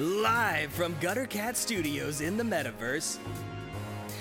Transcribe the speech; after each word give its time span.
Live 0.00 0.72
from 0.72 0.96
Gutter 0.98 1.26
Cat 1.26 1.58
Studios 1.58 2.22
in 2.22 2.38
the 2.38 2.42
metaverse, 2.42 3.18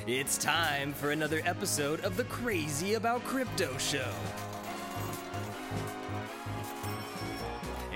it's 0.07 0.37
time 0.37 0.91
for 0.91 1.11
another 1.11 1.41
episode 1.45 2.01
of 2.01 2.17
the 2.17 2.25
Crazy 2.25 2.95
About 2.95 3.23
Crypto 3.23 3.77
Show. 3.77 4.11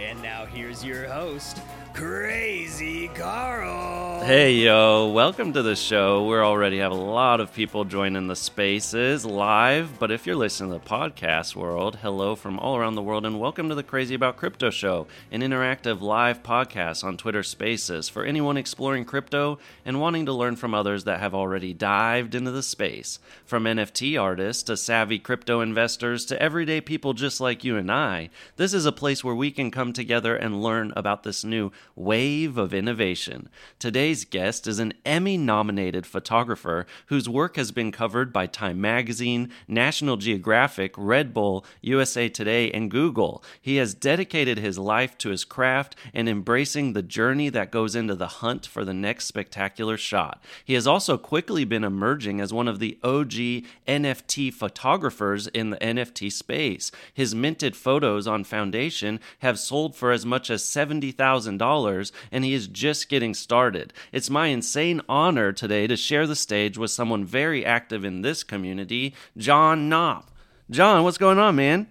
And 0.01 0.21
now 0.21 0.45
here's 0.45 0.81
your 0.81 1.09
host, 1.09 1.57
Crazy 1.93 3.07
Carl. 3.09 4.23
Hey, 4.23 4.53
yo, 4.53 5.11
welcome 5.11 5.51
to 5.51 5.61
the 5.61 5.75
show. 5.75 6.25
We 6.25 6.37
already 6.37 6.77
have 6.77 6.93
a 6.93 6.95
lot 6.95 7.41
of 7.41 7.53
people 7.53 7.83
joining 7.83 8.27
the 8.27 8.37
spaces 8.37 9.25
live, 9.25 9.99
but 9.99 10.11
if 10.11 10.25
you're 10.25 10.37
listening 10.37 10.71
to 10.71 10.79
the 10.79 10.89
podcast 10.89 11.57
world, 11.57 11.97
hello 11.97 12.35
from 12.37 12.57
all 12.57 12.77
around 12.77 12.95
the 12.95 13.01
world, 13.01 13.25
and 13.25 13.37
welcome 13.37 13.67
to 13.67 13.75
the 13.75 13.83
Crazy 13.83 14.15
About 14.15 14.37
Crypto 14.37 14.69
Show, 14.69 15.07
an 15.29 15.41
interactive 15.41 15.99
live 15.99 16.41
podcast 16.41 17.03
on 17.03 17.17
Twitter 17.17 17.43
Spaces 17.43 18.07
for 18.07 18.23
anyone 18.23 18.55
exploring 18.55 19.03
crypto 19.03 19.59
and 19.83 19.99
wanting 19.99 20.25
to 20.25 20.33
learn 20.33 20.55
from 20.55 20.73
others 20.73 21.03
that 21.03 21.19
have 21.19 21.35
already 21.35 21.73
dived 21.73 22.33
into 22.33 22.51
the 22.51 22.63
space. 22.63 23.19
From 23.43 23.65
NFT 23.65 24.19
artists 24.19 24.63
to 24.63 24.77
savvy 24.77 25.19
crypto 25.19 25.59
investors 25.59 26.25
to 26.27 26.41
everyday 26.41 26.79
people 26.79 27.13
just 27.13 27.41
like 27.41 27.65
you 27.65 27.75
and 27.75 27.91
I, 27.91 28.29
this 28.55 28.73
is 28.73 28.85
a 28.85 28.93
place 28.93 29.21
where 29.21 29.35
we 29.35 29.51
can 29.51 29.69
come 29.69 29.91
together 29.91 30.33
and 30.37 30.63
learn 30.63 30.93
about 30.95 31.23
this 31.23 31.43
new 31.43 31.73
wave 31.95 32.57
of 32.57 32.73
innovation. 32.73 33.49
Today's 33.79 34.25
guest 34.25 34.67
is 34.67 34.79
an 34.79 34.93
Emmy 35.05 35.37
nominated 35.37 36.05
photographer 36.05 36.85
whose 37.07 37.29
work 37.29 37.55
has 37.55 37.71
been 37.71 37.91
covered 37.91 38.33
by 38.33 38.47
Time 38.47 38.81
Magazine, 38.81 39.49
National 39.67 40.17
Geographic, 40.17 40.93
Red 40.97 41.33
Bull, 41.33 41.65
USA 41.81 42.29
Today, 42.29 42.71
and 42.71 42.89
Google. 42.89 43.43
He 43.61 43.75
has 43.77 43.93
dedicated 43.93 44.57
his 44.57 44.79
life 44.79 45.17
to 45.19 45.29
his 45.29 45.43
craft 45.43 45.95
and 46.13 46.27
embracing 46.27 46.93
the 46.93 47.03
journey 47.03 47.49
that 47.49 47.71
goes 47.71 47.95
into 47.95 48.15
the 48.15 48.27
hunt 48.27 48.65
for 48.65 48.83
the 48.83 48.93
next 48.93 49.25
spectacular 49.25 49.97
shot. 49.97 50.43
He 50.65 50.73
has 50.73 50.87
also 50.87 51.17
quickly 51.17 51.63
been 51.65 51.83
emerging 51.83 52.41
as 52.41 52.53
one 52.53 52.67
of 52.67 52.79
the 52.79 52.97
OG 53.03 53.63
NFT 53.87 54.53
photographers 54.53 55.47
in 55.47 55.69
the 55.69 55.77
NFT 55.77 56.31
space. 56.31 56.91
His 57.13 57.35
minted 57.35 57.75
photos 57.75 58.27
on 58.27 58.43
Foundation 58.43 59.19
have 59.39 59.59
sold 59.59 59.95
for 59.95 60.11
as 60.11 60.25
much 60.25 60.49
as 60.49 60.63
$70,000 60.63 61.82
and 62.31 62.43
he 62.43 62.53
is 62.53 62.67
just 62.67 63.09
getting 63.09 63.33
started. 63.33 63.93
It's 64.11 64.29
my 64.29 64.47
insane 64.47 65.01
honor 65.07 65.51
today 65.51 65.87
to 65.87 65.95
share 65.97 66.27
the 66.27 66.35
stage 66.35 66.77
with 66.77 66.91
someone 66.91 67.25
very 67.25 67.65
active 67.65 68.03
in 68.05 68.21
this 68.21 68.43
community, 68.43 69.13
John 69.37 69.89
Knopf. 69.89 70.25
John, 70.69 71.03
what's 71.03 71.17
going 71.17 71.39
on, 71.39 71.55
man? 71.55 71.87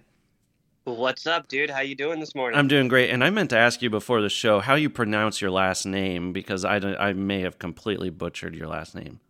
What's 0.85 1.25
up, 1.25 1.47
dude? 1.47 1.69
How 1.69 1.79
you 1.79 1.95
doing 1.95 2.19
this 2.19 2.35
morning? 2.35 2.59
I'm 2.59 2.67
doing 2.67 2.89
great, 2.89 3.09
and 3.09 3.23
I 3.23 3.29
meant 3.29 3.51
to 3.51 3.57
ask 3.57 3.81
you 3.81 3.89
before 3.89 4.21
the 4.21 4.29
show 4.29 4.59
how 4.59 4.75
you 4.75 4.89
pronounce 4.89 5.39
your 5.39 5.51
last 5.51 5.85
name 5.85 6.33
because 6.33 6.65
I, 6.65 6.77
I 6.77 7.13
may 7.13 7.41
have 7.41 7.57
completely 7.57 8.09
butchered 8.09 8.53
your 8.53 8.67
last 8.67 8.93
name 8.93 9.21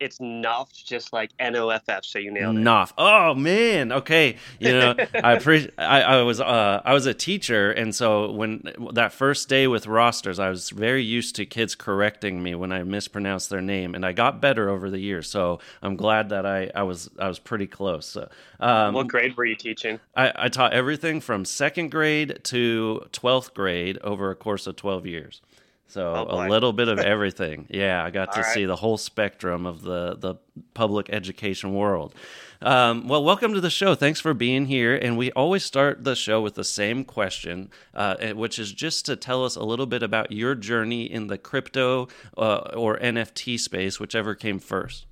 it's 0.00 0.18
Noff, 0.18 0.72
just 0.72 1.12
like 1.12 1.30
N 1.38 1.56
O 1.56 1.68
F 1.70 1.88
F. 1.88 2.04
So 2.04 2.18
you 2.18 2.30
nailed 2.30 2.56
it. 2.56 2.60
Noff. 2.60 2.92
Oh 2.96 3.34
man. 3.34 3.92
Okay. 3.92 4.36
You 4.58 4.72
know, 4.72 4.94
I 5.14 5.34
appreciate. 5.34 5.74
I, 5.78 6.02
I 6.02 6.22
was 6.22 6.40
uh, 6.40 6.82
I 6.84 6.92
was 6.92 7.06
a 7.06 7.14
teacher, 7.14 7.70
and 7.70 7.94
so 7.94 8.30
when 8.32 8.62
that 8.92 9.12
first 9.12 9.48
day 9.48 9.66
with 9.66 9.86
rosters, 9.86 10.38
I 10.38 10.50
was 10.50 10.70
very 10.70 11.02
used 11.02 11.36
to 11.36 11.46
kids 11.46 11.74
correcting 11.74 12.42
me 12.42 12.54
when 12.54 12.72
I 12.72 12.82
mispronounced 12.82 13.50
their 13.50 13.62
name, 13.62 13.94
and 13.94 14.04
I 14.04 14.12
got 14.12 14.40
better 14.40 14.68
over 14.68 14.90
the 14.90 14.98
years. 14.98 15.28
So 15.28 15.60
I'm 15.82 15.96
glad 15.96 16.28
that 16.30 16.46
I 16.46 16.70
I 16.74 16.82
was 16.82 17.10
I 17.18 17.28
was 17.28 17.38
pretty 17.38 17.66
close. 17.66 18.06
So, 18.06 18.28
um, 18.60 18.94
what 18.94 19.08
grade 19.08 19.36
were 19.36 19.44
you 19.44 19.56
teaching? 19.56 20.00
I, 20.16 20.32
I 20.34 20.48
taught 20.48 20.72
everything 20.72 21.20
from 21.20 21.44
second 21.44 21.90
grade 21.90 22.40
to 22.44 23.06
twelfth 23.12 23.54
grade 23.54 23.98
over 23.98 24.30
a 24.30 24.34
course 24.36 24.66
of 24.66 24.76
twelve 24.76 25.06
years. 25.06 25.40
So 25.88 26.26
oh, 26.28 26.46
a 26.46 26.48
little 26.48 26.72
bit 26.72 26.88
of 26.88 26.98
everything. 27.14 27.66
Yeah, 27.70 28.04
I 28.04 28.10
got 28.10 28.32
to 28.32 28.42
right. 28.42 28.54
see 28.54 28.66
the 28.66 28.76
whole 28.76 28.98
spectrum 28.98 29.66
of 29.66 29.82
the 29.82 30.16
the 30.16 30.36
public 30.74 31.08
education 31.10 31.74
world. 31.74 32.14
Um, 32.60 33.08
well, 33.08 33.24
welcome 33.24 33.54
to 33.54 33.60
the 33.60 33.70
show. 33.70 33.94
Thanks 33.94 34.20
for 34.20 34.34
being 34.34 34.66
here. 34.66 34.96
And 34.96 35.16
we 35.16 35.30
always 35.32 35.64
start 35.64 36.04
the 36.04 36.16
show 36.16 36.42
with 36.42 36.54
the 36.54 36.64
same 36.64 37.04
question, 37.04 37.70
uh, 37.94 38.32
which 38.34 38.58
is 38.58 38.72
just 38.72 39.06
to 39.06 39.16
tell 39.16 39.44
us 39.44 39.56
a 39.56 39.62
little 39.62 39.86
bit 39.86 40.02
about 40.02 40.32
your 40.32 40.54
journey 40.54 41.04
in 41.04 41.28
the 41.28 41.38
crypto 41.38 42.08
uh, 42.36 42.70
or 42.74 42.98
NFT 42.98 43.58
space, 43.58 43.98
whichever 43.98 44.34
came 44.34 44.58
first. 44.58 45.06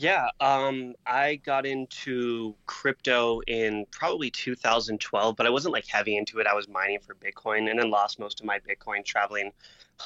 Yeah, 0.00 0.28
um, 0.38 0.94
I 1.08 1.40
got 1.44 1.66
into 1.66 2.54
crypto 2.66 3.40
in 3.48 3.84
probably 3.90 4.30
2012, 4.30 5.34
but 5.34 5.44
I 5.44 5.50
wasn't 5.50 5.72
like 5.72 5.88
heavy 5.88 6.16
into 6.16 6.38
it. 6.38 6.46
I 6.46 6.54
was 6.54 6.68
mining 6.68 7.00
for 7.00 7.16
Bitcoin 7.16 7.68
and 7.68 7.80
then 7.80 7.90
lost 7.90 8.20
most 8.20 8.38
of 8.38 8.46
my 8.46 8.60
Bitcoin 8.60 9.04
traveling 9.04 9.50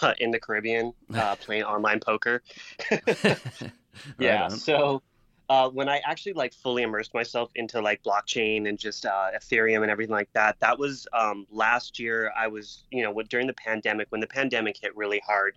uh, 0.00 0.14
in 0.19 0.31
the 0.31 0.41
Caribbean, 0.41 0.94
uh, 1.12 1.36
playing 1.41 1.64
online 1.64 2.00
poker. 2.00 2.42
yeah, 4.19 4.48
so 4.48 5.02
uh, 5.50 5.69
when 5.69 5.91
I 5.91 6.00
actually 6.06 6.32
like 6.32 6.54
fully 6.54 6.84
immersed 6.84 7.12
myself 7.12 7.50
into 7.54 7.82
like 7.82 8.02
blockchain 8.02 8.70
and 8.70 8.78
just 8.78 9.04
uh, 9.04 9.26
Ethereum 9.36 9.82
and 9.82 9.91
everything 9.91 10.14
like 10.14 10.32
that, 10.32 10.58
that 10.60 10.78
was 10.78 11.06
um, 11.12 11.47
last 11.50 11.98
year. 11.98 12.32
I 12.34 12.47
was, 12.47 12.84
you 12.91 13.02
know, 13.02 13.20
during 13.28 13.47
the 13.47 13.52
pandemic, 13.52 14.06
when 14.08 14.22
the 14.22 14.26
pandemic 14.26 14.78
hit 14.81 14.97
really 14.97 15.20
hard 15.26 15.54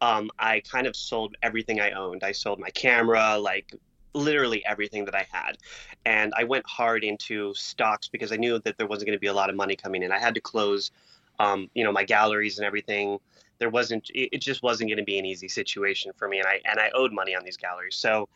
um, 0.00 0.30
I 0.38 0.60
kind 0.60 0.86
of 0.86 0.96
sold 0.96 1.36
everything 1.42 1.80
I 1.80 1.90
owned. 1.90 2.24
I 2.24 2.32
sold 2.32 2.58
my 2.58 2.70
camera, 2.70 3.38
like 3.38 3.74
literally 4.14 4.64
everything 4.64 5.04
that 5.04 5.14
I 5.14 5.26
had. 5.30 5.58
And 6.04 6.32
I 6.36 6.44
went 6.44 6.66
hard 6.66 7.04
into 7.04 7.54
stocks 7.54 8.08
because 8.08 8.32
I 8.32 8.36
knew 8.36 8.58
that 8.60 8.78
there 8.78 8.86
wasn't 8.86 9.06
going 9.08 9.16
to 9.16 9.20
be 9.20 9.28
a 9.28 9.34
lot 9.34 9.50
of 9.50 9.56
money 9.56 9.76
coming 9.76 10.02
in. 10.02 10.10
I 10.12 10.18
had 10.18 10.34
to 10.34 10.40
close, 10.40 10.90
um, 11.38 11.68
you 11.74 11.84
know, 11.84 11.92
my 11.92 12.04
galleries 12.04 12.58
and 12.58 12.66
everything. 12.66 13.18
There 13.58 13.70
wasn't, 13.70 14.10
it 14.14 14.40
just 14.40 14.62
wasn't 14.62 14.88
going 14.88 14.98
to 14.98 15.04
be 15.04 15.18
an 15.18 15.26
easy 15.26 15.48
situation 15.48 16.12
for 16.16 16.28
me. 16.28 16.38
And 16.38 16.48
I, 16.48 16.60
and 16.64 16.80
I 16.80 16.90
owed 16.94 17.12
money 17.12 17.36
on 17.36 17.44
these 17.44 17.58
galleries. 17.58 17.96
So 17.96 18.28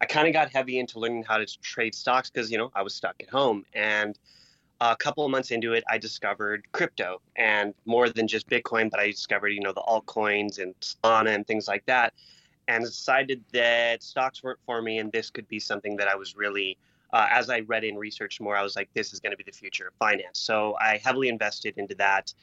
I 0.00 0.06
kind 0.06 0.26
of 0.26 0.34
got 0.34 0.50
heavy 0.50 0.78
into 0.78 0.98
learning 0.98 1.22
how 1.22 1.38
to 1.38 1.46
trade 1.46 1.94
stocks 1.94 2.30
because, 2.30 2.50
you 2.50 2.58
know, 2.58 2.70
I 2.74 2.82
was 2.82 2.94
stuck 2.94 3.14
at 3.20 3.30
home. 3.30 3.64
And 3.74 4.18
a 4.80 4.96
couple 4.96 5.24
of 5.24 5.30
months 5.30 5.50
into 5.50 5.72
it, 5.72 5.84
I 5.90 5.98
discovered 5.98 6.66
crypto 6.72 7.20
and 7.36 7.74
more 7.86 8.10
than 8.10 8.28
just 8.28 8.48
Bitcoin, 8.48 8.90
but 8.90 9.00
I 9.00 9.06
discovered, 9.06 9.48
you 9.48 9.60
know, 9.60 9.72
the 9.72 9.82
altcoins 9.82 10.58
and 10.58 10.74
Solana 10.80 11.34
and 11.34 11.46
things 11.46 11.66
like 11.66 11.84
that, 11.86 12.12
and 12.68 12.84
decided 12.84 13.42
that 13.52 14.02
stocks 14.02 14.42
weren't 14.42 14.58
for 14.66 14.82
me 14.82 14.98
and 14.98 15.10
this 15.12 15.30
could 15.30 15.48
be 15.48 15.58
something 15.60 15.96
that 15.96 16.08
I 16.08 16.14
was 16.14 16.36
really, 16.36 16.76
uh, 17.12 17.26
as 17.30 17.48
I 17.48 17.60
read 17.60 17.84
and 17.84 17.98
researched 17.98 18.40
more, 18.40 18.56
I 18.56 18.62
was 18.62 18.76
like, 18.76 18.88
this 18.92 19.12
is 19.12 19.20
going 19.20 19.30
to 19.30 19.36
be 19.36 19.44
the 19.44 19.52
future 19.52 19.88
of 19.88 19.94
finance. 19.94 20.38
So 20.38 20.76
I 20.80 21.00
heavily 21.02 21.28
invested 21.28 21.78
into 21.78 21.94
that. 21.96 22.34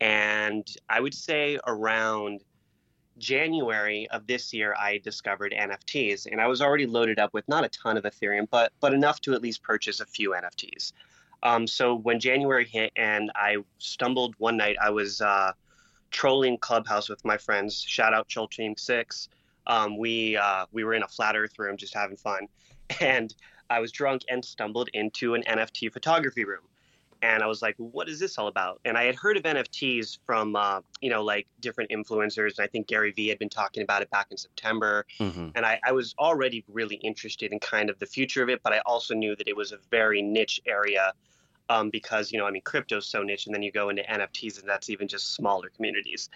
And 0.00 0.68
I 0.88 1.00
would 1.00 1.14
say 1.14 1.58
around 1.66 2.44
January 3.18 4.08
of 4.10 4.26
this 4.26 4.52
year, 4.52 4.74
I 4.78 4.98
discovered 4.98 5.54
NFTs, 5.56 6.26
and 6.30 6.40
I 6.40 6.46
was 6.46 6.60
already 6.60 6.86
loaded 6.86 7.18
up 7.18 7.32
with 7.32 7.46
not 7.48 7.64
a 7.64 7.68
ton 7.68 7.96
of 7.96 8.04
Ethereum, 8.04 8.48
but 8.50 8.72
but 8.80 8.92
enough 8.92 9.20
to 9.22 9.34
at 9.34 9.42
least 9.42 9.62
purchase 9.62 10.00
a 10.00 10.06
few 10.06 10.30
NFTs. 10.30 10.92
Um, 11.44 11.66
so 11.66 11.94
when 11.94 12.18
January 12.18 12.64
hit 12.64 12.90
and 12.96 13.30
I 13.36 13.58
stumbled 13.78 14.34
one 14.38 14.56
night, 14.56 14.76
I 14.82 14.90
was 14.90 15.20
uh, 15.20 15.52
trolling 16.10 16.56
Clubhouse 16.56 17.08
with 17.08 17.22
my 17.24 17.36
friends. 17.36 17.80
Shout 17.86 18.14
out 18.14 18.28
Troll 18.28 18.48
Team 18.48 18.74
Six. 18.76 19.28
Um, 19.66 19.98
we 19.98 20.36
uh, 20.36 20.66
we 20.72 20.84
were 20.84 20.94
in 20.94 21.02
a 21.02 21.08
flat 21.08 21.36
Earth 21.36 21.58
room 21.58 21.76
just 21.76 21.94
having 21.94 22.16
fun, 22.16 22.48
and 23.00 23.34
I 23.68 23.80
was 23.80 23.92
drunk 23.92 24.22
and 24.28 24.44
stumbled 24.44 24.88
into 24.94 25.34
an 25.34 25.42
NFT 25.46 25.92
photography 25.92 26.44
room. 26.44 26.62
And 27.22 27.42
I 27.42 27.46
was 27.46 27.62
like, 27.62 27.74
"What 27.78 28.08
is 28.08 28.18
this 28.18 28.38
all 28.38 28.48
about?" 28.48 28.80
And 28.84 28.98
I 28.98 29.04
had 29.04 29.14
heard 29.14 29.38
of 29.38 29.44
NFTs 29.44 30.18
from, 30.26 30.56
uh, 30.56 30.80
you 31.00 31.08
know, 31.08 31.22
like 31.22 31.46
different 31.60 31.90
influencers. 31.90 32.58
And 32.58 32.64
I 32.64 32.66
think 32.66 32.86
Gary 32.86 33.12
Vee 33.12 33.28
had 33.28 33.38
been 33.38 33.48
talking 33.48 33.82
about 33.82 34.02
it 34.02 34.10
back 34.10 34.26
in 34.30 34.36
September. 34.36 35.06
Mm-hmm. 35.18 35.48
And 35.54 35.64
I, 35.64 35.80
I 35.84 35.92
was 35.92 36.14
already 36.18 36.64
really 36.68 36.96
interested 36.96 37.50
in 37.50 37.60
kind 37.60 37.88
of 37.88 37.98
the 37.98 38.06
future 38.06 38.42
of 38.42 38.50
it, 38.50 38.62
but 38.62 38.74
I 38.74 38.80
also 38.84 39.14
knew 39.14 39.34
that 39.36 39.48
it 39.48 39.56
was 39.56 39.72
a 39.72 39.78
very 39.90 40.20
niche 40.20 40.60
area 40.66 41.14
um, 41.68 41.90
because 41.90 42.32
you 42.32 42.38
know 42.38 42.46
I 42.46 42.50
mean 42.50 42.62
crypto's 42.62 43.06
so 43.06 43.22
niche, 43.22 43.46
and 43.46 43.54
then 43.54 43.62
you 43.62 43.72
go 43.72 43.88
into 43.88 44.02
NFTs, 44.02 44.60
and 44.60 44.68
that's 44.68 44.90
even 44.90 45.08
just 45.08 45.34
smaller 45.34 45.68
communities. 45.68 46.28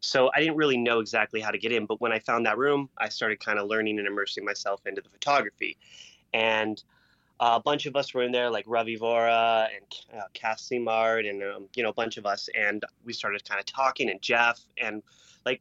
So 0.00 0.30
I 0.34 0.40
didn't 0.40 0.56
really 0.56 0.76
know 0.76 1.00
exactly 1.00 1.40
how 1.40 1.50
to 1.50 1.58
get 1.58 1.72
in, 1.72 1.86
but 1.86 2.00
when 2.00 2.12
I 2.12 2.18
found 2.18 2.44
that 2.44 2.58
room, 2.58 2.90
I 2.98 3.08
started 3.08 3.40
kind 3.40 3.58
of 3.58 3.68
learning 3.68 3.98
and 3.98 4.06
immersing 4.06 4.44
myself 4.44 4.86
into 4.86 5.00
the 5.00 5.08
photography, 5.08 5.76
and 6.32 6.82
uh, 7.40 7.54
a 7.56 7.60
bunch 7.60 7.86
of 7.86 7.96
us 7.96 8.14
were 8.14 8.22
in 8.22 8.30
there, 8.30 8.50
like 8.50 8.64
Ravi 8.68 8.96
Vora 8.96 9.68
and 9.74 10.20
uh, 10.20 10.26
Cass 10.34 10.70
and 10.70 10.88
um, 10.88 11.68
you 11.74 11.82
know 11.82 11.88
a 11.88 11.94
bunch 11.94 12.16
of 12.16 12.26
us, 12.26 12.48
and 12.56 12.84
we 13.04 13.12
started 13.12 13.44
kind 13.48 13.58
of 13.58 13.66
talking, 13.66 14.10
and 14.10 14.20
Jeff, 14.22 14.60
and 14.80 15.02
like 15.44 15.60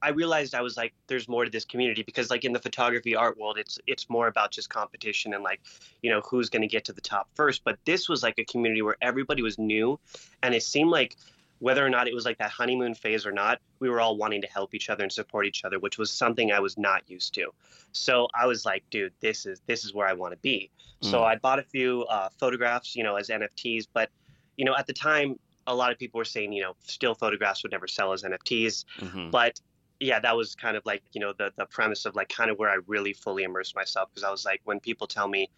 I 0.00 0.10
realized 0.10 0.54
I 0.54 0.62
was 0.62 0.76
like, 0.76 0.94
there's 1.06 1.28
more 1.28 1.44
to 1.44 1.50
this 1.50 1.64
community 1.64 2.02
because 2.02 2.30
like 2.30 2.44
in 2.44 2.52
the 2.52 2.60
photography 2.60 3.14
art 3.14 3.38
world, 3.38 3.58
it's 3.58 3.78
it's 3.86 4.08
more 4.08 4.28
about 4.28 4.50
just 4.50 4.70
competition 4.70 5.34
and 5.34 5.42
like, 5.42 5.60
you 6.02 6.10
know, 6.10 6.20
who's 6.20 6.48
going 6.50 6.62
to 6.62 6.68
get 6.68 6.84
to 6.86 6.92
the 6.92 7.00
top 7.00 7.28
first. 7.34 7.64
But 7.64 7.78
this 7.84 8.08
was 8.08 8.22
like 8.22 8.38
a 8.38 8.44
community 8.44 8.82
where 8.82 8.96
everybody 9.00 9.42
was 9.42 9.58
new, 9.58 9.98
and 10.42 10.54
it 10.54 10.62
seemed 10.62 10.90
like 10.90 11.16
whether 11.60 11.84
or 11.84 11.90
not 11.90 12.06
it 12.06 12.14
was 12.14 12.24
like 12.24 12.38
that 12.38 12.50
honeymoon 12.50 12.94
phase 12.94 13.26
or 13.26 13.32
not, 13.32 13.58
we 13.80 13.88
were 13.88 14.00
all 14.00 14.16
wanting 14.16 14.40
to 14.42 14.46
help 14.46 14.74
each 14.74 14.88
other 14.88 15.02
and 15.02 15.12
support 15.12 15.46
each 15.46 15.64
other, 15.64 15.78
which 15.78 15.98
was 15.98 16.10
something 16.10 16.52
I 16.52 16.60
was 16.60 16.78
not 16.78 17.02
used 17.08 17.34
to. 17.34 17.50
So 17.92 18.28
I 18.38 18.46
was 18.46 18.64
like, 18.64 18.84
dude, 18.90 19.12
this 19.20 19.46
is 19.46 19.60
this 19.66 19.84
is 19.84 19.92
where 19.92 20.06
I 20.06 20.12
want 20.12 20.32
to 20.32 20.38
be. 20.38 20.70
Mm. 21.02 21.10
So 21.10 21.24
I 21.24 21.36
bought 21.36 21.58
a 21.58 21.64
few 21.64 22.04
uh, 22.04 22.28
photographs, 22.38 22.94
you 22.94 23.02
know, 23.02 23.16
as 23.16 23.28
NFTs, 23.28 23.88
but 23.92 24.10
you 24.56 24.64
know, 24.64 24.76
at 24.76 24.86
the 24.86 24.92
time 24.92 25.38
a 25.66 25.74
lot 25.74 25.92
of 25.92 25.98
people 25.98 26.18
were 26.18 26.24
saying, 26.24 26.52
you 26.52 26.62
know, 26.62 26.74
still 26.86 27.14
photographs 27.14 27.62
would 27.62 27.72
never 27.72 27.86
sell 27.86 28.12
as 28.12 28.22
NFTs. 28.22 28.84
Mm-hmm. 29.00 29.30
But 29.30 29.60
yeah, 30.00 30.20
that 30.20 30.36
was 30.36 30.54
kind 30.54 30.76
of 30.76 30.86
like, 30.86 31.02
you 31.12 31.20
know, 31.20 31.32
the, 31.36 31.52
the 31.56 31.66
premise 31.66 32.04
of 32.04 32.14
like 32.14 32.28
kind 32.28 32.50
of 32.50 32.58
where 32.58 32.70
I 32.70 32.78
really 32.86 33.12
fully 33.12 33.42
immersed 33.42 33.74
myself 33.74 34.10
because 34.10 34.24
I 34.24 34.30
was 34.30 34.44
like, 34.44 34.60
when 34.64 34.78
people 34.80 35.06
tell 35.06 35.28
me 35.28 35.50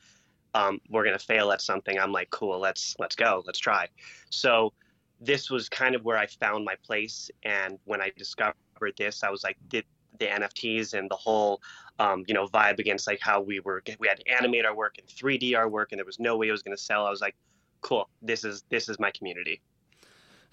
um, 0.55 0.81
we're 0.89 1.05
going 1.05 1.19
to 1.19 1.25
fail 1.25 1.53
at 1.53 1.61
something, 1.61 1.99
I'm 1.99 2.13
like, 2.13 2.31
cool, 2.31 2.59
let's, 2.59 2.97
let's 2.99 3.15
go, 3.15 3.43
let's 3.47 3.59
try. 3.59 3.89
So 4.31 4.73
this 5.21 5.51
was 5.51 5.69
kind 5.69 5.95
of 5.95 6.05
where 6.05 6.17
I 6.17 6.27
found 6.27 6.65
my 6.65 6.75
place. 6.83 7.31
And 7.43 7.79
when 7.85 8.01
I 8.01 8.11
discovered 8.17 8.55
this, 8.97 9.23
I 9.23 9.31
was 9.31 9.45
like, 9.45 9.59
the, 9.71 9.85
the 10.19 10.27
NFTs 10.27 10.95
and 10.95 11.11
the 11.11 11.17
whole, 11.17 11.61
um, 11.99 12.25
you 12.27 12.35
know, 12.35 12.47
vibe 12.47 12.79
against 12.79 13.07
like 13.07 13.21
how 13.21 13.41
we 13.41 13.61
were, 13.61 13.83
we 13.99 14.09
had 14.09 14.21
to 14.21 14.29
animate 14.31 14.65
our 14.65 14.75
work 14.75 14.97
and 14.99 15.07
3D 15.07 15.57
our 15.57 15.69
work, 15.69 15.93
and 15.93 15.99
there 15.99 16.07
was 16.07 16.19
no 16.19 16.37
way 16.37 16.49
it 16.49 16.53
was 16.53 16.63
going 16.63 16.77
to 16.77 16.83
sell. 16.83 17.07
I 17.07 17.11
was 17.11 17.21
like, 17.21 17.37
cool, 17.83 18.09
this 18.23 18.45
is, 18.45 18.65
this 18.71 18.89
is 18.89 18.99
my 18.99 19.11
community. 19.11 19.61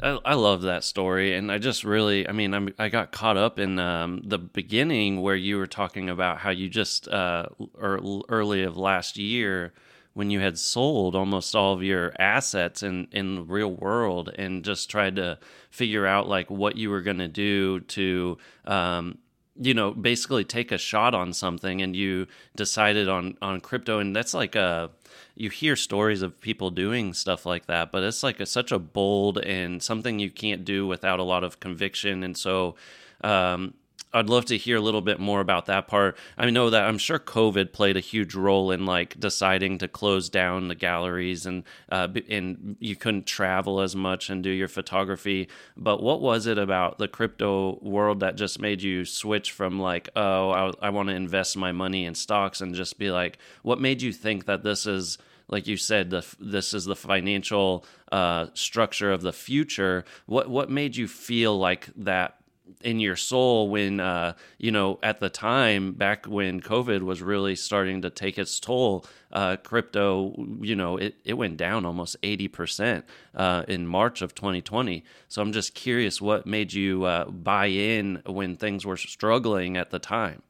I, 0.01 0.19
I 0.25 0.33
love 0.35 0.61
that 0.63 0.83
story, 0.83 1.35
and 1.35 1.51
I 1.51 1.57
just 1.57 1.83
really, 1.83 2.27
I 2.27 2.31
mean, 2.31 2.53
I'm, 2.53 2.73
I 2.77 2.89
got 2.89 3.11
caught 3.11 3.37
up 3.37 3.57
in 3.57 3.79
um, 3.79 4.21
the 4.23 4.37
beginning 4.37 5.21
where 5.21 5.35
you 5.35 5.57
were 5.57 5.67
talking 5.67 6.09
about 6.09 6.37
how 6.37 6.51
you 6.51 6.69
just 6.69 7.07
uh, 7.07 7.47
early 7.79 8.63
of 8.63 8.77
last 8.77 9.17
year 9.17 9.73
when 10.13 10.29
you 10.31 10.39
had 10.39 10.57
sold 10.57 11.15
almost 11.15 11.55
all 11.55 11.73
of 11.73 11.83
your 11.83 12.11
assets 12.17 12.81
in 12.81 13.07
in 13.11 13.35
the 13.35 13.43
real 13.43 13.71
world 13.71 14.33
and 14.35 14.65
just 14.65 14.89
tried 14.89 15.15
to 15.15 15.37
figure 15.69 16.07
out 16.07 16.27
like 16.27 16.49
what 16.49 16.75
you 16.75 16.89
were 16.89 17.01
going 17.01 17.19
to 17.19 17.27
do 17.27 17.79
to 17.81 18.35
um, 18.65 19.19
you 19.59 19.75
know 19.75 19.91
basically 19.91 20.43
take 20.43 20.71
a 20.71 20.77
shot 20.77 21.13
on 21.13 21.33
something 21.33 21.81
and 21.83 21.95
you 21.95 22.25
decided 22.55 23.07
on 23.07 23.37
on 23.43 23.61
crypto 23.61 23.99
and 23.99 24.15
that's 24.15 24.33
like 24.33 24.55
a 24.55 24.89
you 25.39 25.49
hear 25.49 25.75
stories 25.75 26.21
of 26.21 26.39
people 26.41 26.69
doing 26.69 27.13
stuff 27.13 27.45
like 27.45 27.65
that 27.67 27.91
but 27.91 28.03
it's 28.03 28.23
like 28.23 28.39
a, 28.39 28.45
such 28.45 28.71
a 28.71 28.79
bold 28.79 29.37
and 29.39 29.81
something 29.81 30.19
you 30.19 30.29
can't 30.29 30.65
do 30.65 30.87
without 30.87 31.19
a 31.19 31.23
lot 31.23 31.43
of 31.43 31.59
conviction 31.59 32.23
and 32.23 32.37
so 32.37 32.75
um, 33.21 33.73
I'd 34.13 34.29
love 34.29 34.45
to 34.45 34.57
hear 34.57 34.77
a 34.77 34.81
little 34.81 35.01
bit 35.01 35.19
more 35.19 35.41
about 35.41 35.65
that 35.65 35.87
part. 35.87 36.17
I 36.37 36.49
know 36.49 36.69
that 36.69 36.85
I'm 36.85 36.97
sure 36.97 37.19
COVID 37.19 37.73
played 37.73 37.97
a 37.97 38.01
huge 38.01 38.35
role 38.35 38.71
in 38.71 38.85
like 38.85 39.19
deciding 39.19 39.79
to 39.79 39.87
close 39.87 40.29
down 40.29 40.69
the 40.69 40.75
galleries 40.75 41.45
and 41.45 41.63
uh, 41.89 42.07
and 42.29 42.77
you 42.79 42.95
couldn't 42.95 43.25
travel 43.25 43.81
as 43.81 43.95
much 43.95 44.29
and 44.29 44.43
do 44.43 44.49
your 44.49 44.69
photography. 44.69 45.49
But 45.75 46.01
what 46.01 46.21
was 46.21 46.47
it 46.47 46.57
about 46.57 46.99
the 46.99 47.07
crypto 47.07 47.79
world 47.81 48.21
that 48.21 48.37
just 48.37 48.59
made 48.59 48.81
you 48.81 49.03
switch 49.03 49.51
from 49.51 49.79
like, 49.79 50.09
oh, 50.15 50.51
I, 50.51 50.87
I 50.87 50.89
want 50.89 51.09
to 51.09 51.15
invest 51.15 51.57
my 51.57 51.71
money 51.71 52.05
in 52.05 52.15
stocks 52.15 52.61
and 52.61 52.73
just 52.73 52.97
be 52.97 53.11
like, 53.11 53.37
what 53.61 53.81
made 53.81 54.01
you 54.01 54.13
think 54.13 54.45
that 54.45 54.63
this 54.63 54.85
is 54.85 55.17
like 55.49 55.67
you 55.67 55.77
said, 55.77 56.09
the, 56.09 56.25
this 56.39 56.73
is 56.73 56.83
the 56.83 56.95
financial 56.95 57.85
uh, 58.11 58.47
structure 58.53 59.11
of 59.11 59.21
the 59.21 59.31
future. 59.31 60.03
What 60.25 60.49
what 60.49 60.69
made 60.69 60.95
you 60.95 61.07
feel 61.07 61.57
like 61.57 61.89
that 61.95 62.37
in 62.81 62.99
your 62.99 63.15
soul 63.15 63.69
when 63.69 63.99
uh, 63.99 64.33
you 64.57 64.71
know 64.71 64.99
at 65.03 65.19
the 65.19 65.29
time 65.29 65.93
back 65.93 66.25
when 66.25 66.61
covid 66.61 67.01
was 67.01 67.21
really 67.21 67.55
starting 67.55 68.01
to 68.01 68.09
take 68.09 68.37
its 68.37 68.59
toll 68.59 69.05
uh, 69.31 69.57
crypto 69.57 70.33
you 70.61 70.75
know 70.75 70.97
it, 70.97 71.15
it 71.25 71.33
went 71.33 71.57
down 71.57 71.85
almost 71.85 72.21
80% 72.21 73.03
uh, 73.35 73.63
in 73.67 73.87
march 73.87 74.21
of 74.21 74.35
2020 74.35 75.03
so 75.27 75.41
i'm 75.41 75.51
just 75.51 75.73
curious 75.73 76.21
what 76.21 76.45
made 76.45 76.73
you 76.73 77.03
uh, 77.03 77.25
buy 77.25 77.67
in 77.67 78.21
when 78.25 78.55
things 78.55 78.85
were 78.85 78.97
struggling 78.97 79.77
at 79.77 79.89
the 79.89 79.99
time 79.99 80.41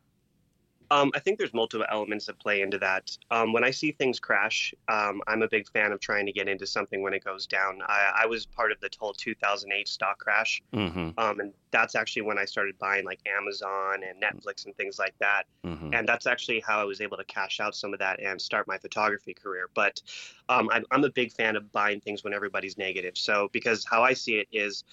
um, 0.89 1.11
I 1.15 1.19
think 1.19 1.37
there's 1.37 1.53
multiple 1.53 1.85
elements 1.91 2.25
that 2.27 2.39
play 2.39 2.61
into 2.61 2.77
that. 2.79 3.15
Um, 3.31 3.53
when 3.53 3.63
I 3.63 3.71
see 3.71 3.91
things 3.91 4.19
crash, 4.19 4.73
um, 4.87 5.21
I'm 5.27 5.41
a 5.41 5.47
big 5.47 5.67
fan 5.69 5.91
of 5.91 5.99
trying 5.99 6.25
to 6.25 6.31
get 6.31 6.47
into 6.47 6.65
something 6.65 7.01
when 7.01 7.13
it 7.13 7.23
goes 7.23 7.45
down. 7.45 7.81
I, 7.87 8.23
I 8.23 8.25
was 8.25 8.45
part 8.45 8.71
of 8.71 8.79
the 8.79 8.89
whole 8.99 9.13
2008 9.13 9.87
stock 9.87 10.19
crash, 10.19 10.61
mm-hmm. 10.73 11.09
Um, 11.17 11.39
and 11.39 11.53
that's 11.71 11.95
actually 11.95 12.21
when 12.21 12.37
I 12.37 12.45
started 12.45 12.77
buying 12.79 13.05
like 13.05 13.19
Amazon 13.27 14.01
and 14.03 14.21
Netflix 14.21 14.65
and 14.65 14.75
things 14.77 14.97
like 14.97 15.15
that. 15.19 15.43
Mm-hmm. 15.65 15.93
And 15.93 16.07
that's 16.07 16.27
actually 16.27 16.61
how 16.61 16.79
I 16.79 16.85
was 16.85 17.01
able 17.01 17.17
to 17.17 17.25
cash 17.25 17.59
out 17.59 17.75
some 17.75 17.93
of 17.93 17.99
that 17.99 18.21
and 18.21 18.41
start 18.41 18.67
my 18.67 18.77
photography 18.77 19.33
career. 19.33 19.69
But 19.73 20.01
um, 20.49 20.69
I'm, 20.71 20.85
I'm 20.91 21.03
a 21.03 21.11
big 21.11 21.33
fan 21.33 21.55
of 21.55 21.71
buying 21.71 21.99
things 21.99 22.23
when 22.23 22.33
everybody's 22.33 22.77
negative. 22.77 23.17
So 23.17 23.49
because 23.51 23.85
how 23.85 24.03
I 24.03 24.13
see 24.13 24.37
it 24.37 24.47
is, 24.51 24.83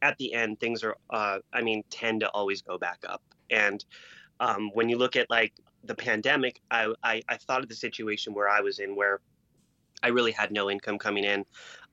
at 0.00 0.18
the 0.18 0.34
end, 0.34 0.58
things 0.58 0.82
are, 0.82 0.96
uh, 1.10 1.38
I 1.52 1.62
mean, 1.62 1.84
tend 1.88 2.20
to 2.20 2.28
always 2.30 2.60
go 2.60 2.76
back 2.76 2.98
up. 3.08 3.22
And 3.50 3.84
um, 4.40 4.70
when 4.74 4.88
you 4.88 4.98
look 4.98 5.16
at 5.16 5.30
like 5.30 5.52
the 5.84 5.94
pandemic, 5.94 6.60
I, 6.70 6.92
I, 7.02 7.22
I 7.28 7.36
thought 7.36 7.62
of 7.62 7.68
the 7.68 7.74
situation 7.74 8.34
where 8.34 8.48
I 8.48 8.60
was 8.60 8.78
in 8.78 8.96
where 8.96 9.20
I 10.02 10.08
really 10.08 10.32
had 10.32 10.50
no 10.50 10.70
income 10.70 10.98
coming 10.98 11.24
in. 11.24 11.44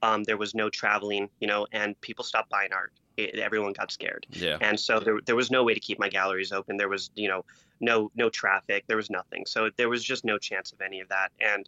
Um, 0.01 0.23
there 0.23 0.37
was 0.37 0.55
no 0.55 0.69
traveling, 0.69 1.29
you 1.39 1.47
know, 1.47 1.67
and 1.71 1.99
people 2.01 2.23
stopped 2.23 2.49
buying 2.49 2.73
art. 2.73 2.91
It, 3.17 3.37
everyone 3.37 3.73
got 3.73 3.91
scared. 3.91 4.25
Yeah. 4.31 4.57
And 4.61 4.79
so 4.79 4.99
there, 4.99 5.19
there 5.25 5.35
was 5.35 5.51
no 5.51 5.63
way 5.63 5.73
to 5.73 5.79
keep 5.79 5.99
my 5.99 6.09
galleries 6.09 6.51
open. 6.51 6.77
There 6.77 6.89
was, 6.89 7.11
you 7.15 7.27
know, 7.27 7.45
no 7.81 8.11
no 8.15 8.29
traffic. 8.29 8.85
There 8.87 8.97
was 8.97 9.09
nothing. 9.09 9.45
So 9.45 9.69
there 9.77 9.89
was 9.89 10.03
just 10.03 10.23
no 10.25 10.37
chance 10.37 10.71
of 10.71 10.81
any 10.81 11.01
of 11.01 11.09
that. 11.09 11.31
And 11.39 11.67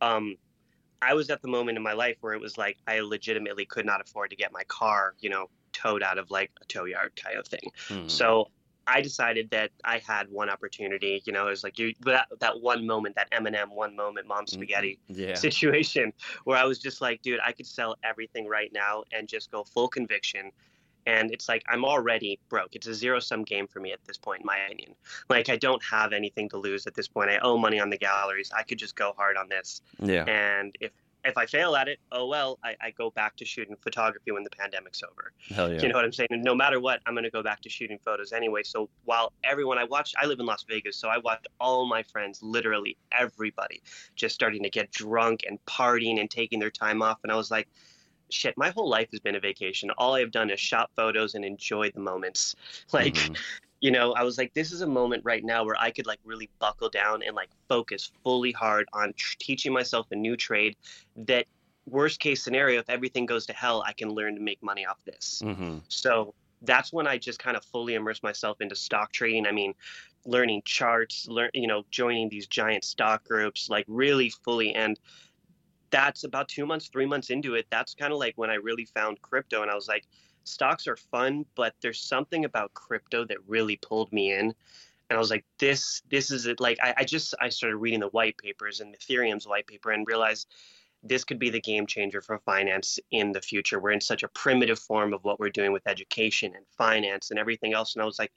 um, 0.00 0.36
I 1.02 1.14
was 1.14 1.28
at 1.30 1.42
the 1.42 1.48
moment 1.48 1.76
in 1.76 1.82
my 1.82 1.92
life 1.92 2.16
where 2.20 2.34
it 2.34 2.40
was 2.40 2.56
like 2.56 2.78
I 2.86 3.00
legitimately 3.00 3.66
could 3.66 3.84
not 3.84 4.00
afford 4.00 4.30
to 4.30 4.36
get 4.36 4.52
my 4.52 4.64
car, 4.64 5.14
you 5.20 5.30
know, 5.30 5.50
towed 5.72 6.02
out 6.02 6.18
of 6.18 6.30
like 6.30 6.50
a 6.62 6.64
tow 6.66 6.84
yard 6.84 7.12
kind 7.22 7.38
of 7.38 7.46
thing. 7.46 7.70
Mm-hmm. 7.88 8.08
So 8.08 8.50
I 8.86 9.00
decided 9.00 9.50
that 9.50 9.70
I 9.84 9.98
had 9.98 10.30
one 10.30 10.48
opportunity. 10.48 11.22
You 11.26 11.32
know, 11.32 11.46
it 11.46 11.50
was 11.50 11.64
like 11.64 11.78
you 11.78 11.94
that 12.04 12.28
that 12.40 12.60
one 12.60 12.86
moment, 12.86 13.16
that 13.16 13.30
Eminem 13.32 13.70
one 13.74 13.96
moment, 13.96 14.26
mom 14.26 14.44
Mm-hmm. 14.44 14.54
spaghetti 14.54 14.98
yeah 15.08 15.34
situation, 15.46 16.12
where 16.44 16.56
I 16.56 16.64
was 16.64 16.78
just 16.78 17.00
like, 17.00 17.22
dude, 17.22 17.40
I 17.44 17.52
could 17.52 17.66
sell 17.66 17.96
everything 18.04 18.46
right 18.46 18.70
now 18.72 19.04
and 19.12 19.28
just 19.28 19.50
go 19.50 19.64
full 19.64 19.88
conviction. 19.88 20.50
And 21.06 21.30
it's 21.32 21.48
like 21.48 21.62
I'm 21.68 21.84
already 21.84 22.38
broke. 22.48 22.74
It's 22.74 22.86
a 22.88 22.94
zero 22.94 23.20
sum 23.20 23.42
game 23.44 23.66
for 23.68 23.78
me 23.80 23.92
at 23.92 24.00
this 24.06 24.18
point, 24.18 24.40
in 24.40 24.46
my 24.46 24.58
opinion. 24.58 24.94
Like 25.28 25.48
I 25.48 25.56
don't 25.56 25.82
have 25.84 26.12
anything 26.12 26.48
to 26.50 26.56
lose 26.58 26.86
at 26.86 26.94
this 26.94 27.08
point. 27.08 27.30
I 27.30 27.38
owe 27.38 27.56
money 27.56 27.78
on 27.80 27.90
the 27.90 27.98
galleries. 27.98 28.50
I 28.56 28.62
could 28.64 28.78
just 28.78 28.96
go 28.96 29.12
hard 29.16 29.36
on 29.36 29.48
this. 29.48 29.80
yeah 30.02 30.24
And 30.26 30.74
if 30.80 30.90
if 31.26 31.36
I 31.36 31.46
fail 31.46 31.76
at 31.76 31.88
it, 31.88 31.98
oh 32.12 32.26
well, 32.26 32.58
I, 32.64 32.76
I 32.80 32.90
go 32.92 33.10
back 33.10 33.36
to 33.36 33.44
shooting 33.44 33.76
photography 33.82 34.30
when 34.32 34.44
the 34.44 34.50
pandemic's 34.50 35.02
over. 35.02 35.32
hell 35.48 35.72
yeah 35.72 35.82
You 35.82 35.88
know 35.88 35.94
what 35.96 36.04
I'm 36.04 36.12
saying? 36.12 36.28
And 36.30 36.42
no 36.42 36.54
matter 36.54 36.80
what, 36.80 37.00
I'm 37.06 37.14
going 37.14 37.24
to 37.24 37.30
go 37.30 37.42
back 37.42 37.60
to 37.62 37.68
shooting 37.68 37.98
photos 38.04 38.32
anyway. 38.32 38.62
So 38.62 38.88
while 39.04 39.32
everyone 39.44 39.78
I 39.78 39.84
watched, 39.84 40.14
I 40.18 40.26
live 40.26 40.40
in 40.40 40.46
Las 40.46 40.64
Vegas, 40.68 40.96
so 40.96 41.08
I 41.08 41.18
watched 41.18 41.48
all 41.60 41.86
my 41.86 42.02
friends, 42.04 42.42
literally 42.42 42.96
everybody, 43.12 43.82
just 44.14 44.34
starting 44.34 44.62
to 44.62 44.70
get 44.70 44.90
drunk 44.92 45.40
and 45.46 45.58
partying 45.66 46.20
and 46.20 46.30
taking 46.30 46.58
their 46.60 46.70
time 46.70 47.02
off. 47.02 47.18
And 47.22 47.32
I 47.32 47.36
was 47.36 47.50
like, 47.50 47.68
shit, 48.30 48.54
my 48.56 48.70
whole 48.70 48.88
life 48.88 49.08
has 49.12 49.20
been 49.20 49.36
a 49.36 49.40
vacation. 49.40 49.90
All 49.98 50.14
I've 50.14 50.30
done 50.32 50.50
is 50.50 50.60
shot 50.60 50.90
photos 50.96 51.34
and 51.34 51.44
enjoy 51.44 51.90
the 51.90 52.00
moments. 52.00 52.54
Like, 52.92 53.14
Mhm. 53.14 53.36
You 53.80 53.90
know, 53.90 54.12
I 54.12 54.22
was 54.22 54.38
like, 54.38 54.54
this 54.54 54.72
is 54.72 54.80
a 54.80 54.86
moment 54.86 55.22
right 55.24 55.44
now 55.44 55.64
where 55.64 55.76
I 55.78 55.90
could 55.90 56.06
like 56.06 56.20
really 56.24 56.48
buckle 56.58 56.88
down 56.88 57.22
and 57.22 57.36
like 57.36 57.50
focus 57.68 58.10
fully 58.24 58.52
hard 58.52 58.88
on 58.92 59.12
tr- 59.16 59.36
teaching 59.38 59.72
myself 59.72 60.06
a 60.10 60.16
new 60.16 60.36
trade 60.36 60.76
that 61.16 61.46
worst 61.86 62.20
case 62.20 62.42
scenario, 62.42 62.80
if 62.80 62.88
everything 62.88 63.26
goes 63.26 63.46
to 63.46 63.52
hell, 63.52 63.82
I 63.86 63.92
can 63.92 64.10
learn 64.10 64.34
to 64.34 64.40
make 64.40 64.62
money 64.62 64.84
off 64.86 65.04
this. 65.04 65.42
Mhm. 65.44 65.82
So 65.88 66.34
that's 66.62 66.92
when 66.92 67.06
I 67.06 67.18
just 67.18 67.38
kind 67.38 67.56
of 67.56 67.64
fully 67.64 67.94
immersed 67.94 68.22
myself 68.22 68.60
into 68.60 68.74
stock 68.74 69.12
trading. 69.12 69.46
I 69.46 69.52
mean, 69.52 69.74
learning 70.24 70.62
charts, 70.64 71.28
learn, 71.28 71.50
you 71.54 71.66
know, 71.66 71.84
joining 71.90 72.28
these 72.28 72.46
giant 72.46 72.84
stock 72.84 73.24
groups, 73.24 73.68
like 73.68 73.84
really 73.88 74.30
fully. 74.30 74.74
And 74.74 74.98
that's 75.90 76.24
about 76.24 76.48
two 76.48 76.66
months, 76.66 76.88
three 76.88 77.06
months 77.06 77.30
into 77.30 77.54
it. 77.54 77.66
That's 77.70 77.94
kind 77.94 78.12
of 78.12 78.18
like 78.18 78.34
when 78.36 78.50
I 78.50 78.54
really 78.54 78.86
found 78.86 79.22
crypto, 79.22 79.62
and 79.62 79.70
I 79.70 79.74
was 79.74 79.86
like, 79.86 80.04
stocks 80.46 80.86
are 80.86 80.96
fun, 80.96 81.44
but 81.54 81.74
there's 81.82 82.00
something 82.00 82.44
about 82.44 82.72
crypto 82.74 83.24
that 83.26 83.38
really 83.46 83.76
pulled 83.76 84.12
me 84.12 84.32
in. 84.32 84.54
And 85.08 85.16
I 85.16 85.18
was 85.18 85.30
like, 85.30 85.44
this, 85.58 86.02
this 86.10 86.30
is 86.30 86.46
it. 86.46 86.58
Like, 86.58 86.78
I, 86.82 86.94
I 86.98 87.04
just, 87.04 87.34
I 87.40 87.48
started 87.48 87.76
reading 87.76 88.00
the 88.00 88.08
white 88.08 88.38
papers 88.38 88.80
and 88.80 88.96
Ethereum's 88.96 89.46
white 89.46 89.66
paper 89.66 89.92
and 89.92 90.06
realized 90.06 90.48
this 91.02 91.24
could 91.24 91.38
be 91.38 91.50
the 91.50 91.60
game 91.60 91.86
changer 91.86 92.20
for 92.20 92.38
finance 92.38 92.98
in 93.10 93.30
the 93.32 93.40
future. 93.40 93.78
We're 93.78 93.92
in 93.92 94.00
such 94.00 94.22
a 94.22 94.28
primitive 94.28 94.78
form 94.78 95.12
of 95.12 95.22
what 95.22 95.38
we're 95.38 95.50
doing 95.50 95.72
with 95.72 95.86
education 95.86 96.54
and 96.56 96.64
finance 96.76 97.30
and 97.30 97.38
everything 97.38 97.72
else. 97.72 97.94
And 97.94 98.02
I 98.02 98.06
was 98.06 98.18
like, 98.18 98.32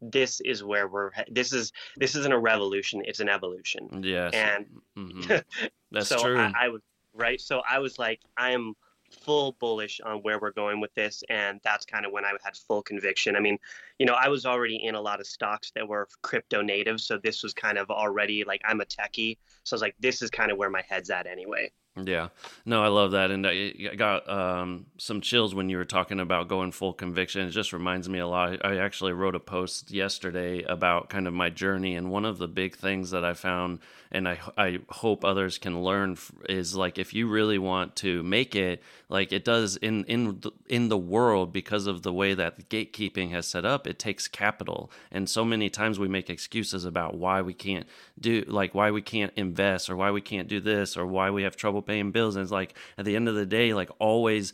this 0.00 0.40
is 0.40 0.62
where 0.62 0.86
we're, 0.86 1.10
this 1.30 1.52
is, 1.52 1.72
this 1.96 2.14
isn't 2.14 2.32
a 2.32 2.38
revolution. 2.38 3.02
It's 3.04 3.20
an 3.20 3.28
evolution. 3.28 4.02
yes 4.04 4.34
And 4.34 4.66
Mhm. 4.96 5.42
that's 5.90 6.08
so 6.08 6.22
true 6.22 6.38
I, 6.38 6.66
I 6.66 6.68
was 6.68 6.82
right. 7.14 7.40
So 7.40 7.62
I 7.68 7.78
was 7.78 7.98
like, 7.98 8.20
I 8.36 8.52
am 8.52 8.74
full 9.12 9.52
bullish 9.60 10.00
on 10.04 10.18
where 10.18 10.38
we're 10.40 10.52
going 10.52 10.80
with 10.80 10.94
this, 10.94 11.22
and 11.28 11.60
that's 11.62 11.84
kind 11.84 12.06
of 12.06 12.12
when 12.12 12.24
I 12.24 12.32
had 12.44 12.56
full 12.56 12.82
conviction. 12.82 13.36
I 13.36 13.40
mean, 13.40 13.58
you 13.98 14.06
know, 14.06 14.14
I 14.14 14.28
was 14.28 14.46
already 14.46 14.76
in 14.76 14.94
a 14.94 15.00
lot 15.00 15.20
of 15.20 15.26
stocks 15.26 15.70
that 15.74 15.86
were 15.86 16.08
crypto 16.22 16.62
native, 16.62 17.00
so 17.00 17.18
this 17.18 17.42
was 17.42 17.54
kind 17.54 17.78
of 17.78 17.90
already 17.90 18.44
like 18.44 18.60
I'm 18.64 18.80
a 18.80 18.84
techie, 18.84 19.38
so 19.64 19.74
I 19.74 19.76
was 19.76 19.82
like, 19.82 19.96
this 20.00 20.22
is 20.22 20.30
kind 20.30 20.50
of 20.50 20.58
where 20.58 20.70
my 20.70 20.82
head's 20.88 21.10
at 21.10 21.26
anyway. 21.26 21.70
Yeah, 21.94 22.28
no, 22.64 22.82
I 22.82 22.88
love 22.88 23.10
that, 23.10 23.30
and 23.30 23.46
I 23.46 23.70
got 23.96 24.26
um, 24.26 24.86
some 24.96 25.20
chills 25.20 25.54
when 25.54 25.68
you 25.68 25.76
were 25.76 25.84
talking 25.84 26.20
about 26.20 26.48
going 26.48 26.72
full 26.72 26.94
conviction. 26.94 27.46
It 27.46 27.50
just 27.50 27.74
reminds 27.74 28.08
me 28.08 28.18
a 28.18 28.26
lot. 28.26 28.64
I 28.64 28.78
actually 28.78 29.12
wrote 29.12 29.34
a 29.34 29.40
post 29.40 29.90
yesterday 29.90 30.62
about 30.62 31.10
kind 31.10 31.28
of 31.28 31.34
my 31.34 31.50
journey, 31.50 31.94
and 31.94 32.10
one 32.10 32.24
of 32.24 32.38
the 32.38 32.48
big 32.48 32.76
things 32.76 33.10
that 33.10 33.26
I 33.26 33.34
found, 33.34 33.80
and 34.10 34.26
I 34.26 34.38
I 34.56 34.78
hope 34.88 35.22
others 35.22 35.58
can 35.58 35.82
learn, 35.82 36.16
is 36.48 36.74
like 36.74 36.96
if 36.96 37.12
you 37.12 37.28
really 37.28 37.58
want 37.58 37.94
to 37.96 38.22
make 38.22 38.56
it, 38.56 38.82
like 39.10 39.30
it 39.30 39.44
does 39.44 39.76
in 39.76 40.04
in 40.04 40.40
in 40.68 40.88
the 40.88 40.96
world, 40.96 41.52
because 41.52 41.86
of 41.86 42.00
the 42.00 42.12
way 42.12 42.32
that 42.32 42.70
gatekeeping 42.70 43.32
has 43.32 43.46
set 43.46 43.66
up, 43.66 43.86
it 43.86 43.98
takes 43.98 44.28
capital, 44.28 44.90
and 45.10 45.28
so 45.28 45.44
many 45.44 45.68
times 45.68 45.98
we 45.98 46.08
make 46.08 46.30
excuses 46.30 46.86
about 46.86 47.18
why 47.18 47.42
we 47.42 47.52
can't 47.52 47.86
do, 48.18 48.46
like 48.48 48.74
why 48.74 48.90
we 48.90 49.02
can't 49.02 49.32
invest, 49.36 49.90
or 49.90 49.96
why 49.96 50.10
we 50.10 50.22
can't 50.22 50.48
do 50.48 50.58
this, 50.58 50.96
or 50.96 51.04
why 51.04 51.28
we 51.28 51.42
have 51.42 51.54
trouble 51.54 51.81
paying 51.82 52.10
bills. 52.10 52.36
And 52.36 52.42
it's 52.42 52.52
like 52.52 52.74
at 52.96 53.04
the 53.04 53.16
end 53.16 53.28
of 53.28 53.34
the 53.34 53.46
day, 53.46 53.74
like 53.74 53.90
always 53.98 54.52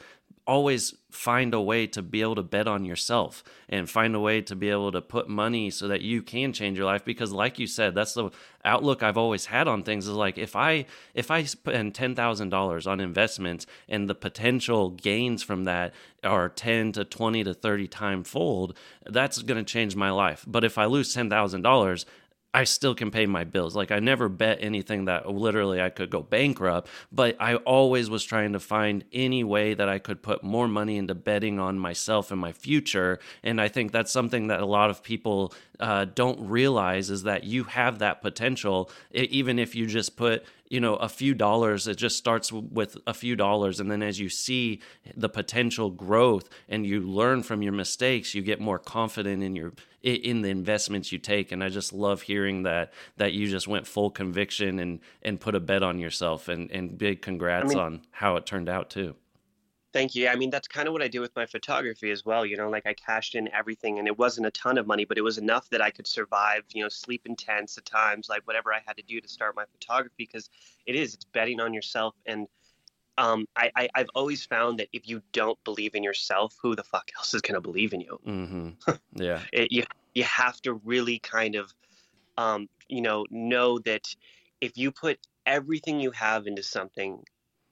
always 0.48 0.94
find 1.10 1.52
a 1.52 1.60
way 1.60 1.86
to 1.86 2.00
be 2.00 2.22
able 2.22 2.34
to 2.34 2.42
bet 2.42 2.66
on 2.66 2.82
yourself 2.82 3.44
and 3.68 3.88
find 3.88 4.16
a 4.16 4.20
way 4.20 4.40
to 4.40 4.56
be 4.56 4.70
able 4.70 4.90
to 4.90 5.02
put 5.02 5.28
money 5.28 5.68
so 5.68 5.86
that 5.86 6.00
you 6.00 6.22
can 6.22 6.54
change 6.54 6.78
your 6.78 6.86
life 6.86 7.04
because 7.04 7.30
like 7.32 7.58
you 7.58 7.66
said 7.66 7.94
that's 7.94 8.14
the 8.14 8.30
outlook 8.64 9.02
I've 9.02 9.18
always 9.18 9.44
had 9.46 9.68
on 9.68 9.82
things 9.82 10.06
is 10.06 10.14
like 10.14 10.38
if 10.38 10.56
I 10.56 10.86
if 11.12 11.30
I 11.30 11.44
spend 11.44 11.92
$10,000 11.92 12.86
on 12.86 13.00
investments 13.00 13.66
and 13.90 14.08
the 14.08 14.14
potential 14.14 14.88
gains 14.88 15.42
from 15.42 15.64
that 15.64 15.92
are 16.24 16.48
10 16.48 16.92
to 16.92 17.04
20 17.04 17.44
to 17.44 17.52
30 17.52 17.86
time 17.86 18.24
fold 18.24 18.76
that's 19.04 19.42
going 19.42 19.62
to 19.62 19.70
change 19.70 19.96
my 19.96 20.10
life 20.10 20.46
but 20.48 20.64
if 20.64 20.78
I 20.78 20.86
lose 20.86 21.14
$10,000 21.14 22.04
I 22.58 22.64
still 22.64 22.96
can 22.96 23.12
pay 23.12 23.24
my 23.26 23.44
bills. 23.44 23.76
Like 23.76 23.92
I 23.92 24.00
never 24.00 24.28
bet 24.28 24.58
anything 24.60 25.04
that 25.04 25.30
literally 25.30 25.80
I 25.80 25.90
could 25.90 26.10
go 26.10 26.24
bankrupt, 26.24 26.88
but 27.12 27.36
I 27.38 27.54
always 27.54 28.10
was 28.10 28.24
trying 28.24 28.52
to 28.54 28.58
find 28.58 29.04
any 29.12 29.44
way 29.44 29.74
that 29.74 29.88
I 29.88 30.00
could 30.00 30.24
put 30.24 30.42
more 30.42 30.66
money 30.66 30.96
into 30.96 31.14
betting 31.14 31.60
on 31.60 31.78
myself 31.78 32.32
and 32.32 32.40
my 32.40 32.50
future. 32.50 33.20
And 33.44 33.60
I 33.60 33.68
think 33.68 33.92
that's 33.92 34.10
something 34.10 34.48
that 34.48 34.58
a 34.58 34.66
lot 34.66 34.90
of 34.90 35.04
people 35.04 35.54
uh, 35.78 36.06
don't 36.06 36.48
realize 36.48 37.10
is 37.10 37.22
that 37.22 37.44
you 37.44 37.62
have 37.62 38.00
that 38.00 38.22
potential, 38.22 38.90
even 39.12 39.60
if 39.60 39.76
you 39.76 39.86
just 39.86 40.16
put 40.16 40.44
you 40.68 40.80
know 40.80 40.96
a 40.96 41.08
few 41.08 41.34
dollars 41.34 41.86
it 41.88 41.96
just 41.96 42.18
starts 42.18 42.52
with 42.52 42.96
a 43.06 43.14
few 43.14 43.34
dollars 43.34 43.80
and 43.80 43.90
then 43.90 44.02
as 44.02 44.20
you 44.20 44.28
see 44.28 44.80
the 45.16 45.28
potential 45.28 45.90
growth 45.90 46.48
and 46.68 46.86
you 46.86 47.00
learn 47.00 47.42
from 47.42 47.62
your 47.62 47.72
mistakes 47.72 48.34
you 48.34 48.42
get 48.42 48.60
more 48.60 48.78
confident 48.78 49.42
in 49.42 49.56
your 49.56 49.72
in 50.02 50.42
the 50.42 50.48
investments 50.48 51.10
you 51.10 51.18
take 51.18 51.50
and 51.50 51.62
i 51.62 51.68
just 51.68 51.92
love 51.92 52.22
hearing 52.22 52.62
that 52.62 52.92
that 53.16 53.32
you 53.32 53.48
just 53.48 53.66
went 53.66 53.86
full 53.86 54.10
conviction 54.10 54.78
and 54.78 55.00
and 55.22 55.40
put 55.40 55.54
a 55.54 55.60
bet 55.60 55.82
on 55.82 55.98
yourself 55.98 56.48
and 56.48 56.70
and 56.70 56.96
big 56.96 57.20
congrats 57.20 57.66
I 57.66 57.68
mean, 57.68 57.78
on 57.78 58.02
how 58.12 58.36
it 58.36 58.46
turned 58.46 58.68
out 58.68 58.90
too 58.90 59.16
Thank 59.94 60.14
you. 60.14 60.28
I 60.28 60.36
mean, 60.36 60.50
that's 60.50 60.68
kind 60.68 60.86
of 60.86 60.92
what 60.92 61.00
I 61.00 61.08
do 61.08 61.22
with 61.22 61.34
my 61.34 61.46
photography 61.46 62.10
as 62.10 62.22
well. 62.22 62.44
You 62.44 62.58
know, 62.58 62.68
like 62.68 62.86
I 62.86 62.92
cashed 62.92 63.34
in 63.34 63.52
everything 63.54 63.98
and 63.98 64.06
it 64.06 64.18
wasn't 64.18 64.46
a 64.46 64.50
ton 64.50 64.76
of 64.76 64.86
money, 64.86 65.06
but 65.06 65.16
it 65.16 65.22
was 65.22 65.38
enough 65.38 65.68
that 65.70 65.80
I 65.80 65.90
could 65.90 66.06
survive, 66.06 66.64
you 66.74 66.82
know, 66.82 66.90
sleep 66.90 67.22
in 67.24 67.34
tents 67.34 67.78
at 67.78 67.86
times, 67.86 68.28
like 68.28 68.46
whatever 68.46 68.72
I 68.72 68.80
had 68.86 68.98
to 68.98 69.02
do 69.02 69.18
to 69.18 69.28
start 69.28 69.56
my 69.56 69.64
photography 69.72 70.14
because 70.18 70.50
it 70.84 70.94
is, 70.94 71.14
it's 71.14 71.24
betting 71.24 71.58
on 71.58 71.72
yourself. 71.72 72.14
And 72.26 72.46
um, 73.18 73.46
I, 73.56 73.70
I, 73.76 73.88
have 73.96 74.08
always 74.14 74.46
found 74.46 74.78
that 74.78 74.88
if 74.92 75.08
you 75.08 75.20
don't 75.32 75.62
believe 75.64 75.94
in 75.94 76.04
yourself, 76.04 76.56
who 76.62 76.76
the 76.76 76.84
fuck 76.84 77.10
else 77.18 77.34
is 77.34 77.42
going 77.42 77.56
to 77.56 77.60
believe 77.60 77.92
in 77.92 78.00
you? 78.00 78.18
Mm-hmm. 78.26 78.92
Yeah. 79.20 79.40
it, 79.52 79.72
you, 79.72 79.82
you 80.14 80.22
have 80.22 80.62
to 80.62 80.74
really 80.74 81.18
kind 81.18 81.56
of, 81.56 81.74
um, 82.36 82.68
you 82.88 83.02
know, 83.02 83.26
know 83.30 83.80
that 83.80 84.04
if 84.60 84.78
you 84.78 84.92
put 84.92 85.18
everything 85.44 85.98
you 85.98 86.12
have 86.12 86.46
into 86.46 86.62
something 86.62 87.24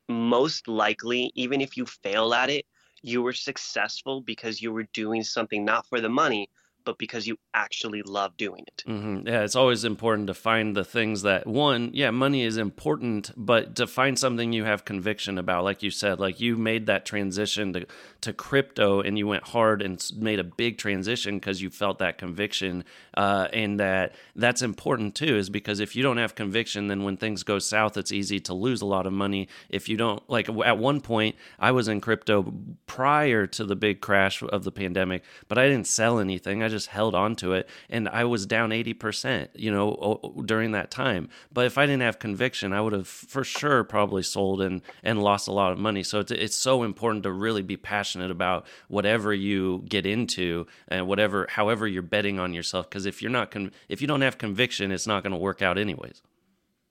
most 0.08 0.66
likely, 0.66 1.30
even 1.36 1.60
if 1.60 1.76
you 1.76 1.86
fail 1.86 2.34
at 2.34 2.50
it, 2.50 2.66
you 3.02 3.22
were 3.22 3.32
successful 3.32 4.20
because 4.20 4.60
you 4.60 4.72
were 4.72 4.88
doing 4.92 5.22
something 5.22 5.64
not 5.64 5.86
for 5.86 6.00
the 6.00 6.08
money, 6.08 6.50
but 6.86 6.96
because 6.96 7.26
you 7.26 7.36
actually 7.52 8.00
love 8.02 8.36
doing 8.38 8.64
it. 8.66 8.84
Mm-hmm. 8.86 9.26
Yeah, 9.28 9.42
it's 9.42 9.56
always 9.56 9.84
important 9.84 10.28
to 10.28 10.34
find 10.34 10.74
the 10.74 10.84
things 10.84 11.22
that 11.22 11.46
one, 11.46 11.90
yeah, 11.92 12.10
money 12.10 12.44
is 12.44 12.56
important, 12.56 13.32
but 13.36 13.74
to 13.76 13.86
find 13.86 14.18
something 14.18 14.52
you 14.52 14.64
have 14.64 14.86
conviction 14.86 15.36
about, 15.36 15.64
like 15.64 15.82
you 15.82 15.90
said, 15.90 16.20
like 16.20 16.40
you 16.40 16.56
made 16.56 16.86
that 16.86 17.04
transition 17.04 17.72
to 17.74 17.86
to 18.22 18.32
crypto 18.32 19.00
and 19.00 19.18
you 19.18 19.26
went 19.26 19.44
hard 19.44 19.82
and 19.82 20.04
made 20.16 20.38
a 20.38 20.44
big 20.44 20.78
transition 20.78 21.36
because 21.36 21.60
you 21.60 21.70
felt 21.70 21.98
that 21.98 22.18
conviction, 22.18 22.84
uh, 23.16 23.48
and 23.52 23.78
that 23.80 24.14
that's 24.36 24.62
important 24.62 25.14
too, 25.14 25.36
is 25.36 25.50
because 25.50 25.80
if 25.80 25.96
you 25.96 26.02
don't 26.02 26.18
have 26.18 26.34
conviction, 26.36 26.86
then 26.86 27.02
when 27.02 27.16
things 27.16 27.42
go 27.42 27.58
south, 27.58 27.96
it's 27.96 28.12
easy 28.12 28.38
to 28.40 28.54
lose 28.54 28.80
a 28.80 28.86
lot 28.86 29.06
of 29.06 29.12
money. 29.12 29.48
If 29.68 29.88
you 29.88 29.96
don't, 29.96 30.22
like 30.30 30.48
at 30.48 30.78
one 30.78 31.00
point, 31.00 31.34
I 31.58 31.72
was 31.72 31.88
in 31.88 32.00
crypto 32.00 32.54
prior 32.86 33.46
to 33.48 33.64
the 33.64 33.76
big 33.76 34.00
crash 34.00 34.40
of 34.40 34.62
the 34.62 34.72
pandemic, 34.72 35.24
but 35.48 35.58
I 35.58 35.66
didn't 35.66 35.88
sell 35.88 36.20
anything. 36.20 36.62
I 36.62 36.68
just 36.68 36.75
just 36.76 36.88
held 36.88 37.14
on 37.14 37.34
to 37.36 37.52
it 37.52 37.68
and 37.88 38.08
I 38.08 38.24
was 38.24 38.46
down 38.46 38.70
80%, 38.70 39.48
you 39.54 39.70
know, 39.70 40.34
during 40.44 40.72
that 40.72 40.90
time. 40.90 41.28
But 41.52 41.66
if 41.66 41.78
I 41.78 41.86
didn't 41.86 42.02
have 42.02 42.18
conviction, 42.18 42.72
I 42.72 42.80
would 42.80 42.92
have 42.92 43.08
for 43.08 43.44
sure 43.44 43.82
probably 43.84 44.22
sold 44.22 44.60
and 44.60 44.82
and 45.02 45.22
lost 45.22 45.48
a 45.48 45.52
lot 45.52 45.72
of 45.72 45.78
money. 45.78 46.02
So 46.02 46.20
it's 46.20 46.30
it's 46.30 46.56
so 46.56 46.82
important 46.82 47.22
to 47.24 47.32
really 47.32 47.62
be 47.62 47.76
passionate 47.76 48.30
about 48.30 48.66
whatever 48.88 49.32
you 49.32 49.84
get 49.88 50.04
into 50.06 50.66
and 50.88 51.06
whatever 51.08 51.46
however 51.48 51.86
you're 51.86 52.02
betting 52.02 52.38
on 52.38 52.52
yourself 52.52 52.88
because 52.88 53.06
if 53.06 53.22
you're 53.22 53.30
not 53.30 53.50
con- 53.50 53.72
if 53.88 54.00
you 54.00 54.06
don't 54.06 54.22
have 54.22 54.38
conviction, 54.38 54.92
it's 54.92 55.06
not 55.06 55.22
going 55.22 55.32
to 55.32 55.38
work 55.38 55.62
out 55.62 55.78
anyways. 55.78 56.22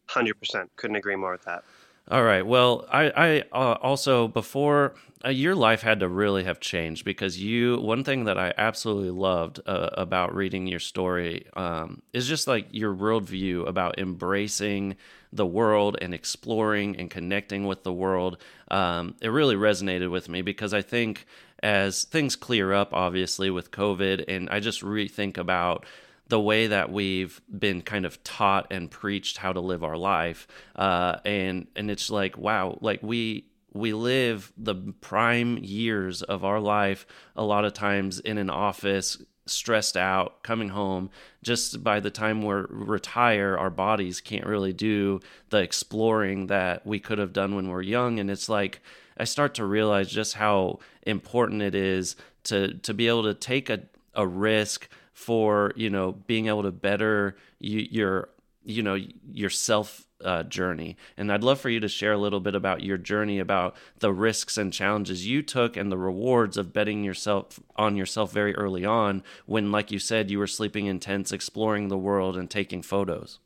100%. 0.10 0.70
Couldn't 0.76 0.96
agree 0.96 1.16
more 1.16 1.32
with 1.32 1.46
that. 1.46 1.64
All 2.08 2.24
right. 2.24 2.46
Well, 2.46 2.86
I, 2.92 3.10
I 3.16 3.44
uh, 3.52 3.78
also 3.82 4.28
before 4.28 4.94
uh, 5.26 5.30
your 5.30 5.56
life 5.56 5.82
had 5.82 6.02
to 6.02 6.08
really 6.08 6.44
have 6.44 6.60
changed 6.60 7.04
because 7.04 7.42
you. 7.42 7.80
One 7.80 8.04
thing 8.04 8.26
that 8.26 8.38
I 8.38 8.54
absolutely 8.60 9.10
loved 9.10 9.60
uh, 9.66 9.90
about 9.94 10.36
reading 10.36 10.68
your 10.68 10.80
story 10.80 11.48
um, 11.56 12.04
is 12.14 12.28
just 12.28 12.48
like 12.48 12.68
your 12.70 12.94
worldview 12.94 13.68
about 13.68 13.98
embracing 13.98 14.98
the 15.34 15.48
world 15.48 15.98
and 16.00 16.14
exploring 16.14 16.96
and 16.98 17.10
connecting 17.10 17.66
with 17.66 17.82
the 17.82 17.94
world. 17.94 18.38
Um, 18.70 19.16
it 19.20 19.30
really 19.30 19.56
resonated 19.56 20.12
with 20.12 20.30
me 20.30 20.44
because 20.44 20.76
I 20.76 20.84
think 20.84 21.26
as 21.64 22.04
things 22.04 22.36
clear 22.36 22.72
up, 22.72 22.94
obviously 22.94 23.50
with 23.50 23.72
COVID, 23.72 24.26
and 24.28 24.48
I 24.52 24.60
just 24.60 24.84
rethink 24.84 25.40
about 25.40 25.88
the 26.28 26.40
way 26.40 26.68
that 26.68 26.92
we've 26.92 27.40
been 27.58 27.82
kind 27.82 28.06
of 28.06 28.24
taught 28.24 28.68
and 28.72 28.90
preached 28.90 29.38
how 29.38 29.54
to 29.54 29.60
live 29.60 29.84
our 29.84 29.98
life 29.98 30.48
uh, 30.76 31.18
and 31.26 31.68
and 31.76 31.92
it's 31.92 32.10
like 32.10 32.38
wow 32.38 32.78
like 32.82 33.02
we 33.04 33.46
we 33.74 33.92
live 33.92 34.54
the 34.58 34.76
prime 35.02 35.58
years 35.58 36.22
of 36.22 36.46
our 36.46 36.60
life 36.60 37.06
a 37.36 37.44
lot 37.44 37.66
of 37.66 37.74
times 37.74 38.20
in 38.20 38.38
an 38.38 38.50
office 38.50 39.18
stressed 39.46 39.96
out 39.96 40.44
coming 40.44 40.70
home. 40.70 41.10
Just 41.44 41.84
by 41.84 42.00
the 42.00 42.10
time 42.10 42.42
we're 42.42 42.66
retire 42.70 43.58
our 43.58 43.70
bodies 43.70 44.22
can't 44.22 44.46
really 44.46 44.74
do 44.74 45.20
the 45.50 45.58
exploring 45.58 46.48
that 46.48 46.86
we 46.86 47.00
could 47.00 47.20
have 47.20 47.34
done 47.34 47.56
when 47.56 47.70
we're 47.70 47.82
young. 47.82 48.20
And 48.20 48.30
it's 48.30 48.50
like 48.50 48.82
i 49.18 49.24
start 49.24 49.54
to 49.56 49.66
realize 49.66 50.10
just 50.10 50.34
how 50.34 50.78
important 51.04 51.62
it 51.62 51.74
is 51.74 52.16
to 52.44 52.74
to 52.80 52.94
be 52.94 53.08
able 53.08 53.24
to 53.24 53.34
take 53.34 53.70
a, 53.70 53.82
a 54.14 54.28
risk 54.28 54.90
for 55.16 55.72
you 55.78 55.90
know 55.90 56.12
being 56.12 56.48
able 56.48 56.62
to 56.62 56.72
better 56.72 57.38
you, 57.60 57.88
your 57.90 58.30
you 58.66 58.84
know 58.84 58.98
your 59.32 59.50
self 59.50 60.06
uh, 60.24 60.44
journey. 60.44 60.98
And 61.18 61.32
i'd 61.32 61.44
love 61.44 61.60
for 61.60 61.70
you 61.70 61.80
to 61.80 61.88
share 61.88 62.12
a 62.12 62.18
little 62.18 62.42
bit 62.42 62.54
about 62.54 62.84
your 62.84 62.98
journey 62.98 63.40
about 63.40 63.78
the 64.00 64.12
risks 64.12 64.58
and 64.58 64.74
challenges 64.74 65.26
you 65.26 65.42
took 65.42 65.78
and 65.78 65.90
the 65.92 65.98
rewards 65.98 66.58
of 66.58 66.74
betting 66.74 67.04
yourself 67.04 67.62
on 67.78 67.96
yourself 67.96 68.34
very 68.34 68.54
early 68.56 68.84
on 68.84 69.24
when 69.46 69.72
like 69.72 69.90
you 69.90 70.00
said 70.00 70.30
you 70.30 70.38
were 70.38 70.48
sleeping 70.48 70.86
in 70.86 71.00
tents 71.00 71.32
exploring 71.32 71.88
the 71.88 71.98
world 71.98 72.36
and 72.36 72.52
taking 72.52 72.82
photos. 72.82 73.40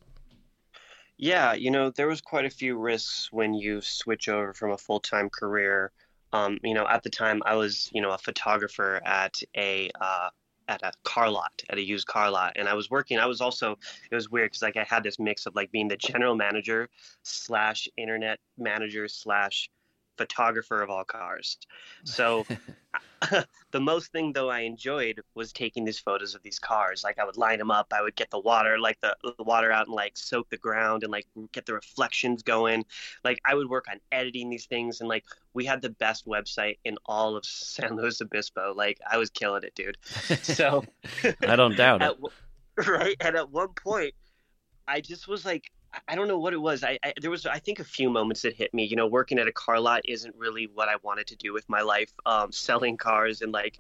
Yeah 1.18 1.54
you 1.54 1.70
know 1.70 1.92
there 1.92 2.08
was 2.08 2.20
quite 2.20 2.46
a 2.46 2.50
few 2.50 2.80
risks 2.80 3.30
when 3.32 3.54
you 3.54 3.80
switch 3.82 4.28
over 4.28 4.56
from 4.56 4.72
a 4.72 4.78
full-time 4.78 5.30
career. 5.30 5.92
Um, 6.34 6.60
you 6.64 6.74
know 6.74 6.88
at 6.88 7.04
the 7.04 7.10
time 7.10 7.42
i 7.46 7.56
was 7.56 7.90
you 7.92 8.02
know 8.02 8.12
a 8.12 8.18
photographer 8.18 9.02
at 9.04 9.36
a 9.56 9.90
uh, 10.00 10.30
at 10.70 10.82
a 10.84 10.92
car 11.04 11.30
lot, 11.30 11.52
at 11.70 11.78
a 11.78 11.82
used 11.82 12.08
car 12.08 12.30
lot, 12.32 12.54
and 12.56 12.70
I 12.70 12.76
was 12.76 12.90
working. 12.90 13.18
I 13.18 13.26
was 13.26 13.42
also 13.42 13.78
it 14.10 14.16
was 14.16 14.30
weird 14.30 14.52
because 14.52 14.62
like 14.62 14.78
I 14.78 14.86
had 14.88 15.04
this 15.04 15.20
mix 15.20 15.46
of 15.46 15.56
like 15.56 15.72
being 15.72 15.88
the 15.88 15.98
general 15.98 16.36
manager 16.36 16.90
slash 17.24 17.90
internet 17.98 18.40
manager 18.58 19.08
slash 19.08 19.70
photographer 20.20 20.82
of 20.82 20.90
all 20.90 21.06
cars. 21.06 21.58
So 22.04 22.46
the 23.72 23.80
most 23.80 24.12
thing 24.12 24.34
though 24.34 24.50
I 24.50 24.62
enjoyed 24.62 25.22
was 25.34 25.54
taking 25.54 25.86
these 25.86 25.98
photos 25.98 26.36
of 26.36 26.44
these 26.44 26.60
cars. 26.60 27.06
Like 27.06 27.20
I 27.20 27.24
would 27.24 27.38
line 27.38 27.58
them 27.58 27.72
up, 27.72 27.88
I 27.94 28.02
would 28.02 28.18
get 28.18 28.30
the 28.32 28.40
water, 28.40 28.78
like 28.78 29.00
the, 29.00 29.16
the 29.38 29.44
water 29.44 29.72
out 29.72 29.88
and 29.88 29.96
like 29.96 30.18
soak 30.18 30.50
the 30.50 30.58
ground 30.58 31.04
and 31.04 31.12
like 31.12 31.26
get 31.54 31.66
the 31.66 31.74
reflections 31.74 32.44
going. 32.44 32.86
Like 33.24 33.40
I 33.46 33.56
would 33.56 33.70
work 33.70 33.86
on 33.90 34.02
editing 34.12 34.50
these 34.50 34.66
things 34.66 35.00
and 35.00 35.08
like 35.08 35.24
we 35.54 35.64
had 35.64 35.82
the 35.82 35.90
best 35.90 36.28
website 36.28 36.80
in 36.84 36.98
all 37.06 37.38
of 37.38 37.46
San 37.46 37.96
Luis 37.96 38.20
Obispo. 38.20 38.74
Like 38.76 39.00
I 39.10 39.18
was 39.18 39.30
killing 39.30 39.64
it, 39.64 39.74
dude. 39.74 39.98
So 40.44 40.84
I 41.48 41.56
don't 41.56 41.78
doubt 41.78 42.02
at, 42.02 42.12
it. 42.12 42.88
Right. 42.88 43.16
And 43.22 43.38
at 43.38 43.50
one 43.50 43.70
point 43.70 44.14
I 44.86 45.00
just 45.00 45.30
was 45.30 45.46
like 45.46 45.72
I 46.08 46.16
don't 46.16 46.28
know 46.28 46.40
what 46.40 46.54
it 46.54 46.62
was. 46.62 46.84
I, 46.84 47.00
I, 47.04 47.14
there 47.20 47.32
was 47.32 47.46
I 47.46 47.60
think 47.60 47.80
a 47.80 47.84
few 47.84 48.10
moments 48.10 48.42
that 48.44 48.54
hit 48.54 48.74
me. 48.74 48.86
You 48.86 48.96
know, 48.96 49.08
working 49.08 49.40
at 49.40 49.48
a 49.48 49.52
car 49.52 49.80
lot 49.80 50.02
isn't 50.06 50.36
really 50.36 50.68
what 50.74 50.90
I 50.90 50.96
wanted 51.02 51.28
to 51.28 51.36
do 51.36 51.54
with 51.54 51.68
my 51.70 51.82
life. 51.82 52.12
Um, 52.26 52.52
selling 52.52 52.98
cars 52.98 53.42
and 53.42 53.52
like 53.52 53.80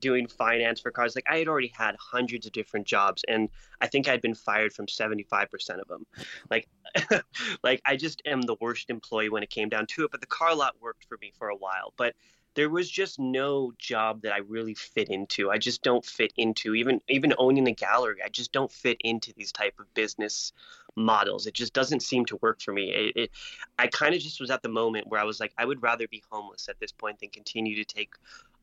doing 0.00 0.26
finance 0.26 0.80
for 0.80 0.90
cars. 0.90 1.14
Like 1.14 1.24
I 1.28 1.38
had 1.38 1.48
already 1.48 1.72
had 1.76 1.96
hundreds 1.98 2.46
of 2.46 2.52
different 2.52 2.86
jobs, 2.86 3.24
and 3.28 3.48
I 3.80 3.88
think 3.88 4.08
I'd 4.08 4.22
been 4.22 4.34
fired 4.34 4.72
from 4.72 4.88
seventy 4.88 5.24
five 5.24 5.50
percent 5.50 5.80
of 5.80 5.88
them. 5.88 6.06
Like, 6.50 6.68
like 7.62 7.80
I 7.84 7.96
just 7.96 8.22
am 8.26 8.42
the 8.42 8.56
worst 8.60 8.90
employee 8.90 9.28
when 9.28 9.42
it 9.42 9.50
came 9.50 9.68
down 9.68 9.86
to 9.88 10.04
it. 10.04 10.10
But 10.10 10.20
the 10.20 10.26
car 10.26 10.54
lot 10.54 10.76
worked 10.80 11.06
for 11.08 11.18
me 11.20 11.32
for 11.38 11.48
a 11.48 11.56
while. 11.56 11.92
But 11.96 12.14
there 12.58 12.68
was 12.68 12.90
just 12.90 13.20
no 13.20 13.72
job 13.78 14.22
that 14.22 14.32
I 14.32 14.38
really 14.38 14.74
fit 14.74 15.10
into. 15.10 15.48
I 15.48 15.58
just 15.58 15.84
don't 15.84 16.04
fit 16.04 16.32
into 16.36 16.74
even 16.74 17.00
even 17.08 17.32
owning 17.38 17.68
a 17.68 17.72
gallery. 17.72 18.18
I 18.24 18.30
just 18.30 18.50
don't 18.50 18.72
fit 18.72 18.96
into 18.98 19.32
these 19.36 19.52
type 19.52 19.74
of 19.78 19.94
business 19.94 20.52
models. 20.96 21.46
It 21.46 21.54
just 21.54 21.72
doesn't 21.72 22.00
seem 22.00 22.24
to 22.24 22.36
work 22.42 22.60
for 22.60 22.72
me. 22.72 22.90
It, 22.90 23.16
it 23.16 23.30
I 23.78 23.86
kind 23.86 24.12
of 24.12 24.20
just 24.20 24.40
was 24.40 24.50
at 24.50 24.64
the 24.64 24.68
moment 24.68 25.06
where 25.06 25.20
I 25.20 25.24
was 25.24 25.38
like, 25.38 25.52
I 25.56 25.64
would 25.64 25.80
rather 25.84 26.08
be 26.08 26.20
homeless 26.32 26.68
at 26.68 26.80
this 26.80 26.90
point 26.90 27.20
than 27.20 27.28
continue 27.28 27.76
to 27.76 27.84
take 27.84 28.14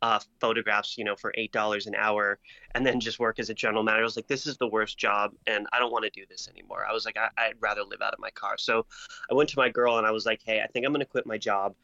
uh, 0.02 0.20
photographs, 0.42 0.98
you 0.98 1.06
know, 1.06 1.16
for 1.16 1.34
eight 1.38 1.54
dollars 1.54 1.88
an 1.88 1.96
hour, 1.96 2.38
and 2.74 2.86
then 2.86 3.00
just 3.00 3.18
work 3.18 3.40
as 3.40 3.50
a 3.50 3.54
general 3.54 3.82
manager. 3.82 4.02
I 4.02 4.04
was 4.04 4.18
like, 4.18 4.28
this 4.28 4.46
is 4.46 4.58
the 4.58 4.68
worst 4.68 4.98
job, 4.98 5.32
and 5.48 5.68
I 5.72 5.80
don't 5.80 5.94
want 5.94 6.04
to 6.04 6.10
do 6.10 6.26
this 6.30 6.50
anymore. 6.50 6.86
I 6.86 6.92
was 6.92 7.06
like, 7.06 7.16
I, 7.16 7.30
I'd 7.38 7.62
rather 7.62 7.84
live 7.84 8.02
out 8.02 8.14
of 8.14 8.20
my 8.20 8.32
car. 8.32 8.58
So 8.58 8.86
I 9.32 9.36
went 9.36 9.48
to 9.52 9.58
my 9.58 9.70
girl 9.70 9.98
and 9.98 10.06
I 10.06 10.12
was 10.12 10.26
like, 10.26 10.42
hey, 10.46 10.62
I 10.62 10.68
think 10.68 10.86
I'm 10.86 10.92
going 10.92 11.00
to 11.00 11.06
quit 11.06 11.26
my 11.26 11.38
job 11.38 11.76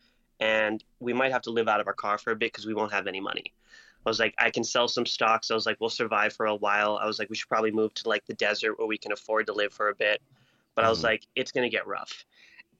and 0.42 0.84
we 1.00 1.14
might 1.14 1.32
have 1.32 1.44
to 1.44 1.52
live 1.52 1.68
out 1.68 1.80
of 1.80 1.88
our 1.88 1.94
car 1.94 2.18
for 2.18 2.32
a 2.32 2.36
bit 2.36 2.52
because 2.52 2.66
we 2.66 2.74
won't 2.74 2.92
have 2.92 3.08
any 3.08 3.22
money. 3.22 3.54
I 4.06 4.10
was 4.10 4.20
like, 4.20 4.34
I 4.40 4.50
can 4.50 4.64
sell 4.64 4.88
some 4.88 5.06
stocks. 5.06 5.52
I 5.52 5.54
was 5.54 5.68
like, 5.68 5.78
we'll 5.80 5.92
survive 5.92 6.34
for 6.34 6.48
a 6.48 6.56
while. 6.56 7.00
I 7.00 7.06
was 7.06 7.20
like, 7.20 7.30
we 7.30 7.36
should 7.36 7.48
probably 7.48 7.72
move 7.72 7.94
to 7.94 8.10
like 8.10 8.26
the 8.26 8.34
desert 8.34 8.80
where 8.80 8.88
we 8.88 8.98
can 8.98 9.12
afford 9.12 9.46
to 9.46 9.54
live 9.54 9.72
for 9.72 9.90
a 9.90 9.96
bit. 9.96 10.20
But 10.74 10.82
mm-hmm. 10.82 10.88
I 10.88 10.90
was 10.90 11.00
mm-hmm. 11.00 11.08
like, 11.08 11.28
it's 11.36 11.52
gonna 11.52 11.70
get 11.70 11.86
rough. 11.86 12.26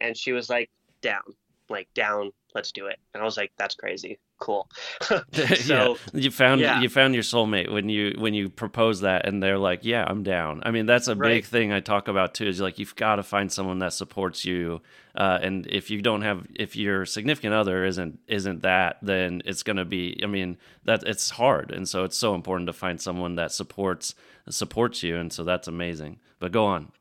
And 0.02 0.18
she 0.18 0.32
was 0.32 0.50
like, 0.50 0.72
down, 1.02 1.22
like 1.70 1.88
down, 1.94 2.32
let's 2.56 2.72
do 2.72 2.88
it. 2.88 3.00
And 3.14 3.22
I 3.22 3.26
was 3.26 3.38
like, 3.38 3.52
that's 3.58 3.76
crazy 3.76 4.20
cool. 4.42 4.68
so 5.02 5.22
yeah. 5.34 5.96
you 6.14 6.32
found 6.32 6.60
yeah. 6.60 6.82
you 6.82 6.90
found 6.90 7.14
your 7.14 7.24
soulmate 7.24 7.72
when 7.72 7.88
you 7.88 8.16
when 8.18 8.34
you 8.34 8.50
propose 8.50 9.02
that, 9.02 9.26
and 9.26 9.42
they're 9.42 9.58
like, 9.58 9.86
"Yeah, 9.86 10.04
I'm 10.06 10.24
down." 10.24 10.62
I 10.66 10.72
mean, 10.72 10.86
that's 10.86 11.08
a 11.08 11.16
right. 11.16 11.30
big 11.30 11.46
thing 11.46 11.72
I 11.72 11.80
talk 11.80 12.10
about 12.10 12.34
too. 12.34 12.48
Is 12.48 12.60
like 12.60 12.78
you've 12.78 12.96
got 12.96 13.16
to 13.16 13.24
find 13.24 13.50
someone 13.50 13.80
that 13.80 13.94
supports 13.94 14.44
you, 14.44 14.82
uh, 15.16 15.40
and 15.42 15.66
if 15.68 15.90
you 15.90 16.02
don't 16.02 16.24
have, 16.24 16.46
if 16.56 16.76
your 16.76 17.06
significant 17.06 17.54
other 17.54 17.86
isn't 17.86 18.20
isn't 18.28 18.64
that, 18.64 18.98
then 19.02 19.42
it's 19.46 19.64
going 19.64 19.78
to 19.78 19.86
be. 19.86 20.20
I 20.22 20.28
mean, 20.28 20.58
that 20.84 21.04
it's 21.04 21.30
hard, 21.30 21.72
and 21.72 21.88
so 21.88 22.04
it's 22.04 22.18
so 22.18 22.36
important 22.36 22.68
to 22.68 22.74
find 22.74 23.00
someone 23.00 23.36
that 23.36 23.54
supports 23.54 24.16
supports 24.50 25.04
you, 25.04 25.16
and 25.16 25.32
so 25.32 25.44
that's 25.46 25.70
amazing. 25.70 26.20
But 26.40 26.52
go 26.52 26.66
on. 26.66 26.92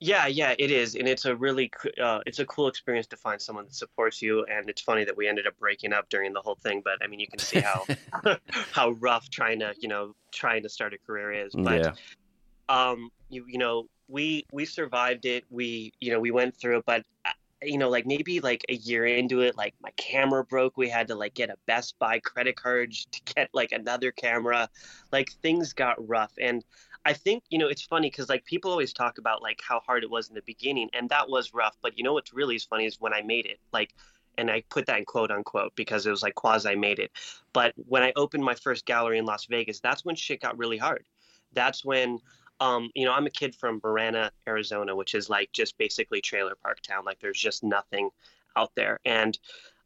Yeah, 0.00 0.26
yeah, 0.26 0.54
it 0.58 0.70
is, 0.70 0.96
and 0.96 1.08
it's 1.08 1.24
a 1.24 1.34
really 1.34 1.70
uh, 2.02 2.20
it's 2.26 2.38
a 2.38 2.44
cool 2.44 2.68
experience 2.68 3.06
to 3.06 3.16
find 3.16 3.40
someone 3.40 3.64
that 3.64 3.74
supports 3.74 4.20
you. 4.20 4.44
And 4.44 4.68
it's 4.68 4.82
funny 4.82 5.04
that 5.04 5.16
we 5.16 5.26
ended 5.26 5.46
up 5.46 5.58
breaking 5.58 5.94
up 5.94 6.10
during 6.10 6.32
the 6.32 6.42
whole 6.42 6.56
thing, 6.56 6.82
but 6.84 7.02
I 7.02 7.06
mean, 7.06 7.20
you 7.20 7.26
can 7.26 7.38
see 7.38 7.60
how 7.60 7.86
how 8.72 8.90
rough 8.90 9.30
trying 9.30 9.60
to 9.60 9.72
you 9.78 9.88
know 9.88 10.14
trying 10.30 10.62
to 10.64 10.68
start 10.68 10.92
a 10.92 10.98
career 10.98 11.32
is. 11.32 11.54
But 11.54 11.80
yeah. 11.80 11.92
um, 12.68 13.10
you 13.30 13.46
you 13.48 13.58
know 13.58 13.88
we 14.08 14.44
we 14.52 14.64
survived 14.64 15.24
it. 15.24 15.44
We 15.50 15.92
you 16.00 16.12
know 16.12 16.20
we 16.20 16.30
went 16.30 16.56
through 16.56 16.78
it, 16.78 16.84
but 16.86 17.04
uh, 17.24 17.30
you 17.62 17.78
know 17.78 17.88
like 17.88 18.04
maybe 18.04 18.40
like 18.40 18.64
a 18.68 18.74
year 18.74 19.06
into 19.06 19.40
it, 19.40 19.56
like 19.56 19.74
my 19.80 19.90
camera 19.96 20.44
broke. 20.44 20.76
We 20.76 20.88
had 20.88 21.08
to 21.08 21.14
like 21.14 21.34
get 21.34 21.50
a 21.50 21.56
Best 21.66 21.98
Buy 21.98 22.18
credit 22.18 22.56
card 22.56 22.92
to 23.12 23.34
get 23.34 23.48
like 23.54 23.72
another 23.72 24.12
camera. 24.12 24.68
Like 25.12 25.30
things 25.42 25.72
got 25.72 26.06
rough, 26.06 26.32
and 26.38 26.62
I 27.04 27.12
think 27.12 27.44
you 27.50 27.58
know 27.58 27.68
it's 27.68 27.82
funny 27.82 28.10
because 28.10 28.28
like 28.28 28.44
people 28.44 28.70
always 28.70 28.92
talk 28.92 29.18
about 29.18 29.42
like 29.42 29.60
how 29.66 29.80
hard 29.80 30.04
it 30.04 30.10
was 30.10 30.28
in 30.28 30.34
the 30.34 30.42
beginning, 30.42 30.88
and 30.92 31.08
that 31.10 31.28
was 31.28 31.54
rough. 31.54 31.76
But 31.82 31.98
you 31.98 32.04
know 32.04 32.14
what's 32.14 32.32
really 32.32 32.56
is 32.56 32.64
funny 32.64 32.86
is 32.86 33.00
when 33.00 33.12
I 33.12 33.22
made 33.22 33.46
it, 33.46 33.58
like, 33.72 33.94
and 34.38 34.50
I 34.50 34.62
put 34.70 34.86
that 34.86 34.98
in 34.98 35.04
quote 35.04 35.30
unquote 35.30 35.74
because 35.76 36.06
it 36.06 36.10
was 36.10 36.22
like 36.22 36.34
quasi 36.34 36.74
made 36.76 36.98
it. 36.98 37.12
But 37.52 37.74
when 37.76 38.02
I 38.02 38.12
opened 38.16 38.44
my 38.44 38.54
first 38.54 38.86
gallery 38.86 39.18
in 39.18 39.26
Las 39.26 39.46
Vegas, 39.46 39.80
that's 39.80 40.04
when 40.04 40.16
shit 40.16 40.40
got 40.40 40.58
really 40.58 40.78
hard. 40.78 41.04
That's 41.52 41.84
when 41.84 42.20
um, 42.60 42.90
you 42.94 43.04
know, 43.04 43.12
I'm 43.12 43.26
a 43.26 43.30
kid 43.30 43.54
from 43.54 43.80
Marana, 43.82 44.30
Arizona, 44.46 44.94
which 44.94 45.14
is 45.14 45.28
like 45.28 45.50
just 45.52 45.76
basically 45.76 46.20
trailer 46.20 46.54
park 46.62 46.80
town. 46.80 47.04
Like 47.04 47.20
there's 47.20 47.40
just 47.40 47.64
nothing 47.64 48.10
out 48.56 48.72
there. 48.76 49.00
And 49.04 49.38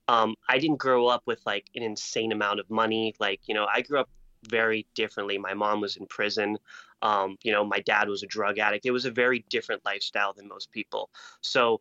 um, 0.06 0.36
I 0.48 0.58
didn't 0.58 0.76
grow 0.76 1.06
up 1.06 1.22
with 1.26 1.40
like 1.46 1.66
an 1.74 1.82
insane 1.82 2.32
amount 2.32 2.60
of 2.60 2.70
money. 2.70 3.14
Like, 3.18 3.40
you 3.46 3.54
know, 3.54 3.66
I 3.72 3.82
grew 3.82 4.00
up 4.00 4.10
very 4.48 4.86
differently. 4.94 5.38
My 5.38 5.54
mom 5.54 5.80
was 5.80 5.96
in 5.96 6.06
prison. 6.06 6.58
Um, 7.02 7.36
you 7.42 7.52
know, 7.52 7.64
my 7.64 7.80
dad 7.80 8.08
was 8.08 8.22
a 8.22 8.26
drug 8.26 8.58
addict. 8.58 8.86
It 8.86 8.90
was 8.90 9.04
a 9.04 9.10
very 9.10 9.44
different 9.50 9.84
lifestyle 9.84 10.32
than 10.32 10.48
most 10.48 10.70
people. 10.70 11.10
So, 11.40 11.80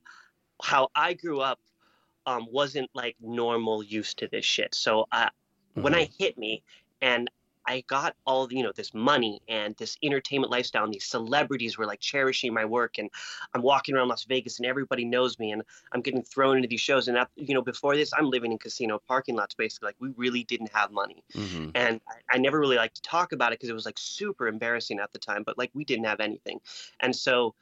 how 0.62 0.90
I 0.96 1.14
grew 1.14 1.40
up 1.40 1.60
um, 2.26 2.48
wasn't 2.52 2.90
like 2.94 3.16
normal 3.22 3.84
used 3.84 4.20
to 4.20 4.28
this 4.28 4.46
shit. 4.46 4.76
So, 4.76 5.08
I, 5.12 5.26
mm-hmm. 5.26 5.82
when 5.82 5.96
I 5.96 6.10
hit 6.18 6.38
me 6.38 6.64
and 7.02 7.30
I 7.68 7.84
got 7.88 8.16
all 8.26 8.52
you 8.52 8.64
know 8.64 8.72
this 8.76 8.94
money 8.94 9.42
and 9.48 9.76
this 9.78 9.98
entertainment 10.02 10.52
lifestyle, 10.52 10.86
and 10.86 10.94
these 10.94 11.06
celebrities 11.06 11.78
were 11.78 11.86
like 11.86 12.00
cherishing 12.00 12.54
my 12.54 12.66
work, 12.66 12.98
and 12.98 13.10
I'm 13.54 13.62
walking 13.62 13.96
around 13.96 14.08
Las 14.08 14.24
Vegas, 14.24 14.58
and 14.58 14.66
everybody 14.66 15.06
knows 15.06 15.38
me, 15.38 15.52
and 15.52 15.62
I'm 15.92 16.02
getting 16.02 16.24
thrown 16.24 16.56
into 16.56 16.68
these 16.68 16.82
shows. 16.82 17.08
And 17.08 17.18
you 17.36 17.54
know, 17.54 17.62
before 17.62 17.96
this, 17.96 18.12
I'm 18.14 18.30
living 18.30 18.52
in 18.52 18.58
casino 18.58 19.00
parking 19.08 19.36
lots, 19.36 19.54
basically. 19.54 19.88
Like 19.88 19.96
we 20.00 20.10
really 20.16 20.44
didn't 20.46 20.72
have 20.74 20.92
money, 20.92 21.24
mm-hmm. 21.34 21.70
and 21.76 22.00
I, 22.08 22.36
I, 22.36 22.38
never 22.40 22.60
really 22.60 22.78
liked 22.78 22.96
to 22.96 23.02
talk 23.02 23.34
about 23.34 23.52
it 23.52 23.60
because 23.60 23.70
it 23.70 23.74
was 23.74 23.86
like 23.86 23.98
super 23.98 24.48
embarrassing 24.48 25.00
at 25.00 25.12
the 25.12 25.20
time. 25.20 25.44
But 25.44 25.58
like 25.58 25.72
we 25.74 25.84
didn't 25.84 26.06
have 26.06 26.22
anything, 26.22 26.60
and 27.02 27.16
so 27.16 27.54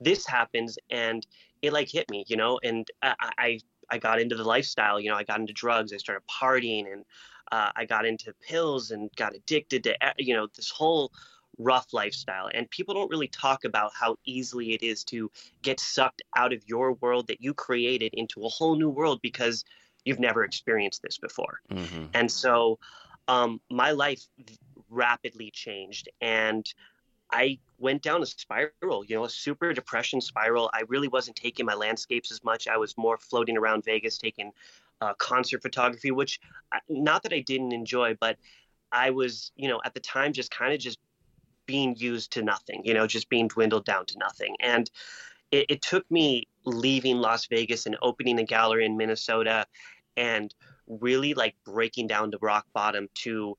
this 0.00 0.26
happens, 0.26 0.78
and 0.90 1.26
it 1.62 1.72
like 1.72 1.88
hit 1.88 2.10
me, 2.10 2.24
you 2.28 2.36
know, 2.36 2.60
and 2.62 2.86
I, 3.02 3.14
I 3.38 3.60
I 3.90 3.98
got 3.98 4.20
into 4.20 4.36
the 4.36 4.44
lifestyle, 4.44 5.00
you 5.00 5.10
know, 5.10 5.16
I 5.16 5.24
got 5.24 5.40
into 5.40 5.52
drugs, 5.52 5.92
I 5.92 5.96
started 5.98 6.22
partying, 6.28 6.92
and 6.92 7.04
uh, 7.54 7.70
I 7.76 7.84
got 7.84 8.04
into 8.04 8.34
pills 8.40 8.90
and 8.90 9.08
got 9.14 9.32
addicted 9.36 9.84
to 9.84 9.94
you 10.18 10.34
know 10.34 10.48
this 10.56 10.70
whole 10.70 11.12
rough 11.56 11.86
lifestyle 11.92 12.50
and 12.52 12.68
people 12.68 12.94
don't 12.94 13.10
really 13.10 13.28
talk 13.28 13.62
about 13.62 13.92
how 13.94 14.16
easily 14.24 14.72
it 14.72 14.82
is 14.82 15.04
to 15.04 15.30
get 15.62 15.78
sucked 15.78 16.20
out 16.36 16.52
of 16.52 16.60
your 16.66 16.94
world 16.94 17.28
that 17.28 17.40
you 17.40 17.54
created 17.54 18.12
into 18.14 18.44
a 18.44 18.48
whole 18.48 18.74
new 18.74 18.90
world 18.90 19.20
because 19.22 19.64
you've 20.04 20.18
never 20.18 20.42
experienced 20.42 21.00
this 21.00 21.16
before 21.16 21.60
mm-hmm. 21.70 22.06
and 22.12 22.28
so 22.28 22.80
um, 23.28 23.60
my 23.70 23.92
life 23.92 24.26
rapidly 24.90 25.52
changed 25.52 26.08
and 26.20 26.74
I 27.30 27.58
went 27.78 28.02
down 28.02 28.22
a 28.22 28.26
spiral, 28.26 29.04
you 29.04 29.16
know, 29.16 29.24
a 29.24 29.30
super 29.30 29.72
depression 29.72 30.20
spiral. 30.20 30.70
I 30.72 30.82
really 30.88 31.08
wasn't 31.08 31.36
taking 31.36 31.66
my 31.66 31.74
landscapes 31.74 32.30
as 32.30 32.44
much. 32.44 32.68
I 32.68 32.76
was 32.76 32.96
more 32.96 33.16
floating 33.16 33.56
around 33.56 33.84
Vegas, 33.84 34.18
taking 34.18 34.52
uh, 35.00 35.14
concert 35.18 35.62
photography, 35.62 36.10
which 36.10 36.40
not 36.88 37.22
that 37.22 37.32
I 37.32 37.40
didn't 37.40 37.72
enjoy, 37.72 38.16
but 38.20 38.36
I 38.92 39.10
was, 39.10 39.52
you 39.56 39.68
know, 39.68 39.80
at 39.84 39.94
the 39.94 40.00
time 40.00 40.32
just 40.32 40.50
kind 40.50 40.72
of 40.72 40.78
just 40.78 40.98
being 41.66 41.96
used 41.96 42.32
to 42.32 42.42
nothing, 42.42 42.82
you 42.84 42.94
know, 42.94 43.06
just 43.06 43.28
being 43.28 43.48
dwindled 43.48 43.84
down 43.84 44.06
to 44.06 44.18
nothing. 44.18 44.54
And 44.60 44.90
it, 45.50 45.66
it 45.68 45.82
took 45.82 46.08
me 46.10 46.48
leaving 46.64 47.16
Las 47.16 47.46
Vegas 47.46 47.86
and 47.86 47.96
opening 48.02 48.38
a 48.38 48.44
gallery 48.44 48.84
in 48.84 48.96
Minnesota 48.96 49.66
and 50.16 50.54
really 50.86 51.34
like 51.34 51.56
breaking 51.64 52.06
down 52.06 52.30
to 52.30 52.38
rock 52.40 52.66
bottom 52.72 53.08
to 53.14 53.56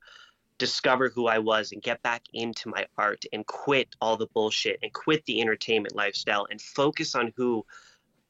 discover 0.58 1.10
who 1.10 1.28
I 1.28 1.40
was 1.40 1.72
and 1.72 1.82
get 1.82 2.02
back 2.02 2.24
into 2.34 2.70
my 2.70 2.86
art 2.98 3.26
and 3.34 3.46
quit 3.46 3.90
all 4.00 4.16
the 4.16 4.28
bullshit 4.28 4.80
and 4.82 4.94
quit 4.94 5.26
the 5.26 5.42
entertainment 5.42 5.96
lifestyle 5.96 6.48
and 6.50 6.62
focus 6.62 7.14
on 7.14 7.34
who 7.36 7.66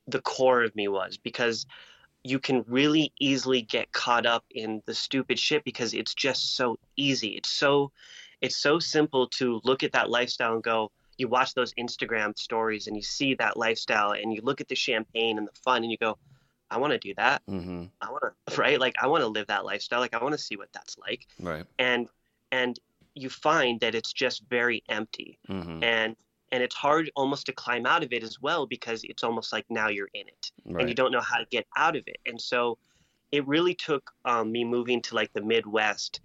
the 0.08 0.22
core 0.22 0.64
of 0.64 0.76
me 0.76 0.88
was 0.88 1.18
because 1.18 1.66
you 2.26 2.40
can 2.40 2.66
really 2.68 3.14
easily 3.20 3.62
get 3.62 3.92
caught 3.92 4.26
up 4.26 4.44
in 4.50 4.82
the 4.88 4.96
stupid 4.96 5.38
shit 5.38 5.64
because 5.64 5.94
it's 5.94 6.16
just 6.16 6.56
so 6.56 6.80
easy. 6.98 7.30
It's 7.30 7.50
so 7.50 7.92
it's 8.42 8.58
so 8.58 8.80
simple 8.80 9.28
to 9.28 9.62
look 9.64 9.84
at 9.84 9.92
that 9.92 10.10
lifestyle 10.10 10.56
and 10.56 10.64
go, 10.64 10.92
you 11.18 11.28
watch 11.28 11.54
those 11.54 11.74
Instagram 11.76 12.36
stories 12.38 12.88
and 12.88 12.96
you 12.96 13.04
see 13.04 13.36
that 13.36 13.58
lifestyle 13.58 14.12
and 14.12 14.34
you 14.34 14.42
look 14.42 14.60
at 14.60 14.68
the 14.68 14.76
champagne 14.76 15.38
and 15.38 15.48
the 15.48 15.54
fun 15.64 15.84
and 15.84 15.92
you 15.92 15.98
go, 15.98 16.18
I 16.72 16.78
want 16.78 16.94
to 16.94 17.00
do 17.00 17.14
that. 17.16 17.44
Mm-hmm. 17.48 17.86
I 18.02 18.10
want 18.10 18.24
to, 18.24 18.56
right? 18.60 18.80
Like 18.80 18.96
I 19.00 19.06
want 19.06 19.22
to 19.22 19.28
live 19.28 19.48
that 19.48 19.64
lifestyle. 19.64 20.00
Like 20.00 20.16
I 20.16 20.24
want 20.24 20.34
to 20.34 20.42
see 20.42 20.58
what 20.58 20.70
that's 20.74 20.98
like. 20.98 21.28
Right. 21.40 21.66
And 21.78 22.10
and 22.52 22.80
you 23.14 23.30
find 23.30 23.80
that 23.82 23.94
it's 23.94 24.12
just 24.12 24.44
very 24.50 24.84
empty. 24.90 25.38
Mm-hmm. 25.48 25.84
And 25.84 26.16
and 26.52 26.64
it's 26.64 26.76
hard 26.76 27.10
almost 27.16 27.46
to 27.46 27.54
climb 27.54 27.86
out 27.86 28.04
of 28.04 28.14
it 28.14 28.24
as 28.24 28.42
well 28.42 28.66
because 28.66 29.04
it's 29.04 29.24
almost 29.24 29.52
like 29.52 29.66
now 29.70 29.90
you're 29.90 30.10
in 30.14 30.28
it 30.28 30.52
right. 30.66 30.82
and 30.82 30.90
you 30.90 30.96
don't 30.96 31.12
know 31.12 31.22
how 31.22 31.38
to 31.38 31.46
get 31.52 31.66
out 31.76 31.96
of 31.96 32.04
it 32.08 32.18
and 32.26 32.40
so 32.40 32.78
it 33.32 33.46
really 33.48 33.74
took 33.74 34.12
um, 34.26 34.52
me 34.52 34.64
moving 34.64 35.02
to 35.02 35.16
like 35.16 35.34
the 35.34 35.42
midwest 35.42 36.22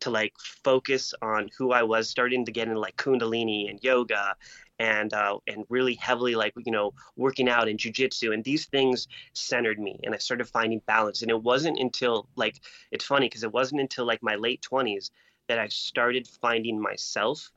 to 0.00 0.10
like 0.10 0.32
focus 0.62 1.14
on 1.22 1.48
who 1.56 1.72
i 1.72 1.82
was 1.82 2.08
starting 2.08 2.44
to 2.44 2.52
get 2.52 2.68
into 2.68 2.78
like 2.78 2.96
kundalini 2.96 3.70
and 3.70 3.82
yoga 3.82 4.34
and 4.78 5.12
uh, 5.14 5.38
and 5.46 5.64
really 5.68 5.94
heavily 5.94 6.34
like 6.34 6.52
you 6.64 6.72
know 6.72 6.92
working 7.16 7.48
out 7.48 7.68
and 7.68 7.78
jujitsu 7.78 8.34
and 8.34 8.44
these 8.44 8.66
things 8.66 9.06
centered 9.32 9.78
me 9.78 9.98
and 10.02 10.14
I 10.14 10.18
started 10.18 10.48
finding 10.48 10.80
balance 10.86 11.22
and 11.22 11.30
it 11.30 11.42
wasn't 11.42 11.78
until 11.78 12.28
like 12.36 12.60
it's 12.90 13.04
funny 13.04 13.26
because 13.28 13.44
it 13.44 13.52
wasn't 13.52 13.80
until 13.80 14.04
like 14.04 14.22
my 14.22 14.34
late 14.34 14.66
20s 14.68 15.10
that 15.48 15.58
I 15.58 15.68
started 15.68 16.26
finding 16.40 16.80
myself 16.80 17.50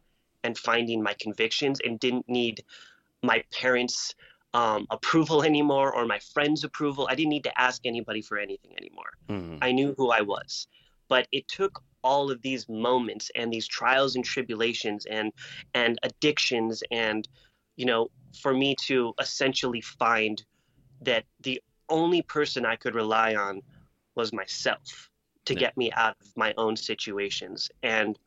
and 0.44 0.58
finding 0.58 1.02
my 1.02 1.16
convictions 1.20 1.80
and 1.84 2.00
didn't 2.00 2.28
need 2.28 2.64
my 3.24 3.44
parents 3.52 4.16
um, 4.54 4.88
approval 4.90 5.44
anymore 5.52 5.94
or 5.94 6.06
my 6.06 6.20
friends' 6.20 6.64
approval. 6.64 7.08
I 7.10 7.16
didn't 7.16 7.30
need 7.30 7.44
to 7.44 7.60
ask 7.60 7.86
anybody 7.86 8.22
for 8.22 8.38
anything 8.38 8.72
anymore. 8.78 9.12
Mm-hmm. 9.30 9.58
I 9.62 9.72
knew 9.72 9.94
who 9.98 10.12
I 10.12 10.22
was. 10.22 10.68
But 11.10 11.28
it 11.32 11.48
took 11.48 11.82
all 12.04 12.32
of 12.32 12.42
these 12.42 12.68
moments 12.70 13.32
and 13.36 13.52
these 13.52 13.68
trials 13.68 14.16
and 14.16 14.24
tribulations 14.24 15.06
and 15.10 15.32
and 15.74 15.98
addictions 16.04 16.84
and 16.92 17.28
you 17.76 17.86
know 17.86 18.10
for 18.40 18.54
me 18.54 18.76
to 18.86 19.14
essentially 19.20 19.82
find 19.82 20.44
that 21.02 21.26
the 21.42 21.62
only 21.90 22.22
person 22.22 22.66
I 22.66 22.76
could 22.76 22.96
rely 22.96 23.36
on 23.36 23.62
was 24.16 24.34
myself 24.34 25.10
to 25.46 25.54
yeah. 25.54 25.60
get 25.60 25.78
me 25.78 25.92
out 25.92 26.16
of 26.22 26.28
my 26.36 26.54
own 26.58 26.76
situations. 26.76 27.70
And 27.84 28.18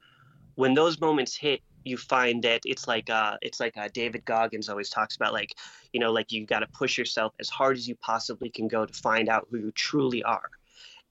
when 0.54 0.74
those 0.74 1.00
moments 1.00 1.36
hit, 1.36 1.60
you 1.84 1.96
find 1.96 2.42
that 2.44 2.62
it's 2.64 2.86
like 2.86 3.10
uh, 3.10 3.36
it's 3.42 3.60
like 3.60 3.76
uh, 3.76 3.88
David 3.92 4.24
Goggins 4.24 4.68
always 4.68 4.90
talks 4.90 5.16
about, 5.16 5.32
like 5.32 5.54
you 5.92 6.00
know, 6.00 6.12
like 6.12 6.32
you 6.32 6.46
got 6.46 6.60
to 6.60 6.66
push 6.68 6.98
yourself 6.98 7.32
as 7.40 7.48
hard 7.48 7.76
as 7.76 7.88
you 7.88 7.94
possibly 7.96 8.50
can 8.50 8.68
go 8.68 8.86
to 8.86 8.92
find 8.92 9.28
out 9.28 9.46
who 9.50 9.58
you 9.58 9.72
truly 9.72 10.22
are. 10.22 10.50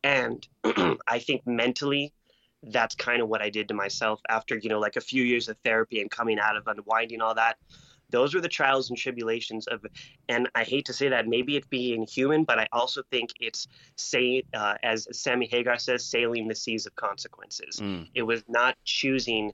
And 0.04 0.48
I 1.08 1.20
think 1.20 1.46
mentally, 1.46 2.14
that's 2.64 2.96
kind 2.96 3.22
of 3.22 3.30
what 3.30 3.42
I 3.42 3.50
did 3.50 3.68
to 3.70 3.74
myself 3.74 4.22
after 4.30 4.58
you 4.58 4.70
know, 4.70 4.80
like 4.80 4.96
a 4.96 5.02
few 5.02 5.24
years 5.24 5.50
of 5.50 5.58
therapy 5.64 6.02
and 6.02 6.10
coming 6.10 6.40
out 6.40 6.56
of 6.56 6.68
unwinding 6.68 7.22
all 7.22 7.36
that 7.36 7.58
those 8.10 8.34
were 8.34 8.42
the 8.42 8.50
trials 8.50 8.90
and 8.90 8.98
tribulations 8.98 9.68
of 9.68 9.86
and 10.28 10.50
i 10.56 10.64
hate 10.64 10.86
to 10.86 10.94
say 10.94 11.10
that 11.10 11.28
maybe 11.28 11.56
it's 11.56 11.68
being 11.68 12.06
human 12.06 12.44
but 12.44 12.60
i 12.60 12.68
also 12.72 13.02
think 13.12 13.30
it's 13.40 13.68
say 13.98 14.44
uh, 14.54 14.76
as 14.84 15.08
sammy 15.12 15.48
hagar 15.48 15.78
says 15.78 16.06
sailing 16.06 16.48
the 16.48 16.56
seas 16.56 16.86
of 16.86 16.96
consequences 16.96 17.80
mm. 17.80 18.08
it 18.14 18.24
was 18.24 18.44
not 18.48 18.76
choosing 18.84 19.52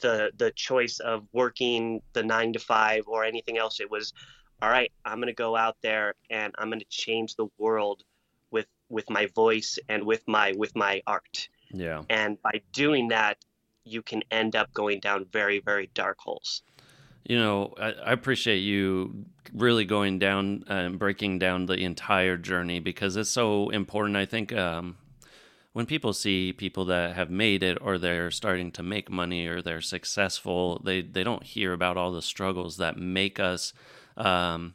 the 0.00 0.30
the 0.36 0.50
choice 0.52 0.98
of 1.00 1.26
working 1.32 2.02
the 2.12 2.22
nine 2.22 2.52
to 2.52 2.58
five 2.58 3.04
or 3.06 3.24
anything 3.24 3.58
else 3.58 3.80
it 3.80 3.90
was 3.90 4.12
all 4.60 4.70
right 4.70 4.92
i'm 5.04 5.18
going 5.18 5.26
to 5.26 5.32
go 5.32 5.56
out 5.56 5.76
there 5.82 6.14
and 6.30 6.54
i'm 6.58 6.68
going 6.68 6.80
to 6.80 6.86
change 6.88 7.36
the 7.36 7.46
world 7.58 8.02
with 8.52 8.66
with 8.88 9.10
my 9.10 9.26
voice 9.34 9.78
and 9.88 10.04
with 10.04 10.22
my 10.28 10.52
with 10.56 10.76
my 10.76 11.02
art. 11.06 11.48
Yeah. 11.72 12.02
And 12.08 12.40
by 12.42 12.60
doing 12.72 13.08
that 13.08 13.38
you 13.84 14.02
can 14.02 14.22
end 14.30 14.54
up 14.54 14.72
going 14.72 15.00
down 15.00 15.26
very 15.32 15.58
very 15.58 15.90
dark 15.94 16.18
holes. 16.20 16.62
You 17.24 17.38
know, 17.38 17.74
I, 17.80 17.92
I, 17.92 18.12
appreciate 18.12 18.58
you 18.58 19.24
really 19.52 19.84
going 19.84 20.18
down 20.18 20.64
and 20.66 20.98
breaking 20.98 21.38
down 21.38 21.66
the 21.66 21.74
entire 21.74 22.36
journey 22.36 22.80
because 22.80 23.16
it's 23.16 23.30
so 23.30 23.70
important. 23.70 24.16
I 24.16 24.24
think 24.26 24.52
um, 24.52 24.96
when 25.72 25.86
people 25.86 26.12
see 26.12 26.52
people 26.52 26.84
that 26.86 27.16
have 27.16 27.30
made 27.30 27.62
it 27.62 27.78
or 27.80 27.98
they're 27.98 28.30
starting 28.30 28.70
to 28.72 28.82
make 28.82 29.10
money 29.10 29.46
or 29.46 29.62
they're 29.62 29.80
successful, 29.80 30.80
they, 30.84 31.00
they 31.00 31.24
don't 31.24 31.42
hear 31.42 31.72
about 31.72 31.96
all 31.96 32.12
the 32.12 32.22
struggles 32.22 32.76
that 32.76 32.98
make 32.98 33.40
us 33.40 33.72
um, 34.16 34.74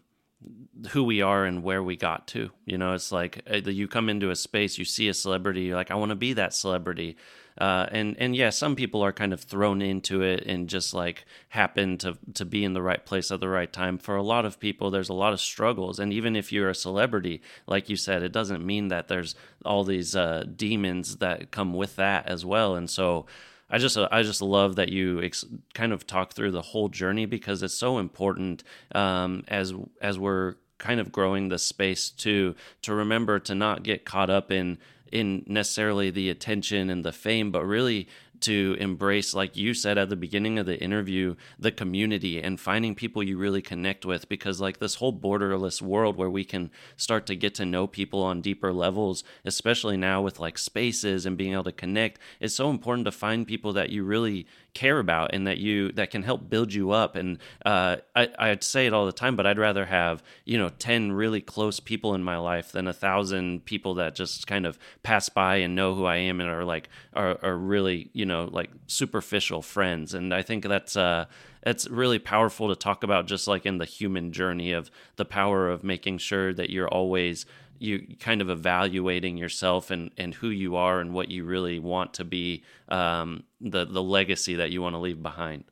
who 0.90 1.04
we 1.04 1.22
are 1.22 1.46
and 1.46 1.64
where 1.64 1.84
we 1.84 1.96
got 1.96 2.28
to. 2.28 2.50
You 2.66 2.78
know, 2.78 2.94
it's 2.94 3.12
like 3.12 3.42
uh, 3.52 3.58
you 3.58 3.88
come 3.88 4.10
into 4.10 4.32
a 4.32 4.36
space, 4.36 4.78
you 4.78 4.86
see 4.86 5.08
a 5.08 5.14
celebrity, 5.14 5.62
you're 5.64 5.76
like, 5.76 5.92
I 5.92 5.96
want 5.96 6.10
to 6.10 6.16
be 6.16 6.34
that 6.34 6.54
celebrity. 6.54 7.16
Uh, 7.58 7.88
and 7.92 8.16
and 8.20 8.36
yeah, 8.36 8.50
some 8.50 8.76
people 8.76 9.02
are 9.02 9.12
kind 9.12 9.34
of 9.34 9.42
thrown 9.42 9.82
into 9.82 10.22
it 10.22 10.46
and 10.46 10.70
just 10.70 10.94
like 10.94 11.26
happen 11.50 11.98
to 11.98 12.18
to 12.34 12.46
be 12.46 12.64
in 12.64 12.74
the 12.74 12.82
right 12.82 13.06
place 13.06 13.32
at 13.32 13.40
the 13.40 13.50
right 13.50 13.72
time. 13.72 13.98
For 13.98 14.16
a 14.16 14.24
lot 14.24 14.46
of 14.46 14.60
people, 14.60 14.92
there's 14.92 15.10
a 15.10 15.14
lot 15.14 15.34
of 15.34 15.40
struggles, 15.40 16.00
and 16.00 16.14
even 16.14 16.36
if 16.36 16.52
you're 16.52 16.70
a 16.70 16.76
celebrity, 16.76 17.42
like 17.66 17.90
you 17.90 17.96
said, 17.96 18.22
it 18.22 18.32
doesn't 18.32 18.66
mean 18.66 18.90
that 18.90 19.08
there's 19.08 19.36
all 19.66 19.84
these 19.84 20.16
uh, 20.16 20.46
demons 20.56 21.18
that 21.18 21.52
come 21.52 21.74
with 21.74 21.96
that 21.96 22.28
as 22.28 22.46
well. 22.46 22.76
And 22.76 22.90
so. 22.90 23.26
I 23.70 23.80
just 23.80 23.98
I 23.98 24.24
just 24.24 24.42
love 24.42 24.78
that 24.78 24.88
you 24.88 25.22
ex- 25.22 25.44
kind 25.74 25.92
of 25.92 26.08
talk 26.08 26.32
through 26.32 26.52
the 26.52 26.62
whole 26.62 26.88
journey 26.88 27.26
because 27.26 27.62
it's 27.62 27.74
so 27.74 27.98
important 27.98 28.64
um, 28.96 29.44
as 29.50 29.74
as 30.00 30.18
we're 30.18 30.56
kind 30.78 31.00
of 31.00 31.12
growing 31.12 31.50
the 31.50 31.58
space 31.58 32.10
to 32.10 32.56
to 32.84 32.94
remember 32.94 33.40
to 33.40 33.56
not 33.56 33.84
get 33.84 34.06
caught 34.06 34.30
up 34.30 34.52
in 34.52 34.78
in 35.12 35.44
necessarily 35.48 36.10
the 36.10 36.30
attention 36.30 36.90
and 36.90 37.04
the 37.04 37.12
fame, 37.12 37.52
but 37.52 37.66
really 37.66 38.08
to 38.42 38.76
embrace, 38.80 39.34
like 39.34 39.58
you 39.58 39.74
said 39.74 39.98
at 39.98 40.10
the 40.10 40.16
beginning 40.16 40.60
of 40.60 40.66
the 40.66 40.80
interview, 40.80 41.36
the 41.58 41.72
community 41.72 42.42
and 42.42 42.60
finding 42.60 42.96
people 42.96 43.24
you 43.24 43.38
really 43.38 43.62
connect 43.62 44.06
with. 44.06 44.30
Because, 44.30 44.62
like, 44.62 44.78
this 44.78 44.96
whole 44.96 45.14
borderless 45.14 45.82
world 45.82 46.18
where 46.18 46.30
we 46.30 46.44
can 46.44 46.70
start 46.96 47.26
to 47.28 47.36
get 47.36 47.56
to 47.56 47.66
know 47.66 47.88
people 47.88 48.22
on 48.22 48.42
deeper 48.42 48.72
levels, 48.72 49.24
especially 49.46 49.98
now 49.98 50.22
with 50.22 50.40
like 50.40 50.58
spaces 50.58 51.26
and 51.26 51.38
being 51.38 51.54
able 51.54 51.64
to 51.64 51.72
connect, 51.72 52.20
it's 52.40 52.56
so 52.56 52.70
important 52.70 53.06
to 53.06 53.12
find 53.12 53.48
people 53.48 53.74
that 53.74 53.90
you 53.90 54.04
really 54.04 54.46
care 54.74 55.00
about 55.00 55.34
and 55.34 55.48
that 55.48 55.58
you 55.58 55.92
that 55.94 56.12
can 56.12 56.24
help 56.24 56.50
build 56.50 56.74
you 56.74 56.92
up. 56.92 57.16
And 57.16 57.40
uh, 57.66 57.98
I, 58.16 58.30
i'd 58.40 58.64
say 58.64 58.86
it 58.86 58.94
all 58.94 59.06
the 59.06 59.12
time 59.12 59.36
but 59.36 59.46
i'd 59.46 59.58
rather 59.58 59.86
have 59.86 60.24
you 60.46 60.58
know 60.58 60.70
10 60.70 61.12
really 61.12 61.42
close 61.42 61.80
people 61.80 62.14
in 62.14 62.24
my 62.24 62.38
life 62.38 62.72
than 62.72 62.88
a 62.88 62.94
thousand 62.94 63.66
people 63.66 63.96
that 63.96 64.16
just 64.16 64.48
kind 64.48 64.66
of 64.66 64.78
pass 65.04 65.30
by 65.30 65.58
and 65.58 65.76
know 65.76 65.96
who 65.96 66.06
i 66.06 66.18
am 66.18 66.40
and 66.42 66.50
are 66.50 66.66
like 66.66 66.90
are, 67.14 67.38
are 67.44 67.58
really 67.58 68.10
you 68.14 68.26
know 68.26 68.50
like 68.52 68.70
superficial 68.88 69.62
friends. 69.62 70.14
And 70.14 70.34
i 70.34 70.42
think 70.42 70.68
that's 70.68 70.96
uh 70.96 71.26
it's 71.64 71.88
really 71.90 72.20
powerful 72.20 72.70
to 72.70 72.76
talk 72.76 73.04
about 73.04 73.28
just 73.28 73.48
like 73.48 73.66
in 73.66 73.78
the 73.78 73.86
human 73.86 74.32
journey 74.32 74.72
of 74.72 74.90
the 75.18 75.26
power 75.26 75.70
of 75.70 75.84
making 75.84 76.18
sure 76.18 76.54
that 76.54 76.70
you're 76.70 76.88
always 76.88 77.46
you 77.80 78.16
kind 78.20 78.42
of 78.42 78.50
evaluating 78.50 79.38
yourself 79.38 79.92
and, 79.92 80.12
and 80.18 80.34
who 80.34 80.50
you 80.50 80.76
are 80.76 81.00
and 81.00 81.14
what 81.14 81.30
you 81.30 81.44
really 81.44 81.80
want 81.80 82.14
to 82.16 82.24
be 82.24 82.64
um, 82.90 83.44
the 83.62 83.86
the 83.86 84.04
legacy 84.04 84.56
that 84.56 84.72
you 84.72 84.82
want 84.82 84.94
to 84.94 85.00
leave 85.00 85.22
behind? 85.22 85.64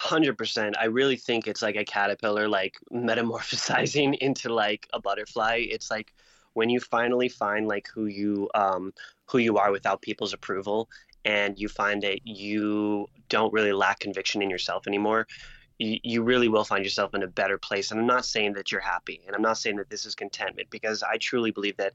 100% 0.00 0.72
i 0.80 0.86
really 0.86 1.16
think 1.16 1.46
it's 1.46 1.62
like 1.62 1.76
a 1.76 1.84
caterpillar 1.84 2.48
like 2.48 2.76
metamorphosizing 2.92 4.16
into 4.20 4.52
like 4.52 4.88
a 4.92 5.00
butterfly. 5.00 5.64
It's 5.70 5.90
like 5.90 6.12
when 6.54 6.68
you 6.68 6.80
finally 6.80 7.28
find 7.28 7.66
like 7.68 7.88
who 7.94 8.06
you 8.06 8.48
um 8.54 8.92
who 9.26 9.38
you 9.38 9.58
are 9.58 9.70
without 9.70 10.02
people's 10.02 10.32
approval 10.32 10.88
and 11.24 11.58
you 11.58 11.68
find 11.68 12.02
that 12.02 12.26
you 12.26 13.06
don't 13.28 13.52
really 13.52 13.72
lack 13.72 14.00
conviction 14.00 14.42
in 14.42 14.50
yourself 14.50 14.86
anymore 14.86 15.26
you, 15.82 15.98
you 16.02 16.22
really 16.22 16.48
will 16.48 16.64
find 16.64 16.84
yourself 16.84 17.14
in 17.14 17.22
a 17.22 17.26
better 17.26 17.58
place. 17.58 17.90
And 17.90 18.00
I'm 18.00 18.06
not 18.06 18.24
saying 18.24 18.54
that 18.54 18.70
you're 18.70 18.80
happy, 18.80 19.20
and 19.26 19.34
I'm 19.34 19.42
not 19.42 19.58
saying 19.58 19.76
that 19.76 19.90
this 19.90 20.06
is 20.06 20.14
contentment, 20.14 20.70
because 20.70 21.02
I 21.02 21.16
truly 21.16 21.50
believe 21.50 21.76
that 21.78 21.94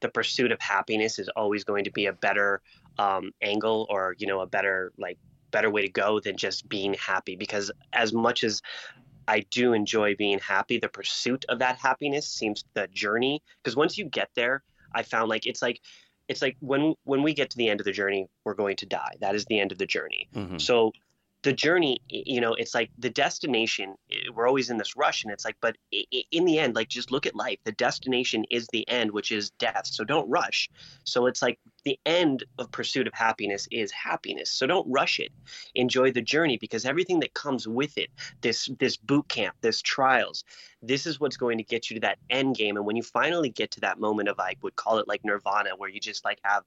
the 0.00 0.08
pursuit 0.08 0.52
of 0.52 0.60
happiness 0.60 1.18
is 1.18 1.28
always 1.30 1.64
going 1.64 1.84
to 1.84 1.90
be 1.90 2.06
a 2.06 2.12
better 2.12 2.62
um, 2.98 3.32
angle 3.42 3.86
or 3.90 4.16
you 4.18 4.26
know 4.26 4.40
a 4.40 4.46
better 4.46 4.92
like 4.98 5.18
better 5.50 5.70
way 5.70 5.82
to 5.82 5.88
go 5.88 6.20
than 6.20 6.36
just 6.36 6.68
being 6.68 6.94
happy 6.94 7.36
because 7.36 7.70
as 7.92 8.12
much 8.12 8.44
as 8.44 8.62
I 9.26 9.40
do 9.50 9.72
enjoy 9.72 10.14
being 10.14 10.38
happy 10.38 10.78
the 10.78 10.88
pursuit 10.88 11.44
of 11.48 11.60
that 11.60 11.76
happiness 11.76 12.28
seems 12.28 12.64
the 12.74 12.86
journey 12.88 13.42
because 13.62 13.76
once 13.76 13.98
you 13.98 14.04
get 14.04 14.30
there 14.34 14.62
I 14.92 15.02
found 15.02 15.28
like 15.28 15.46
it's 15.46 15.62
like 15.62 15.80
it's 16.28 16.42
like 16.42 16.56
when 16.60 16.94
when 17.04 17.22
we 17.22 17.34
get 17.34 17.50
to 17.50 17.56
the 17.56 17.68
end 17.68 17.80
of 17.80 17.84
the 17.84 17.92
journey 17.92 18.28
we're 18.44 18.54
going 18.54 18.76
to 18.76 18.86
die 18.86 19.14
that 19.20 19.34
is 19.34 19.44
the 19.46 19.58
end 19.58 19.72
of 19.72 19.78
the 19.78 19.86
journey 19.86 20.28
mm-hmm. 20.34 20.58
so 20.58 20.92
the 21.42 21.52
journey 21.52 22.00
you 22.08 22.40
know 22.40 22.54
it's 22.54 22.74
like 22.74 22.90
the 22.98 23.10
destination 23.10 23.94
we're 24.34 24.48
always 24.48 24.70
in 24.70 24.76
this 24.76 24.96
rush 24.96 25.22
and 25.22 25.32
it's 25.32 25.44
like 25.44 25.56
but 25.60 25.76
in 26.30 26.44
the 26.44 26.58
end 26.58 26.74
like 26.74 26.88
just 26.88 27.10
look 27.10 27.26
at 27.26 27.34
life. 27.34 27.58
The 27.64 27.72
destination 27.72 28.44
is 28.50 28.66
the 28.68 28.88
end 28.88 29.10
which 29.10 29.32
is 29.32 29.50
death. 29.50 29.86
So 29.86 30.04
don't 30.04 30.28
rush. 30.28 30.68
So 31.04 31.26
it's 31.26 31.42
like 31.42 31.58
the 31.84 31.98
end 32.04 32.44
of 32.58 32.70
pursuit 32.70 33.06
of 33.06 33.14
happiness 33.14 33.68
is 33.70 33.90
happiness. 33.92 34.50
So 34.50 34.66
don't 34.66 34.86
rush 34.90 35.20
it. 35.20 35.32
Enjoy 35.74 36.10
the 36.12 36.22
journey 36.22 36.58
because 36.58 36.84
everything 36.84 37.20
that 37.20 37.34
comes 37.34 37.66
with 37.66 37.96
it 37.96 38.10
this 38.40 38.68
this 38.78 38.96
boot 38.96 39.28
camp 39.28 39.54
this 39.60 39.80
trials 39.82 40.44
this 40.82 41.06
is 41.06 41.18
what's 41.18 41.36
going 41.36 41.58
to 41.58 41.64
get 41.64 41.90
you 41.90 41.94
to 41.94 42.00
that 42.00 42.18
end 42.30 42.56
game. 42.56 42.76
And 42.76 42.86
when 42.86 42.96
you 42.96 43.02
finally 43.02 43.50
get 43.50 43.70
to 43.72 43.80
that 43.80 43.98
moment 43.98 44.28
of 44.28 44.38
i 44.38 44.54
would 44.62 44.76
call 44.76 44.98
it 44.98 45.08
like 45.08 45.24
nirvana 45.24 45.70
where 45.76 45.88
you 45.88 46.00
just 46.00 46.24
like 46.24 46.38
have 46.42 46.64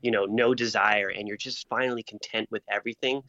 you 0.00 0.10
know 0.10 0.24
no 0.24 0.54
desire 0.54 1.08
and 1.08 1.28
you're 1.28 1.36
just 1.36 1.68
finally 1.68 2.02
content 2.02 2.48
with 2.50 2.62
everything 2.68 3.22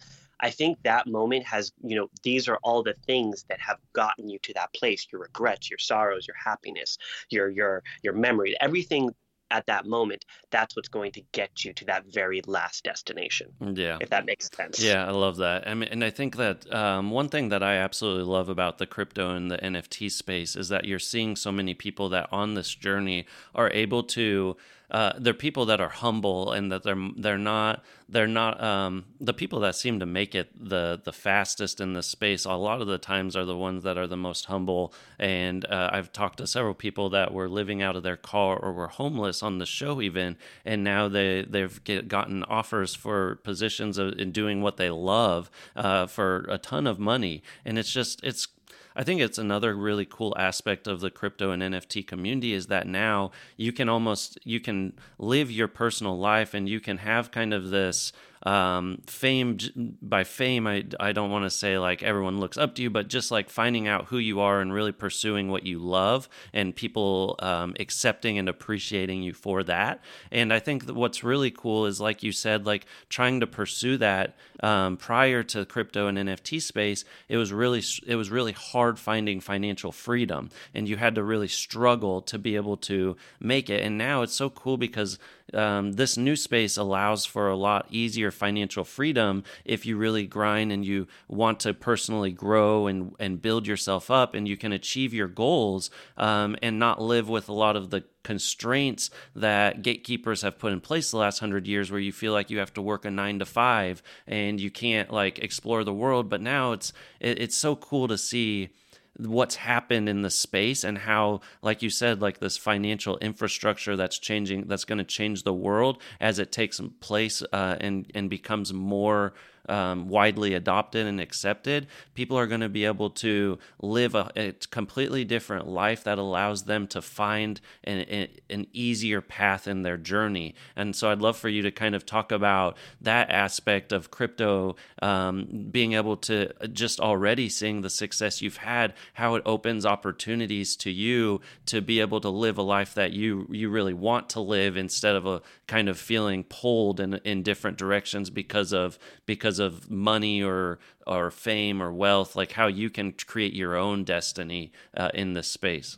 I 0.43 0.49
think 0.49 0.77
that 0.84 1.08
moment 1.08 1.45
has, 1.45 1.71
you 1.82 1.95
know, 1.95 2.10
these 2.21 2.49
are 2.49 2.60
all 2.63 2.84
the 2.84 2.95
things 3.08 3.45
that 3.47 3.60
have 3.62 3.77
gotten 3.93 4.27
you 4.27 4.39
to 4.39 4.53
that 4.56 4.73
place, 4.73 5.08
your 5.10 5.21
regrets, 5.21 5.69
your 5.69 5.79
sorrows, 5.79 6.27
your 6.27 6.36
happiness, 6.36 6.97
your 7.29 7.49
your 7.49 7.82
your 8.03 8.13
memory, 8.13 8.56
everything 8.60 9.10
at 9.51 9.67
that 9.67 9.86
moment, 9.86 10.25
that's 10.49 10.75
what's 10.75 10.89
going 10.89 11.12
to 11.12 11.21
get 11.32 11.63
you 11.63 11.73
to 11.73 11.86
that 11.86 12.06
very 12.12 12.41
last 12.47 12.84
destination. 12.84 13.51
Yeah. 13.62 13.99
If 14.01 14.10
that 14.10 14.25
makes 14.25 14.49
sense. 14.51 14.84
Yeah, 14.84 15.08
I 15.08 15.12
love 15.12 15.38
that. 15.38 15.67
I 15.67 15.75
mean, 15.75 15.89
and 15.89 16.03
I 16.03 16.10
think 16.10 16.38
that 16.38 16.71
um, 16.73 17.12
one 17.12 17.29
thing 17.29 17.49
that 17.49 17.62
I 17.62 17.75
absolutely 17.75 18.23
love 18.23 18.49
about 18.49 18.79
the 18.79 18.88
crypto 18.88 19.36
and 19.36 19.51
the 19.51 19.60
NFT 19.60 20.12
space 20.12 20.56
is 20.56 20.69
that 20.69 20.86
you're 20.86 20.97
seeing 20.97 21.36
so 21.36 21.51
many 21.51 21.75
people 21.75 22.10
that 22.10 22.27
on 22.32 22.56
this 22.56 22.73
journey 22.73 23.27
are 23.53 23.69
able 23.69 24.01
to 24.03 24.58
uh, 24.91 25.13
they're 25.17 25.34
people 25.34 25.65
that 25.65 25.82
are 25.82 25.89
humble 25.89 26.52
and 26.52 26.72
that 26.72 26.84
they're 26.84 27.10
they're 27.17 27.38
not 27.38 27.84
they're 28.10 28.28
not 28.28 28.62
um, 28.63 29.06
the 29.19 29.34
people 29.34 29.60
that 29.62 29.76
seem 29.76 30.00
to 30.00 30.06
make 30.06 30.36
it 30.36 30.50
the 30.58 31.02
the 31.04 31.12
fastest 31.12 31.82
in 31.82 31.93
the 31.93 32.04
space. 32.04 32.46
A 32.46 32.54
lot 32.54 32.82
of 32.82 32.88
the 32.88 32.98
times 32.98 33.36
are 33.36 33.46
the 33.46 33.58
ones 33.58 33.84
that 33.84 33.98
are 33.98 34.08
the 34.08 34.17
most 34.17 34.46
humble. 34.46 34.93
And 35.17 35.65
uh, 35.65 35.89
I've 35.91 36.12
talked 36.12 36.38
to 36.38 36.48
several 36.48 36.74
people 36.74 37.10
that 37.12 37.34
were 37.34 37.50
living 37.50 37.82
out 37.82 37.96
of 37.96 38.04
their 38.04 38.17
car 38.17 38.58
or 38.58 38.72
were 38.74 38.88
homeless 38.88 39.41
on 39.41 39.58
the 39.58 39.65
show 39.65 40.02
even, 40.02 40.38
and 40.63 40.84
now 40.84 41.08
they 41.08 41.43
they've 41.43 41.84
get, 41.84 42.08
gotten 42.08 42.43
offers 42.43 42.93
for 42.93 43.38
positions 43.38 43.98
of, 43.98 44.19
in 44.19 44.32
doing 44.32 44.62
what 44.62 44.78
they 44.78 44.89
love 44.89 45.50
uh, 45.76 46.06
for 46.06 46.46
a 46.50 46.58
ton 46.58 46.86
of 46.86 47.00
money. 47.00 47.41
And 47.65 47.80
it's 47.80 47.91
just 47.91 48.24
it's 48.24 48.48
I 48.95 49.03
think 49.03 49.21
it's 49.21 49.38
another 49.38 49.75
really 49.75 50.06
cool 50.06 50.36
aspect 50.38 50.88
of 50.88 50.99
the 50.99 51.10
crypto 51.10 51.51
and 51.51 51.62
NFT 51.62 52.06
community 52.06 52.53
is 52.53 52.67
that 52.67 52.88
now 52.88 53.32
you 53.58 53.71
can 53.71 53.89
almost 53.89 54.38
you 54.43 54.60
can 54.60 54.93
live 55.17 55.51
your 55.51 55.67
personal 55.67 56.17
life 56.17 56.53
and 56.53 56.69
you 56.69 56.79
can 56.79 56.99
have 56.99 57.32
kind 57.32 57.53
of 57.53 57.69
this 57.69 58.13
um, 58.45 59.01
fame 59.08 59.58
by 60.01 60.23
fame 60.23 60.67
I, 60.67 60.86
I 60.99 61.12
don't 61.12 61.32
want 61.32 61.45
to 61.45 61.49
say 61.49 61.77
like 61.77 62.03
everyone 62.03 62.39
looks 62.39 62.58
up 62.58 62.75
to 62.75 62.82
you 62.82 62.89
but 62.89 63.08
just 63.08 63.32
like 63.32 63.49
finding 63.49 63.88
out 63.88 64.06
who 64.06 64.17
you 64.17 64.39
are 64.39 64.62
and 64.62 64.73
really 64.73 64.91
pursuing 64.91 65.49
what 65.49 65.65
you 65.65 65.79
love 65.79 66.27
and 66.53 66.75
people 66.75 67.36
um, 67.39 67.75
accepting 67.79 68.38
and 68.38 68.49
appreciating 68.49 69.23
you 69.23 69.34
for 69.34 69.63
that. 69.63 70.01
And 70.32 70.53
i 70.53 70.60
think 70.60 70.89
what's 70.89 71.23
really 71.23 71.51
cool 71.51 71.86
is 71.86 71.99
like 71.99 72.23
you 72.23 72.32
said 72.32 72.65
like 72.65 72.86
trying 73.10 73.39
to 73.39 73.47
pursue 73.47 73.97
that 73.97 74.36
um, 74.62 74.97
prior 74.97 75.43
to 75.43 75.65
crypto 75.65 76.08
and 76.08 76.17
nft 76.17 76.62
space 76.62 77.06
it 77.29 77.38
was 77.38 77.51
really 77.51 77.84
it 78.06 78.15
was 78.15 78.29
really 78.29 78.51
hard 78.51 78.99
finding 78.99 79.39
financial 79.39 79.91
freedom 79.91 80.49
and 80.73 80.88
you 80.88 80.97
had 80.97 81.15
to 81.15 81.23
really 81.23 81.47
struggle 81.47 82.21
to 82.21 82.38
be 82.38 82.56
able 82.56 82.77
to 82.77 83.15
make 83.39 83.69
it. 83.69 83.82
And 83.84 83.97
now 83.97 84.21
it's 84.21 84.34
so 84.34 84.49
cool 84.49 84.77
because 84.77 85.19
um, 85.54 85.94
this 85.94 86.18
new 86.18 86.36
space 86.36 86.78
allows 86.78 87.26
for 87.26 87.50
a 87.50 87.56
lot 87.56 87.88
easier 87.89 88.32
financial 88.32 88.84
freedom 88.84 89.44
if 89.66 89.86
you 89.86 89.98
really 89.98 90.26
grind 90.26 90.72
and 90.72 90.86
you 90.86 91.08
want 91.28 91.60
to 91.62 91.74
personally 91.74 92.32
grow 92.32 92.88
and, 92.88 93.16
and 93.20 93.42
build 93.42 93.68
yourself 93.68 94.10
up 94.10 94.34
and 94.34 94.48
you 94.48 94.58
can 94.58 94.72
achieve 94.72 95.13
your 95.13 95.28
goals 95.28 95.89
um, 96.18 96.56
and 96.62 96.80
not 96.80 97.02
live 97.02 97.30
with 97.30 97.50
a 97.50 97.54
lot 97.54 97.76
of 97.76 97.89
the 97.89 98.04
constraints 98.24 99.10
that 99.36 99.82
gatekeepers 99.82 100.42
have 100.42 100.58
put 100.58 100.72
in 100.72 100.80
place 100.80 101.12
the 101.12 101.18
last 101.18 101.39
hundred 101.39 101.68
years 101.68 101.92
where 101.92 102.00
you 102.00 102.12
feel 102.12 102.32
like 102.32 102.50
you 102.50 102.58
have 102.60 102.74
to 102.74 102.82
work 102.82 103.06
a 103.06 103.12
nine 103.12 103.39
to 103.39 103.46
five 103.46 104.02
and 104.26 104.60
you 104.60 104.72
can't 104.72 105.12
like 105.12 105.39
explore 105.39 105.84
the 105.84 105.94
world. 105.94 106.30
But 106.30 106.42
now 106.42 106.72
it's 106.72 106.94
it, 107.20 107.39
it's 107.39 107.56
so 107.56 107.76
cool 107.76 108.08
to 108.08 108.18
see 108.18 108.70
what's 109.17 109.56
happened 109.56 110.10
in 110.10 110.21
the 110.23 110.30
space 110.30 110.84
and 110.84 110.97
how 110.97 111.39
like 111.62 111.82
you 111.84 111.89
said 111.89 112.21
like 112.21 112.39
this 112.39 112.58
financial 112.58 113.17
infrastructure 113.19 113.95
that's 113.95 114.17
changing 114.17 114.65
that's 114.67 114.86
going 114.86 114.97
to 114.97 115.04
change 115.04 115.43
the 115.43 115.54
world 115.54 116.02
as 116.19 116.39
it 116.39 116.52
takes 116.52 116.82
place 116.99 117.43
uh, 117.54 117.76
and 117.80 118.12
and 118.15 118.30
becomes 118.30 118.73
more 118.73 119.34
um, 119.69 120.10
widely 120.10 120.54
adopted 120.54 121.06
and 121.06 121.19
accepted, 121.19 121.88
people 122.13 122.38
are 122.38 122.47
going 122.47 122.62
to 122.62 122.69
be 122.69 122.86
able 122.86 123.10
to 123.10 123.58
live 123.82 124.15
a, 124.15 124.32
a, 124.36 124.52
completely 124.69 125.23
different 125.23 125.67
life 125.67 126.04
that 126.04 126.17
allows 126.17 126.63
them 126.63 126.88
to 126.88 127.02
find 127.02 127.62
an, 127.84 128.28
an 128.49 128.67
easier 128.73 129.21
path 129.21 129.67
in 129.67 129.84
their 129.84 129.97
journey. 129.97 130.56
And 130.76 130.95
so 130.95 131.10
I'd 131.10 131.21
love 131.21 131.38
for 131.38 131.49
you 131.49 131.62
to 131.62 131.71
kind 131.71 131.95
of 131.95 132.06
talk 132.06 132.32
about 132.32 132.78
that 133.02 133.30
aspect 133.30 133.91
of 133.91 134.12
crypto, 134.12 134.76
um, 135.02 135.67
being 135.71 135.93
able 135.93 136.17
to 136.17 136.52
just 136.67 136.99
already 136.99 137.49
seeing 137.49 137.82
the 137.82 137.89
success 137.89 138.41
you've 138.41 138.58
had, 138.58 138.93
how 139.13 139.36
it 139.36 139.43
opens 139.45 139.86
opportunities 139.86 140.76
to 140.78 140.91
you 140.91 141.41
to 141.67 141.82
be 141.82 141.99
able 141.99 142.19
to 142.21 142.30
live 142.30 142.58
a 142.58 142.62
life 142.62 142.93
that 142.95 143.13
you 143.13 143.47
you 143.49 143.69
really 143.69 143.93
want 143.93 144.30
to 144.30 144.39
live 144.39 144.76
instead 144.78 145.15
of 145.15 145.26
a 145.26 145.41
kind 145.67 145.89
of 145.89 145.97
feeling 145.97 146.43
pulled 146.43 146.99
in 146.99 147.15
in 147.23 147.43
different 147.43 147.78
directions 147.78 148.30
because 148.30 148.73
of 148.73 148.97
because 149.26 149.53
because 149.54 149.60
of 149.60 149.92
money 149.92 150.42
or 150.42 150.80
or 151.06 151.30
fame 151.30 151.82
or 151.82 151.94
wealth, 151.94 152.36
like 152.36 152.54
how 152.54 152.68
you 152.68 152.89
can 152.89 153.12
create 153.12 153.54
your 153.54 153.76
own 153.76 154.04
destiny 154.04 154.72
uh, 154.98 155.10
in 155.13 155.34
this 155.34 155.48
space. 155.48 155.98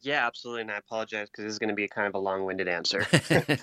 Yeah, 0.00 0.26
absolutely. 0.26 0.62
And 0.62 0.70
I 0.70 0.76
apologize 0.76 1.30
because 1.30 1.44
this 1.44 1.52
is 1.52 1.58
going 1.58 1.70
to 1.70 1.74
be 1.74 1.88
kind 1.88 2.06
of 2.06 2.14
a 2.14 2.18
long-winded 2.18 2.68
answer. 2.68 3.06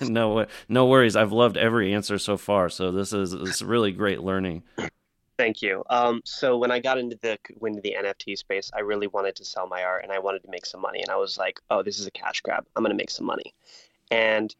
no, 0.00 0.46
no 0.68 0.86
worries. 0.86 1.14
I've 1.14 1.30
loved 1.30 1.56
every 1.56 1.94
answer 1.94 2.18
so 2.18 2.36
far, 2.36 2.68
so 2.68 2.90
this 2.90 3.12
is 3.12 3.30
this 3.30 3.62
really 3.62 3.92
great 3.92 4.22
learning. 4.22 4.64
Thank 5.38 5.62
you. 5.62 5.84
Um, 5.88 6.20
so 6.24 6.58
when 6.58 6.72
I 6.72 6.80
got 6.80 6.98
into 6.98 7.16
the 7.22 7.38
into 7.64 7.80
the 7.80 7.94
NFT 7.96 8.36
space, 8.36 8.72
I 8.74 8.80
really 8.80 9.06
wanted 9.06 9.36
to 9.36 9.44
sell 9.44 9.68
my 9.68 9.84
art 9.84 10.02
and 10.02 10.12
I 10.12 10.18
wanted 10.18 10.42
to 10.42 10.50
make 10.50 10.66
some 10.66 10.80
money. 10.80 11.00
And 11.00 11.10
I 11.10 11.16
was 11.16 11.38
like, 11.38 11.60
"Oh, 11.70 11.82
this 11.82 12.00
is 12.00 12.06
a 12.06 12.10
cash 12.10 12.40
grab. 12.40 12.66
I'm 12.74 12.82
going 12.82 12.96
to 12.96 13.02
make 13.02 13.10
some 13.10 13.26
money." 13.26 13.54
And 14.10 14.54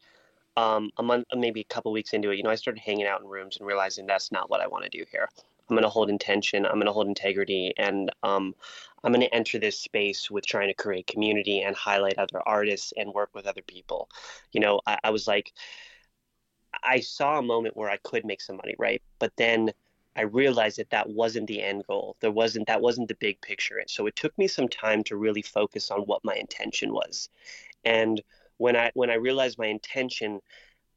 um, 0.57 0.91
a 0.97 1.03
month, 1.03 1.25
maybe 1.35 1.61
a 1.61 1.73
couple 1.73 1.91
weeks 1.91 2.13
into 2.13 2.31
it, 2.31 2.37
you 2.37 2.43
know, 2.43 2.49
I 2.49 2.55
started 2.55 2.81
hanging 2.81 3.07
out 3.07 3.21
in 3.21 3.27
rooms 3.27 3.57
and 3.57 3.67
realizing 3.67 4.05
that's 4.05 4.31
not 4.31 4.49
what 4.49 4.61
I 4.61 4.67
want 4.67 4.83
to 4.83 4.89
do 4.89 5.03
here. 5.11 5.29
I'm 5.69 5.75
going 5.75 5.83
to 5.83 5.89
hold 5.89 6.09
intention. 6.09 6.65
I'm 6.65 6.73
going 6.73 6.85
to 6.85 6.91
hold 6.91 7.07
integrity, 7.07 7.73
and 7.77 8.11
um, 8.21 8.53
I'm 9.03 9.11
going 9.11 9.21
to 9.25 9.33
enter 9.33 9.59
this 9.59 9.79
space 9.79 10.29
with 10.29 10.45
trying 10.45 10.67
to 10.67 10.73
create 10.73 11.07
community 11.07 11.61
and 11.61 11.75
highlight 11.75 12.17
other 12.17 12.41
artists 12.45 12.93
and 12.97 13.13
work 13.13 13.29
with 13.33 13.47
other 13.47 13.61
people. 13.61 14.09
You 14.51 14.59
know, 14.59 14.81
I, 14.85 14.99
I 15.05 15.09
was 15.09 15.27
like, 15.27 15.53
I 16.83 16.99
saw 16.99 17.39
a 17.39 17.43
moment 17.43 17.77
where 17.77 17.89
I 17.89 17.97
could 17.97 18.25
make 18.25 18.41
some 18.41 18.57
money, 18.57 18.75
right? 18.77 19.01
But 19.19 19.31
then 19.37 19.71
I 20.15 20.21
realized 20.21 20.77
that 20.77 20.89
that 20.91 21.09
wasn't 21.09 21.47
the 21.47 21.61
end 21.61 21.85
goal. 21.87 22.17
There 22.19 22.31
wasn't 22.31 22.67
that 22.67 22.81
wasn't 22.81 23.07
the 23.07 23.15
big 23.15 23.41
picture. 23.41 23.77
And 23.77 23.89
So 23.89 24.05
it 24.05 24.15
took 24.15 24.37
me 24.37 24.47
some 24.47 24.67
time 24.67 25.03
to 25.05 25.17
really 25.17 25.41
focus 25.41 25.91
on 25.91 26.01
what 26.01 26.23
my 26.23 26.35
intention 26.35 26.93
was, 26.93 27.29
and 27.83 28.21
when 28.57 28.75
I 28.75 28.91
when 28.93 29.09
I 29.09 29.15
realized 29.15 29.57
my 29.57 29.67
intention 29.67 30.39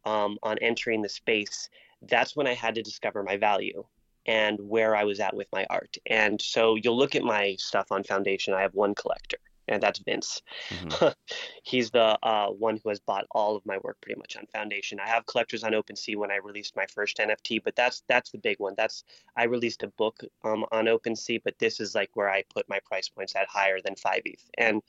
um, 0.04 0.38
on 0.42 0.58
entering 0.58 1.02
the 1.02 1.08
space, 1.08 1.68
that's 2.02 2.36
when 2.36 2.46
I 2.46 2.54
had 2.54 2.74
to 2.76 2.82
discover 2.82 3.22
my 3.22 3.36
value 3.36 3.84
and 4.26 4.58
where 4.60 4.96
I 4.96 5.04
was 5.04 5.20
at 5.20 5.34
with 5.34 5.46
my 5.52 5.66
art. 5.70 5.96
And 6.06 6.40
so 6.40 6.74
you'll 6.74 6.96
look 6.96 7.14
at 7.14 7.22
my 7.22 7.56
stuff 7.58 7.86
on 7.90 8.02
Foundation. 8.04 8.54
I 8.54 8.62
have 8.62 8.74
one 8.74 8.94
collector, 8.94 9.38
and 9.68 9.82
that's 9.82 10.00
Vince. 10.00 10.42
Mm-hmm. 10.68 11.08
He's 11.62 11.90
the 11.90 12.18
uh, 12.22 12.48
one 12.48 12.80
who 12.82 12.88
has 12.88 13.00
bought 13.00 13.26
all 13.30 13.56
of 13.56 13.64
my 13.64 13.78
work 13.82 13.98
pretty 14.00 14.18
much 14.18 14.36
on 14.36 14.46
Foundation. 14.46 14.98
I 15.00 15.08
have 15.08 15.26
collectors 15.26 15.62
on 15.64 15.72
OpenSea 15.72 16.16
when 16.16 16.32
I 16.32 16.36
released 16.36 16.76
my 16.76 16.86
first 16.86 17.18
NFT, 17.18 17.62
but 17.64 17.76
that's 17.76 18.02
that's 18.08 18.30
the 18.30 18.38
big 18.38 18.58
one. 18.58 18.74
That's 18.76 19.04
I 19.36 19.44
released 19.44 19.82
a 19.84 19.88
book 19.88 20.22
um, 20.44 20.64
on 20.72 20.86
OpenSea, 20.86 21.42
but 21.44 21.58
this 21.58 21.80
is 21.80 21.94
like 21.94 22.10
where 22.14 22.30
I 22.30 22.42
put 22.52 22.68
my 22.68 22.80
price 22.84 23.08
points 23.08 23.36
at 23.36 23.48
higher 23.48 23.80
than 23.80 23.94
five 23.94 24.22
ETH. 24.24 24.50
And 24.58 24.82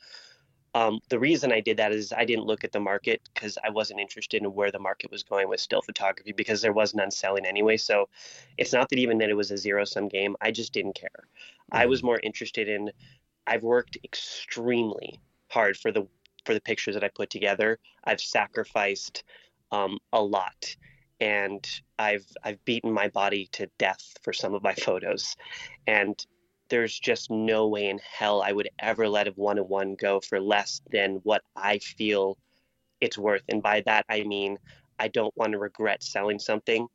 um, 0.74 1.00
the 1.08 1.18
reason 1.18 1.52
I 1.52 1.60
did 1.60 1.78
that 1.78 1.92
is 1.92 2.12
I 2.12 2.24
didn't 2.24 2.44
look 2.44 2.64
at 2.64 2.72
the 2.72 2.80
market 2.80 3.22
because 3.32 3.58
I 3.64 3.70
wasn't 3.70 4.00
interested 4.00 4.42
in 4.42 4.52
where 4.52 4.70
the 4.70 4.78
market 4.78 5.10
was 5.10 5.22
going 5.22 5.48
with 5.48 5.60
still 5.60 5.82
photography 5.82 6.32
because 6.32 6.60
there 6.60 6.72
was 6.72 6.94
none 6.94 7.10
selling 7.10 7.46
anyway. 7.46 7.76
So 7.76 8.08
it's 8.58 8.72
not 8.72 8.88
that 8.90 8.98
even 8.98 9.18
that 9.18 9.30
it 9.30 9.34
was 9.34 9.50
a 9.50 9.56
zero 9.56 9.84
sum 9.84 10.08
game. 10.08 10.36
I 10.40 10.50
just 10.50 10.72
didn't 10.72 10.94
care. 10.94 11.08
Mm-hmm. 11.14 11.78
I 11.78 11.86
was 11.86 12.02
more 12.02 12.20
interested 12.20 12.68
in. 12.68 12.90
I've 13.46 13.62
worked 13.62 13.96
extremely 14.04 15.20
hard 15.48 15.76
for 15.76 15.90
the 15.90 16.06
for 16.44 16.54
the 16.54 16.60
pictures 16.60 16.94
that 16.94 17.04
I 17.04 17.08
put 17.08 17.30
together. 17.30 17.78
I've 18.04 18.20
sacrificed 18.20 19.24
um, 19.72 19.98
a 20.12 20.22
lot, 20.22 20.76
and 21.20 21.66
I've 21.98 22.26
I've 22.44 22.62
beaten 22.66 22.92
my 22.92 23.08
body 23.08 23.48
to 23.52 23.70
death 23.78 24.14
for 24.22 24.34
some 24.34 24.54
of 24.54 24.62
my 24.62 24.74
photos, 24.86 25.34
and 25.86 26.24
there's 26.68 26.98
just 26.98 27.30
no 27.30 27.68
way 27.68 27.86
in 27.88 27.98
hell 27.98 28.42
I 28.42 28.52
would 28.52 28.68
ever 28.78 29.08
let 29.08 29.28
a 29.28 29.32
one 29.32 29.58
on 29.58 29.68
one 29.68 29.94
go 29.94 30.20
for 30.20 30.40
less 30.40 30.80
than 30.90 31.16
what 31.24 31.42
I 31.56 31.78
feel 31.78 32.38
it's 33.00 33.18
worth. 33.18 33.42
And 33.48 33.62
by 33.62 33.82
that, 33.86 34.04
I 34.08 34.22
mean, 34.24 34.58
I 34.98 35.08
don't 35.08 35.36
want 35.36 35.52
to 35.52 35.58
regret 35.58 36.02
selling 36.02 36.38
something 36.38 36.88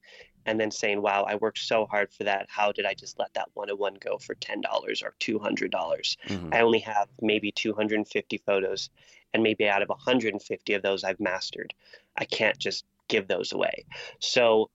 and 0.46 0.60
then 0.60 0.72
saying, 0.72 1.02
wow, 1.02 1.24
I 1.24 1.36
worked 1.36 1.60
so 1.60 1.86
hard 1.86 2.12
for 2.12 2.26
that. 2.26 2.48
How 2.50 2.72
did 2.72 2.86
I 2.86 2.94
just 2.94 3.18
let 3.18 3.34
that 3.34 3.50
one 3.54 3.70
on 3.70 3.78
one 3.78 3.96
go 4.00 4.18
for 4.18 4.36
$10 4.36 5.02
or 5.02 5.14
200? 5.20 5.72
dollars 5.72 6.18
mm 6.28 6.40
hmm 6.40 6.54
I 6.54 6.62
only 6.62 6.80
have 6.80 7.08
maybe 7.22 7.52
250 7.52 8.38
photos, 8.38 8.90
and 9.34 9.42
maybe 9.42 9.68
out 9.68 9.82
of 9.82 9.90
150 9.90 10.74
of 10.74 10.82
those 10.82 11.04
I've 11.04 11.20
mastered. 11.20 11.74
I 12.18 12.26
can't 12.26 12.58
just 12.60 12.86
give 13.08 13.28
those 13.28 13.52
away. 13.54 13.86
So, 14.20 14.70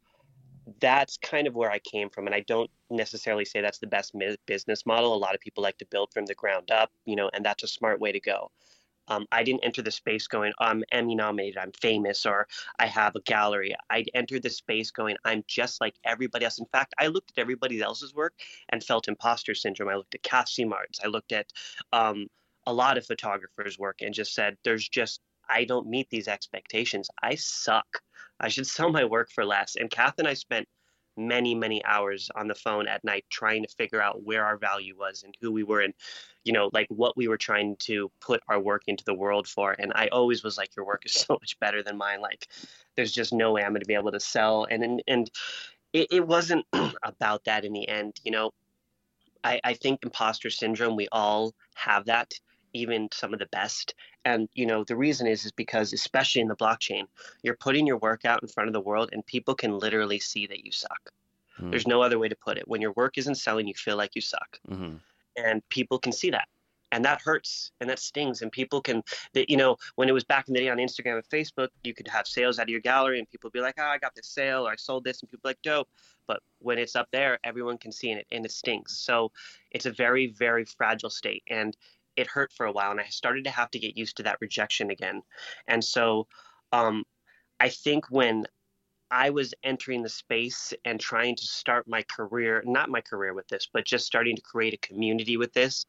that's 0.81 1.17
kind 1.19 1.47
of 1.47 1.55
where 1.55 1.71
I 1.71 1.79
came 1.79 2.11
from. 2.11 2.27
And 2.27 2.35
I 2.35 2.41
don't 2.41 2.71
necessarily 2.91 3.45
say 3.45 3.61
that's 3.61 3.79
the 3.79 3.87
best 3.87 4.15
business 4.47 4.87
model. 4.87 5.15
A 5.15 5.17
lot 5.17 5.35
of 5.35 5.41
people 5.41 5.63
like 5.63 5.79
to 5.79 5.87
build 5.87 6.13
from 6.13 6.27
the 6.27 6.35
ground 6.35 6.71
up, 6.71 6.91
you 7.05 7.17
know, 7.17 7.31
and 7.33 7.45
that's 7.45 7.63
a 7.65 7.69
smart 7.69 8.01
way 8.01 8.13
to 8.13 8.21
go. 8.21 8.51
Um, 9.09 9.27
I 9.33 9.43
didn't 9.43 9.65
enter 9.65 9.81
the 9.81 9.91
space 9.91 10.27
going, 10.27 10.53
I'm 10.59 10.85
Emmy 10.93 11.15
nominated, 11.15 11.57
I'm 11.57 11.73
famous, 11.73 12.27
or 12.27 12.47
I 12.79 12.87
have 12.87 13.17
a 13.17 13.23
gallery. 13.23 13.75
I 13.89 14.05
entered 14.15 14.43
the 14.43 14.51
space 14.51 14.91
going, 14.91 15.17
I'm 15.25 15.43
just 15.49 15.81
like 15.81 15.95
everybody 16.05 16.45
else. 16.45 16.59
In 16.59 16.67
fact, 16.67 16.95
I 16.99 17.07
looked 17.07 17.33
at 17.35 17.41
everybody 17.41 17.81
else's 17.81 18.15
work 18.15 18.35
and 18.69 18.85
felt 18.85 19.09
imposter 19.09 19.55
syndrome. 19.55 19.89
I 19.89 19.95
looked 19.95 20.15
at 20.15 20.23
Kath 20.23 20.51
Simard's, 20.51 21.01
I 21.03 21.07
looked 21.07 21.33
at 21.33 21.47
um, 21.93 22.27
a 22.67 22.73
lot 22.73 22.99
of 22.99 23.07
photographers' 23.07 23.79
work 23.79 24.03
and 24.03 24.13
just 24.13 24.35
said, 24.35 24.59
there's 24.63 24.87
just, 24.87 25.23
I 25.49 25.65
don't 25.65 25.89
meet 25.89 26.09
these 26.11 26.29
expectations. 26.29 27.09
I 27.23 27.35
suck. 27.37 28.03
I 28.41 28.49
should 28.49 28.67
sell 28.77 28.91
my 28.91 29.05
work 29.05 29.31
for 29.31 29.45
less. 29.45 29.77
And 29.77 29.91
Kath 29.91 30.19
and 30.19 30.29
I 30.29 30.35
spent 30.35 30.69
many, 31.17 31.55
many 31.55 31.85
hours 31.85 32.31
on 32.37 32.47
the 32.47 32.55
phone 32.55 32.87
at 32.87 33.03
night 33.03 33.25
trying 33.29 33.63
to 33.65 33.69
figure 33.69 34.01
out 34.01 34.23
where 34.23 34.45
our 34.45 34.57
value 34.57 34.97
was 34.97 35.25
and 35.25 35.37
who 35.41 35.51
we 35.51 35.65
were 35.65 35.81
and, 35.81 35.93
you 36.45 36.53
know, 36.53 36.71
like 36.73 36.87
what 36.91 37.17
we 37.17 37.27
were 37.27 37.37
trying 37.37 37.77
to 37.81 38.11
put 38.21 38.41
our 38.49 38.61
work 38.61 38.83
into 38.87 39.05
the 39.05 39.15
world 39.15 39.49
for. 39.49 39.75
And 39.79 39.93
I 39.97 40.07
always 40.09 40.45
was 40.45 40.57
like, 40.57 40.75
your 40.77 40.87
work 40.87 41.05
is 41.05 41.13
so 41.27 41.35
much 41.35 41.59
better 41.59 41.83
than 41.83 41.99
mine. 41.99 42.21
Like, 42.21 42.47
there's 42.95 43.13
just 43.13 43.33
no 43.33 43.53
way 43.53 43.63
I'm 43.63 43.73
going 43.73 43.81
to 43.81 43.87
be 43.87 43.95
able 43.95 44.13
to 44.13 44.21
sell. 44.21 44.67
And, 44.71 44.85
and, 44.85 45.03
and 45.09 45.31
it, 45.93 46.09
it 46.11 46.27
wasn't 46.27 46.65
about 47.03 47.45
that 47.45 47.65
in 47.65 47.73
the 47.73 47.89
end. 47.89 48.21
You 48.23 48.31
know, 48.31 48.53
I, 49.43 49.61
I 49.65 49.75
think 49.75 50.01
imposter 50.03 50.51
syndrome, 50.51 50.97
we 50.97 51.09
all 51.13 51.55
have 51.75 52.07
that 52.07 52.33
even 52.73 53.09
some 53.13 53.33
of 53.33 53.39
the 53.39 53.47
best. 53.47 53.95
And 54.25 54.49
you 54.55 54.67
know, 54.67 54.85
the 54.85 54.97
reason 54.97 55.27
is 55.27 55.45
is 55.45 55.53
because 55.53 55.93
especially 55.93 56.41
in 56.41 56.49
the 56.49 56.57
blockchain, 56.57 57.05
you're 57.43 57.57
putting 57.57 57.87
your 57.87 57.99
work 57.99 58.25
out 58.25 58.43
in 58.43 58.49
front 58.49 58.69
of 58.69 58.73
the 58.73 58.81
world 58.81 59.11
and 59.13 59.25
people 59.25 59.55
can 59.55 59.79
literally 59.79 60.19
see 60.19 60.47
that 60.47 60.65
you 60.65 60.73
suck. 60.73 61.11
Mm-hmm. 61.59 61.71
There's 61.71 61.87
no 61.87 62.03
other 62.03 62.19
way 62.19 62.29
to 62.29 62.37
put 62.37 62.59
it. 62.59 62.69
When 62.69 62.81
your 62.81 62.93
work 62.93 63.19
isn't 63.19 63.37
selling, 63.37 63.67
you 63.67 63.75
feel 63.75 63.97
like 63.97 64.15
you 64.15 64.21
suck. 64.21 64.61
Mm-hmm. 64.71 64.97
and 65.37 65.69
people 65.69 65.99
can 65.99 66.13
see 66.13 66.31
that 66.31 66.49
and 66.93 67.05
that 67.05 67.21
hurts 67.21 67.71
and 67.81 67.89
that 67.91 67.99
stings 67.99 68.43
and 68.43 68.51
people 68.51 68.81
can 68.81 69.03
that 69.35 69.51
you 69.51 69.57
know 69.57 69.77
when 69.97 70.09
it 70.09 70.13
was 70.13 70.25
back 70.25 70.49
in 70.49 70.55
the 70.55 70.61
day 70.61 70.69
on 70.69 70.79
instagram 70.79 71.15
and 71.15 71.29
facebook 71.29 71.69
you 71.85 71.95
could 71.95 72.09
have 72.09 72.27
sales 72.27 72.59
out 72.59 72.65
of 72.65 72.69
your 72.69 72.81
gallery 72.81 73.19
and 73.19 73.31
people 73.31 73.51
be 73.51 73.61
like 73.61 73.75
oh 73.79 73.85
i 73.85 73.99
got 73.99 74.15
this 74.15 74.27
sale 74.27 74.67
or 74.67 74.73
i 74.73 74.77
sold 74.77 75.05
this 75.05 75.21
and 75.21 75.31
people 75.31 75.49
like 75.49 75.61
dope 75.63 75.89
but 76.27 76.41
when 76.61 76.79
it's 76.79 76.97
up 76.97 77.09
there 77.13 77.39
everyone 77.45 77.79
can 77.79 77.93
see 77.93 78.11
it 78.13 78.27
and 78.33 78.45
it 78.45 78.53
stings 78.53 78.97
so 78.99 79.31
it's 79.71 79.87
a 79.87 79.93
very 79.93 80.29
very 80.29 80.65
fragile 80.65 81.11
state 81.11 81.43
and 81.49 81.77
it 82.19 82.27
hurt 82.27 82.53
for 82.53 82.67
a 82.67 82.73
while 82.73 82.91
and 82.91 83.01
i 83.01 83.05
started 83.05 83.45
to 83.45 83.51
have 83.51 83.71
to 83.71 83.79
get 83.79 83.97
used 83.97 84.17
to 84.17 84.23
that 84.25 84.39
rejection 84.41 84.91
again. 84.91 85.23
And 85.67 85.83
so 85.83 86.27
um, 86.73 87.05
i 87.61 87.69
think 87.69 88.05
when 88.11 88.47
I 89.11 89.31
was 89.31 89.55
entering 89.65 90.03
the 90.03 90.09
space 90.11 90.75
and 90.85 91.01
trying 91.01 91.37
to 91.37 91.43
start 91.43 91.89
my 91.89 92.03
career, 92.03 92.63
not 92.67 92.91
my 92.91 93.01
career 93.01 93.33
with 93.33 93.49
this, 93.49 93.67
but 93.73 93.87
just 93.87 94.05
starting 94.05 94.37
to 94.37 94.43
create 94.43 94.75
a 94.75 94.87
community 94.87 95.39
with 95.39 95.53
this 95.55 95.87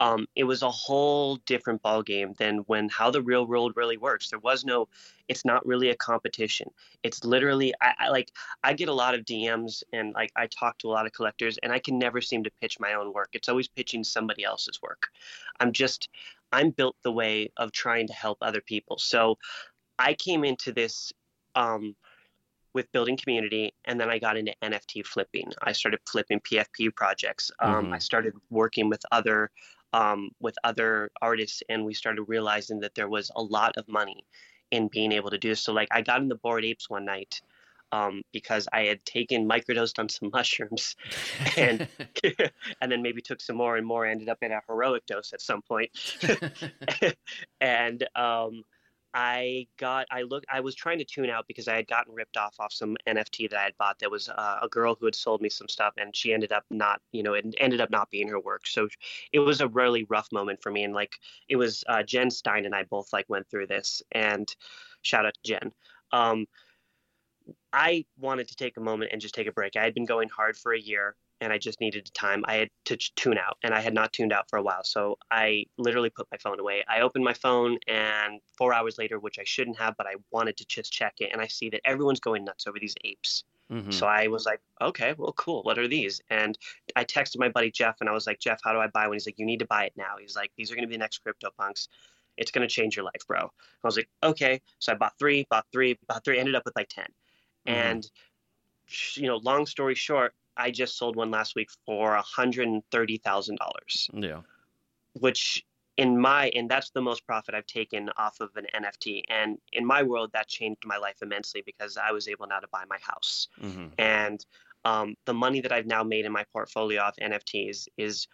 um, 0.00 0.26
it 0.36 0.44
was 0.44 0.62
a 0.62 0.70
whole 0.70 1.36
different 1.46 1.82
ballgame 1.82 2.36
than 2.36 2.58
when 2.66 2.88
how 2.88 3.10
the 3.10 3.22
real 3.22 3.46
world 3.46 3.72
really 3.76 3.96
works. 3.96 4.28
There 4.28 4.38
was 4.38 4.64
no, 4.64 4.88
it's 5.28 5.44
not 5.44 5.66
really 5.66 5.88
a 5.88 5.96
competition. 5.96 6.68
It's 7.02 7.24
literally, 7.24 7.72
I, 7.80 7.94
I, 8.00 8.08
like, 8.10 8.30
I 8.62 8.74
get 8.74 8.88
a 8.88 8.94
lot 8.94 9.14
of 9.14 9.24
DMs 9.24 9.82
and 9.92 10.12
like 10.12 10.30
I 10.36 10.48
talk 10.48 10.78
to 10.78 10.88
a 10.88 10.90
lot 10.90 11.06
of 11.06 11.12
collectors 11.12 11.58
and 11.62 11.72
I 11.72 11.78
can 11.78 11.98
never 11.98 12.20
seem 12.20 12.44
to 12.44 12.50
pitch 12.60 12.78
my 12.78 12.92
own 12.92 13.12
work. 13.12 13.30
It's 13.32 13.48
always 13.48 13.68
pitching 13.68 14.04
somebody 14.04 14.44
else's 14.44 14.80
work. 14.82 15.08
I'm 15.60 15.72
just, 15.72 16.10
I'm 16.52 16.70
built 16.70 16.96
the 17.02 17.12
way 17.12 17.50
of 17.56 17.72
trying 17.72 18.06
to 18.08 18.12
help 18.12 18.38
other 18.42 18.60
people. 18.60 18.98
So 18.98 19.38
I 19.98 20.12
came 20.12 20.44
into 20.44 20.72
this, 20.72 21.12
um, 21.54 21.96
with 22.74 22.92
building 22.92 23.16
community 23.16 23.72
and 23.86 23.98
then 23.98 24.10
i 24.10 24.18
got 24.18 24.36
into 24.36 24.52
nft 24.62 25.06
flipping 25.06 25.50
i 25.62 25.72
started 25.72 25.98
flipping 26.06 26.38
pfp 26.40 26.94
projects 26.94 27.50
um, 27.60 27.86
mm-hmm. 27.86 27.94
i 27.94 27.98
started 27.98 28.34
working 28.50 28.90
with 28.90 29.00
other 29.12 29.50
um, 29.92 30.30
with 30.40 30.56
other 30.64 31.10
artists, 31.22 31.62
and 31.68 31.84
we 31.84 31.94
started 31.94 32.22
realizing 32.24 32.80
that 32.80 32.94
there 32.94 33.08
was 33.08 33.30
a 33.36 33.42
lot 33.42 33.76
of 33.76 33.88
money 33.88 34.24
in 34.70 34.88
being 34.88 35.12
able 35.12 35.30
to 35.30 35.38
do. 35.38 35.54
So, 35.54 35.72
like, 35.72 35.88
I 35.90 36.02
got 36.02 36.20
in 36.20 36.28
the 36.28 36.34
Bored 36.34 36.64
Apes 36.64 36.90
one 36.90 37.04
night 37.04 37.40
um, 37.92 38.22
because 38.32 38.68
I 38.72 38.82
had 38.82 39.04
taken 39.04 39.48
microdosed 39.48 39.98
on 39.98 40.08
some 40.08 40.30
mushrooms, 40.32 40.96
and 41.56 41.88
and 42.80 42.92
then 42.92 43.02
maybe 43.02 43.22
took 43.22 43.40
some 43.40 43.56
more 43.56 43.76
and 43.76 43.86
more. 43.86 44.06
Ended 44.06 44.28
up 44.28 44.38
in 44.42 44.52
a 44.52 44.60
heroic 44.68 45.06
dose 45.06 45.32
at 45.32 45.40
some 45.40 45.62
point, 45.62 45.90
and 47.60 48.06
um, 48.16 48.64
I 49.18 49.66
got 49.78 50.06
I 50.10 50.22
look 50.22 50.44
I 50.52 50.60
was 50.60 50.74
trying 50.74 50.98
to 50.98 51.04
tune 51.04 51.30
out 51.30 51.46
because 51.48 51.68
I 51.68 51.74
had 51.74 51.88
gotten 51.88 52.12
ripped 52.12 52.36
off 52.36 52.54
off 52.60 52.70
some 52.70 52.98
NFT 53.08 53.48
that 53.48 53.58
I 53.58 53.62
had 53.62 53.76
bought. 53.78 53.98
That 54.00 54.10
was 54.10 54.28
uh, 54.28 54.58
a 54.60 54.68
girl 54.68 54.94
who 54.94 55.06
had 55.06 55.14
sold 55.14 55.40
me 55.40 55.48
some 55.48 55.68
stuff, 55.68 55.94
and 55.96 56.14
she 56.14 56.34
ended 56.34 56.52
up 56.52 56.64
not 56.70 57.00
you 57.12 57.22
know 57.22 57.32
it 57.32 57.46
ended 57.56 57.80
up 57.80 57.90
not 57.90 58.10
being 58.10 58.28
her 58.28 58.38
work. 58.38 58.66
So 58.66 58.88
it 59.32 59.38
was 59.38 59.62
a 59.62 59.68
really 59.68 60.04
rough 60.04 60.30
moment 60.32 60.60
for 60.62 60.70
me, 60.70 60.84
and 60.84 60.92
like 60.92 61.14
it 61.48 61.56
was 61.56 61.82
uh, 61.88 62.02
Jen 62.02 62.30
Stein 62.30 62.66
and 62.66 62.74
I 62.74 62.82
both 62.82 63.10
like 63.10 63.24
went 63.30 63.48
through 63.48 63.68
this. 63.68 64.02
And 64.12 64.54
shout 65.00 65.24
out 65.24 65.32
to 65.32 65.50
Jen. 65.50 65.72
Um, 66.12 66.44
I 67.72 68.04
wanted 68.18 68.48
to 68.48 68.56
take 68.56 68.76
a 68.76 68.80
moment 68.80 69.12
and 69.12 69.20
just 69.22 69.34
take 69.34 69.46
a 69.46 69.52
break. 69.52 69.76
I 69.76 69.84
had 69.84 69.94
been 69.94 70.04
going 70.04 70.28
hard 70.28 70.58
for 70.58 70.74
a 70.74 70.78
year 70.78 71.16
and 71.40 71.52
I 71.52 71.58
just 71.58 71.80
needed 71.80 72.10
time. 72.14 72.44
I 72.46 72.54
had 72.54 72.70
to 72.86 72.96
tune 72.96 73.38
out, 73.38 73.58
and 73.62 73.74
I 73.74 73.80
had 73.80 73.94
not 73.94 74.12
tuned 74.12 74.32
out 74.32 74.48
for 74.48 74.58
a 74.58 74.62
while. 74.62 74.84
So 74.84 75.18
I 75.30 75.66
literally 75.76 76.10
put 76.10 76.26
my 76.30 76.38
phone 76.38 76.58
away. 76.60 76.84
I 76.88 77.00
opened 77.00 77.24
my 77.24 77.34
phone, 77.34 77.78
and 77.86 78.40
four 78.56 78.72
hours 78.72 78.98
later, 78.98 79.18
which 79.18 79.38
I 79.38 79.44
shouldn't 79.44 79.78
have, 79.78 79.94
but 79.96 80.06
I 80.06 80.14
wanted 80.30 80.56
to 80.58 80.66
just 80.66 80.92
check 80.92 81.14
it, 81.18 81.30
and 81.32 81.40
I 81.40 81.46
see 81.46 81.70
that 81.70 81.80
everyone's 81.84 82.20
going 82.20 82.44
nuts 82.44 82.66
over 82.66 82.78
these 82.78 82.94
apes. 83.04 83.44
Mm-hmm. 83.70 83.90
So 83.90 84.06
I 84.06 84.28
was 84.28 84.46
like, 84.46 84.60
okay, 84.80 85.14
well, 85.18 85.32
cool. 85.32 85.62
What 85.64 85.78
are 85.78 85.88
these? 85.88 86.20
And 86.30 86.56
I 86.94 87.04
texted 87.04 87.38
my 87.38 87.48
buddy 87.48 87.70
Jeff, 87.70 87.96
and 88.00 88.08
I 88.08 88.12
was 88.12 88.26
like, 88.26 88.38
Jeff, 88.38 88.60
how 88.62 88.72
do 88.72 88.78
I 88.78 88.86
buy 88.86 89.06
one? 89.06 89.14
He's 89.14 89.26
like, 89.26 89.38
you 89.38 89.46
need 89.46 89.58
to 89.58 89.66
buy 89.66 89.84
it 89.84 89.92
now. 89.96 90.14
He's 90.20 90.36
like, 90.36 90.52
these 90.56 90.70
are 90.70 90.74
going 90.74 90.84
to 90.84 90.88
be 90.88 90.94
the 90.94 91.00
next 91.00 91.22
CryptoPunks. 91.24 91.88
It's 92.36 92.50
going 92.50 92.66
to 92.66 92.72
change 92.72 92.96
your 92.96 93.04
life, 93.04 93.26
bro. 93.26 93.40
I 93.40 93.50
was 93.82 93.96
like, 93.96 94.08
okay. 94.22 94.60
So 94.78 94.92
I 94.92 94.94
bought 94.94 95.14
three, 95.18 95.46
bought 95.50 95.66
three, 95.72 95.98
bought 96.08 96.24
three. 96.24 96.38
Ended 96.38 96.54
up 96.54 96.64
with 96.64 96.76
like 96.76 96.88
10 96.88 97.04
mm-hmm. 97.04 97.74
And 97.74 98.10
you 99.14 99.26
know, 99.26 99.38
long 99.38 99.66
story 99.66 99.94
short, 99.94 100.34
I 100.56 100.70
just 100.70 100.96
sold 100.96 101.16
one 101.16 101.30
last 101.30 101.54
week 101.54 101.68
for 101.84 102.16
$130,000. 102.16 103.58
Yeah. 104.14 104.40
Which 105.14 105.64
in 105.96 106.18
my 106.18 106.50
and 106.54 106.70
that's 106.70 106.90
the 106.90 107.00
most 107.00 107.26
profit 107.26 107.54
I've 107.54 107.66
taken 107.66 108.10
off 108.16 108.40
of 108.40 108.50
an 108.56 108.66
NFT. 108.74 109.22
And 109.28 109.58
in 109.72 109.84
my 109.84 110.02
world, 110.02 110.30
that 110.34 110.46
changed 110.48 110.82
my 110.84 110.98
life 110.98 111.16
immensely 111.22 111.62
because 111.64 111.96
I 111.96 112.12
was 112.12 112.28
able 112.28 112.46
now 112.46 112.58
to 112.58 112.68
buy 112.70 112.84
my 112.88 112.98
house. 113.00 113.48
Mm-hmm. 113.62 113.86
And 113.98 114.44
um, 114.84 115.14
the 115.24 115.34
money 115.34 115.60
that 115.60 115.72
I've 115.72 115.86
now 115.86 116.02
made 116.02 116.26
in 116.26 116.32
my 116.32 116.44
portfolio 116.52 117.02
of 117.02 117.14
NFTs 117.20 117.88
is 117.96 118.28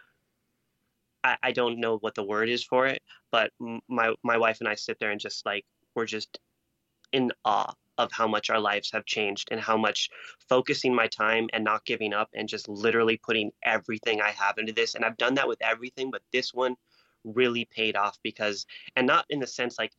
I, 1.23 1.37
I, 1.41 1.51
don't 1.51 1.79
know 1.79 1.97
what 1.97 2.15
the 2.15 2.23
word 2.23 2.49
is 2.49 2.63
for 2.63 2.85
it, 2.85 3.01
but 3.31 3.51
my 3.87 4.13
my 4.23 4.37
wife 4.37 4.59
and 4.59 4.67
I 4.67 4.75
sit 4.75 4.99
there 4.99 5.11
and 5.11 5.19
just 5.19 5.45
like 5.45 5.65
we're 5.95 6.05
just 6.05 6.37
in 7.11 7.31
awe 7.45 7.73
of 7.97 8.11
how 8.11 8.27
much 8.27 8.49
our 8.49 8.59
lives 8.59 8.91
have 8.91 9.05
changed 9.05 9.49
and 9.51 9.59
how 9.59 9.77
much 9.77 10.09
focusing 10.49 10.93
my 10.93 11.07
time 11.07 11.47
and 11.53 11.63
not 11.63 11.85
giving 11.85 12.13
up 12.13 12.29
and 12.33 12.49
just 12.49 12.67
literally 12.67 13.17
putting 13.17 13.51
everything 13.63 14.21
I 14.21 14.31
have 14.31 14.57
into 14.57 14.73
this. 14.73 14.95
And 14.95 15.05
I've 15.05 15.17
done 15.17 15.35
that 15.35 15.47
with 15.47 15.61
everything, 15.61 16.11
but 16.11 16.21
this 16.31 16.53
one 16.53 16.75
really 17.23 17.65
paid 17.65 17.95
off 17.95 18.17
because, 18.23 18.65
and 18.95 19.07
not 19.07 19.25
in 19.29 19.39
the 19.39 19.47
sense 19.47 19.77
like, 19.77 19.93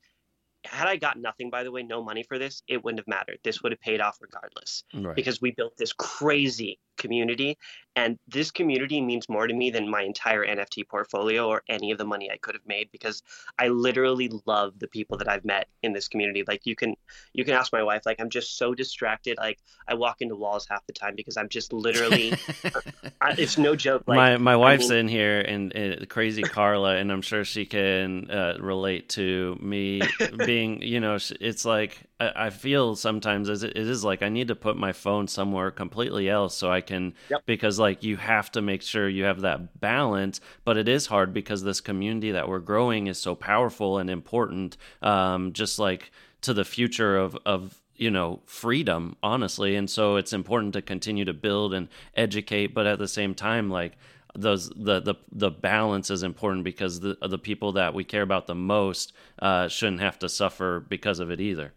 had 0.64 0.88
I 0.88 0.96
got 0.96 1.18
nothing, 1.18 1.50
by 1.50 1.62
the 1.62 1.70
way, 1.70 1.82
no 1.82 2.02
money 2.02 2.22
for 2.22 2.38
this, 2.38 2.62
it 2.68 2.82
wouldn't 2.82 3.00
have 3.00 3.08
mattered. 3.08 3.38
This 3.44 3.62
would 3.62 3.72
have 3.72 3.80
paid 3.80 4.00
off 4.00 4.18
regardless 4.20 4.84
right. 4.94 5.14
because 5.14 5.40
we 5.40 5.50
built 5.50 5.76
this 5.76 5.92
crazy 5.92 6.78
community. 6.96 7.58
And 7.96 8.18
this 8.26 8.50
community 8.50 9.00
means 9.00 9.28
more 9.28 9.46
to 9.46 9.54
me 9.54 9.70
than 9.70 9.88
my 9.88 10.02
entire 10.02 10.44
NFT 10.44 10.88
portfolio 10.88 11.48
or 11.48 11.62
any 11.68 11.92
of 11.92 11.98
the 11.98 12.04
money 12.04 12.30
I 12.30 12.36
could 12.38 12.54
have 12.54 12.66
made 12.66 12.88
because 12.90 13.22
I 13.58 13.68
literally 13.68 14.30
love 14.46 14.78
the 14.78 14.88
people 14.88 15.18
that 15.18 15.28
I've 15.28 15.44
met 15.44 15.68
in 15.82 15.92
this 15.92 16.08
community. 16.08 16.42
Like 16.46 16.66
you 16.66 16.74
can 16.74 16.94
you 17.32 17.44
can 17.44 17.54
ask 17.54 17.72
my 17.72 17.82
wife, 17.82 18.02
like 18.04 18.20
I'm 18.20 18.30
just 18.30 18.58
so 18.58 18.74
distracted. 18.74 19.38
Like 19.38 19.60
I 19.86 19.94
walk 19.94 20.22
into 20.22 20.34
walls 20.34 20.66
half 20.68 20.84
the 20.86 20.92
time 20.92 21.14
because 21.14 21.36
I'm 21.36 21.48
just 21.48 21.72
literally 21.72 22.32
I, 23.20 23.34
it's 23.38 23.58
no 23.58 23.76
joke. 23.76 24.04
Like, 24.06 24.16
my 24.16 24.36
my 24.38 24.56
wife's 24.56 24.90
I 24.90 24.94
mean, 24.94 24.98
in 25.00 25.08
here 25.08 25.40
and, 25.40 25.72
and, 25.74 26.08
crazy 26.08 26.42
Carla 26.42 26.96
and 26.96 27.12
I'm 27.12 27.22
sure 27.22 27.44
she 27.44 27.64
can 27.64 28.30
uh, 28.30 28.56
relate 28.58 29.08
to 29.10 29.56
me 29.60 30.00
being, 30.38 30.38
you 30.54 31.00
know, 31.00 31.18
it's 31.40 31.64
like 31.64 31.98
I, 32.20 32.50
feel 32.50 32.96
sometimes 32.96 33.50
as 33.50 33.62
it 33.62 33.76
is 33.76 34.04
like 34.04 34.22
I 34.22 34.28
need 34.28 34.48
to 34.48 34.54
put 34.54 34.76
my 34.76 34.92
phone 34.92 35.28
somewhere 35.28 35.70
completely 35.70 36.28
else 36.28 36.56
so 36.56 36.70
I 36.70 36.80
can 36.80 37.14
yep. 37.28 37.42
because 37.46 37.78
like 37.78 38.02
you 38.02 38.16
have 38.16 38.50
to 38.52 38.62
make 38.62 38.82
sure 38.82 39.08
you 39.08 39.24
have 39.24 39.40
that 39.42 39.80
balance. 39.80 40.40
But 40.64 40.76
it 40.76 40.88
is 40.88 41.06
hard 41.06 41.34
because 41.34 41.62
this 41.62 41.80
community 41.80 42.32
that 42.32 42.48
we're 42.48 42.60
growing 42.60 43.06
is 43.06 43.20
so 43.20 43.34
powerful 43.34 43.98
and 43.98 44.08
important. 44.08 44.76
Um, 45.02 45.52
just 45.52 45.78
like 45.78 46.10
to 46.42 46.54
the 46.54 46.64
future 46.64 47.16
of 47.16 47.36
of 47.44 47.80
you 47.96 48.10
know 48.10 48.40
freedom 48.44 49.16
honestly 49.22 49.76
and 49.76 49.88
so 49.88 50.16
it's 50.16 50.32
important 50.32 50.72
to 50.72 50.82
continue 50.82 51.24
to 51.24 51.32
build 51.32 51.72
and 51.72 51.88
educate 52.16 52.74
but 52.74 52.86
at 52.86 52.98
the 52.98 53.06
same 53.06 53.34
time 53.34 53.70
like 53.70 53.96
those 54.34 54.68
the 54.70 55.00
the 55.00 55.14
the 55.32 55.50
balance 55.50 56.10
is 56.10 56.22
important 56.22 56.64
because 56.64 57.00
the 57.00 57.16
the 57.26 57.38
people 57.38 57.72
that 57.72 57.94
we 57.94 58.04
care 58.04 58.22
about 58.22 58.46
the 58.46 58.54
most 58.54 59.12
uh, 59.40 59.68
shouldn't 59.68 60.00
have 60.00 60.18
to 60.20 60.28
suffer 60.28 60.80
because 60.80 61.20
of 61.20 61.30
it 61.30 61.40
either. 61.40 61.72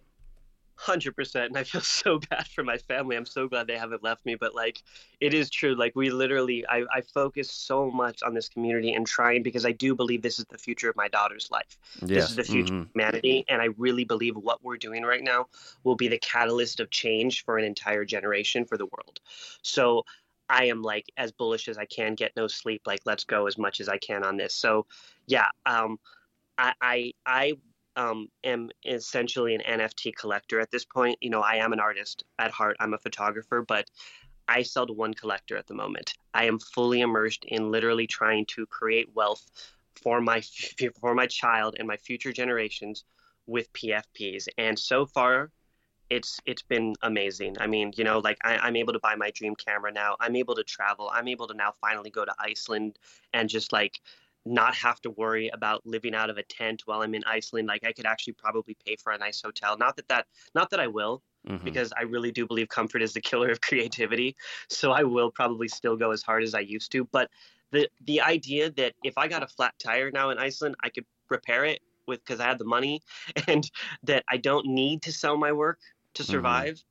Hundred 0.79 1.15
percent 1.15 1.45
and 1.45 1.57
i 1.57 1.63
feel 1.63 1.81
so 2.03 2.19
bad 2.29 2.47
for 2.47 2.63
my 2.63 2.77
family. 2.77 3.15
I'm 3.15 3.25
so 3.25 3.47
glad 3.47 3.65
they 3.65 3.77
haven't 3.77 4.03
left 4.03 4.25
me 4.25 4.35
but 4.35 4.53
like 4.53 4.81
it 5.19 5.33
is 5.33 5.49
true. 5.49 5.75
Like 5.75 5.95
we 5.95 6.09
literally 6.09 6.65
i, 6.67 6.83
I 6.93 7.01
focus 7.01 7.51
so 7.51 7.89
much 7.89 8.21
on 8.23 8.33
this 8.33 8.47
community 8.49 8.93
and 8.93 9.05
trying 9.05 9.43
because 9.43 9.65
i 9.65 9.71
do 9.71 9.95
believe 9.95 10.21
this 10.21 10.39
is 10.39 10.45
the 10.45 10.57
future 10.57 10.89
of 10.89 10.95
my 10.95 11.07
daughter's 11.07 11.49
life. 11.51 11.77
This 12.01 12.29
is 12.29 12.35
the 12.35 12.43
future 12.43 12.73
mm-hmm. 12.73 12.81
of 12.81 12.89
humanity 12.93 13.45
and 13.49 13.61
i 13.61 13.69
really 13.77 14.03
believe 14.03 14.35
what 14.35 14.63
we're 14.63 14.77
doing 14.77 15.03
right 15.03 15.23
now 15.23 15.47
will 15.83 15.95
be 15.95 16.07
the 16.07 16.19
catalyst 16.19 16.79
of 16.79 16.89
change 16.89 17.43
for 17.43 17.57
an 17.57 17.65
entire 17.65 18.05
generation 18.05 18.65
for 18.65 18.77
the 18.77 18.85
world. 18.85 19.19
So 19.63 20.05
i 20.49 20.65
am 20.65 20.81
like 20.81 21.05
as 21.17 21.31
bullish 21.31 21.67
as 21.67 21.77
i 21.77 21.85
can 21.85 22.15
get 22.15 22.35
no 22.35 22.47
sleep 22.47 22.81
like 22.85 23.01
let's 23.05 23.23
go 23.23 23.47
as 23.47 23.57
much 23.57 23.79
as 23.79 23.89
i 23.89 23.97
can 23.97 24.23
on 24.23 24.37
this 24.37 24.53
so 24.53 24.85
yeah 25.27 25.47
um 25.65 25.97
I, 26.57 26.73
I, 26.81 27.13
I 27.25 27.53
um, 27.97 28.29
am 28.43 28.69
essentially 28.85 29.55
an 29.55 29.61
NFT 29.61 30.15
collector 30.15 30.59
at 30.59 30.71
this 30.71 30.85
point. 30.85 31.17
You 31.21 31.29
know, 31.29 31.41
I 31.41 31.55
am 31.55 31.73
an 31.73 31.79
artist 31.79 32.23
at 32.39 32.51
heart. 32.51 32.77
I'm 32.79 32.93
a 32.93 32.99
photographer, 32.99 33.63
but 33.67 33.89
I 34.47 34.61
sell 34.61 34.87
to 34.87 34.93
one 34.93 35.13
collector 35.13 35.57
at 35.57 35.67
the 35.67 35.73
moment. 35.73 36.13
I 36.33 36.45
am 36.45 36.59
fully 36.59 37.01
immersed 37.01 37.43
in 37.45 37.71
literally 37.71 38.07
trying 38.07 38.45
to 38.49 38.65
create 38.67 39.13
wealth 39.13 39.45
for 40.01 40.21
my 40.21 40.41
for 41.01 41.13
my 41.15 41.27
child 41.27 41.75
and 41.79 41.87
my 41.87 41.97
future 41.97 42.31
generations 42.31 43.03
with 43.47 43.71
PFPs. 43.73 44.47
And 44.57 44.77
so 44.77 45.05
far, 45.05 45.51
it's 46.09 46.39
it's 46.45 46.61
been 46.61 46.95
amazing. 47.01 47.57
I 47.59 47.67
mean, 47.67 47.91
you 47.95 48.03
know, 48.03 48.19
like 48.19 48.37
I, 48.43 48.57
I'm 48.57 48.75
able 48.75 48.93
to 48.93 48.99
buy 48.99 49.15
my 49.15 49.31
dream 49.31 49.55
camera 49.55 49.91
now. 49.91 50.15
I'm 50.19 50.35
able 50.35 50.55
to 50.55 50.63
travel. 50.63 51.09
I'm 51.13 51.27
able 51.27 51.47
to 51.47 51.53
now 51.53 51.73
finally 51.81 52.09
go 52.09 52.25
to 52.25 52.33
Iceland 52.39 52.97
and 53.33 53.49
just 53.49 53.73
like 53.73 53.99
not 54.45 54.73
have 54.75 55.01
to 55.01 55.11
worry 55.11 55.49
about 55.49 55.85
living 55.85 56.15
out 56.15 56.29
of 56.29 56.37
a 56.37 56.43
tent 56.43 56.83
while 56.85 57.01
I'm 57.01 57.13
in 57.13 57.23
Iceland. 57.25 57.67
Like 57.67 57.85
I 57.85 57.91
could 57.91 58.05
actually 58.05 58.33
probably 58.33 58.77
pay 58.85 58.95
for 58.95 59.11
a 59.11 59.17
nice 59.17 59.41
hotel. 59.41 59.77
Not 59.77 59.95
that 59.97 60.07
that 60.07 60.27
not 60.55 60.69
that 60.69 60.79
I 60.79 60.87
will, 60.87 61.21
mm-hmm. 61.47 61.63
because 61.63 61.91
I 61.97 62.03
really 62.03 62.31
do 62.31 62.47
believe 62.47 62.69
comfort 62.69 63.01
is 63.01 63.13
the 63.13 63.21
killer 63.21 63.49
of 63.49 63.61
creativity. 63.69 64.35
So 64.69 64.91
I 64.91 65.03
will 65.03 65.31
probably 65.31 65.67
still 65.67 65.97
go 65.97 66.11
as 66.11 66.21
hard 66.21 66.43
as 66.43 66.53
I 66.53 66.61
used 66.61 66.91
to. 66.93 67.05
But 67.05 67.29
the 67.71 67.89
the 68.05 68.21
idea 68.21 68.71
that 68.71 68.93
if 69.03 69.17
I 69.17 69.27
got 69.27 69.43
a 69.43 69.47
flat 69.47 69.73
tire 69.83 70.11
now 70.11 70.29
in 70.29 70.37
Iceland, 70.37 70.75
I 70.83 70.89
could 70.89 71.05
repair 71.29 71.65
it 71.65 71.81
with 72.07 72.23
because 72.25 72.39
I 72.39 72.45
had 72.45 72.59
the 72.59 72.65
money, 72.65 73.01
and 73.47 73.69
that 74.03 74.23
I 74.29 74.37
don't 74.37 74.65
need 74.65 75.01
to 75.03 75.11
sell 75.11 75.37
my 75.37 75.51
work 75.51 75.79
to 76.17 76.23
Mm-hmm. 76.29 76.31
survive 76.31 76.83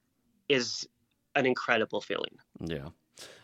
is 0.49 0.89
an 1.37 1.47
incredible 1.47 2.01
feeling. 2.01 2.39
Yeah. 2.61 2.89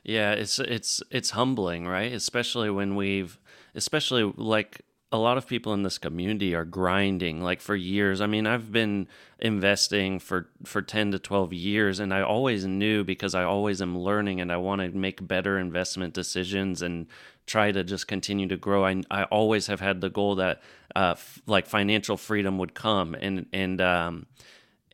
Yeah, 0.04 0.32
it's 0.32 0.58
it's 0.58 1.02
it's 1.10 1.30
humbling, 1.30 1.86
right? 1.86 2.12
Especially 2.12 2.70
when 2.70 2.96
we've 2.96 3.38
especially 3.74 4.32
like 4.36 4.82
a 5.12 5.18
lot 5.18 5.38
of 5.38 5.46
people 5.46 5.74
in 5.74 5.82
this 5.82 5.98
community 5.98 6.54
are 6.54 6.64
grinding 6.64 7.42
like 7.42 7.60
for 7.60 7.76
years. 7.76 8.20
I 8.20 8.26
mean, 8.26 8.46
I've 8.46 8.72
been 8.72 9.08
investing 9.40 10.18
for 10.18 10.48
for 10.64 10.82
10 10.82 11.12
to 11.12 11.18
12 11.18 11.52
years 11.54 12.00
and 12.00 12.14
I 12.14 12.22
always 12.22 12.66
knew 12.66 13.04
because 13.04 13.34
I 13.34 13.44
always 13.44 13.82
am 13.82 13.98
learning 13.98 14.40
and 14.40 14.52
I 14.52 14.58
want 14.58 14.82
to 14.82 14.90
make 14.90 15.26
better 15.26 15.58
investment 15.58 16.14
decisions 16.14 16.82
and 16.82 17.06
try 17.46 17.72
to 17.72 17.84
just 17.84 18.08
continue 18.08 18.48
to 18.48 18.56
grow. 18.56 18.84
I 18.86 19.02
I 19.10 19.24
always 19.24 19.68
have 19.68 19.80
had 19.80 20.00
the 20.00 20.10
goal 20.10 20.36
that 20.36 20.62
uh 20.96 21.12
f- 21.16 21.42
like 21.46 21.66
financial 21.66 22.16
freedom 22.16 22.58
would 22.58 22.74
come 22.74 23.14
and 23.14 23.46
and 23.52 23.80
um 23.80 24.26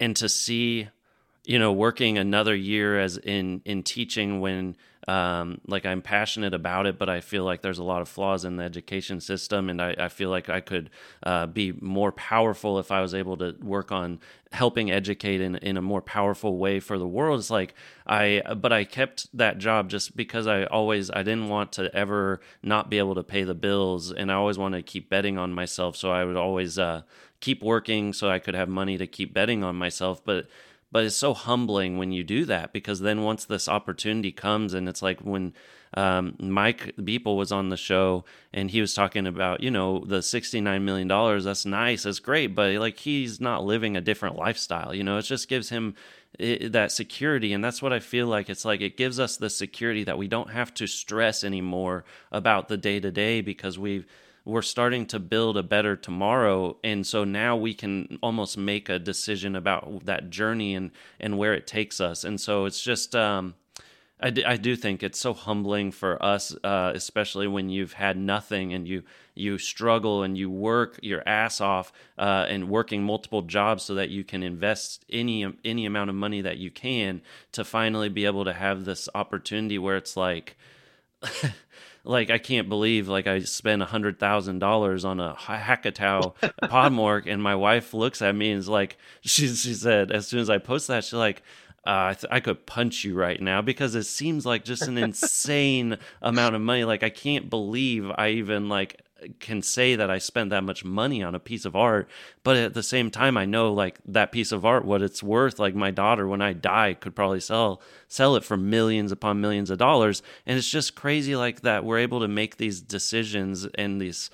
and 0.00 0.16
to 0.16 0.28
see 0.28 0.88
you 1.44 1.58
know 1.58 1.72
working 1.72 2.18
another 2.18 2.54
year 2.54 2.98
as 3.00 3.16
in 3.16 3.62
in 3.64 3.82
teaching 3.82 4.40
when 4.40 4.76
um, 5.08 5.62
like 5.66 5.86
I'm 5.86 6.02
passionate 6.02 6.52
about 6.52 6.84
it, 6.86 6.98
but 6.98 7.08
I 7.08 7.20
feel 7.22 7.42
like 7.42 7.62
there's 7.62 7.78
a 7.78 7.84
lot 7.84 8.02
of 8.02 8.10
flaws 8.10 8.44
in 8.44 8.56
the 8.56 8.64
education 8.64 9.22
system, 9.22 9.70
and 9.70 9.80
I, 9.80 9.94
I 9.98 10.08
feel 10.08 10.28
like 10.28 10.50
I 10.50 10.60
could 10.60 10.90
uh, 11.22 11.46
be 11.46 11.72
more 11.72 12.12
powerful 12.12 12.78
if 12.78 12.92
I 12.92 13.00
was 13.00 13.14
able 13.14 13.38
to 13.38 13.56
work 13.62 13.90
on 13.90 14.20
helping 14.52 14.90
educate 14.90 15.40
in, 15.40 15.56
in 15.56 15.78
a 15.78 15.82
more 15.82 16.02
powerful 16.02 16.58
way 16.58 16.78
for 16.78 16.98
the 16.98 17.06
world. 17.06 17.40
It's 17.40 17.48
like 17.48 17.74
I, 18.06 18.42
but 18.54 18.70
I 18.70 18.84
kept 18.84 19.34
that 19.34 19.56
job 19.56 19.88
just 19.88 20.14
because 20.14 20.46
I 20.46 20.64
always 20.64 21.10
I 21.10 21.22
didn't 21.22 21.48
want 21.48 21.72
to 21.72 21.94
ever 21.96 22.42
not 22.62 22.90
be 22.90 22.98
able 22.98 23.14
to 23.14 23.22
pay 23.22 23.44
the 23.44 23.54
bills, 23.54 24.12
and 24.12 24.30
I 24.30 24.34
always 24.34 24.58
wanted 24.58 24.76
to 24.84 24.92
keep 24.92 25.08
betting 25.08 25.38
on 25.38 25.54
myself. 25.54 25.96
So 25.96 26.10
I 26.12 26.26
would 26.26 26.36
always 26.36 26.78
uh, 26.78 27.00
keep 27.40 27.62
working 27.62 28.12
so 28.12 28.28
I 28.28 28.38
could 28.38 28.54
have 28.54 28.68
money 28.68 28.98
to 28.98 29.06
keep 29.06 29.32
betting 29.32 29.62
on 29.64 29.76
myself, 29.76 30.24
but 30.24 30.46
but 30.90 31.04
it's 31.04 31.16
so 31.16 31.34
humbling 31.34 31.98
when 31.98 32.12
you 32.12 32.24
do 32.24 32.44
that 32.46 32.72
because 32.72 33.00
then 33.00 33.22
once 33.22 33.44
this 33.44 33.68
opportunity 33.68 34.32
comes 34.32 34.72
and 34.72 34.88
it's 34.88 35.02
like 35.02 35.20
when 35.20 35.52
um, 35.94 36.34
Mike 36.38 36.94
Beeple 36.96 37.36
was 37.36 37.52
on 37.52 37.68
the 37.68 37.76
show 37.76 38.24
and 38.52 38.70
he 38.70 38.80
was 38.80 38.94
talking 38.94 39.26
about 39.26 39.62
you 39.62 39.70
know 39.70 40.04
the 40.06 40.22
sixty 40.22 40.60
nine 40.60 40.84
million 40.84 41.08
dollars 41.08 41.44
that's 41.44 41.66
nice 41.66 42.02
that's 42.02 42.18
great 42.18 42.54
but 42.54 42.74
like 42.74 42.98
he's 42.98 43.40
not 43.40 43.64
living 43.64 43.96
a 43.96 44.00
different 44.00 44.36
lifestyle 44.36 44.94
you 44.94 45.02
know? 45.02 45.18
It 45.18 45.22
just 45.22 45.48
gives 45.48 45.68
him 45.68 45.94
i 46.40 46.58
that 46.70 46.92
security 46.92 47.52
and 47.52 47.64
that's 47.64 47.80
what 47.82 47.92
I 47.92 48.00
feel 48.00 48.26
like. 48.26 48.50
It's 48.50 48.64
like 48.64 48.80
it 48.80 48.96
gives 48.96 49.18
us 49.18 49.36
the 49.36 49.50
security 49.50 50.04
that 50.04 50.18
we 50.18 50.28
don't 50.28 50.50
have 50.50 50.72
to 50.74 50.86
stress 50.86 51.42
anymore 51.42 52.04
about 52.30 52.68
the 52.68 52.76
day 52.76 53.00
to 53.00 53.10
day 53.10 53.40
because 53.40 53.78
we've 53.78 54.06
we're 54.48 54.62
starting 54.62 55.04
to 55.04 55.18
build 55.18 55.58
a 55.58 55.62
better 55.62 55.94
tomorrow. 55.94 56.78
And 56.82 57.06
so 57.06 57.22
now 57.22 57.54
we 57.54 57.74
can 57.74 58.18
almost 58.22 58.56
make 58.56 58.88
a 58.88 58.98
decision 58.98 59.54
about 59.54 60.06
that 60.06 60.30
journey 60.30 60.74
and 60.74 60.90
and 61.20 61.36
where 61.36 61.52
it 61.52 61.66
takes 61.66 62.00
us. 62.00 62.24
And 62.24 62.40
so 62.40 62.64
it's 62.64 62.82
just 62.82 63.14
um 63.14 63.54
I 64.20 64.30
do, 64.30 64.42
I 64.44 64.56
do 64.56 64.74
think 64.74 65.04
it's 65.04 65.20
so 65.20 65.32
humbling 65.32 65.92
for 65.92 66.20
us, 66.20 66.52
uh, 66.64 66.90
especially 66.92 67.46
when 67.46 67.68
you've 67.68 67.92
had 67.92 68.16
nothing 68.16 68.72
and 68.72 68.88
you 68.88 69.04
you 69.34 69.58
struggle 69.58 70.24
and 70.24 70.36
you 70.36 70.50
work 70.50 70.98
your 71.02 71.22
ass 71.28 71.60
off 71.60 71.92
uh, 72.18 72.46
and 72.48 72.68
working 72.68 73.04
multiple 73.04 73.42
jobs 73.42 73.84
so 73.84 73.94
that 73.94 74.08
you 74.08 74.24
can 74.24 74.42
invest 74.42 75.04
any 75.10 75.46
any 75.62 75.84
amount 75.84 76.08
of 76.08 76.16
money 76.16 76.40
that 76.40 76.56
you 76.56 76.70
can 76.70 77.20
to 77.52 77.64
finally 77.64 78.08
be 78.08 78.24
able 78.24 78.44
to 78.46 78.54
have 78.54 78.86
this 78.86 79.10
opportunity 79.14 79.78
where 79.78 79.96
it's 79.96 80.16
like 80.16 80.56
like 82.04 82.30
I 82.30 82.38
can't 82.38 82.68
believe 82.68 83.08
like 83.08 83.26
I 83.26 83.40
spent 83.40 83.82
a 83.82 83.86
hundred 83.86 84.18
thousand 84.18 84.58
dollars 84.58 85.04
on 85.04 85.20
a 85.20 85.34
Hackatao 85.34 86.34
Podmork, 86.62 87.24
and 87.30 87.42
my 87.42 87.54
wife 87.54 87.94
looks 87.94 88.22
at 88.22 88.34
me 88.34 88.50
and 88.50 88.58
is 88.58 88.68
like, 88.68 88.96
she 89.20 89.48
she 89.48 89.74
said 89.74 90.10
as 90.10 90.26
soon 90.26 90.40
as 90.40 90.50
I 90.50 90.58
post 90.58 90.88
that, 90.88 91.04
she's 91.04 91.14
like. 91.14 91.42
Uh, 91.86 92.10
I, 92.10 92.14
th- 92.14 92.30
I 92.30 92.40
could 92.40 92.66
punch 92.66 93.04
you 93.04 93.14
right 93.14 93.40
now 93.40 93.62
because 93.62 93.94
it 93.94 94.02
seems 94.02 94.44
like 94.44 94.62
just 94.62 94.82
an 94.82 94.98
insane 94.98 95.96
amount 96.20 96.54
of 96.54 96.60
money. 96.60 96.84
Like 96.84 97.02
I 97.02 97.08
can't 97.08 97.48
believe 97.48 98.10
I 98.18 98.30
even 98.30 98.68
like 98.68 99.00
can 99.40 99.62
say 99.62 99.96
that 99.96 100.10
I 100.10 100.18
spent 100.18 100.50
that 100.50 100.64
much 100.64 100.84
money 100.84 101.22
on 101.22 101.34
a 101.34 101.40
piece 101.40 101.64
of 101.64 101.74
art, 101.74 102.08
but 102.44 102.56
at 102.56 102.74
the 102.74 102.82
same 102.82 103.10
time, 103.10 103.36
I 103.36 103.44
know 103.44 103.72
like 103.72 103.98
that 104.06 104.32
piece 104.32 104.52
of 104.52 104.64
art, 104.64 104.84
what 104.84 105.02
it's 105.02 105.22
worth. 105.22 105.58
Like 105.58 105.74
my 105.74 105.90
daughter, 105.90 106.26
when 106.26 106.42
I 106.42 106.52
die, 106.52 106.94
could 106.94 107.16
probably 107.16 107.40
sell 107.40 107.80
sell 108.06 108.36
it 108.36 108.44
for 108.44 108.56
millions 108.56 109.12
upon 109.12 109.40
millions 109.40 109.70
of 109.70 109.78
dollars, 109.78 110.22
and 110.46 110.56
it's 110.56 110.70
just 110.70 110.94
crazy 110.94 111.36
like 111.36 111.62
that. 111.62 111.84
We're 111.84 111.98
able 111.98 112.20
to 112.20 112.28
make 112.28 112.56
these 112.56 112.80
decisions 112.80 113.66
and 113.74 114.00
these 114.00 114.30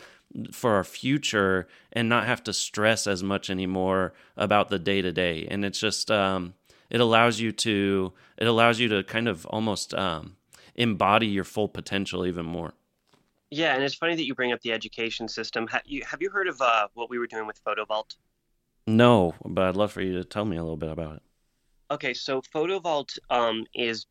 for 0.53 0.73
our 0.73 0.85
future 0.85 1.69
and 1.93 2.09
not 2.09 2.27
have 2.27 2.43
to 2.45 2.53
stress 2.53 3.07
as 3.07 3.23
much 3.23 3.51
anymore 3.51 4.13
about 4.37 4.69
the 4.69 4.79
day 4.79 5.01
to 5.01 5.13
day, 5.13 5.47
and 5.51 5.65
it's 5.65 5.79
just 5.79 6.11
um, 6.11 6.55
it 6.91 7.01
allows 7.01 7.41
you 7.41 7.53
to 7.53 8.13
it 8.37 8.47
allows 8.47 8.79
you 8.79 8.89
to 8.89 9.03
kind 9.05 9.29
of 9.29 9.47
almost 9.47 9.95
um, 9.95 10.37
embody 10.75 11.27
your 11.27 11.45
full 11.45 11.69
potential 11.69 12.27
even 12.27 12.45
more. 12.45 12.75
Yeah, 13.55 13.75
and 13.75 13.85
it's 13.85 13.95
funny 13.95 14.17
that 14.17 14.27
you 14.27 14.35
bring 14.35 14.53
up 14.53 14.61
the 14.63 14.73
education 14.73 15.29
system. 15.29 15.69
Have 15.69 15.83
you 15.85 16.03
have 16.05 16.21
you 16.21 16.29
heard 16.29 16.49
of 16.49 16.61
uh, 16.61 16.89
what 16.95 17.09
we 17.09 17.21
were 17.21 17.29
doing 17.29 17.47
with 17.47 17.63
PhotoVault? 17.65 18.17
No, 18.89 19.35
but 19.45 19.65
I'd 19.65 19.77
love 19.77 19.93
for 19.93 20.03
you 20.03 20.15
to 20.15 20.25
tell 20.25 20.45
me 20.45 20.57
a 20.57 20.63
little 20.63 20.77
bit 20.77 20.91
about 20.91 21.17
it. 21.17 21.23
Okay, 21.91 22.15
so 22.15 22.43
PhotoVault 22.43 23.17
um, 23.31 23.65
is 23.73 24.07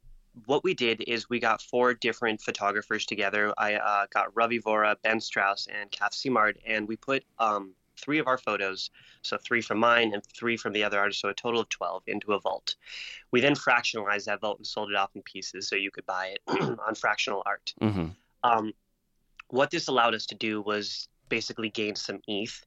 what 0.45 0.63
we 0.63 0.73
did 0.73 1.03
is 1.07 1.29
we 1.29 1.41
got 1.41 1.61
four 1.61 1.93
different 1.93 2.41
photographers 2.41 3.05
together. 3.05 3.53
I 3.57 3.75
uh, 3.75 4.05
got 4.13 4.33
Ravi 4.33 4.59
Vora, 4.59 4.95
Ben 5.03 5.19
Strauss, 5.19 5.67
and 5.67 5.91
Kath 5.91 6.13
Simard, 6.13 6.57
and 6.65 6.87
we 6.87 6.95
put 6.95 7.25
um, 7.37 7.73
three 7.97 8.19
of 8.19 8.27
our 8.27 8.37
photos, 8.37 8.91
so 9.23 9.37
three 9.37 9.61
from 9.61 9.77
mine 9.77 10.13
and 10.13 10.23
three 10.25 10.55
from 10.55 10.71
the 10.71 10.85
other 10.85 10.99
artist, 10.99 11.19
so 11.19 11.27
a 11.27 11.33
total 11.33 11.59
of 11.59 11.67
12, 11.67 12.03
into 12.07 12.31
a 12.31 12.39
vault. 12.39 12.77
We 13.31 13.41
then 13.41 13.55
fractionalized 13.55 14.25
that 14.25 14.39
vault 14.39 14.57
and 14.59 14.65
sold 14.65 14.89
it 14.89 14.95
off 14.95 15.11
in 15.15 15.21
pieces 15.21 15.67
so 15.67 15.75
you 15.75 15.91
could 15.91 16.05
buy 16.05 16.27
it 16.27 16.39
on 16.87 16.95
fractional 16.95 17.43
art. 17.45 17.73
Mm-hmm. 17.81 18.07
Um, 18.43 18.73
what 19.49 19.71
this 19.71 19.87
allowed 19.87 20.15
us 20.15 20.25
to 20.27 20.35
do 20.35 20.61
was 20.61 21.07
basically 21.29 21.69
gain 21.69 21.95
some 21.95 22.19
ETH 22.27 22.65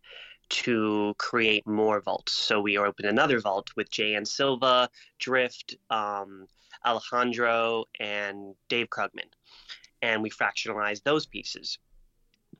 to 0.48 1.14
create 1.18 1.66
more 1.66 2.00
vaults. 2.00 2.32
So 2.32 2.60
we 2.60 2.78
opened 2.78 3.08
another 3.08 3.40
vault 3.40 3.68
with 3.76 3.90
J.N. 3.90 4.24
Silva, 4.24 4.88
Drift, 5.18 5.76
um, 5.90 6.46
Alejandro, 6.84 7.84
and 7.98 8.54
Dave 8.68 8.88
Krugman. 8.88 9.30
And 10.02 10.22
we 10.22 10.30
fractionalized 10.30 11.02
those 11.02 11.26
pieces. 11.26 11.78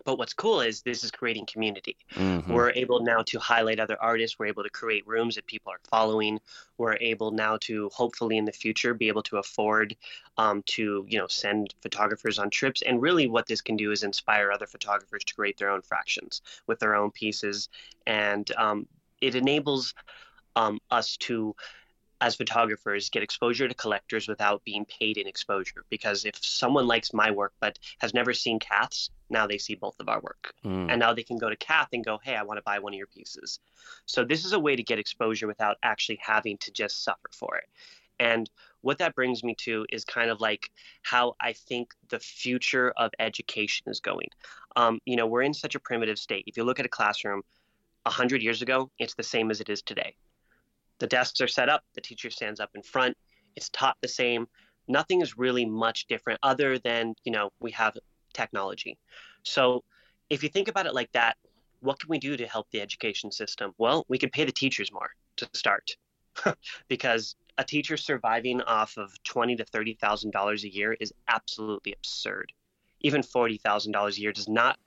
But 0.07 0.19
what's 0.19 0.33
cool 0.33 0.61
is 0.61 0.83
this 0.83 1.03
is 1.03 1.11
creating 1.11 1.47
community. 1.47 1.97
Mm-hmm. 2.15 2.53
We're 2.53 2.71
able 2.71 3.01
now 3.01 3.23
to 3.27 3.41
highlight 3.41 3.81
other 3.81 3.97
artists. 4.01 4.39
We're 4.39 4.47
able 4.47 4.63
to 4.63 4.71
create 4.71 5.05
rooms 5.05 5.35
that 5.35 5.47
people 5.47 5.73
are 5.73 5.81
following. 5.91 6.41
We're 6.79 6.97
able 7.01 7.33
now 7.33 7.59
to 7.63 7.91
hopefully 7.93 8.39
in 8.39 8.45
the 8.45 8.53
future 8.53 8.95
be 8.95 9.09
able 9.09 9.25
to 9.25 9.39
afford 9.39 9.97
um, 10.39 10.63
to 10.67 11.05
you 11.09 11.19
know 11.19 11.27
send 11.27 11.75
photographers 11.83 12.39
on 12.39 12.51
trips. 12.51 12.83
And 12.83 13.03
really, 13.03 13.27
what 13.27 13.49
this 13.49 13.61
can 13.61 13.77
do 13.77 13.91
is 13.91 14.05
inspire 14.05 14.53
other 14.53 14.67
photographers 14.67 15.25
to 15.25 15.35
create 15.35 15.59
their 15.59 15.71
own 15.71 15.83
fractions 15.83 16.41
with 16.69 16.79
their 16.79 16.95
own 16.95 17.11
pieces, 17.11 17.69
and 18.07 18.49
um, 18.57 18.87
it 19.21 19.35
enables 19.35 19.93
um, 20.55 20.79
us 20.93 21.17
to 21.17 21.57
as 22.21 22.37
photographers 22.37 23.11
get 23.11 23.23
exposure 23.23 23.69
to 23.69 23.75
collectors 23.75 24.27
without 24.27 24.65
being 24.65 24.85
paid 24.87 25.19
in 25.19 25.27
exposure. 25.27 25.85
Because 25.91 26.25
if 26.25 26.37
someone 26.43 26.87
likes 26.87 27.13
my 27.13 27.31
work 27.31 27.53
but 27.61 27.79
has 27.99 28.15
never 28.15 28.33
seen 28.33 28.59
Kath's 28.59 29.11
now 29.29 29.47
they 29.47 29.59
see 29.59 29.75
both 29.75 29.99
of 29.99 30.09
our 30.09 30.21
work. 30.21 30.55
Mm. 30.65 30.91
and 30.91 31.01
now 31.01 31.13
they 31.13 31.23
can 31.23 31.37
go 31.37 31.51
to 31.51 31.57
Kath 31.57 31.89
and 31.93 32.05
go 32.05 32.19
hey 32.23 32.35
I 32.35 32.43
want 32.43 32.59
to 32.59 32.63
buy 32.63 32.79
one 32.79 32.95
of 32.95 32.99
your 32.99 33.07
pieces. 33.07 33.61
So 34.07 34.25
this 34.25 34.45
is 34.45 34.53
a 34.53 34.59
way 34.59 34.77
to 34.77 34.83
get 34.83 34.99
exposure 34.99 35.47
without 35.47 35.77
actually 35.83 36.19
having 36.23 36.59
to 36.59 36.71
just 36.73 37.05
suffer 37.05 37.29
for 37.33 37.57
it. 37.57 37.69
And 38.19 38.49
what 38.81 38.99
that 38.99 39.15
brings 39.15 39.45
me 39.45 39.55
to 39.57 39.85
is 39.91 40.05
kind 40.05 40.31
of 40.31 40.41
like 40.41 40.71
how 41.03 41.35
I 41.41 41.53
think 41.53 41.93
the 42.09 42.19
future 42.19 42.93
of 42.97 43.11
education 43.19 43.91
is 43.91 44.01
going. 44.01 44.29
Um, 44.75 45.01
you 45.05 45.17
know 45.17 45.27
we're 45.27 45.43
in 45.43 45.55
such 45.55 45.75
a 45.75 45.81
primitive 45.81 46.19
state. 46.19 46.45
If 46.47 46.57
you 46.57 46.65
look 46.65 46.81
at 46.81 46.87
a 46.87 46.91
classroom 46.91 47.43
100 48.05 48.41
years 48.41 48.63
ago 48.63 48.89
it's 49.01 49.15
the 49.15 49.23
same 49.25 49.51
as 49.51 49.61
it 49.61 49.69
is 49.69 49.83
today 49.83 50.15
the 50.99 51.07
desks 51.07 51.41
are 51.41 51.49
set 51.49 51.69
up, 51.69 51.83
the 51.95 52.01
teacher 52.01 52.31
stands 52.31 52.61
up 52.61 52.71
in 52.75 52.83
front, 52.83 53.17
it's 53.55 53.69
taught 53.71 53.97
the 54.01 54.09
same. 54.09 54.47
Nothing 54.89 55.21
is 55.21 55.37
really 55.37 55.65
much 55.65 56.07
different 56.07 56.39
other 56.43 56.79
than, 56.79 57.15
you 57.25 57.33
know, 57.33 57.51
we 57.61 57.71
have 57.73 57.97
technology. 58.33 58.99
So 59.43 59.83
if 60.31 60.43
you 60.43 60.49
think 60.49 60.69
about 60.69 60.87
it 60.87 60.95
like 60.95 61.11
that, 61.13 61.37
what 61.81 61.99
can 61.99 62.09
we 62.09 62.19
do 62.19 62.37
to 62.37 62.47
help 62.47 62.69
the 62.71 62.81
education 62.81 63.31
system? 63.31 63.73
Well, 63.79 64.05
we 64.09 64.19
could 64.19 64.33
pay 64.33 64.45
the 64.45 64.53
teachers 64.53 64.93
more 64.93 65.11
to 65.37 65.49
start. 65.55 65.91
because 66.89 67.35
a 67.57 67.65
teacher 67.65 67.97
surviving 67.97 68.61
off 68.63 68.99
of 68.99 69.11
twenty 69.25 69.57
to 69.57 69.65
thirty 69.65 69.95
thousand 69.95 70.33
dollars 70.33 70.65
a 70.65 70.73
year 70.73 70.95
is 71.01 71.15
absolutely 71.29 71.95
absurd. 71.95 72.53
Even 73.01 73.23
forty 73.23 73.57
thousand 73.57 73.93
dollars 73.93 74.19
a 74.19 74.21
year 74.21 74.33
does 74.33 74.49
not 74.49 74.79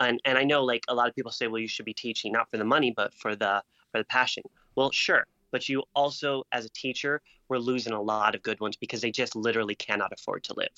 and, 0.00 0.20
and 0.24 0.38
I 0.38 0.44
know 0.44 0.64
like 0.64 0.84
a 0.88 0.94
lot 0.94 1.08
of 1.08 1.14
people 1.14 1.30
say, 1.30 1.46
well, 1.46 1.60
you 1.60 1.68
should 1.68 1.84
be 1.84 1.94
teaching 1.94 2.32
not 2.32 2.50
for 2.50 2.56
the 2.56 2.64
money, 2.64 2.92
but 2.94 3.14
for 3.14 3.36
the 3.36 3.62
for 3.92 3.98
the 3.98 4.04
passion. 4.04 4.42
Well, 4.74 4.90
sure, 4.90 5.26
but 5.50 5.68
you 5.68 5.82
also 5.94 6.44
as 6.52 6.64
a 6.64 6.70
teacher 6.70 7.20
we're 7.48 7.58
losing 7.58 7.92
a 7.92 8.00
lot 8.00 8.34
of 8.34 8.42
good 8.42 8.60
ones 8.60 8.76
because 8.76 9.00
they 9.00 9.10
just 9.10 9.34
literally 9.34 9.74
cannot 9.74 10.12
afford 10.12 10.42
to 10.44 10.54
live 10.54 10.68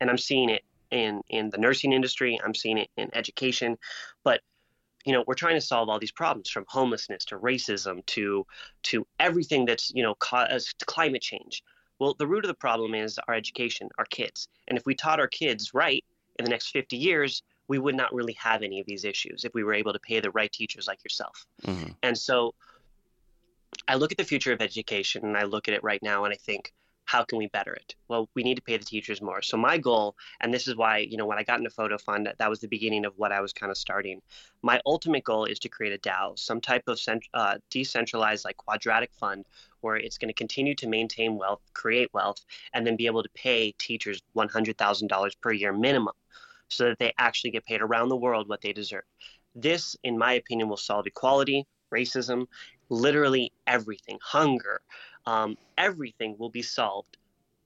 and 0.00 0.10
i'm 0.10 0.18
seeing 0.18 0.50
it 0.50 0.62
in 0.90 1.22
in 1.28 1.50
the 1.50 1.58
nursing 1.58 1.92
industry. 1.92 2.38
I'm 2.42 2.54
seeing 2.54 2.78
it 2.78 2.90
in 2.96 3.10
education, 3.14 3.76
but 4.24 4.40
you 5.04 5.12
know 5.12 5.24
we're 5.26 5.34
trying 5.34 5.54
to 5.54 5.60
solve 5.60 5.88
all 5.88 5.98
these 5.98 6.12
problems 6.12 6.50
from 6.50 6.64
homelessness 6.68 7.24
to 7.26 7.38
racism 7.38 8.04
to 8.06 8.46
to 8.84 9.06
everything 9.20 9.64
that's 9.64 9.92
you 9.94 10.02
know 10.02 10.14
caused 10.16 10.84
climate 10.86 11.22
change 11.22 11.62
well 12.00 12.14
the 12.18 12.26
root 12.26 12.44
of 12.44 12.48
the 12.48 12.54
problem 12.54 12.92
is 12.92 13.16
our 13.28 13.34
education 13.34 13.88
our 13.98 14.04
kids 14.06 14.48
and 14.66 14.76
if 14.76 14.84
we 14.84 14.96
taught 14.96 15.20
our 15.20 15.28
kids 15.28 15.72
right 15.74 16.04
in 16.40 16.44
the 16.44 16.50
next 16.50 16.70
50 16.70 16.96
years 16.96 17.44
we 17.68 17.78
would 17.78 17.94
not 17.94 18.12
really 18.12 18.32
have 18.32 18.64
any 18.64 18.80
of 18.80 18.86
these 18.86 19.04
issues 19.04 19.44
if 19.44 19.54
we 19.54 19.62
were 19.62 19.74
able 19.74 19.92
to 19.92 20.00
pay 20.00 20.18
the 20.18 20.32
right 20.32 20.50
teachers 20.50 20.88
like 20.88 21.04
yourself 21.04 21.46
mm-hmm. 21.62 21.92
and 22.02 22.18
so 22.18 22.52
i 23.88 23.94
look 23.94 24.12
at 24.12 24.18
the 24.18 24.24
future 24.24 24.52
of 24.52 24.60
education 24.60 25.24
and 25.24 25.36
i 25.36 25.44
look 25.44 25.68
at 25.68 25.74
it 25.74 25.82
right 25.82 26.02
now 26.02 26.24
and 26.24 26.32
i 26.32 26.36
think 26.36 26.72
how 27.06 27.22
can 27.22 27.38
we 27.38 27.46
better 27.46 27.72
it? 27.72 27.94
Well, 28.08 28.28
we 28.34 28.42
need 28.42 28.56
to 28.56 28.62
pay 28.62 28.76
the 28.76 28.84
teachers 28.84 29.22
more. 29.22 29.40
So 29.40 29.56
my 29.56 29.78
goal, 29.78 30.16
and 30.40 30.52
this 30.52 30.66
is 30.66 30.74
why, 30.76 30.98
you 30.98 31.16
know, 31.16 31.24
when 31.24 31.38
I 31.38 31.44
got 31.44 31.58
into 31.58 31.70
Photo 31.70 31.96
Fund, 31.98 32.28
that 32.36 32.50
was 32.50 32.60
the 32.60 32.68
beginning 32.68 33.06
of 33.06 33.14
what 33.16 33.30
I 33.30 33.40
was 33.40 33.52
kind 33.52 33.70
of 33.70 33.78
starting. 33.78 34.20
My 34.62 34.80
ultimate 34.84 35.22
goal 35.22 35.44
is 35.44 35.60
to 35.60 35.68
create 35.68 35.92
a 35.92 35.98
DAO, 35.98 36.36
some 36.36 36.60
type 36.60 36.82
of 36.88 36.98
cent- 36.98 37.28
uh, 37.32 37.58
decentralized, 37.70 38.44
like 38.44 38.56
quadratic 38.56 39.12
fund, 39.14 39.46
where 39.80 39.96
it's 39.96 40.18
going 40.18 40.28
to 40.28 40.34
continue 40.34 40.74
to 40.74 40.88
maintain 40.88 41.36
wealth, 41.36 41.60
create 41.74 42.12
wealth, 42.12 42.44
and 42.74 42.84
then 42.84 42.96
be 42.96 43.06
able 43.06 43.22
to 43.22 43.30
pay 43.34 43.72
teachers 43.78 44.20
$100,000 44.36 45.40
per 45.40 45.52
year 45.52 45.72
minimum, 45.72 46.14
so 46.68 46.88
that 46.88 46.98
they 46.98 47.14
actually 47.18 47.52
get 47.52 47.64
paid 47.64 47.82
around 47.82 48.08
the 48.08 48.16
world 48.16 48.48
what 48.48 48.60
they 48.62 48.72
deserve. 48.72 49.04
This, 49.54 49.96
in 50.02 50.18
my 50.18 50.32
opinion, 50.32 50.68
will 50.68 50.76
solve 50.76 51.06
equality, 51.06 51.66
racism, 51.94 52.46
literally 52.88 53.52
everything, 53.66 54.18
hunger, 54.22 54.80
um, 55.26 55.56
everything 55.78 56.36
will 56.38 56.50
be 56.50 56.62
solved 56.62 57.16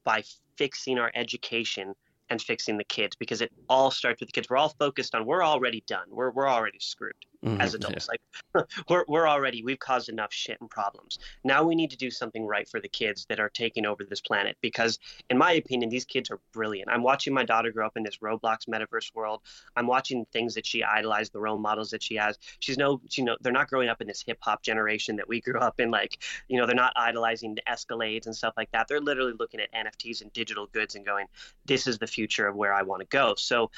by 0.04 0.22
fixing 0.56 0.98
our 0.98 1.10
education 1.14 1.94
and 2.30 2.40
fixing 2.40 2.76
the 2.76 2.84
kids 2.84 3.16
because 3.16 3.40
it 3.40 3.52
all 3.68 3.90
starts 3.90 4.20
with 4.20 4.28
the 4.28 4.32
kids. 4.32 4.48
We're 4.48 4.56
all 4.56 4.74
focused 4.78 5.14
on 5.14 5.26
we're 5.26 5.44
already 5.44 5.82
done. 5.86 6.06
We're 6.08 6.30
we're 6.30 6.48
already 6.48 6.78
screwed 6.80 7.14
mm-hmm, 7.44 7.60
as 7.60 7.74
adults. 7.74 8.08
Yeah. 8.08 8.16
Like 8.54 8.66
we're 8.88 9.04
we're 9.08 9.28
already 9.28 9.62
we've 9.62 9.78
caused 9.78 10.08
enough 10.08 10.32
shit 10.32 10.58
and 10.60 10.70
problems. 10.70 11.18
Now 11.44 11.62
we 11.62 11.74
need 11.74 11.90
to 11.90 11.96
do 11.96 12.10
something 12.10 12.46
right 12.46 12.68
for 12.68 12.80
the 12.80 12.88
kids 12.88 13.26
that 13.28 13.40
are 13.40 13.48
taking 13.48 13.86
over 13.86 14.04
this 14.04 14.20
planet 14.20 14.56
because 14.60 14.98
in 15.28 15.38
my 15.38 15.52
opinion 15.52 15.90
these 15.90 16.04
kids 16.04 16.30
are 16.30 16.40
brilliant. 16.52 16.90
I'm 16.90 17.02
watching 17.02 17.34
my 17.34 17.44
daughter 17.44 17.70
grow 17.70 17.86
up 17.86 17.96
in 17.96 18.02
this 18.02 18.18
Roblox 18.18 18.68
metaverse 18.68 19.14
world. 19.14 19.40
I'm 19.76 19.86
watching 19.86 20.26
things 20.32 20.54
that 20.54 20.66
she 20.66 20.82
idolized, 20.82 21.32
the 21.32 21.40
role 21.40 21.58
models 21.58 21.90
that 21.90 22.02
she 22.02 22.16
has. 22.16 22.38
She's 22.60 22.78
no 22.78 23.00
you 23.12 23.24
know 23.24 23.36
they're 23.40 23.52
not 23.52 23.68
growing 23.68 23.88
up 23.88 24.00
in 24.00 24.06
this 24.06 24.22
hip 24.22 24.38
hop 24.40 24.62
generation 24.62 25.16
that 25.16 25.28
we 25.28 25.40
grew 25.40 25.60
up 25.60 25.80
in 25.80 25.90
like, 25.90 26.18
you 26.48 26.58
know, 26.58 26.66
they're 26.66 26.74
not 26.74 26.92
idolizing 26.96 27.54
the 27.54 27.62
Escalades 27.62 28.26
and 28.26 28.36
stuff 28.36 28.54
like 28.56 28.70
that. 28.72 28.88
They're 28.88 29.00
literally 29.00 29.34
looking 29.38 29.60
at 29.60 29.72
NFTs 29.72 30.22
and 30.22 30.32
digital 30.32 30.66
goods 30.66 30.94
and 30.94 31.04
going, 31.04 31.26
this 31.66 31.86
is 31.86 31.98
the 31.98 32.06
future 32.06 32.46
of 32.46 32.56
where 32.56 32.72
I 32.72 32.82
want 32.82 33.00
to 33.00 33.06
go. 33.06 33.34
So 33.36 33.70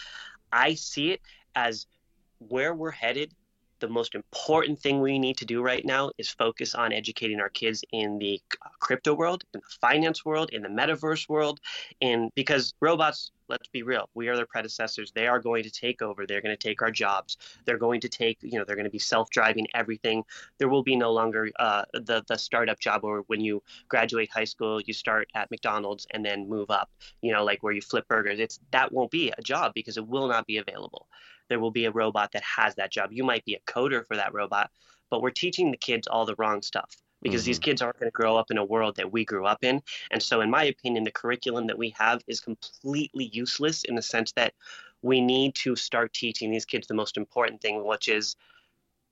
I 0.52 0.74
see 0.74 1.12
it 1.12 1.20
as 1.54 1.86
where 2.38 2.74
we're 2.74 2.90
headed 2.90 3.32
the 3.82 3.88
most 3.88 4.14
important 4.14 4.78
thing 4.78 5.00
we 5.00 5.18
need 5.18 5.36
to 5.36 5.44
do 5.44 5.60
right 5.60 5.84
now 5.84 6.12
is 6.16 6.28
focus 6.30 6.74
on 6.74 6.92
educating 6.92 7.40
our 7.40 7.48
kids 7.48 7.84
in 7.90 8.16
the 8.20 8.40
crypto 8.78 9.12
world, 9.12 9.42
in 9.52 9.60
the 9.60 9.66
finance 9.80 10.24
world, 10.24 10.50
in 10.50 10.62
the 10.62 10.68
metaverse 10.68 11.28
world, 11.28 11.60
and 12.00 12.30
because 12.36 12.72
robots, 12.80 13.32
let's 13.48 13.66
be 13.68 13.82
real, 13.82 14.08
we 14.14 14.28
are 14.28 14.36
their 14.36 14.46
predecessors. 14.46 15.10
They 15.10 15.26
are 15.26 15.40
going 15.40 15.64
to 15.64 15.70
take 15.70 16.00
over. 16.00 16.26
They're 16.26 16.40
going 16.40 16.56
to 16.56 16.68
take 16.68 16.80
our 16.80 16.92
jobs. 16.92 17.36
They're 17.64 17.76
going 17.76 18.00
to 18.02 18.08
take, 18.08 18.38
you 18.40 18.56
know, 18.56 18.64
they're 18.64 18.76
going 18.76 18.84
to 18.84 18.90
be 18.90 19.00
self-driving 19.00 19.66
everything. 19.74 20.22
There 20.58 20.68
will 20.68 20.84
be 20.84 20.94
no 20.94 21.12
longer 21.12 21.50
uh, 21.58 21.84
the 21.92 22.22
the 22.28 22.38
startup 22.38 22.78
job 22.78 23.02
where 23.02 23.22
when 23.22 23.40
you 23.40 23.62
graduate 23.88 24.30
high 24.30 24.44
school, 24.44 24.80
you 24.80 24.94
start 24.94 25.28
at 25.34 25.50
McDonald's 25.50 26.06
and 26.12 26.24
then 26.24 26.48
move 26.48 26.70
up. 26.70 26.88
You 27.20 27.32
know, 27.32 27.44
like 27.44 27.64
where 27.64 27.72
you 27.72 27.82
flip 27.82 28.06
burgers. 28.06 28.38
It's 28.38 28.60
that 28.70 28.92
won't 28.92 29.10
be 29.10 29.32
a 29.36 29.42
job 29.42 29.74
because 29.74 29.96
it 29.96 30.06
will 30.06 30.28
not 30.28 30.46
be 30.46 30.58
available 30.58 31.08
there 31.52 31.60
will 31.60 31.70
be 31.70 31.84
a 31.84 31.92
robot 31.92 32.32
that 32.32 32.42
has 32.42 32.74
that 32.76 32.90
job. 32.90 33.12
You 33.12 33.24
might 33.24 33.44
be 33.44 33.54
a 33.54 33.60
coder 33.70 34.06
for 34.06 34.16
that 34.16 34.32
robot, 34.32 34.70
but 35.10 35.20
we're 35.20 35.30
teaching 35.30 35.70
the 35.70 35.76
kids 35.76 36.08
all 36.08 36.24
the 36.24 36.34
wrong 36.38 36.62
stuff 36.62 36.96
because 37.20 37.42
mm-hmm. 37.42 37.50
these 37.50 37.58
kids 37.58 37.82
aren't 37.82 37.98
going 38.00 38.10
to 38.10 38.14
grow 38.14 38.38
up 38.38 38.50
in 38.50 38.56
a 38.56 38.64
world 38.64 38.96
that 38.96 39.12
we 39.12 39.26
grew 39.26 39.44
up 39.44 39.62
in. 39.62 39.82
And 40.10 40.22
so, 40.22 40.40
in 40.40 40.50
my 40.50 40.64
opinion, 40.64 41.04
the 41.04 41.10
curriculum 41.10 41.66
that 41.66 41.76
we 41.76 41.94
have 41.98 42.22
is 42.26 42.40
completely 42.40 43.26
useless 43.26 43.84
in 43.84 43.94
the 43.94 44.02
sense 44.02 44.32
that 44.32 44.54
we 45.02 45.20
need 45.20 45.54
to 45.56 45.76
start 45.76 46.14
teaching 46.14 46.50
these 46.50 46.64
kids 46.64 46.86
the 46.86 46.94
most 46.94 47.18
important 47.18 47.60
thing, 47.60 47.84
which 47.84 48.08
is 48.08 48.34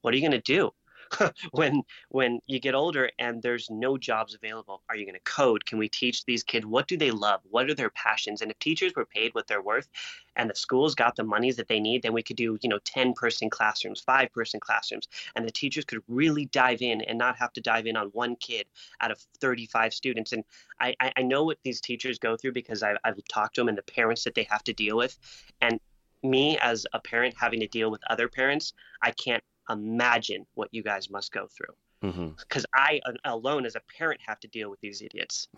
what 0.01 0.14
are 0.14 0.16
you 0.16 0.22
going 0.22 0.41
to 0.41 0.41
do? 0.41 0.70
when 1.52 1.82
when 2.08 2.40
you 2.46 2.61
get 2.61 2.74
older 2.74 3.11
and 3.18 3.42
there's 3.42 3.68
no 3.70 3.96
jobs 3.96 4.34
available 4.34 4.82
are 4.88 4.96
you 4.96 5.04
going 5.04 5.14
to 5.14 5.20
code? 5.20 5.64
Can 5.66 5.78
we 5.78 5.88
teach 5.88 6.24
these 6.24 6.42
kids 6.42 6.66
what 6.66 6.88
do 6.88 6.96
they 6.96 7.11
love? 7.11 7.40
What 7.50 7.70
are 7.70 7.74
their 7.74 7.90
passions? 7.90 8.42
And 8.42 8.50
if 8.50 8.58
teachers 8.58 8.92
were 8.94 9.06
paid 9.06 9.34
what 9.34 9.46
they're 9.46 9.62
worth 9.62 9.88
and 10.36 10.48
the 10.48 10.54
schools 10.54 10.94
got 10.94 11.16
the 11.16 11.24
monies 11.24 11.56
that 11.56 11.68
they 11.68 11.80
need 11.80 12.02
then 12.02 12.12
we 12.12 12.22
could 12.22 12.36
do 12.36 12.58
you 12.62 12.68
know 12.68 12.78
10 12.84 13.12
person 13.14 13.50
classrooms 13.50 14.00
5 14.00 14.32
person 14.32 14.61
classrooms 14.61 15.08
and 15.36 15.46
the 15.46 15.52
teachers 15.52 15.84
could 15.84 16.02
really 16.08 16.46
dive 16.46 16.82
in 16.82 17.00
and 17.02 17.18
not 17.18 17.36
have 17.36 17.52
to 17.54 17.61
dive 17.61 17.86
in 17.86 17.96
on 17.96 18.08
one 18.08 18.36
kid 18.36 18.66
out 19.00 19.11
of 19.11 19.18
35 19.40 19.94
students. 19.94 20.32
And 20.32 20.44
i 20.80 20.94
i 21.00 21.22
know 21.22 21.44
what 21.44 21.58
these 21.62 21.80
teachers 21.80 22.18
go 22.18 22.36
through 22.36 22.52
because 22.52 22.82
i've, 22.82 22.96
I've 23.04 23.18
talked 23.28 23.54
to 23.56 23.61
them 23.61 23.68
and 23.68 23.78
the 23.78 23.82
parents 23.82 24.24
that 24.24 24.34
they 24.34 24.44
have 24.44 24.64
to 24.64 24.72
deal 24.72 24.96
with. 24.96 25.18
And 25.61 25.80
me 26.22 26.58
as 26.58 26.86
a 26.92 27.00
parent 27.00 27.34
having 27.38 27.61
to 27.61 27.66
deal 27.66 27.90
with 27.90 28.02
other 28.11 28.28
parents, 28.28 28.74
I 29.02 29.12
can't 29.12 29.42
imagine 29.70 30.46
what 30.54 30.68
you 30.72 30.82
guys 30.82 31.10
must 31.10 31.32
go 31.32 31.46
through. 31.46 31.74
Because 32.00 32.66
mm-hmm. 32.66 32.74
I 32.74 33.00
alone, 33.24 33.66
as 33.66 33.76
a 33.76 33.80
parent, 33.96 34.20
have 34.26 34.40
to 34.40 34.48
deal 34.48 34.70
with 34.70 34.80
these 34.80 35.02
idiots. 35.02 35.48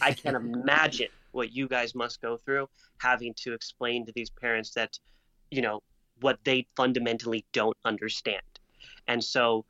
I 0.00 0.12
can't 0.12 0.36
imagine 0.36 1.08
what 1.32 1.52
you 1.52 1.68
guys 1.68 1.94
must 1.94 2.20
go 2.20 2.36
through 2.36 2.68
having 2.98 3.34
to 3.38 3.52
explain 3.52 4.06
to 4.06 4.12
these 4.14 4.30
parents 4.30 4.70
that, 4.74 4.98
you 5.50 5.62
know, 5.62 5.82
what 6.20 6.38
they 6.44 6.66
fundamentally 6.76 7.44
don't 7.52 7.76
understand. 7.84 8.42
And 9.06 9.22
so 9.22 9.64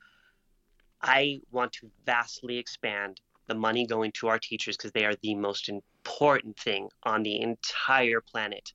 I 1.01 1.40
want 1.51 1.72
to 1.74 1.90
vastly 2.07 2.59
expand 2.59 3.20
the 3.49 3.55
money 3.55 3.86
going 3.86 4.12
to 4.12 4.28
our 4.28 4.38
teachers 4.38 4.76
because 4.76 4.93
they 4.93 5.05
are 5.05 5.16
the 5.22 5.34
most 5.34 5.68
important 5.68 6.59
thing 6.59 6.88
on 7.03 7.22
the 7.22 7.40
entire 7.40 8.20
planet. 8.20 8.72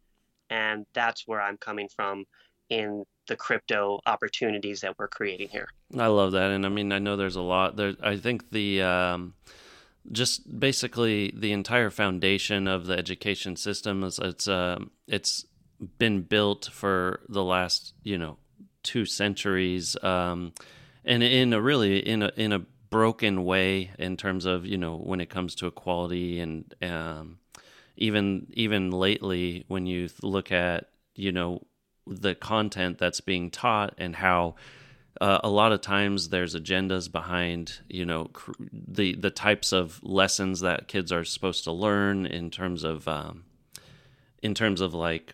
And 0.50 0.86
that's 0.94 1.28
where 1.28 1.42
I'm 1.42 1.58
coming 1.58 1.90
from 1.96 2.26
in 2.70 3.06
the 3.28 3.36
crypto 3.36 4.00
opportunities 4.06 4.82
that 4.82 4.98
we're 4.98 5.08
creating 5.08 5.50
here. 5.50 5.70
I 5.98 6.08
love 6.08 6.32
that, 6.34 6.52
and 6.52 6.66
I 6.66 6.70
mean, 6.70 6.92
I 6.92 7.00
know 7.00 7.16
there's 7.16 7.36
a 7.36 7.42
lot 7.42 7.76
there. 7.76 7.94
I 8.02 8.18
think 8.18 8.52
the 8.52 8.82
um, 8.82 9.34
just 10.12 10.60
basically 10.60 11.34
the 11.36 11.52
entire 11.52 11.90
foundation 11.90 12.68
of 12.68 12.86
the 12.86 12.98
education 12.98 13.56
system 13.56 14.04
is 14.04 14.20
it's 14.20 14.48
uh, 14.48 14.80
it's 15.08 15.46
been 15.98 16.22
built 16.22 16.70
for 16.72 17.22
the 17.30 17.44
last 17.44 17.94
you 18.04 18.18
know 18.18 18.38
two 18.84 19.06
centuries, 19.06 20.02
um, 20.04 20.54
and 21.06 21.24
in 21.24 21.54
a 21.54 21.62
really 21.62 22.00
in 22.00 22.24
a 22.24 22.32
in 22.36 22.52
a 22.52 22.60
broken 22.90 23.44
way 23.44 23.92
in 24.00 24.16
terms 24.18 24.46
of 24.46 24.66
you 24.66 24.78
know 24.78 24.98
when 24.98 25.20
it 25.20 25.30
comes 25.30 25.56
to 25.56 25.68
equality 25.68 26.40
and 26.40 26.74
um, 26.82 27.40
even 27.98 28.48
even 28.54 28.92
lately 28.92 29.66
when 29.68 29.86
you 29.86 30.10
look 30.22 30.52
at 30.52 30.90
you 31.16 31.32
know 31.32 31.62
the 32.10 32.36
content 32.36 32.98
that's 32.98 33.22
being 33.22 33.50
taught 33.50 33.94
and 33.98 34.16
how 34.16 34.56
uh, 35.20 35.40
a 35.44 35.50
lot 35.50 35.72
of 35.72 35.82
times 35.82 36.30
there's 36.30 36.56
agendas 36.56 37.12
behind 37.12 37.80
you 37.90 38.06
know 38.06 38.26
cr- 38.26 38.52
the 38.72 39.16
the 39.16 39.32
types 39.32 39.72
of 39.72 40.00
lessons 40.04 40.60
that 40.60 40.88
kids 40.88 41.12
are 41.12 41.24
supposed 41.24 41.64
to 41.64 41.72
learn 41.72 42.26
in 42.26 42.52
terms 42.52 42.84
of 42.84 43.08
um, 43.08 43.44
in 44.44 44.54
terms 44.54 44.82
of 44.82 44.94
like 44.94 45.34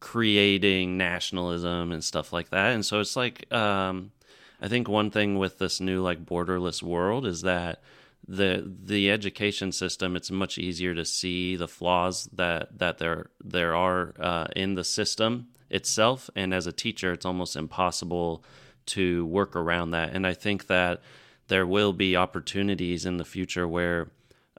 creating 0.00 0.96
nationalism 0.96 1.92
and 1.92 2.02
stuff 2.02 2.32
like 2.32 2.50
that. 2.50 2.72
And 2.72 2.84
so 2.84 3.00
it's 3.00 3.16
like 3.16 3.52
um, 3.52 4.12
I 4.60 4.68
think 4.68 4.88
one 4.88 5.10
thing 5.10 5.38
with 5.38 5.58
this 5.58 5.80
new 5.80 6.02
like 6.02 6.24
borderless 6.24 6.82
world 6.82 7.26
is 7.26 7.42
that 7.42 7.82
the 8.26 8.70
the 8.84 9.10
education 9.10 9.72
system 9.72 10.14
it's 10.14 10.30
much 10.30 10.58
easier 10.58 10.94
to 10.94 11.04
see 11.04 11.56
the 11.56 11.68
flaws 11.68 12.28
that 12.32 12.78
that 12.78 12.98
there 12.98 13.30
there 13.42 13.74
are 13.74 14.14
uh, 14.20 14.46
in 14.54 14.74
the 14.74 14.84
system 14.84 15.48
itself. 15.70 16.30
And 16.34 16.52
as 16.54 16.66
a 16.66 16.72
teacher, 16.72 17.12
it's 17.12 17.26
almost 17.26 17.56
impossible 17.56 18.44
to 18.86 19.26
work 19.26 19.54
around 19.54 19.90
that. 19.90 20.14
And 20.14 20.26
I 20.26 20.34
think 20.34 20.66
that 20.66 21.02
there 21.48 21.66
will 21.66 21.92
be 21.92 22.16
opportunities 22.16 23.04
in 23.04 23.16
the 23.16 23.24
future 23.24 23.66
where 23.66 24.08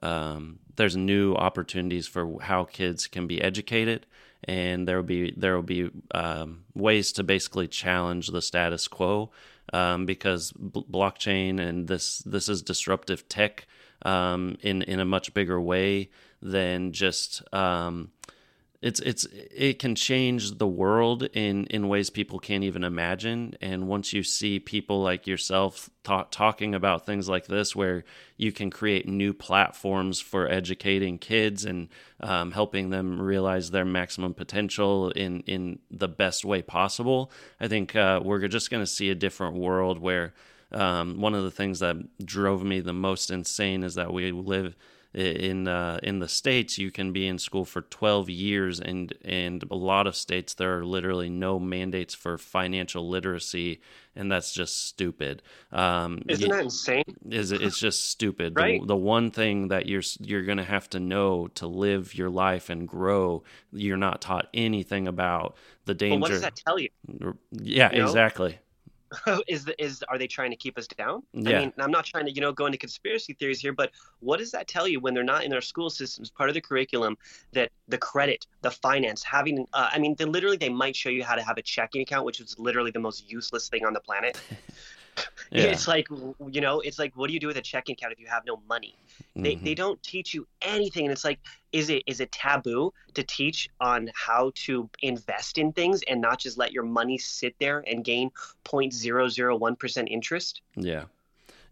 um, 0.02 0.58
there's 0.76 0.96
new 0.96 1.34
opportunities 1.34 2.06
for 2.06 2.40
how 2.40 2.64
kids 2.64 3.06
can 3.06 3.26
be 3.26 3.40
educated, 3.40 4.06
and 4.44 4.88
there 4.88 4.96
will 4.96 5.02
be 5.02 5.32
there 5.36 5.54
will 5.54 5.62
be 5.62 5.90
um, 6.14 6.64
ways 6.74 7.12
to 7.12 7.22
basically 7.22 7.68
challenge 7.68 8.28
the 8.28 8.40
status 8.40 8.88
quo 8.88 9.30
um, 9.72 10.06
because 10.06 10.52
b- 10.52 10.84
blockchain 10.90 11.60
and 11.60 11.86
this 11.86 12.18
this 12.20 12.48
is 12.48 12.62
disruptive 12.62 13.28
tech 13.28 13.66
um, 14.02 14.56
in 14.62 14.82
in 14.82 15.00
a 15.00 15.04
much 15.04 15.34
bigger 15.34 15.60
way 15.60 16.08
than 16.40 16.92
just 16.92 17.42
um, 17.54 18.10
it's 18.82 18.98
it's 19.00 19.26
it 19.30 19.78
can 19.78 19.94
change 19.94 20.56
the 20.56 20.66
world 20.66 21.24
in 21.34 21.66
in 21.66 21.88
ways 21.88 22.08
people 22.08 22.38
can't 22.38 22.64
even 22.64 22.82
imagine. 22.82 23.54
And 23.60 23.88
once 23.88 24.14
you 24.14 24.22
see 24.22 24.58
people 24.58 25.02
like 25.02 25.26
yourself 25.26 25.90
talk, 26.02 26.30
talking 26.30 26.74
about 26.74 27.04
things 27.04 27.28
like 27.28 27.46
this 27.46 27.76
where 27.76 28.04
you 28.38 28.52
can 28.52 28.70
create 28.70 29.06
new 29.06 29.34
platforms 29.34 30.18
for 30.18 30.48
educating 30.48 31.18
kids 31.18 31.66
and 31.66 31.88
um, 32.20 32.52
helping 32.52 32.88
them 32.88 33.20
realize 33.20 33.70
their 33.70 33.84
maximum 33.84 34.32
potential 34.32 35.10
in 35.10 35.40
in 35.40 35.78
the 35.90 36.08
best 36.08 36.44
way 36.44 36.62
possible 36.62 37.30
i 37.60 37.68
think 37.68 37.94
uh, 37.94 38.20
we're 38.22 38.46
just 38.48 38.70
going 38.70 38.82
to 38.82 38.86
see 38.86 39.10
a 39.10 39.14
different 39.14 39.56
world 39.56 39.98
where 39.98 40.32
um, 40.72 41.20
one 41.20 41.34
of 41.34 41.44
the 41.44 41.50
things 41.50 41.80
that 41.80 41.96
drove 42.24 42.64
me 42.64 42.80
the 42.80 42.92
most 42.92 43.30
insane 43.30 43.82
is 43.82 43.96
that 43.96 44.12
we 44.12 44.32
live 44.32 44.74
in 45.12 45.66
uh, 45.66 45.98
in 46.02 46.20
the 46.20 46.28
states 46.28 46.78
you 46.78 46.90
can 46.90 47.12
be 47.12 47.26
in 47.26 47.38
school 47.38 47.64
for 47.64 47.82
12 47.82 48.30
years 48.30 48.80
and 48.80 49.12
and 49.24 49.64
a 49.70 49.74
lot 49.74 50.06
of 50.06 50.14
states 50.14 50.54
there 50.54 50.78
are 50.78 50.84
literally 50.84 51.28
no 51.28 51.58
mandates 51.58 52.14
for 52.14 52.38
financial 52.38 53.08
literacy 53.08 53.80
and 54.16 54.30
that's 54.30 54.52
just 54.52 54.86
stupid. 54.86 55.42
Um, 55.72 56.22
isn't 56.28 56.50
that 56.50 56.64
insane? 56.64 57.04
is 57.28 57.52
it, 57.52 57.62
it's 57.62 57.78
just 57.78 58.10
stupid. 58.10 58.54
Right? 58.56 58.80
the, 58.80 58.88
the 58.88 58.96
one 58.96 59.30
thing 59.30 59.68
that 59.68 59.86
you're 59.86 60.02
you're 60.20 60.44
going 60.44 60.58
to 60.58 60.64
have 60.64 60.88
to 60.90 61.00
know 61.00 61.48
to 61.54 61.66
live 61.66 62.14
your 62.14 62.30
life 62.30 62.70
and 62.70 62.86
grow 62.86 63.42
you're 63.72 63.96
not 63.96 64.20
taught 64.20 64.48
anything 64.54 65.08
about 65.08 65.56
the 65.86 65.94
danger 65.94 66.14
well, 66.14 66.20
what 66.20 66.30
does 66.30 66.42
that 66.42 66.56
tell 66.56 66.78
you? 66.78 66.88
yeah 67.50 67.92
you 67.92 68.02
exactly 68.02 68.58
is 69.48 69.68
is 69.78 70.02
are 70.08 70.18
they 70.18 70.26
trying 70.26 70.50
to 70.50 70.56
keep 70.56 70.78
us 70.78 70.86
down? 70.86 71.22
Yeah. 71.32 71.58
I 71.58 71.60
mean, 71.60 71.72
I'm 71.78 71.90
not 71.90 72.04
trying 72.04 72.26
to 72.26 72.32
you 72.32 72.40
know 72.40 72.52
go 72.52 72.66
into 72.66 72.78
conspiracy 72.78 73.34
theories 73.34 73.60
here, 73.60 73.72
but 73.72 73.90
what 74.20 74.38
does 74.38 74.50
that 74.52 74.68
tell 74.68 74.86
you 74.86 75.00
when 75.00 75.14
they're 75.14 75.24
not 75.24 75.44
in 75.44 75.52
our 75.52 75.60
school 75.60 75.90
systems, 75.90 76.30
part 76.30 76.48
of 76.48 76.54
the 76.54 76.60
curriculum, 76.60 77.16
that 77.52 77.70
the 77.88 77.98
credit, 77.98 78.46
the 78.62 78.70
finance, 78.70 79.22
having, 79.22 79.66
uh, 79.72 79.90
I 79.92 79.98
mean, 79.98 80.14
they 80.16 80.24
literally 80.24 80.56
they 80.56 80.68
might 80.68 80.94
show 80.94 81.08
you 81.08 81.24
how 81.24 81.34
to 81.34 81.42
have 81.42 81.58
a 81.58 81.62
checking 81.62 82.02
account, 82.02 82.24
which 82.24 82.40
is 82.40 82.58
literally 82.58 82.90
the 82.90 83.00
most 83.00 83.30
useless 83.30 83.68
thing 83.68 83.84
on 83.84 83.92
the 83.92 84.00
planet. 84.00 84.40
yeah. 85.50 85.64
It's 85.64 85.88
like 85.88 86.08
you 86.10 86.60
know, 86.60 86.80
it's 86.80 86.98
like 86.98 87.16
what 87.16 87.28
do 87.28 87.34
you 87.34 87.40
do 87.40 87.46
with 87.46 87.56
a 87.56 87.62
checking 87.62 87.94
account 87.94 88.12
if 88.12 88.20
you 88.20 88.26
have 88.26 88.44
no 88.46 88.60
money? 88.68 88.96
They 89.36 89.54
mm-hmm. 89.54 89.64
they 89.64 89.74
don't 89.74 90.02
teach 90.02 90.34
you 90.34 90.46
anything, 90.62 91.04
and 91.04 91.12
it's 91.12 91.24
like 91.24 91.40
is 91.72 91.90
it 91.90 92.02
is 92.06 92.20
it 92.20 92.32
taboo 92.32 92.92
to 93.14 93.22
teach 93.22 93.68
on 93.80 94.10
how 94.14 94.52
to 94.66 94.88
invest 95.02 95.58
in 95.58 95.72
things 95.72 96.02
and 96.08 96.20
not 96.20 96.40
just 96.40 96.58
let 96.58 96.72
your 96.72 96.84
money 96.84 97.18
sit 97.18 97.54
there 97.58 97.84
and 97.86 98.04
gain 98.04 98.30
0.001 98.64 99.78
percent 99.78 100.08
interest? 100.08 100.62
Yeah. 100.76 101.04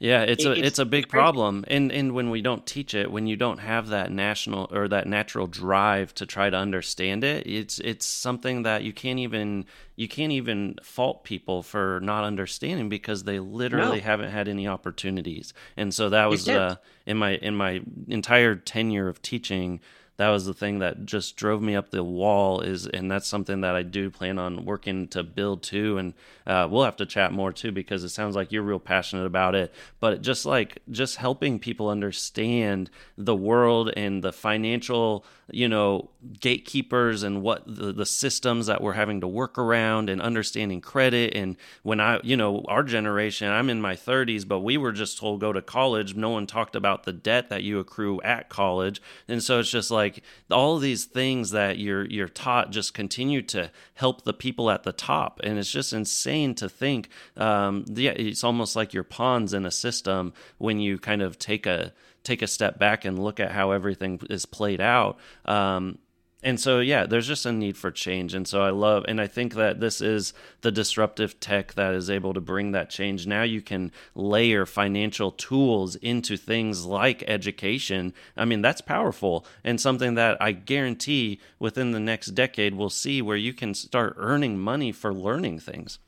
Yeah, 0.00 0.22
it's 0.22 0.44
a 0.44 0.52
it's, 0.52 0.60
it's 0.60 0.78
a 0.78 0.84
big 0.84 1.08
problem, 1.08 1.64
and 1.66 1.90
and 1.90 2.14
when 2.14 2.30
we 2.30 2.40
don't 2.40 2.64
teach 2.64 2.94
it, 2.94 3.10
when 3.10 3.26
you 3.26 3.34
don't 3.34 3.58
have 3.58 3.88
that 3.88 4.12
national 4.12 4.68
or 4.70 4.86
that 4.86 5.08
natural 5.08 5.48
drive 5.48 6.14
to 6.14 6.26
try 6.26 6.48
to 6.48 6.56
understand 6.56 7.24
it, 7.24 7.48
it's 7.48 7.80
it's 7.80 8.06
something 8.06 8.62
that 8.62 8.84
you 8.84 8.92
can't 8.92 9.18
even 9.18 9.64
you 9.96 10.06
can't 10.06 10.30
even 10.30 10.76
fault 10.84 11.24
people 11.24 11.64
for 11.64 11.98
not 12.00 12.22
understanding 12.22 12.88
because 12.88 13.24
they 13.24 13.40
literally 13.40 13.98
no. 13.98 14.04
haven't 14.04 14.30
had 14.30 14.46
any 14.46 14.68
opportunities. 14.68 15.52
And 15.76 15.92
so 15.92 16.10
that 16.10 16.26
was 16.26 16.48
uh, 16.48 16.76
in 17.04 17.16
my 17.16 17.34
in 17.34 17.56
my 17.56 17.80
entire 18.06 18.54
tenure 18.54 19.08
of 19.08 19.20
teaching 19.20 19.80
that 20.18 20.28
was 20.28 20.44
the 20.44 20.54
thing 20.54 20.80
that 20.80 21.06
just 21.06 21.36
drove 21.36 21.62
me 21.62 21.74
up 21.74 21.90
the 21.90 22.04
wall 22.04 22.60
is 22.60 22.86
and 22.86 23.10
that's 23.10 23.26
something 23.26 23.62
that 23.62 23.74
i 23.74 23.82
do 23.82 24.10
plan 24.10 24.38
on 24.38 24.64
working 24.64 25.08
to 25.08 25.22
build 25.22 25.62
too 25.62 25.96
and 25.96 26.12
uh, 26.48 26.66
we'll 26.68 26.84
have 26.84 26.96
to 26.96 27.04
chat 27.04 27.30
more 27.30 27.52
too 27.52 27.70
because 27.70 28.02
it 28.02 28.08
sounds 28.08 28.34
like 28.34 28.50
you're 28.50 28.62
real 28.62 28.78
passionate 28.78 29.26
about 29.26 29.54
it. 29.54 29.72
But 30.00 30.22
just 30.22 30.46
like 30.46 30.78
just 30.90 31.16
helping 31.16 31.58
people 31.58 31.90
understand 31.90 32.90
the 33.18 33.36
world 33.36 33.92
and 33.94 34.24
the 34.24 34.32
financial 34.32 35.26
you 35.50 35.68
know 35.68 36.10
gatekeepers 36.40 37.22
and 37.22 37.42
what 37.42 37.64
the, 37.66 37.92
the 37.92 38.06
systems 38.06 38.66
that 38.66 38.82
we're 38.82 38.92
having 38.92 39.20
to 39.20 39.28
work 39.28 39.58
around 39.58 40.10
and 40.10 40.20
understanding 40.20 40.80
credit. 40.80 41.34
And 41.34 41.56
when 41.82 42.00
i 42.00 42.20
you 42.22 42.36
know 42.36 42.64
our 42.68 42.82
generation 42.82 43.50
i'm 43.50 43.70
in 43.70 43.80
my 43.80 43.94
30s 43.94 44.46
but 44.46 44.60
we 44.60 44.76
were 44.76 44.92
just 44.92 45.18
told 45.18 45.40
go 45.40 45.52
to 45.52 45.62
college. 45.62 46.14
No 46.14 46.30
one 46.30 46.46
talked 46.46 46.76
about 46.76 47.04
the 47.04 47.12
debt 47.12 47.48
that 47.48 47.62
you 47.62 47.78
accrue 47.78 48.20
at 48.22 48.48
college. 48.48 49.00
And 49.26 49.42
so 49.42 49.60
it's 49.60 49.70
just 49.70 49.90
like 49.90 50.22
all 50.50 50.78
these 50.78 51.04
things 51.04 51.50
that 51.50 51.78
you're 51.78 52.04
you're 52.06 52.28
taught 52.28 52.70
just 52.70 52.94
continue 52.94 53.42
to 53.42 53.70
help 53.94 54.24
the 54.24 54.32
people 54.32 54.70
at 54.70 54.82
the 54.82 54.92
top. 54.92 55.40
And 55.42 55.58
it's 55.58 55.70
just 55.70 55.92
insane 55.92 56.54
to 56.56 56.68
think 56.68 57.08
um, 57.36 57.84
yeah 57.88 58.10
it's 58.10 58.44
almost 58.44 58.76
like 58.76 58.92
you're 58.92 59.04
pawns 59.04 59.52
in 59.54 59.64
a 59.64 59.70
system 59.70 60.32
when 60.58 60.80
you 60.80 60.98
kind 60.98 61.22
of 61.22 61.38
take 61.38 61.66
a 61.66 61.92
take 62.24 62.42
a 62.42 62.46
step 62.46 62.78
back 62.78 63.04
and 63.04 63.18
look 63.18 63.40
at 63.40 63.52
how 63.52 63.70
everything 63.70 64.20
is 64.28 64.46
played 64.46 64.80
out. 64.80 65.18
Um, 65.44 65.98
and 66.42 66.60
so 66.60 66.78
yeah 66.78 67.04
there's 67.04 67.26
just 67.26 67.46
a 67.46 67.52
need 67.52 67.76
for 67.76 67.90
change. 67.90 68.34
And 68.34 68.46
so 68.46 68.62
i 68.62 68.70
love 68.70 69.04
and 69.08 69.20
i 69.20 69.26
think 69.26 69.54
that 69.54 69.80
this 69.80 70.00
is 70.00 70.32
the 70.60 70.70
disruptive 70.70 71.40
tech 71.40 71.74
that 71.74 71.94
is 71.94 72.08
able 72.08 72.34
to 72.34 72.40
bring 72.40 72.72
that 72.72 72.90
change. 72.90 73.26
Now 73.26 73.42
you 73.42 73.60
can 73.60 73.90
layer 74.14 74.66
financial 74.66 75.32
tools 75.32 75.96
into 75.96 76.36
things 76.36 76.84
like 76.84 77.24
education. 77.26 78.14
I 78.36 78.44
mean 78.44 78.62
that's 78.62 78.80
powerful 78.80 79.44
and 79.64 79.80
something 79.80 80.14
that 80.14 80.40
i 80.40 80.52
guarantee 80.52 81.40
within 81.58 81.92
the 81.92 82.00
next 82.00 82.28
decade 82.28 82.74
we'll 82.74 82.90
see 82.90 83.20
where 83.20 83.36
you 83.36 83.52
can 83.52 83.74
start 83.74 84.14
earning 84.16 84.58
money 84.58 84.92
for 84.92 85.12
learning 85.12 85.58
things 85.58 85.98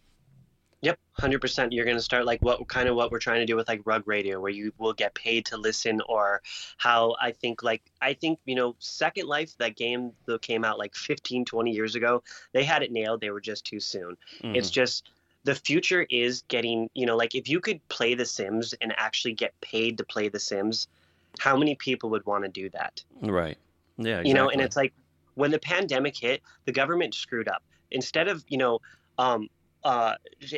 Yep, 0.82 0.98
hundred 1.12 1.40
percent. 1.40 1.72
You're 1.72 1.84
gonna 1.84 2.00
start 2.00 2.24
like 2.24 2.40
what 2.40 2.66
kind 2.68 2.88
of 2.88 2.96
what 2.96 3.10
we're 3.10 3.18
trying 3.18 3.40
to 3.40 3.46
do 3.46 3.54
with 3.54 3.68
like 3.68 3.82
Rug 3.84 4.06
Radio, 4.06 4.40
where 4.40 4.50
you 4.50 4.72
will 4.78 4.94
get 4.94 5.14
paid 5.14 5.44
to 5.46 5.58
listen, 5.58 6.00
or 6.08 6.40
how 6.78 7.16
I 7.20 7.32
think 7.32 7.62
like 7.62 7.82
I 8.00 8.14
think 8.14 8.38
you 8.46 8.54
know 8.54 8.76
Second 8.78 9.26
Life, 9.28 9.56
that 9.58 9.76
game 9.76 10.12
that 10.24 10.40
came 10.40 10.64
out 10.64 10.78
like 10.78 10.94
15, 10.94 11.44
20 11.44 11.70
years 11.70 11.96
ago, 11.96 12.22
they 12.52 12.64
had 12.64 12.82
it 12.82 12.92
nailed. 12.92 13.20
They 13.20 13.30
were 13.30 13.42
just 13.42 13.66
too 13.66 13.78
soon. 13.78 14.16
Mm-hmm. 14.42 14.56
It's 14.56 14.70
just 14.70 15.10
the 15.44 15.54
future 15.54 16.06
is 16.08 16.44
getting 16.48 16.88
you 16.94 17.04
know 17.04 17.16
like 17.16 17.34
if 17.34 17.48
you 17.48 17.60
could 17.60 17.86
play 17.88 18.14
The 18.14 18.26
Sims 18.26 18.72
and 18.80 18.94
actually 18.96 19.34
get 19.34 19.60
paid 19.60 19.98
to 19.98 20.04
play 20.04 20.28
The 20.28 20.40
Sims, 20.40 20.88
how 21.38 21.58
many 21.58 21.74
people 21.74 22.08
would 22.10 22.24
want 22.24 22.44
to 22.44 22.50
do 22.50 22.70
that? 22.70 23.04
Right. 23.20 23.58
Yeah. 23.98 24.20
Exactly. 24.20 24.28
You 24.30 24.34
know, 24.34 24.48
and 24.48 24.62
it's 24.62 24.76
like 24.76 24.94
when 25.34 25.50
the 25.50 25.58
pandemic 25.58 26.16
hit, 26.16 26.40
the 26.64 26.72
government 26.72 27.14
screwed 27.14 27.48
up. 27.48 27.62
Instead 27.90 28.28
of 28.28 28.42
you 28.48 28.56
know 28.56 28.80
um, 29.18 29.50
uh, 29.84 30.14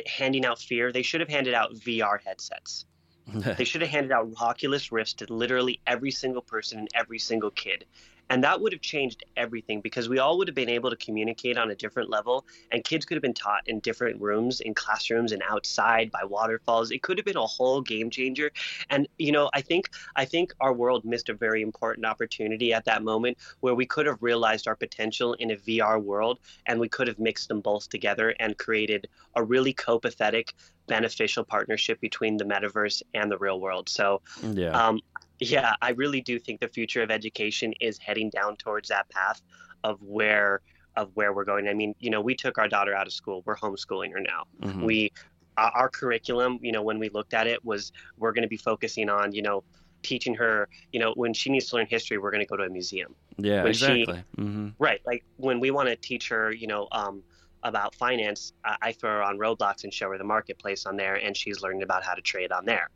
handing 0.07 0.45
out 0.45 0.59
fear. 0.59 0.91
They 0.91 1.01
should 1.01 1.21
have 1.21 1.29
handed 1.29 1.53
out 1.53 1.73
VR 1.73 2.19
headsets. 2.23 2.85
they 3.57 3.63
should 3.63 3.81
have 3.81 3.89
handed 3.89 4.11
out 4.11 4.29
Oculus 4.41 4.91
Rifts 4.91 5.13
to 5.15 5.33
literally 5.33 5.79
every 5.87 6.11
single 6.11 6.41
person 6.41 6.79
and 6.79 6.87
every 6.93 7.19
single 7.19 7.51
kid. 7.51 7.85
And 8.29 8.43
that 8.43 8.59
would 8.61 8.71
have 8.73 8.81
changed 8.81 9.23
everything 9.37 9.81
because 9.81 10.09
we 10.09 10.19
all 10.19 10.37
would 10.37 10.47
have 10.47 10.55
been 10.55 10.69
able 10.69 10.89
to 10.89 10.95
communicate 10.95 11.57
on 11.57 11.71
a 11.71 11.75
different 11.75 12.09
level, 12.09 12.45
and 12.71 12.83
kids 12.83 13.05
could 13.05 13.15
have 13.15 13.21
been 13.21 13.33
taught 13.33 13.61
in 13.67 13.79
different 13.79 14.21
rooms, 14.21 14.61
in 14.61 14.73
classrooms, 14.73 15.31
and 15.31 15.43
outside 15.47 16.11
by 16.11 16.23
waterfalls. 16.23 16.91
It 16.91 17.01
could 17.01 17.17
have 17.17 17.25
been 17.25 17.37
a 17.37 17.45
whole 17.45 17.81
game 17.81 18.09
changer. 18.09 18.51
And 18.89 19.07
you 19.17 19.31
know, 19.31 19.49
I 19.53 19.61
think 19.61 19.89
I 20.15 20.25
think 20.25 20.53
our 20.59 20.73
world 20.73 21.05
missed 21.05 21.29
a 21.29 21.33
very 21.33 21.61
important 21.61 22.05
opportunity 22.05 22.73
at 22.73 22.85
that 22.85 23.03
moment 23.03 23.37
where 23.59 23.75
we 23.75 23.85
could 23.85 24.05
have 24.05 24.21
realized 24.21 24.67
our 24.67 24.75
potential 24.75 25.33
in 25.33 25.51
a 25.51 25.55
VR 25.55 26.01
world, 26.01 26.39
and 26.65 26.79
we 26.79 26.89
could 26.89 27.07
have 27.07 27.19
mixed 27.19 27.47
them 27.49 27.61
both 27.61 27.89
together 27.89 28.33
and 28.39 28.57
created 28.57 29.07
a 29.35 29.43
really 29.43 29.73
copacetic 29.73 30.53
beneficial 30.87 31.43
partnership 31.43 31.99
between 32.01 32.37
the 32.37 32.43
metaverse 32.45 33.01
and 33.13 33.31
the 33.31 33.37
real 33.37 33.59
world. 33.59 33.89
So, 33.89 34.21
yeah. 34.41 34.71
um, 34.71 34.99
yeah, 35.39 35.75
I 35.81 35.91
really 35.91 36.21
do 36.21 36.39
think 36.39 36.59
the 36.59 36.67
future 36.67 37.01
of 37.01 37.11
education 37.11 37.73
is 37.79 37.97
heading 37.97 38.29
down 38.29 38.55
towards 38.57 38.89
that 38.89 39.09
path 39.09 39.41
of 39.83 40.01
where 40.01 40.61
of 40.95 41.09
where 41.15 41.33
we're 41.33 41.43
going. 41.43 41.67
I 41.67 41.73
mean, 41.73 41.95
you 41.99 42.09
know, 42.09 42.21
we 42.21 42.35
took 42.35 42.57
our 42.57 42.67
daughter 42.67 42.93
out 42.95 43.07
of 43.07 43.13
school. 43.13 43.41
We're 43.45 43.55
homeschooling 43.55 44.11
her 44.13 44.19
now. 44.19 44.43
Mm-hmm. 44.61 44.83
We 44.83 45.11
our 45.57 45.89
curriculum, 45.89 46.57
you 46.61 46.71
know, 46.71 46.81
when 46.81 46.97
we 46.97 47.09
looked 47.09 47.33
at 47.33 47.45
it 47.45 47.63
was 47.63 47.91
we're 48.17 48.31
going 48.31 48.43
to 48.43 48.47
be 48.47 48.57
focusing 48.57 49.07
on, 49.09 49.33
you 49.33 49.43
know, 49.43 49.63
teaching 50.01 50.33
her, 50.35 50.67
you 50.91 50.99
know, 50.99 51.13
when 51.15 51.33
she 51.33 51.49
needs 51.49 51.69
to 51.69 51.75
learn 51.75 51.85
history, 51.85 52.17
we're 52.17 52.31
going 52.31 52.43
to 52.43 52.47
go 52.47 52.57
to 52.57 52.63
a 52.63 52.69
museum. 52.69 53.15
Yeah, 53.37 53.63
when 53.63 53.67
exactly. 53.67 54.05
She, 54.05 54.41
mm-hmm. 54.41 54.69
Right. 54.79 55.01
Like 55.05 55.23
when 55.37 55.59
we 55.59 55.71
want 55.71 55.89
to 55.89 55.95
teach 55.95 56.27
her, 56.29 56.51
you 56.51 56.67
know, 56.67 56.87
um, 56.91 57.23
about 57.63 57.95
finance, 57.95 58.53
I, 58.65 58.77
I 58.81 58.91
throw 58.91 59.11
her 59.11 59.23
on 59.23 59.37
Roblox 59.37 59.83
and 59.83 59.93
show 59.93 60.09
her 60.09 60.17
the 60.17 60.23
marketplace 60.23 60.85
on 60.85 60.97
there, 60.97 61.15
and 61.15 61.35
she's 61.35 61.61
learning 61.61 61.83
about 61.83 62.03
how 62.03 62.13
to 62.13 62.21
trade 62.21 62.51
on 62.51 62.65
there. 62.65 62.89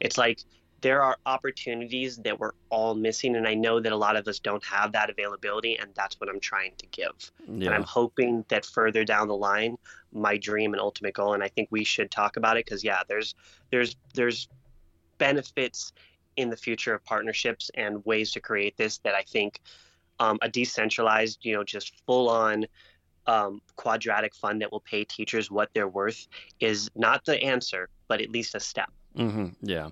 It's 0.00 0.16
like 0.18 0.40
there 0.82 1.00
are 1.00 1.16
opportunities 1.26 2.16
that 2.18 2.38
we're 2.38 2.50
all 2.68 2.94
missing 2.94 3.36
and 3.36 3.48
i 3.48 3.54
know 3.54 3.80
that 3.80 3.92
a 3.92 3.96
lot 3.96 4.16
of 4.16 4.28
us 4.28 4.38
don't 4.38 4.64
have 4.64 4.92
that 4.92 5.08
availability 5.08 5.78
and 5.78 5.90
that's 5.94 6.20
what 6.20 6.28
i'm 6.28 6.40
trying 6.40 6.72
to 6.76 6.86
give 6.88 7.32
yeah. 7.48 7.66
and 7.66 7.74
i'm 7.74 7.84
hoping 7.84 8.44
that 8.48 8.66
further 8.66 9.04
down 9.04 9.28
the 9.28 9.34
line 9.34 9.78
my 10.12 10.36
dream 10.36 10.74
and 10.74 10.80
ultimate 10.80 11.14
goal 11.14 11.32
and 11.32 11.42
i 11.42 11.48
think 11.48 11.68
we 11.70 11.82
should 11.82 12.10
talk 12.10 12.36
about 12.36 12.56
it 12.56 12.66
because 12.66 12.84
yeah 12.84 13.00
there's 13.08 13.34
there's 13.70 13.96
there's 14.14 14.48
benefits 15.18 15.92
in 16.36 16.50
the 16.50 16.56
future 16.56 16.94
of 16.94 17.04
partnerships 17.04 17.70
and 17.74 18.04
ways 18.04 18.32
to 18.32 18.40
create 18.40 18.76
this 18.76 18.98
that 18.98 19.14
i 19.14 19.22
think 19.22 19.60
um, 20.18 20.38
a 20.42 20.48
decentralized 20.48 21.38
you 21.42 21.54
know 21.54 21.64
just 21.64 21.94
full 22.06 22.28
on 22.28 22.66
um, 23.28 23.62
quadratic 23.76 24.34
fund 24.34 24.60
that 24.60 24.72
will 24.72 24.80
pay 24.80 25.04
teachers 25.04 25.48
what 25.48 25.70
they're 25.74 25.88
worth 25.88 26.26
is 26.58 26.90
not 26.96 27.24
the 27.24 27.40
answer 27.40 27.88
but 28.08 28.20
at 28.20 28.30
least 28.30 28.56
a 28.56 28.60
step 28.60 28.90
mm-hmm. 29.16 29.46
yeah 29.62 29.90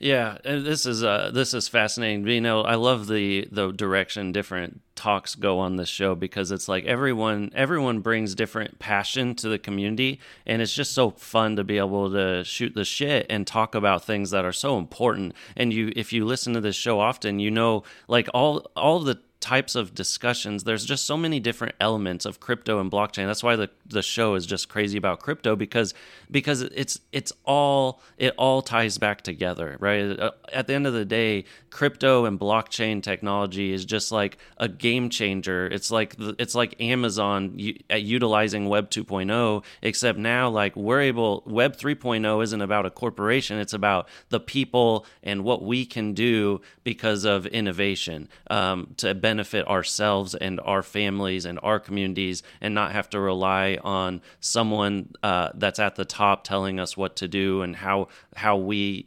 Yeah, 0.00 0.38
and 0.44 0.64
this 0.64 0.86
is 0.86 1.02
uh, 1.02 1.32
this 1.34 1.54
is 1.54 1.66
fascinating. 1.66 2.24
You 2.28 2.40
know, 2.40 2.62
I 2.62 2.76
love 2.76 3.08
the 3.08 3.48
the 3.50 3.72
direction 3.72 4.30
different 4.30 4.80
talks 4.94 5.34
go 5.34 5.58
on 5.58 5.74
this 5.76 5.88
show 5.88 6.14
because 6.14 6.52
it's 6.52 6.68
like 6.68 6.84
everyone 6.84 7.50
everyone 7.52 7.98
brings 7.98 8.36
different 8.36 8.78
passion 8.78 9.34
to 9.36 9.48
the 9.48 9.58
community, 9.58 10.20
and 10.46 10.62
it's 10.62 10.72
just 10.72 10.92
so 10.92 11.10
fun 11.10 11.56
to 11.56 11.64
be 11.64 11.78
able 11.78 12.12
to 12.12 12.44
shoot 12.44 12.74
the 12.76 12.84
shit 12.84 13.26
and 13.28 13.44
talk 13.44 13.74
about 13.74 14.04
things 14.04 14.30
that 14.30 14.44
are 14.44 14.52
so 14.52 14.78
important. 14.78 15.34
And 15.56 15.72
you, 15.72 15.92
if 15.96 16.12
you 16.12 16.24
listen 16.24 16.52
to 16.52 16.60
this 16.60 16.76
show 16.76 17.00
often, 17.00 17.40
you 17.40 17.50
know, 17.50 17.82
like 18.06 18.28
all 18.32 18.70
all 18.76 19.00
the 19.00 19.18
types 19.40 19.74
of 19.74 19.94
discussions. 19.94 20.64
There's 20.64 20.84
just 20.84 21.06
so 21.06 21.16
many 21.16 21.38
different 21.38 21.74
elements 21.80 22.24
of 22.24 22.40
crypto 22.40 22.80
and 22.80 22.90
blockchain. 22.90 23.26
That's 23.26 23.42
why 23.42 23.56
the, 23.56 23.70
the 23.86 24.02
show 24.02 24.34
is 24.34 24.46
just 24.46 24.68
crazy 24.68 24.98
about 24.98 25.20
crypto 25.20 25.54
because 25.54 25.94
because 26.30 26.62
it's 26.62 27.00
it's 27.12 27.32
all 27.44 28.00
it 28.16 28.34
all 28.36 28.62
ties 28.62 28.98
back 28.98 29.22
together, 29.22 29.76
right? 29.78 30.18
Uh, 30.18 30.32
at 30.52 30.66
the 30.66 30.74
end 30.74 30.86
of 30.86 30.92
the 30.92 31.04
day, 31.04 31.44
crypto 31.70 32.24
and 32.24 32.38
blockchain 32.38 33.02
technology 33.02 33.72
is 33.72 33.84
just 33.84 34.10
like 34.10 34.38
a 34.56 34.68
game 34.68 35.08
changer. 35.08 35.66
It's 35.66 35.90
like 35.90 36.16
it's 36.18 36.54
like 36.54 36.74
Amazon 36.80 37.58
at 37.88 38.02
utilizing 38.02 38.68
Web 38.68 38.90
2.0, 38.90 39.64
except 39.82 40.18
now 40.18 40.48
like 40.48 40.74
we're 40.74 41.00
able 41.00 41.42
Web 41.46 41.76
3.0 41.76 42.42
isn't 42.42 42.60
about 42.60 42.86
a 42.86 42.90
corporation. 42.90 43.58
It's 43.58 43.72
about 43.72 44.08
the 44.30 44.40
people 44.40 45.06
and 45.22 45.44
what 45.44 45.62
we 45.62 45.86
can 45.86 46.12
do 46.12 46.60
because 46.82 47.24
of 47.24 47.46
innovation 47.46 48.28
um, 48.50 48.94
to 48.96 49.14
benefit 49.28 49.68
ourselves 49.68 50.34
and 50.34 50.58
our 50.60 50.82
families 50.82 51.44
and 51.44 51.60
our 51.62 51.78
communities 51.78 52.42
and 52.62 52.74
not 52.74 52.92
have 52.92 53.10
to 53.10 53.20
rely 53.20 53.76
on 53.84 54.22
someone 54.40 55.12
uh, 55.22 55.50
that's 55.54 55.78
at 55.78 55.96
the 55.96 56.04
top 56.06 56.44
telling 56.44 56.80
us 56.80 56.96
what 56.96 57.14
to 57.14 57.28
do 57.28 57.60
and 57.60 57.76
how 57.76 58.08
how 58.36 58.56
we 58.56 59.06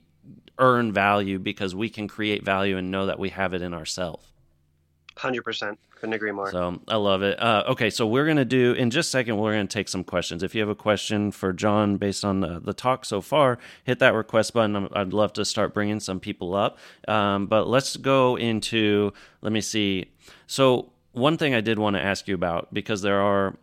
earn 0.59 0.93
value 0.93 1.39
because 1.39 1.73
we 1.73 1.89
can 1.89 2.07
create 2.07 2.45
value 2.45 2.77
and 2.77 2.91
know 2.91 3.07
that 3.07 3.17
we 3.17 3.29
have 3.29 3.55
it 3.55 3.63
in 3.63 3.73
ourselves. 3.73 4.30
Hundred 5.21 5.43
percent, 5.43 5.77
couldn't 5.99 6.13
agree 6.13 6.31
more. 6.31 6.49
So 6.49 6.79
I 6.87 6.95
love 6.95 7.21
it. 7.21 7.39
Uh, 7.39 7.63
okay, 7.67 7.91
so 7.91 8.07
we're 8.07 8.25
gonna 8.25 8.43
do 8.43 8.73
in 8.73 8.89
just 8.89 9.09
a 9.09 9.11
second. 9.11 9.37
We're 9.37 9.51
gonna 9.51 9.67
take 9.67 9.87
some 9.87 10.03
questions. 10.03 10.41
If 10.41 10.55
you 10.55 10.61
have 10.61 10.69
a 10.69 10.73
question 10.73 11.29
for 11.29 11.53
John 11.53 11.97
based 11.97 12.25
on 12.25 12.39
the, 12.39 12.59
the 12.59 12.73
talk 12.73 13.05
so 13.05 13.21
far, 13.21 13.59
hit 13.83 13.99
that 13.99 14.15
request 14.15 14.51
button. 14.55 14.89
I'd 14.93 15.13
love 15.13 15.31
to 15.33 15.45
start 15.45 15.75
bringing 15.75 15.99
some 15.99 16.19
people 16.19 16.55
up. 16.55 16.79
Um, 17.07 17.45
but 17.45 17.67
let's 17.67 17.97
go 17.97 18.35
into. 18.35 19.13
Let 19.41 19.53
me 19.53 19.61
see. 19.61 20.09
So 20.47 20.91
one 21.11 21.37
thing 21.37 21.53
I 21.53 21.61
did 21.61 21.77
want 21.77 21.97
to 21.97 22.01
ask 22.01 22.27
you 22.27 22.33
about 22.33 22.73
because 22.73 23.03
there 23.03 23.21
are 23.21 23.55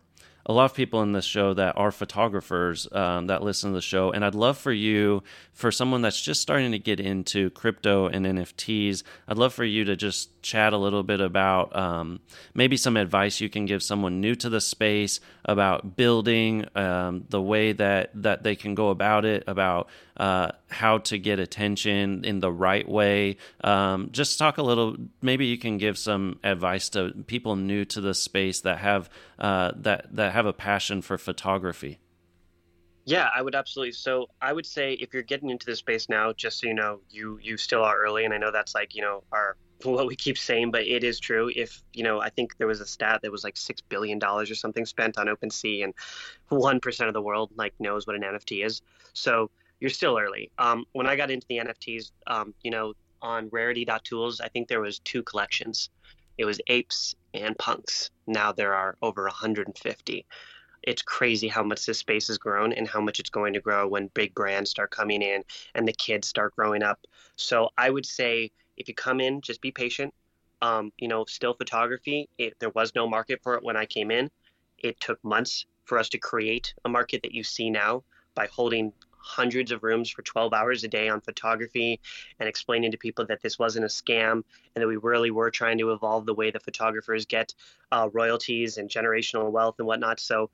a 0.49 0.51
lot 0.51 0.65
of 0.65 0.73
people 0.73 1.03
in 1.03 1.11
this 1.11 1.25
show 1.25 1.53
that 1.53 1.77
are 1.77 1.91
photographers 1.91 2.91
um, 2.91 3.27
that 3.27 3.43
listen 3.43 3.69
to 3.69 3.75
the 3.75 3.81
show, 3.81 4.11
and 4.11 4.25
I'd 4.25 4.33
love 4.33 4.57
for 4.57 4.71
you, 4.71 5.21
for 5.53 5.71
someone 5.71 6.01
that's 6.01 6.19
just 6.19 6.41
starting 6.41 6.71
to 6.71 6.79
get 6.79 6.99
into 6.99 7.51
crypto 7.51 8.07
and 8.07 8.25
NFTs, 8.25 9.03
I'd 9.27 9.37
love 9.37 9.53
for 9.53 9.63
you 9.63 9.85
to 9.85 9.95
just 9.95 10.41
chat 10.41 10.73
a 10.73 10.77
little 10.77 11.03
bit 11.03 11.21
about 11.21 11.75
um, 11.75 12.19
maybe 12.55 12.77
some 12.77 12.97
advice 12.97 13.39
you 13.39 13.47
can 13.47 13.67
give 13.67 13.83
someone 13.83 14.21
new 14.21 14.33
to 14.33 14.49
the 14.49 14.59
space 14.59 15.19
about 15.45 15.95
building 15.95 16.65
um, 16.75 17.25
the 17.29 17.41
way 17.41 17.71
that 17.73 18.09
that 18.15 18.41
they 18.41 18.55
can 18.55 18.73
go 18.73 18.89
about 18.89 19.25
it, 19.25 19.43
about 19.45 19.87
uh, 20.19 20.51
how 20.67 20.97
to 20.97 21.17
get 21.17 21.39
attention 21.39 22.25
in 22.25 22.41
the 22.41 22.51
right 22.51 22.87
way. 22.87 23.37
Um, 23.63 24.09
just 24.11 24.37
talk 24.37 24.57
a 24.57 24.61
little. 24.61 24.97
Maybe 25.21 25.45
you 25.45 25.57
can 25.57 25.77
give 25.77 25.97
some 25.97 26.39
advice 26.43 26.89
to 26.89 27.11
people 27.25 27.55
new 27.55 27.85
to 27.85 28.01
the 28.01 28.13
space 28.13 28.59
that 28.61 28.79
have 28.79 29.09
uh, 29.39 29.71
that 29.77 30.13
that 30.15 30.33
have 30.33 30.45
a 30.45 30.53
passion 30.53 31.01
for 31.01 31.17
photography. 31.17 31.99
Yeah, 33.05 33.29
I 33.33 33.41
would 33.41 33.55
absolutely. 33.55 33.93
So 33.93 34.27
I 34.41 34.51
would 34.51 34.65
say 34.65 34.93
if 34.93 35.13
you're 35.13 35.23
getting 35.23 35.49
into 35.49 35.65
this 35.65 35.79
space 35.79 36.09
now, 36.09 36.33
just 36.33 36.59
so 36.59 36.67
you 36.67 36.73
know, 36.73 36.99
you 37.09 37.39
you 37.41 37.55
still 37.55 37.83
are 37.83 37.97
early, 37.97 38.25
and 38.25 38.33
I 38.33 38.37
know 38.37 38.51
that's 38.51 38.75
like 38.75 38.95
you 38.95 39.01
know 39.01 39.23
our 39.31 39.55
what 39.83 40.05
we 40.05 40.17
keep 40.17 40.37
saying, 40.37 40.71
but 40.71 40.85
it 40.85 41.05
is 41.05 41.17
true. 41.19 41.49
If 41.55 41.81
you 41.93 42.03
know, 42.03 42.19
I 42.19 42.29
think 42.29 42.57
there 42.57 42.67
was 42.67 42.81
a 42.81 42.85
stat 42.85 43.21
that 43.23 43.31
was 43.31 43.45
like 43.45 43.55
six 43.55 43.79
billion 43.79 44.19
dollars 44.19 44.51
or 44.51 44.55
something 44.55 44.85
spent 44.85 45.17
on 45.17 45.27
OpenSea, 45.27 45.85
and 45.85 45.93
one 46.49 46.81
percent 46.81 47.07
of 47.07 47.13
the 47.13 47.21
world 47.21 47.51
like 47.55 47.73
knows 47.79 48.05
what 48.05 48.17
an 48.17 48.23
NFT 48.23 48.65
is. 48.65 48.81
So 49.13 49.49
you're 49.79 49.89
still 49.89 50.17
early. 50.17 50.51
Um, 50.57 50.85
when 50.91 51.07
I 51.07 51.15
got 51.15 51.31
into 51.31 51.47
the 51.47 51.57
NFTs, 51.57 52.11
um, 52.27 52.53
you 52.63 52.71
know, 52.71 52.93
on 53.21 53.49
Rarity.tools, 53.51 54.41
I 54.41 54.47
think 54.49 54.67
there 54.67 54.81
was 54.81 54.99
two 54.99 55.23
collections. 55.23 55.89
It 56.37 56.45
was 56.45 56.59
apes 56.67 57.15
and 57.33 57.57
punks. 57.57 58.11
Now 58.27 58.51
there 58.51 58.73
are 58.73 58.95
over 59.01 59.23
150. 59.23 60.25
It's 60.83 61.01
crazy 61.01 61.49
how 61.49 61.63
much 61.63 61.85
this 61.85 61.99
space 61.99 62.27
has 62.29 62.37
grown 62.37 62.71
and 62.71 62.87
how 62.87 63.01
much 63.01 63.19
it's 63.19 63.29
going 63.29 63.53
to 63.53 63.59
grow 63.59 63.87
when 63.87 64.07
big 64.13 64.33
brands 64.33 64.69
start 64.69 64.91
coming 64.91 65.21
in 65.21 65.43
and 65.75 65.87
the 65.87 65.93
kids 65.93 66.27
start 66.27 66.55
growing 66.55 66.83
up. 66.83 66.99
So 67.35 67.69
I 67.77 67.89
would 67.89 68.05
say 68.05 68.51
if 68.77 68.87
you 68.87 68.93
come 68.93 69.19
in, 69.19 69.41
just 69.41 69.61
be 69.61 69.71
patient. 69.71 70.13
Um, 70.61 70.91
you 70.97 71.07
know, 71.07 71.25
still 71.25 71.53
photography, 71.53 72.27
it, 72.37 72.53
there 72.59 72.69
was 72.71 72.93
no 72.95 73.07
market 73.07 73.39
for 73.43 73.55
it 73.55 73.63
when 73.63 73.77
I 73.77 73.85
came 73.85 74.11
in. 74.11 74.29
It 74.77 74.99
took 74.99 75.21
months 75.23 75.65
for 75.85 75.97
us 75.97 76.09
to 76.09 76.17
create 76.17 76.73
a 76.85 76.89
market 76.89 77.21
that 77.23 77.33
you 77.33 77.43
see 77.43 77.69
now 77.69 78.03
by 78.35 78.47
holding 78.47 78.93
hundreds 79.19 79.71
of 79.71 79.83
rooms 79.83 80.09
for 80.09 80.21
12 80.21 80.53
hours 80.53 80.83
a 80.83 80.87
day 80.87 81.09
on 81.09 81.21
photography 81.21 81.99
and 82.39 82.49
explaining 82.49 82.91
to 82.91 82.97
people 82.97 83.25
that 83.25 83.41
this 83.41 83.59
wasn't 83.59 83.85
a 83.85 83.87
scam 83.87 84.43
and 84.75 84.81
that 84.81 84.87
we 84.87 84.97
really 84.97 85.31
were 85.31 85.51
trying 85.51 85.77
to 85.77 85.91
evolve 85.91 86.25
the 86.25 86.33
way 86.33 86.51
the 86.51 86.59
photographers 86.59 87.25
get 87.25 87.53
uh, 87.91 88.09
royalties 88.13 88.77
and 88.77 88.89
generational 88.89 89.51
wealth 89.51 89.75
and 89.79 89.87
whatnot. 89.87 90.19
So 90.19 90.49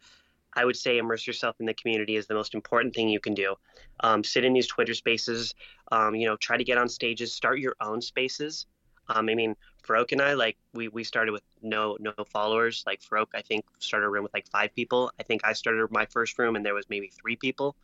I 0.55 0.63
would 0.63 0.77
say 0.77 0.97
immerse 0.97 1.27
yourself 1.27 1.57
in 1.59 1.65
the 1.65 1.73
community 1.73 2.15
is 2.15 2.27
the 2.27 2.33
most 2.33 2.53
important 2.53 2.95
thing 2.95 3.09
you 3.09 3.19
can 3.19 3.33
do. 3.33 3.55
Um, 3.99 4.23
sit 4.23 4.45
in 4.45 4.53
these 4.53 4.67
Twitter 4.67 4.93
spaces, 4.93 5.53
um, 5.91 6.15
you 6.15 6.25
know, 6.25 6.37
try 6.37 6.57
to 6.57 6.63
get 6.63 6.77
on 6.77 6.87
stages, 6.87 7.33
start 7.33 7.59
your 7.59 7.75
own 7.81 8.01
spaces. 8.01 8.65
Um, 9.07 9.29
I 9.29 9.35
mean, 9.35 9.55
Farokh 9.87 10.11
and 10.11 10.21
I, 10.21 10.33
like, 10.33 10.57
we, 10.73 10.87
we 10.87 11.03
started 11.03 11.31
with 11.31 11.43
no 11.61 11.97
no 11.99 12.13
followers. 12.27 12.83
Like 12.87 13.01
Farokh, 13.01 13.27
I 13.35 13.41
think 13.41 13.65
started 13.79 14.05
a 14.05 14.09
room 14.09 14.23
with 14.23 14.33
like 14.33 14.47
five 14.47 14.73
people. 14.75 15.11
I 15.19 15.23
think 15.23 15.41
I 15.43 15.53
started 15.53 15.91
my 15.91 16.05
first 16.07 16.37
room 16.39 16.55
and 16.55 16.65
there 16.65 16.73
was 16.73 16.85
maybe 16.89 17.07
three 17.09 17.35
people 17.35 17.75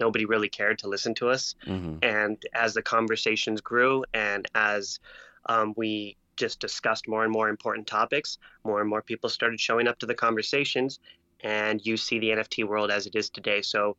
nobody 0.00 0.24
really 0.24 0.48
cared 0.48 0.78
to 0.80 0.88
listen 0.88 1.14
to 1.14 1.28
us. 1.28 1.54
Mm-hmm. 1.66 1.98
And 2.02 2.42
as 2.54 2.74
the 2.74 2.82
conversations 2.82 3.60
grew 3.60 4.04
and 4.14 4.46
as 4.54 5.00
um, 5.46 5.74
we 5.76 6.16
just 6.36 6.60
discussed 6.60 7.08
more 7.08 7.24
and 7.24 7.32
more 7.32 7.48
important 7.48 7.86
topics, 7.86 8.38
more 8.64 8.80
and 8.80 8.88
more 8.88 9.02
people 9.02 9.30
started 9.30 9.60
showing 9.60 9.88
up 9.88 9.98
to 10.00 10.06
the 10.06 10.14
conversations. 10.14 10.98
And 11.40 11.84
you 11.84 11.96
see 11.96 12.18
the 12.18 12.30
NFT 12.30 12.64
world 12.64 12.90
as 12.90 13.06
it 13.06 13.14
is 13.14 13.30
today. 13.30 13.62
So 13.62 13.96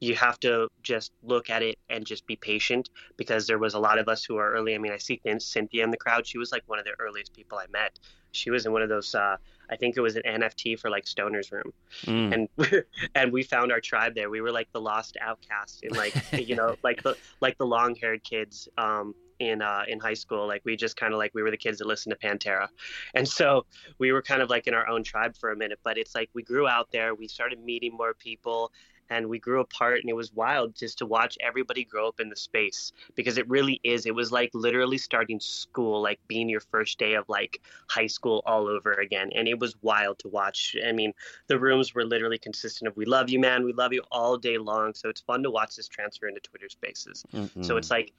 you 0.00 0.14
have 0.14 0.38
to 0.40 0.68
just 0.82 1.12
look 1.22 1.48
at 1.50 1.62
it 1.62 1.78
and 1.88 2.04
just 2.04 2.26
be 2.26 2.36
patient 2.36 2.90
because 3.16 3.46
there 3.46 3.58
was 3.58 3.74
a 3.74 3.78
lot 3.78 3.98
of 3.98 4.08
us 4.08 4.24
who 4.24 4.36
are 4.36 4.52
early. 4.52 4.74
I 4.74 4.78
mean, 4.78 4.92
I 4.92 4.98
see 4.98 5.20
Cynthia 5.38 5.84
in 5.84 5.90
the 5.90 5.96
crowd. 5.96 6.26
She 6.26 6.38
was 6.38 6.52
like 6.52 6.62
one 6.66 6.78
of 6.78 6.84
the 6.84 6.94
earliest 6.98 7.32
people 7.32 7.58
I 7.58 7.66
met. 7.70 7.98
She 8.32 8.50
was 8.50 8.66
in 8.66 8.72
one 8.72 8.82
of 8.82 8.88
those 8.88 9.14
uh, 9.14 9.36
I 9.70 9.76
think 9.76 9.96
it 9.96 10.00
was 10.00 10.16
an 10.16 10.22
NFT 10.26 10.78
for 10.78 10.90
like 10.90 11.06
Stoner's 11.06 11.50
Room, 11.50 11.72
mm. 12.04 12.32
and 12.32 12.84
and 13.14 13.32
we 13.32 13.42
found 13.42 13.72
our 13.72 13.80
tribe 13.80 14.14
there. 14.14 14.30
We 14.30 14.40
were 14.40 14.52
like 14.52 14.70
the 14.72 14.80
lost 14.80 15.16
outcasts 15.20 15.80
in 15.82 15.94
like 15.94 16.14
you 16.32 16.56
know 16.56 16.76
like 16.82 17.02
the 17.02 17.16
like 17.40 17.58
the 17.58 17.66
long 17.66 17.94
haired 17.94 18.22
kids 18.22 18.68
um, 18.78 19.14
in 19.38 19.62
uh, 19.62 19.84
in 19.88 19.98
high 19.98 20.14
school. 20.14 20.46
Like 20.46 20.62
we 20.64 20.76
just 20.76 20.96
kind 20.96 21.12
of 21.12 21.18
like 21.18 21.32
we 21.34 21.42
were 21.42 21.50
the 21.50 21.56
kids 21.56 21.78
that 21.78 21.86
listened 21.86 22.14
to 22.18 22.26
Pantera, 22.26 22.68
and 23.14 23.26
so 23.26 23.66
we 23.98 24.12
were 24.12 24.22
kind 24.22 24.42
of 24.42 24.50
like 24.50 24.66
in 24.66 24.74
our 24.74 24.88
own 24.88 25.02
tribe 25.02 25.36
for 25.36 25.50
a 25.50 25.56
minute. 25.56 25.80
But 25.82 25.98
it's 25.98 26.14
like 26.14 26.30
we 26.32 26.42
grew 26.42 26.68
out 26.68 26.90
there. 26.92 27.14
We 27.14 27.28
started 27.28 27.62
meeting 27.62 27.92
more 27.96 28.14
people, 28.14 28.72
and 29.10 29.28
we 29.28 29.38
grew 29.38 29.60
apart 29.60 30.00
and 30.00 30.08
it 30.08 30.16
was 30.16 30.32
wild 30.32 30.74
just 30.74 30.98
to 30.98 31.06
watch 31.06 31.36
everybody 31.40 31.84
grow 31.84 32.08
up 32.08 32.20
in 32.20 32.28
the 32.28 32.36
space 32.36 32.92
because 33.14 33.38
it 33.38 33.48
really 33.48 33.80
is. 33.82 34.06
It 34.06 34.14
was 34.14 34.32
like 34.32 34.50
literally 34.54 34.98
starting 34.98 35.40
school 35.40 36.00
like 36.02 36.20
being 36.28 36.48
your 36.48 36.60
first 36.60 36.98
day 36.98 37.14
of 37.14 37.28
like 37.28 37.60
high 37.88 38.06
school 38.06 38.42
all 38.46 38.66
over 38.68 38.92
again 38.92 39.30
and 39.34 39.48
it 39.48 39.58
was 39.58 39.74
wild 39.82 40.18
to 40.20 40.28
watch. 40.28 40.76
I 40.86 40.92
mean 40.92 41.12
the 41.46 41.58
rooms 41.58 41.94
were 41.94 42.04
literally 42.04 42.38
consistent 42.38 42.88
of 42.88 42.96
we 42.96 43.04
love 43.04 43.30
you 43.30 43.38
man. 43.38 43.64
We 43.64 43.72
love 43.72 43.92
you 43.92 44.02
all 44.10 44.36
day 44.36 44.58
long. 44.58 44.94
So 44.94 45.08
it's 45.08 45.20
fun 45.20 45.42
to 45.42 45.50
watch 45.50 45.76
this 45.76 45.88
transfer 45.88 46.28
into 46.28 46.40
twitter 46.40 46.68
spaces. 46.68 47.24
Mm-hmm. 47.32 47.62
so 47.62 47.76
it's 47.76 47.90
like 47.90 48.12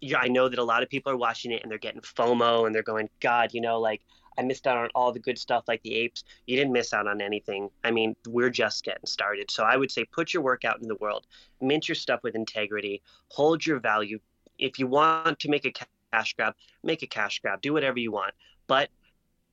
yeah, 0.00 0.18
I 0.18 0.28
know 0.28 0.48
that 0.48 0.58
a 0.58 0.64
lot 0.64 0.82
of 0.82 0.88
people 0.88 1.12
are 1.12 1.16
watching 1.16 1.52
it 1.52 1.62
and 1.62 1.70
they're 1.70 1.78
getting 1.78 2.00
FOMO 2.00 2.64
and 2.64 2.74
they're 2.74 2.82
going, 2.82 3.10
God, 3.20 3.50
you 3.52 3.60
know, 3.60 3.78
like 3.78 4.00
I 4.38 4.42
missed 4.42 4.66
out 4.66 4.76
on 4.76 4.88
all 4.94 5.12
the 5.12 5.18
good 5.18 5.38
stuff 5.38 5.64
like 5.68 5.82
the 5.82 5.94
apes. 5.94 6.24
You 6.46 6.56
didn't 6.56 6.72
miss 6.72 6.92
out 6.92 7.06
on 7.06 7.20
anything. 7.20 7.70
I 7.84 7.90
mean, 7.90 8.16
we're 8.26 8.50
just 8.50 8.84
getting 8.84 9.06
started. 9.06 9.50
So 9.50 9.64
I 9.64 9.76
would 9.76 9.90
say 9.90 10.04
put 10.04 10.32
your 10.32 10.42
work 10.42 10.64
out 10.64 10.80
in 10.80 10.88
the 10.88 10.96
world, 10.96 11.26
mint 11.60 11.88
your 11.88 11.94
stuff 11.94 12.20
with 12.22 12.34
integrity, 12.34 13.02
hold 13.28 13.64
your 13.64 13.80
value. 13.80 14.18
If 14.58 14.78
you 14.78 14.86
want 14.86 15.38
to 15.40 15.48
make 15.48 15.64
a 15.64 15.72
cash 16.12 16.34
grab, 16.34 16.54
make 16.82 17.02
a 17.02 17.06
cash 17.06 17.40
grab, 17.40 17.60
do 17.60 17.72
whatever 17.72 17.98
you 17.98 18.12
want. 18.12 18.34
But 18.66 18.90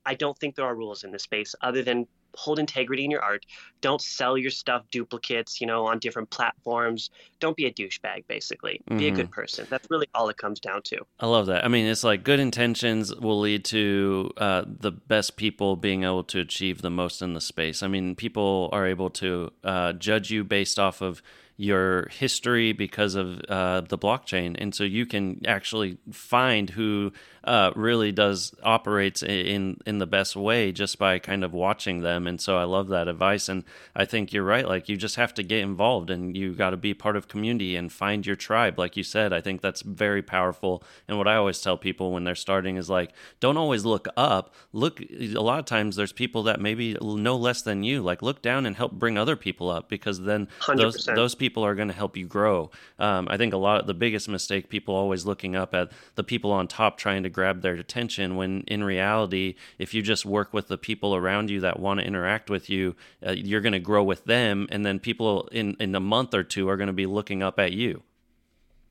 I 0.06 0.16
don't 0.16 0.38
think 0.38 0.56
there 0.56 0.66
are 0.66 0.76
rules 0.76 1.04
in 1.04 1.12
this 1.12 1.24
space 1.24 1.54
other 1.62 1.84
than 1.84 2.08
hold 2.36 2.60
integrity 2.60 3.06
in 3.06 3.12
your 3.12 3.22
art. 3.22 3.46
Don't 3.82 4.02
sell 4.02 4.38
your 4.38 4.52
stuff 4.52 4.84
duplicates, 4.92 5.62
you 5.62 5.68
know, 5.68 5.86
on 5.86 6.00
different 6.00 6.30
platforms. 6.30 7.10
Don't 7.40 7.56
be 7.56 7.66
a 7.66 7.72
douchebag, 7.72 8.26
basically. 8.28 8.82
Mm-hmm. 8.90 8.98
Be 8.98 9.08
a 9.08 9.12
good 9.12 9.26
mm-hmm. 9.26 9.34
person. 9.34 9.68
That's 9.70 9.90
really 9.90 10.08
all 10.14 10.30
it 10.30 10.38
comes 10.38 10.60
down 10.60 10.82
to. 10.84 11.06
I 11.20 11.28
love 11.28 11.46
that. 11.48 11.64
I 11.64 11.68
mean, 11.68 11.86
it's 11.86 12.04
like 12.04 12.24
good 12.24 12.40
intentions 12.40 13.14
will 13.16 13.40
lead 13.40 13.66
to 13.66 14.32
uh, 14.38 14.64
the 14.68 14.92
best 14.92 15.36
people 15.36 15.76
being 15.76 16.04
able 16.04 16.24
to 16.26 16.40
achieve 16.40 16.82
the 16.82 16.90
most 16.90 17.22
in 17.22 17.34
the 17.34 17.42
space. 17.42 17.84
I 17.84 17.88
mean, 17.88 18.16
people 18.16 18.70
are 18.72 18.88
able 18.88 19.10
to 19.12 19.52
uh, 19.64 19.94
judge 19.94 20.32
you 20.32 20.44
based 20.44 20.80
off 20.80 21.02
of 21.02 21.22
your 21.58 22.08
history 22.10 22.72
because 22.72 23.16
of 23.16 23.42
uh, 23.50 23.82
the 23.82 23.98
blockchain, 23.98 24.56
and 24.60 24.76
so 24.76 24.84
you 24.84 25.08
can 25.08 25.42
actually 25.48 25.98
find 26.12 26.70
who 26.70 27.12
uh, 27.48 27.72
really 27.78 28.12
does 28.12 28.54
operates 28.62 29.24
in 29.24 29.80
in 29.86 30.00
the 30.00 30.06
best 30.06 30.36
way 30.36 30.74
just 30.74 31.00
by 31.00 31.18
kind 31.18 31.46
of 31.46 31.54
watching 31.54 32.02
them. 32.02 32.28
And 32.28 32.42
so 32.42 32.58
I 32.58 32.66
love 32.66 32.90
that 32.90 33.08
advice, 33.08 33.48
and 33.48 33.64
I 33.96 34.04
think 34.04 34.34
you're 34.34 34.44
right. 34.44 34.68
Like 34.68 34.90
you 34.90 34.98
just 34.98 35.16
have 35.16 35.34
to 35.36 35.44
get 35.44 35.60
involved, 35.60 36.10
and 36.10 36.36
you 36.36 36.54
got 36.54 36.72
to 36.72 36.78
be 36.78 36.94
part 36.94 37.16
of 37.16 37.30
community 37.30 37.78
and 37.78 37.92
find 37.92 38.26
your 38.26 38.36
tribe. 38.36 38.78
Like 38.78 38.98
you 38.98 39.04
said, 39.04 39.32
I 39.32 39.40
think 39.40 39.62
that's 39.62 39.82
very 39.82 40.22
powerful. 40.22 40.84
And 41.08 41.18
what 41.18 41.28
I 41.28 41.38
always 41.38 41.62
tell 41.62 41.78
people 41.78 42.12
when 42.12 42.26
they're 42.26 42.36
starting 42.36 42.76
is 42.76 42.90
like, 42.90 43.14
don't 43.40 43.58
always 43.58 43.86
look 43.86 44.10
up. 44.18 44.54
Look, 44.74 45.00
a 45.02 45.36
lot 45.36 45.60
of 45.60 45.66
times 45.66 45.96
there's 45.96 46.12
people 46.12 46.44
that 46.44 46.60
maybe 46.60 46.98
know 47.02 47.38
less 47.38 47.62
than 47.62 47.82
you. 47.84 48.02
Like 48.02 48.22
look 48.22 48.42
down 48.42 48.66
and 48.66 48.76
help 48.76 48.92
bring 48.92 49.18
other 49.18 49.38
people 49.38 49.70
up 49.70 49.88
because 49.88 50.20
then 50.20 50.50
100%. 50.64 50.78
those 50.78 51.06
those 51.06 51.36
people 51.36 51.64
are 51.64 51.76
going 51.76 51.88
to 51.88 51.94
help 51.94 52.18
you 52.18 52.28
grow. 52.28 52.72
Um, 53.00 53.30
I 53.32 53.38
think 53.38 53.54
a 53.54 53.58
lot 53.58 53.80
of 53.80 53.88
the 53.88 53.94
biggest 53.94 54.28
mistake 54.28 54.68
people 54.68 54.94
always 54.94 55.26
looking 55.26 55.56
up 55.56 55.74
at 55.74 55.94
the 56.16 56.26
people 56.26 56.52
on 56.52 56.68
top 56.68 56.98
trying 56.98 57.24
to 57.24 57.30
grab 57.38 57.62
their 57.62 57.76
attention 57.76 58.36
when 58.36 58.62
in 58.62 58.84
reality 58.84 59.54
if 59.78 59.94
you 59.94 60.02
just 60.02 60.26
work 60.26 60.56
with 60.56 60.70
the 60.70 60.78
people 60.78 61.16
around 61.16 61.52
you 61.52 61.60
that 61.60 61.80
want 61.80 62.00
to 62.00 62.06
interact 62.06 62.50
with 62.50 62.68
you 62.68 62.96
uh, 63.24 63.32
you're 63.32 63.62
going 63.62 63.74
to 63.74 63.80
grow 63.80 64.04
with 64.04 64.26
them 64.26 64.66
and 64.72 64.84
then 64.84 64.98
people 64.98 65.48
in 65.52 65.78
in 65.80 65.94
a 65.94 66.00
month 66.00 66.34
or 66.34 66.42
two 66.42 66.68
are 66.68 66.78
going 66.78 66.88
to 66.88 66.94
be 66.94 67.06
looking 67.06 67.44
up 67.44 67.60
at 67.60 67.74
you 67.74 68.02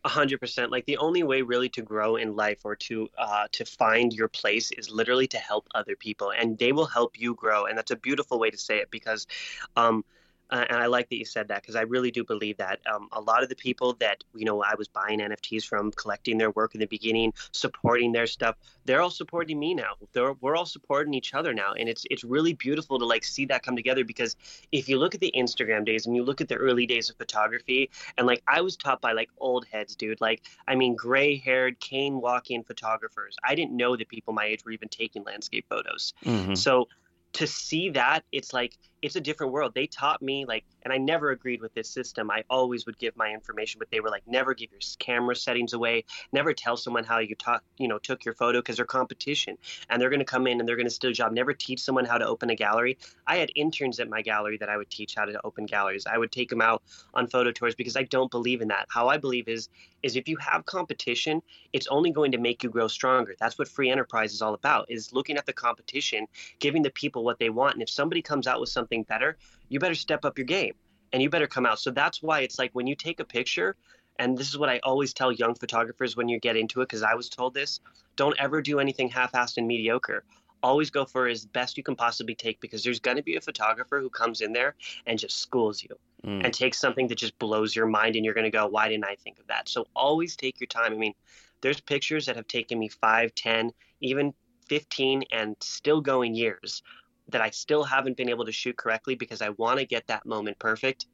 a 0.04 0.08
hundred 0.08 0.38
percent. 0.38 0.70
Like 0.70 0.86
the 0.86 0.98
only 0.98 1.24
way 1.24 1.42
really 1.42 1.68
to 1.70 1.82
grow 1.82 2.14
in 2.14 2.36
life 2.36 2.60
or 2.62 2.76
to 2.76 3.08
uh, 3.18 3.48
to 3.50 3.64
find 3.64 4.12
your 4.12 4.28
place 4.28 4.70
is 4.70 4.88
literally 4.88 5.26
to 5.26 5.38
help 5.38 5.66
other 5.74 5.96
people, 5.96 6.30
and 6.30 6.56
they 6.58 6.70
will 6.70 6.86
help 6.86 7.18
you 7.18 7.34
grow. 7.34 7.66
And 7.66 7.76
that's 7.76 7.90
a 7.90 7.96
beautiful 7.96 8.38
way 8.38 8.50
to 8.50 8.56
say 8.56 8.78
it 8.78 8.88
because 8.92 9.26
um, 9.74 10.04
uh, 10.50 10.64
and 10.68 10.78
I 10.78 10.86
like 10.86 11.08
that 11.08 11.16
you 11.16 11.24
said 11.24 11.48
that 11.48 11.62
because 11.62 11.76
I 11.76 11.82
really 11.82 12.10
do 12.10 12.24
believe 12.24 12.56
that 12.58 12.80
um, 12.92 13.08
a 13.12 13.20
lot 13.20 13.42
of 13.42 13.48
the 13.48 13.56
people 13.56 13.94
that 14.00 14.22
you 14.34 14.44
know 14.44 14.62
I 14.62 14.74
was 14.76 14.88
buying 14.88 15.20
NFTs 15.20 15.64
from, 15.64 15.90
collecting 15.92 16.38
their 16.38 16.50
work 16.50 16.74
in 16.74 16.80
the 16.80 16.86
beginning, 16.86 17.32
supporting 17.52 18.12
their 18.12 18.26
stuff, 18.26 18.56
they're 18.84 19.00
all 19.00 19.10
supporting 19.10 19.58
me 19.58 19.74
now. 19.74 19.94
They're, 20.12 20.34
we're 20.34 20.56
all 20.56 20.66
supporting 20.66 21.14
each 21.14 21.34
other 21.34 21.52
now, 21.52 21.72
and 21.72 21.88
it's 21.88 22.06
it's 22.10 22.24
really 22.24 22.52
beautiful 22.52 22.98
to 22.98 23.04
like 23.04 23.24
see 23.24 23.46
that 23.46 23.62
come 23.62 23.76
together. 23.76 24.04
Because 24.04 24.36
if 24.72 24.88
you 24.88 24.98
look 24.98 25.14
at 25.14 25.20
the 25.20 25.32
Instagram 25.36 25.84
days 25.84 26.06
and 26.06 26.14
you 26.14 26.22
look 26.22 26.40
at 26.40 26.48
the 26.48 26.56
early 26.56 26.86
days 26.86 27.10
of 27.10 27.16
photography, 27.16 27.90
and 28.16 28.26
like 28.26 28.42
I 28.46 28.60
was 28.60 28.76
taught 28.76 29.00
by 29.00 29.12
like 29.12 29.30
old 29.38 29.66
heads, 29.70 29.96
dude. 29.96 30.20
Like 30.20 30.42
I 30.68 30.74
mean, 30.74 30.94
gray-haired, 30.94 31.80
cane-walking 31.80 32.62
photographers. 32.64 33.36
I 33.44 33.54
didn't 33.54 33.76
know 33.76 33.96
that 33.96 34.08
people 34.08 34.32
my 34.32 34.46
age 34.46 34.64
were 34.64 34.72
even 34.72 34.88
taking 34.88 35.24
landscape 35.24 35.66
photos. 35.68 36.12
Mm-hmm. 36.24 36.54
So 36.54 36.88
to 37.36 37.46
see 37.46 37.90
that 37.90 38.24
it's 38.32 38.54
like 38.54 38.78
it's 39.02 39.16
a 39.16 39.20
different 39.20 39.52
world. 39.52 39.72
They 39.74 39.86
taught 39.86 40.22
me 40.22 40.44
like 40.46 40.64
and 40.82 40.92
i 40.92 40.98
never 40.98 41.30
agreed 41.30 41.60
with 41.60 41.74
this 41.74 41.90
system. 41.90 42.30
I 42.30 42.44
always 42.48 42.86
would 42.86 42.98
give 42.98 43.16
my 43.16 43.30
information 43.30 43.78
but 43.78 43.90
they 43.90 44.00
were 44.00 44.10
like 44.10 44.22
never 44.26 44.54
give 44.54 44.70
your 44.70 44.80
camera 44.98 45.36
settings 45.36 45.72
away. 45.72 46.04
Never 46.32 46.52
tell 46.52 46.76
someone 46.76 47.04
how 47.04 47.18
you 47.18 47.34
talk 47.34 47.62
you 47.78 47.88
know 47.88 47.98
took 47.98 48.24
your 48.24 48.34
photo 48.34 48.58
because 48.60 48.76
they're 48.76 48.86
competition. 48.86 49.58
And 49.90 50.00
they're 50.00 50.10
going 50.10 50.20
to 50.20 50.24
come 50.24 50.46
in 50.46 50.60
and 50.60 50.68
they're 50.68 50.76
going 50.76 50.86
to 50.86 50.94
steal 50.94 51.10
your 51.10 51.14
job. 51.14 51.32
Never 51.32 51.52
teach 51.52 51.80
someone 51.80 52.04
how 52.04 52.18
to 52.18 52.26
open 52.26 52.50
a 52.50 52.56
gallery. 52.56 52.98
I 53.26 53.36
had 53.36 53.50
interns 53.54 54.00
at 54.00 54.08
my 54.08 54.22
gallery 54.22 54.56
that 54.58 54.68
i 54.68 54.76
would 54.76 54.90
teach 54.90 55.14
how 55.14 55.24
to 55.24 55.40
open 55.44 55.66
galleries. 55.66 56.06
I 56.06 56.18
would 56.18 56.32
take 56.32 56.48
them 56.48 56.60
out 56.60 56.82
on 57.14 57.26
photo 57.26 57.52
tours 57.52 57.74
because 57.74 57.96
i 57.96 58.02
don't 58.04 58.30
believe 58.30 58.60
in 58.60 58.68
that. 58.68 58.86
How 58.88 59.08
i 59.08 59.16
believe 59.16 59.48
is 59.48 59.68
is 60.02 60.16
if 60.16 60.28
you 60.28 60.36
have 60.36 60.64
competition 60.66 61.42
it's 61.72 61.86
only 61.88 62.10
going 62.10 62.32
to 62.32 62.38
make 62.38 62.62
you 62.62 62.70
grow 62.70 62.88
stronger. 62.88 63.34
That's 63.38 63.58
what 63.58 63.68
free 63.68 63.90
enterprise 63.90 64.32
is 64.32 64.42
all 64.42 64.54
about 64.54 64.86
is 64.90 65.12
looking 65.12 65.36
at 65.36 65.46
the 65.46 65.52
competition 65.52 66.26
giving 66.58 66.82
the 66.82 66.90
people 66.90 67.24
what 67.24 67.38
they 67.38 67.50
want. 67.50 67.74
And 67.74 67.82
if 67.82 67.90
somebody 67.90 68.22
comes 68.22 68.46
out 68.46 68.60
with 68.60 68.68
something 68.68 68.85
better, 69.08 69.36
you 69.68 69.78
better 69.78 69.94
step 69.94 70.24
up 70.24 70.38
your 70.38 70.46
game 70.46 70.74
and 71.12 71.22
you 71.22 71.30
better 71.30 71.46
come 71.46 71.66
out. 71.66 71.78
So 71.78 71.90
that's 71.90 72.22
why 72.22 72.40
it's 72.40 72.58
like 72.58 72.70
when 72.72 72.86
you 72.86 72.94
take 72.94 73.20
a 73.20 73.24
picture, 73.24 73.76
and 74.18 74.36
this 74.36 74.48
is 74.48 74.58
what 74.58 74.68
I 74.68 74.80
always 74.82 75.12
tell 75.12 75.30
young 75.30 75.54
photographers 75.54 76.16
when 76.16 76.28
you 76.28 76.38
get 76.40 76.56
into 76.56 76.80
it, 76.80 76.88
because 76.88 77.02
I 77.02 77.14
was 77.14 77.28
told 77.28 77.54
this 77.54 77.80
don't 78.16 78.38
ever 78.38 78.62
do 78.62 78.80
anything 78.80 79.08
half 79.08 79.32
assed 79.32 79.58
and 79.58 79.66
mediocre. 79.66 80.24
Always 80.62 80.90
go 80.90 81.04
for 81.04 81.28
as 81.28 81.44
best 81.44 81.76
you 81.76 81.82
can 81.82 81.94
possibly 81.94 82.34
take 82.34 82.60
because 82.60 82.82
there's 82.82 82.98
going 82.98 83.18
to 83.18 83.22
be 83.22 83.36
a 83.36 83.40
photographer 83.40 84.00
who 84.00 84.08
comes 84.08 84.40
in 84.40 84.52
there 84.52 84.74
and 85.06 85.18
just 85.18 85.38
schools 85.38 85.82
you 85.82 85.94
mm. 86.24 86.42
and 86.42 86.52
takes 86.52 86.78
something 86.78 87.08
that 87.08 87.18
just 87.18 87.38
blows 87.38 87.76
your 87.76 87.86
mind, 87.86 88.16
and 88.16 88.24
you're 88.24 88.34
going 88.34 88.44
to 88.44 88.50
go, 88.50 88.66
Why 88.66 88.88
didn't 88.88 89.04
I 89.04 89.16
think 89.16 89.38
of 89.38 89.46
that? 89.48 89.68
So 89.68 89.86
always 89.94 90.34
take 90.34 90.58
your 90.60 90.66
time. 90.66 90.92
I 90.92 90.96
mean, 90.96 91.14
there's 91.60 91.80
pictures 91.80 92.26
that 92.26 92.36
have 92.36 92.48
taken 92.48 92.78
me 92.78 92.88
five, 92.88 93.34
ten, 93.34 93.72
even 94.00 94.32
15 94.68 95.24
and 95.30 95.56
still 95.60 96.00
going 96.00 96.34
years 96.34 96.82
that 97.28 97.40
I 97.40 97.50
still 97.50 97.82
haven't 97.84 98.16
been 98.16 98.28
able 98.28 98.44
to 98.44 98.52
shoot 98.52 98.76
correctly 98.76 99.14
because 99.14 99.42
I 99.42 99.50
want 99.50 99.78
to 99.80 99.86
get 99.86 100.06
that 100.06 100.26
moment 100.26 100.58
perfect. 100.58 101.06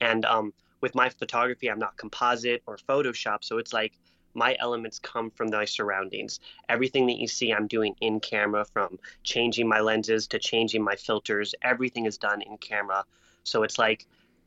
And 0.00 0.24
um, 0.24 0.52
with 0.80 0.94
my 0.94 1.08
photography, 1.08 1.68
I'm 1.68 1.78
not 1.78 1.96
composite 1.96 2.62
or 2.66 2.76
Photoshop, 2.76 3.42
so 3.42 3.58
it's 3.58 3.72
like 3.72 3.98
my 4.34 4.54
elements 4.60 4.98
come 4.98 5.30
from 5.30 5.50
my 5.50 5.64
surroundings. 5.64 6.40
Everything 6.68 7.06
that 7.06 7.16
you 7.16 7.26
see, 7.26 7.52
I'm 7.52 7.66
doing 7.66 7.96
in 8.00 8.20
camera, 8.20 8.66
from 8.66 8.98
changing 9.22 9.66
my 9.66 9.80
lenses 9.80 10.26
to 10.28 10.38
changing 10.38 10.84
my 10.84 10.94
filters. 10.94 11.54
Everything 11.62 12.04
is 12.04 12.18
done 12.18 12.42
in 12.42 12.58
camera. 12.58 13.04
So 13.44 13.62
it's 13.62 13.78
like 13.78 14.06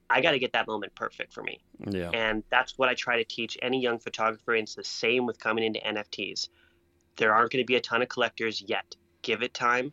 I 0.09 0.21
got 0.21 0.31
to 0.31 0.39
get 0.39 0.53
that 0.53 0.67
moment 0.67 0.93
perfect 0.93 1.33
for 1.33 1.41
me. 1.41 1.59
Yeah. 1.87 2.11
And 2.11 2.43
that's 2.49 2.77
what 2.77 2.87
I 2.87 2.93
try 2.93 3.17
to 3.17 3.23
teach 3.23 3.57
any 3.61 3.81
young 3.81 3.97
photographer. 3.97 4.53
And 4.53 4.63
it's 4.63 4.75
the 4.75 4.83
same 4.83 5.25
with 5.25 5.39
coming 5.39 5.63
into 5.63 5.79
NFTs. 5.79 6.49
There 7.17 7.33
aren't 7.33 7.51
going 7.51 7.63
to 7.63 7.67
be 7.67 7.75
a 7.75 7.81
ton 7.81 8.03
of 8.03 8.09
collectors 8.09 8.61
yet. 8.61 8.95
Give 9.23 9.41
it 9.41 9.53
time 9.53 9.91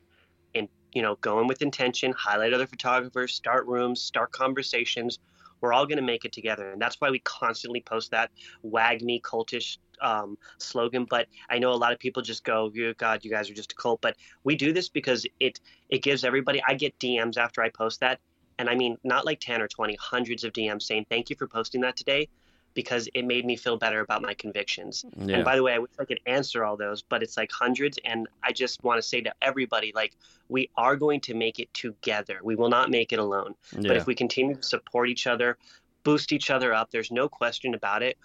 you 0.93 1.03
know, 1.03 1.17
go 1.21 1.41
in 1.41 1.47
with 1.47 1.63
intention, 1.63 2.13
highlight 2.17 2.53
other 2.53 2.67
photographers, 2.67 3.35
start 3.35 3.67
rooms, 3.67 4.01
start 4.01 4.33
conversations. 4.33 5.19
We're 5.61 5.73
all 5.73 5.87
going 5.87 5.99
to 5.99 6.05
make 6.05 6.25
it 6.25 6.33
together. 6.33 6.71
And 6.71 6.81
that's 6.81 7.01
why 7.01 7.11
we 7.11 7.19
constantly 7.21 7.81
post 7.81 8.11
that 8.11 8.31
WAGMI 8.65 9.23
cultish 9.23 9.79
um, 10.01 10.37
slogan. 10.59 11.07
But 11.09 11.29
I 11.49 11.59
know 11.59 11.73
a 11.73 11.75
lot 11.75 11.93
of 11.93 11.99
people 11.99 12.23
just 12.23 12.45
go, 12.45 12.71
oh, 12.77 12.95
God, 12.99 13.25
you 13.25 13.31
guys 13.31 13.51
are 13.51 13.55
just 13.55 13.73
a 13.73 13.75
cult. 13.75 14.01
But 14.01 14.17
we 14.45 14.55
do 14.55 14.73
this 14.73 14.89
because 14.89 15.27
it, 15.41 15.61
it 15.89 16.03
gives 16.03 16.25
everybody, 16.25 16.63
I 16.69 16.75
get 16.75 16.99
DMs 16.99 17.39
after 17.39 17.63
I 17.63 17.71
post 17.71 18.01
that. 18.01 18.21
And 18.59 18.69
I 18.71 18.75
mean, 18.75 18.97
not 19.05 19.27
like 19.27 19.41
10 19.41 19.61
or 19.61 19.69
20, 19.69 19.97
hundreds 19.97 20.45
of 20.45 20.53
DMs 20.53 20.83
saying, 20.83 21.07
thank 21.11 21.31
you 21.31 21.37
for 21.37 21.47
posting 21.47 21.81
that 21.83 21.97
today 21.97 22.29
because 22.77 23.09
it 23.15 23.25
made 23.25 23.45
me 23.47 23.57
feel 23.57 23.79
better 23.79 24.01
about 24.01 24.23
my 24.23 24.35
convictions. 24.35 25.05
Yeah. 25.17 25.37
And 25.37 25.45
by 25.45 25.57
the 25.57 25.63
way, 25.63 25.73
I 25.73 25.79
wish 25.79 25.91
I 25.99 26.05
could 26.05 26.21
answer 26.27 26.63
all 26.63 26.77
those, 26.77 27.03
but 27.03 27.23
it's 27.23 27.37
like 27.37 27.51
hundreds. 27.51 27.99
And 28.05 28.29
I 28.45 28.53
just 28.53 28.85
want 28.85 28.99
to 28.99 29.03
say 29.03 29.23
to 29.23 29.35
everybody, 29.41 29.93
like, 29.95 30.15
we 30.49 30.71
are 30.77 30.95
going 30.95 31.21
to 31.23 31.35
make 31.35 31.59
it 31.59 31.73
together. 31.73 32.39
We 32.45 32.55
will 32.55 32.69
not 32.69 32.91
make 32.91 33.15
it 33.15 33.19
alone. 33.19 33.55
Yeah. 33.73 33.89
But 33.89 33.97
if 33.97 34.07
we 34.07 34.15
continue 34.15 34.55
to 34.57 34.63
support 34.63 35.09
each 35.09 35.27
other, 35.27 35.57
boost 36.05 36.33
each 36.33 36.51
other 36.51 36.75
up, 36.75 36.91
there's 36.91 37.11
no 37.11 37.29
question 37.29 37.75
about 37.75 38.03
it. 38.03 38.19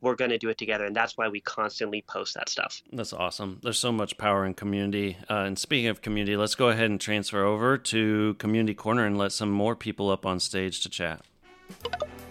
We're 0.00 0.16
going 0.16 0.30
to 0.30 0.38
do 0.38 0.48
it 0.48 0.56
together. 0.56 0.86
And 0.86 0.96
that's 0.96 1.18
why 1.18 1.28
we 1.28 1.42
constantly 1.42 2.02
post 2.08 2.32
that 2.34 2.48
stuff. 2.48 2.82
That's 2.90 3.12
awesome. 3.12 3.60
There's 3.62 3.78
so 3.78 3.92
much 3.92 4.16
power 4.16 4.46
in 4.46 4.54
community. 4.54 5.18
Uh, 5.28 5.44
and 5.44 5.58
speaking 5.58 5.88
of 5.88 6.00
community, 6.00 6.38
let's 6.38 6.54
go 6.54 6.70
ahead 6.70 6.90
and 6.90 6.98
transfer 6.98 7.44
over 7.44 7.76
to 7.76 8.34
Community 8.38 8.72
Corner 8.72 9.04
and 9.04 9.18
let 9.18 9.32
some 9.32 9.50
more 9.50 9.76
people 9.76 10.08
up 10.08 10.24
on 10.24 10.40
stage 10.40 10.80
to 10.80 10.88
chat. 10.88 11.20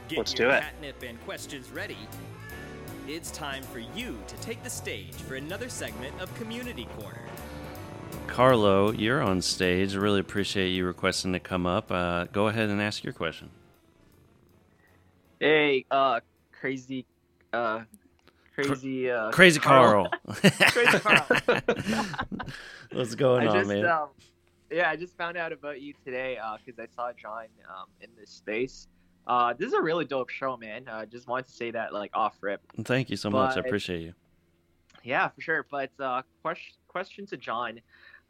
Get 0.10 0.18
Let's 0.18 0.34
do 0.34 0.49
it. 0.49 0.62
Catnip 0.62 1.03
and 1.03 1.24
questions 1.24 1.70
ready. 1.70 1.97
It's 3.07 3.30
time 3.30 3.62
for 3.62 3.78
you 3.78 4.18
to 4.26 4.36
take 4.38 4.64
the 4.64 4.70
stage 4.70 5.14
for 5.14 5.36
another 5.36 5.70
segment 5.70 6.20
of 6.20 6.34
Community 6.34 6.88
Corner. 6.97 7.28
Carlo, 8.26 8.91
you're 8.91 9.22
on 9.22 9.39
stage. 9.39 9.95
I 9.95 9.99
really 9.99 10.20
appreciate 10.20 10.70
you 10.70 10.88
requesting 10.88 11.32
to 11.34 11.39
come 11.39 11.68
up. 11.68 11.91
Uh, 11.91 12.26
go 12.26 12.47
ahead 12.47 12.70
and 12.70 12.82
ask 12.82 13.03
your 13.03 13.14
question. 13.14 13.51
Hey, 15.39 15.86
uh, 15.91 16.22
crazy, 16.53 17.05
uh, 17.53 17.82
crazy, 18.55 19.12
uh, 19.12 19.30
crazy 19.30 19.60
Carl. 19.60 20.10
Carl. 20.10 20.36
crazy 20.72 20.99
Carl. 20.99 21.26
What's 22.93 23.14
going 23.14 23.47
I 23.47 23.51
on, 23.51 23.57
just, 23.60 23.70
man? 23.70 23.86
Um, 23.86 24.07
yeah, 24.72 24.89
I 24.89 24.95
just 24.95 25.16
found 25.18 25.38
out 25.38 25.51
about 25.51 25.82
you 25.82 25.93
today 26.03 26.39
because 26.66 26.80
uh, 26.80 26.84
I 26.84 26.88
saw 26.95 27.12
John 27.14 27.45
um, 27.70 27.86
in 28.01 28.10
this 28.20 28.32
space. 28.32 28.88
Uh, 29.30 29.54
this 29.54 29.68
is 29.68 29.74
a 29.74 29.82
really 29.82 30.06
dope 30.06 30.30
show, 30.30 30.58
man. 30.58 30.88
Uh, 30.88 31.06
just 31.06 31.28
wanted 31.28 31.46
to 31.46 31.54
say 31.54 31.70
that 31.70 31.94
like 31.94 32.10
off 32.16 32.36
rip. 32.42 32.62
Thank 32.84 33.12
you 33.12 33.16
so 33.16 33.30
but, 33.30 33.38
much. 33.38 33.58
I 33.58 33.60
appreciate 33.60 34.02
you. 34.02 34.14
Yeah, 35.04 35.28
for 35.28 35.40
sure. 35.40 35.68
But 35.70 35.92
uh, 36.00 36.24
question 36.42 36.74
question 36.88 37.28
to 37.28 37.38
John. 37.38 37.80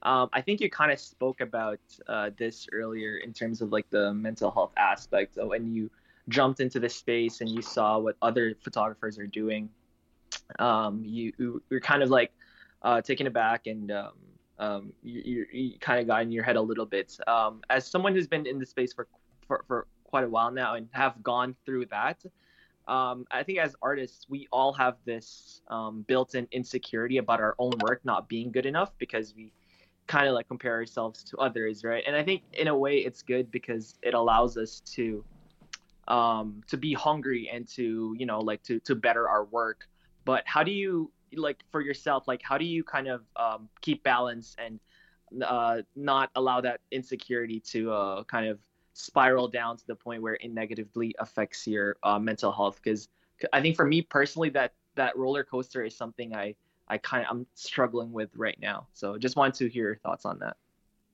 Um, 0.04 0.30
I 0.34 0.42
think 0.42 0.60
you 0.60 0.70
kind 0.70 0.92
of 0.92 1.00
spoke 1.00 1.40
about 1.40 1.80
uh, 2.08 2.32
this 2.38 2.68
earlier 2.74 3.18
in 3.18 3.32
terms 3.32 3.62
of 3.62 3.72
like 3.72 3.90
the 3.90 4.14
mental 4.14 4.52
health 4.52 4.74
aspect 4.76 5.38
of 5.38 5.48
when 5.48 5.74
you 5.74 5.90
jumped 6.28 6.60
into 6.60 6.82
the 6.82 6.90
space 6.90 7.40
and 7.40 7.50
you 7.50 7.62
saw 7.62 7.98
what 7.98 8.18
other 8.22 8.54
photographers 8.62 9.18
are 9.18 9.28
doing. 9.28 9.70
Um, 10.60 11.02
you, 11.06 11.32
you 11.38 11.62
are 11.72 11.80
kind 11.80 12.04
of 12.04 12.10
like 12.10 12.32
uh, 12.82 13.02
taken 13.02 13.26
aback 13.28 13.68
and 13.68 13.92
um, 13.92 14.12
um, 14.60 14.94
you, 15.02 15.22
you, 15.26 15.46
you 15.52 15.80
kind 15.80 16.00
of 16.00 16.08
got 16.08 16.22
in 16.22 16.32
your 16.32 16.44
head 16.44 16.56
a 16.56 16.62
little 16.62 16.86
bit. 16.86 17.18
Um, 17.28 17.62
as 17.70 17.88
someone 17.88 18.14
who's 18.14 18.28
been 18.28 18.46
in 18.46 18.60
the 18.60 18.66
space 18.66 18.94
for, 18.94 19.08
for, 19.48 19.64
for 19.68 19.88
quite 20.10 20.24
a 20.24 20.30
while 20.30 20.52
now 20.52 20.74
and 20.76 20.88
have 20.92 21.22
gone 21.22 21.56
through 21.66 21.86
that. 21.86 22.24
Um, 22.88 23.26
I 23.30 23.44
think 23.44 23.60
as 23.60 23.76
artists, 23.84 24.26
we 24.28 24.48
all 24.52 24.74
have 24.74 24.96
this 25.06 25.62
um, 25.68 26.04
built-in 26.08 26.48
insecurity 26.52 27.18
about 27.18 27.40
our 27.40 27.56
own 27.60 27.74
work 27.88 28.02
not 28.04 28.28
being 28.28 28.52
good 28.52 28.66
enough 28.66 28.92
because 28.98 29.36
we 29.36 29.54
kind 30.08 30.28
of 30.28 30.34
like 30.34 30.48
compare 30.48 30.74
ourselves 30.74 31.24
to 31.26 31.38
others, 31.38 31.84
right? 31.84 32.04
And 32.08 32.16
I 32.16 32.24
think 32.24 32.42
in 32.54 32.68
a 32.68 32.76
way 32.76 32.98
it's 32.98 33.22
good 33.22 33.52
because 33.52 33.96
it 34.02 34.16
allows 34.16 34.58
us 34.58 34.82
to 34.96 35.24
um, 36.08 36.62
to 36.68 36.78
be 36.78 36.94
hungry 36.94 37.48
and 37.54 37.68
to 37.76 38.16
you 38.18 38.26
know 38.26 38.40
like 38.40 38.64
to 38.64 38.80
to 38.80 38.96
better 38.96 39.30
our 39.30 39.46
work. 39.46 39.88
But 40.26 40.44
how 40.48 40.64
do 40.64 40.72
you 40.72 41.12
like 41.36 41.64
for 41.72 41.82
yourself? 41.82 42.28
Like 42.28 42.42
how 42.42 42.58
do 42.58 42.66
you 42.66 42.84
kind 42.84 43.08
of 43.08 43.22
um, 43.36 43.70
keep 43.82 44.04
balance 44.04 44.56
and 44.58 44.80
uh, 45.46 45.84
not 45.96 46.32
allow 46.36 46.60
that 46.62 46.80
insecurity 46.92 47.60
to 47.60 47.92
uh, 47.92 48.24
kind 48.24 48.48
of 48.48 48.58
spiral 49.00 49.48
down 49.48 49.78
to 49.78 49.88
the 49.88 49.96
point 49.96 50.22
where 50.22 50.36
it 50.36 50.52
negatively 50.52 51.16
affects 51.20 51.66
your 51.68 51.98
uh, 52.04 52.20
mental 52.20 52.52
health? 52.52 52.80
Because 52.84 53.10
I 53.54 53.62
think 53.62 53.76
for 53.76 53.86
me 53.86 54.02
personally, 54.02 54.50
that 54.50 54.74
that 54.96 55.18
roller 55.18 55.44
coaster 55.44 55.84
is 55.84 55.96
something 55.96 56.36
I 56.36 56.56
I 56.88 56.98
kind 56.98 57.24
of 57.24 57.32
I'm 57.32 57.48
struggling 57.56 58.12
with 58.12 58.30
right 58.36 58.58
now. 58.62 58.88
So 58.94 59.18
just 59.18 59.36
wanted 59.36 59.56
to 59.56 59.70
hear 59.70 59.86
your 59.86 59.98
thoughts 59.98 60.26
on 60.26 60.40
that. 60.40 60.58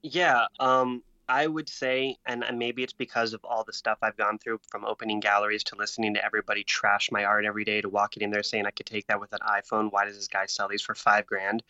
Yeah, 0.02 0.46
um, 0.60 1.04
I 1.28 1.48
would 1.48 1.68
say, 1.68 2.18
and, 2.26 2.44
and 2.44 2.60
maybe 2.60 2.84
it's 2.84 2.94
because 2.94 3.34
of 3.34 3.44
all 3.44 3.64
the 3.64 3.74
stuff 3.74 3.98
I've 4.02 4.18
gone 4.18 4.38
through 4.38 4.60
from 4.70 4.86
opening 4.86 5.20
galleries 5.20 5.64
to 5.66 5.76
listening 5.76 6.14
to 6.14 6.24
everybody 6.24 6.64
trash 6.64 7.12
my 7.12 7.24
art 7.24 7.46
every 7.46 7.64
day 7.64 7.82
to 7.82 7.90
walking 7.90 8.22
in 8.22 8.30
there 8.30 8.44
saying 8.44 8.66
I 8.66 8.72
could 8.72 8.86
take 8.86 9.08
that 9.08 9.20
with 9.20 9.34
an 9.34 9.40
iPhone. 9.48 9.92
Why 9.92 10.06
does 10.06 10.16
this 10.16 10.28
guy 10.28 10.46
sell 10.46 10.68
these 10.68 10.84
for 10.84 10.94
five 10.94 11.26
grand? 11.26 11.64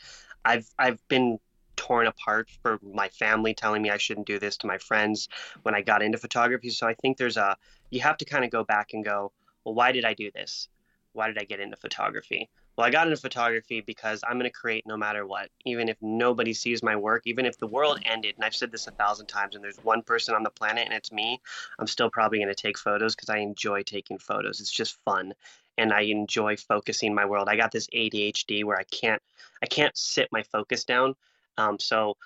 I've 0.43 0.69
I've 0.77 1.05
been 1.07 1.39
torn 1.75 2.07
apart 2.07 2.49
for 2.61 2.79
my 2.81 3.09
family 3.09 3.53
telling 3.53 3.81
me 3.81 3.89
I 3.89 3.97
shouldn't 3.97 4.27
do 4.27 4.39
this 4.39 4.57
to 4.57 4.67
my 4.67 4.77
friends 4.77 5.29
when 5.63 5.75
I 5.75 5.81
got 5.81 6.01
into 6.01 6.17
photography. 6.17 6.69
So 6.69 6.87
I 6.87 6.93
think 6.95 7.17
there's 7.17 7.37
a 7.37 7.57
you 7.89 8.01
have 8.01 8.17
to 8.17 8.25
kind 8.25 8.43
of 8.45 8.51
go 8.51 8.63
back 8.63 8.93
and 8.93 9.03
go, 9.03 9.31
well, 9.63 9.75
why 9.75 9.91
did 9.91 10.05
I 10.05 10.13
do 10.13 10.31
this? 10.31 10.67
Why 11.13 11.27
did 11.27 11.37
I 11.37 11.45
get 11.45 11.59
into 11.59 11.77
photography? 11.77 12.49
Well, 12.75 12.85
I 12.85 12.89
got 12.89 13.07
into 13.07 13.19
photography 13.19 13.79
because 13.79 14.21
I'm 14.27 14.33
going 14.33 14.43
to 14.43 14.49
create 14.49 14.85
no 14.85 14.97
matter 14.97 15.25
what, 15.25 15.49
even 15.65 15.87
if 15.87 15.95
nobody 16.01 16.53
sees 16.53 16.83
my 16.83 16.97
work, 16.97 17.21
even 17.25 17.45
if 17.45 17.57
the 17.57 17.67
world 17.67 17.99
ended. 18.03 18.35
And 18.35 18.43
I've 18.43 18.55
said 18.55 18.71
this 18.71 18.87
a 18.87 18.91
thousand 18.91 19.27
times, 19.27 19.55
and 19.55 19.63
there's 19.63 19.77
one 19.77 20.01
person 20.01 20.35
on 20.35 20.43
the 20.43 20.49
planet 20.49 20.83
and 20.85 20.93
it's 20.93 21.11
me, 21.11 21.39
I'm 21.79 21.87
still 21.87 22.09
probably 22.09 22.39
going 22.39 22.49
to 22.49 22.55
take 22.55 22.77
photos 22.77 23.15
because 23.15 23.29
I 23.29 23.37
enjoy 23.37 23.83
taking 23.83 24.17
photos. 24.17 24.59
It's 24.59 24.71
just 24.71 25.01
fun. 25.05 25.33
And 25.77 25.93
I 25.93 26.01
enjoy 26.01 26.57
focusing 26.57 27.15
my 27.15 27.25
world. 27.25 27.47
I 27.47 27.55
got 27.55 27.71
this 27.71 27.87
ADHD 27.87 28.65
where 28.65 28.77
I 28.77 28.83
can't, 28.83 29.21
I 29.63 29.67
can't 29.67 29.95
sit 29.97 30.27
my 30.33 30.43
focus 30.43 30.83
down. 30.83 31.15
Um, 31.57 31.79
so 31.79 32.17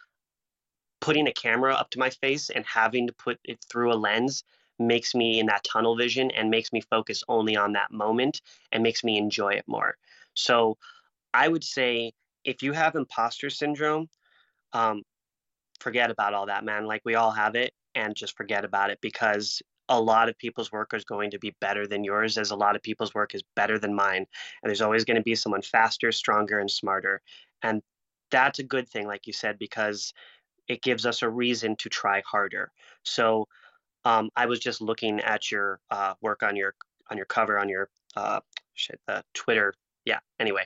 putting 1.02 1.28
a 1.28 1.34
camera 1.34 1.74
up 1.74 1.90
to 1.92 2.00
my 2.00 2.10
face 2.10 2.50
and 2.50 2.66
having 2.66 3.08
to 3.08 3.14
put 3.14 3.40
it 3.44 3.64
through 3.70 3.94
a 3.94 3.96
lens 3.96 4.44
makes 4.78 5.14
me 5.14 5.40
in 5.40 5.46
that 5.48 5.64
tunnel 5.64 5.96
vision 5.96 6.32
and 6.32 6.50
makes 6.50 6.72
me 6.72 6.82
focus 6.82 7.24
only 7.28 7.56
on 7.56 7.74
that 7.74 7.92
moment 7.92 8.42
and 8.72 8.82
makes 8.82 9.04
me 9.04 9.18
enjoy 9.18 9.50
it 9.50 9.66
more. 9.68 9.96
So 10.34 10.78
I 11.34 11.48
would 11.48 11.64
say 11.64 12.14
if 12.44 12.64
you 12.64 12.72
have 12.74 12.96
imposter 12.96 13.50
syndrome, 13.50 14.10
um, 14.74 15.04
forget 15.80 16.12
about 16.12 16.34
all 16.34 16.46
that, 16.48 16.64
man. 16.64 16.86
Like 16.86 17.02
we 17.06 17.16
all 17.16 17.32
have 17.32 17.56
it 17.56 17.74
and 17.96 18.16
just 18.16 18.38
forget 18.38 18.64
about 18.64 18.90
it 18.90 19.00
because 19.02 19.62
a 19.90 20.00
lot 20.00 20.30
of 20.30 20.38
people's 20.38 20.72
work 20.72 20.94
is 20.94 21.04
going 21.04 21.32
to 21.32 21.40
be 21.40 21.56
better 21.60 21.88
than 21.88 22.04
yours, 22.04 22.38
as 22.38 22.52
a 22.52 22.56
lot 22.56 22.76
of 22.76 22.84
people's 22.84 23.14
work 23.14 23.34
is 23.34 23.42
better 23.56 23.80
than 23.80 23.94
mine. 23.94 24.26
And 24.62 24.70
there's 24.70 24.82
always 24.82 25.04
going 25.04 25.18
to 25.18 25.24
be 25.24 25.36
someone 25.36 25.64
faster, 25.64 26.12
stronger, 26.12 26.60
and 26.60 26.70
smarter. 26.70 27.22
And 27.64 27.82
that's 28.32 28.60
a 28.60 28.64
good 28.64 28.88
thing, 28.88 29.08
like 29.08 29.28
you 29.28 29.34
said, 29.34 29.58
because 29.60 30.14
it 30.68 30.82
gives 30.82 31.06
us 31.06 31.22
a 31.22 31.30
reason 31.30 31.76
to 31.78 31.90
try 31.90 32.22
harder. 32.26 32.72
So 33.04 33.48
um, 34.06 34.30
I 34.36 34.46
was 34.46 34.60
just 34.60 34.82
looking 34.82 35.20
at 35.20 35.52
your 35.52 35.80
uh, 35.92 36.14
work 36.22 36.44
on 36.44 36.56
your 36.56 36.76
on 37.10 37.18
your 37.18 37.26
cover 37.26 37.60
on 37.60 37.68
your 37.68 37.90
uh, 38.16 38.40
shit 38.76 39.00
the 39.08 39.24
Twitter. 39.34 39.74
Yeah. 40.06 40.20
Anyway, 40.40 40.64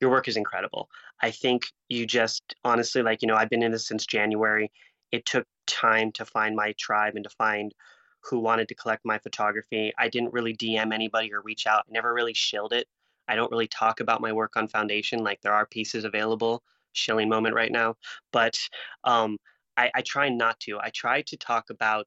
your 0.00 0.10
work 0.10 0.28
is 0.28 0.36
incredible. 0.36 0.88
I 1.22 1.30
think 1.30 1.64
you 1.88 2.06
just 2.06 2.42
honestly 2.64 3.02
like 3.02 3.22
you 3.22 3.28
know 3.28 3.34
I've 3.34 3.50
been 3.50 3.62
in 3.62 3.72
this 3.72 3.86
since 3.86 4.06
January. 4.06 4.70
It 5.12 5.26
took 5.26 5.46
time 5.66 6.12
to 6.12 6.24
find 6.24 6.54
my 6.54 6.72
tribe 6.78 7.14
and 7.16 7.24
to 7.24 7.30
find 7.30 7.74
who 8.22 8.38
wanted 8.38 8.68
to 8.68 8.74
collect 8.74 9.04
my 9.04 9.18
photography. 9.18 9.92
I 9.98 10.08
didn't 10.08 10.32
really 10.32 10.54
DM 10.54 10.94
anybody 10.94 11.32
or 11.32 11.40
reach 11.40 11.66
out. 11.66 11.84
I 11.88 11.92
never 11.92 12.12
really 12.14 12.34
shilled 12.34 12.72
it. 12.72 12.86
I 13.28 13.34
don't 13.34 13.50
really 13.50 13.68
talk 13.68 14.00
about 14.00 14.20
my 14.20 14.32
work 14.32 14.56
on 14.56 14.68
Foundation. 14.68 15.24
Like 15.24 15.40
there 15.40 15.52
are 15.52 15.66
pieces 15.66 16.04
available. 16.04 16.62
Shilling 16.92 17.28
moment 17.28 17.54
right 17.54 17.72
now, 17.72 17.94
but 18.32 18.58
um, 19.04 19.38
I, 19.76 19.90
I 19.94 20.02
try 20.02 20.28
not 20.28 20.58
to. 20.60 20.78
I 20.78 20.90
try 20.90 21.22
to 21.22 21.36
talk 21.36 21.70
about 21.70 22.06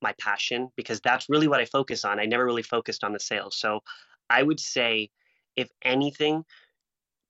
my 0.00 0.12
passion 0.20 0.68
because 0.76 1.00
that's 1.00 1.28
really 1.28 1.48
what 1.48 1.60
I 1.60 1.64
focus 1.64 2.04
on. 2.04 2.20
I 2.20 2.26
never 2.26 2.44
really 2.44 2.62
focused 2.62 3.04
on 3.04 3.12
the 3.12 3.20
sales. 3.20 3.56
So 3.56 3.80
I 4.28 4.42
would 4.42 4.60
say, 4.60 5.10
if 5.56 5.68
anything, 5.82 6.44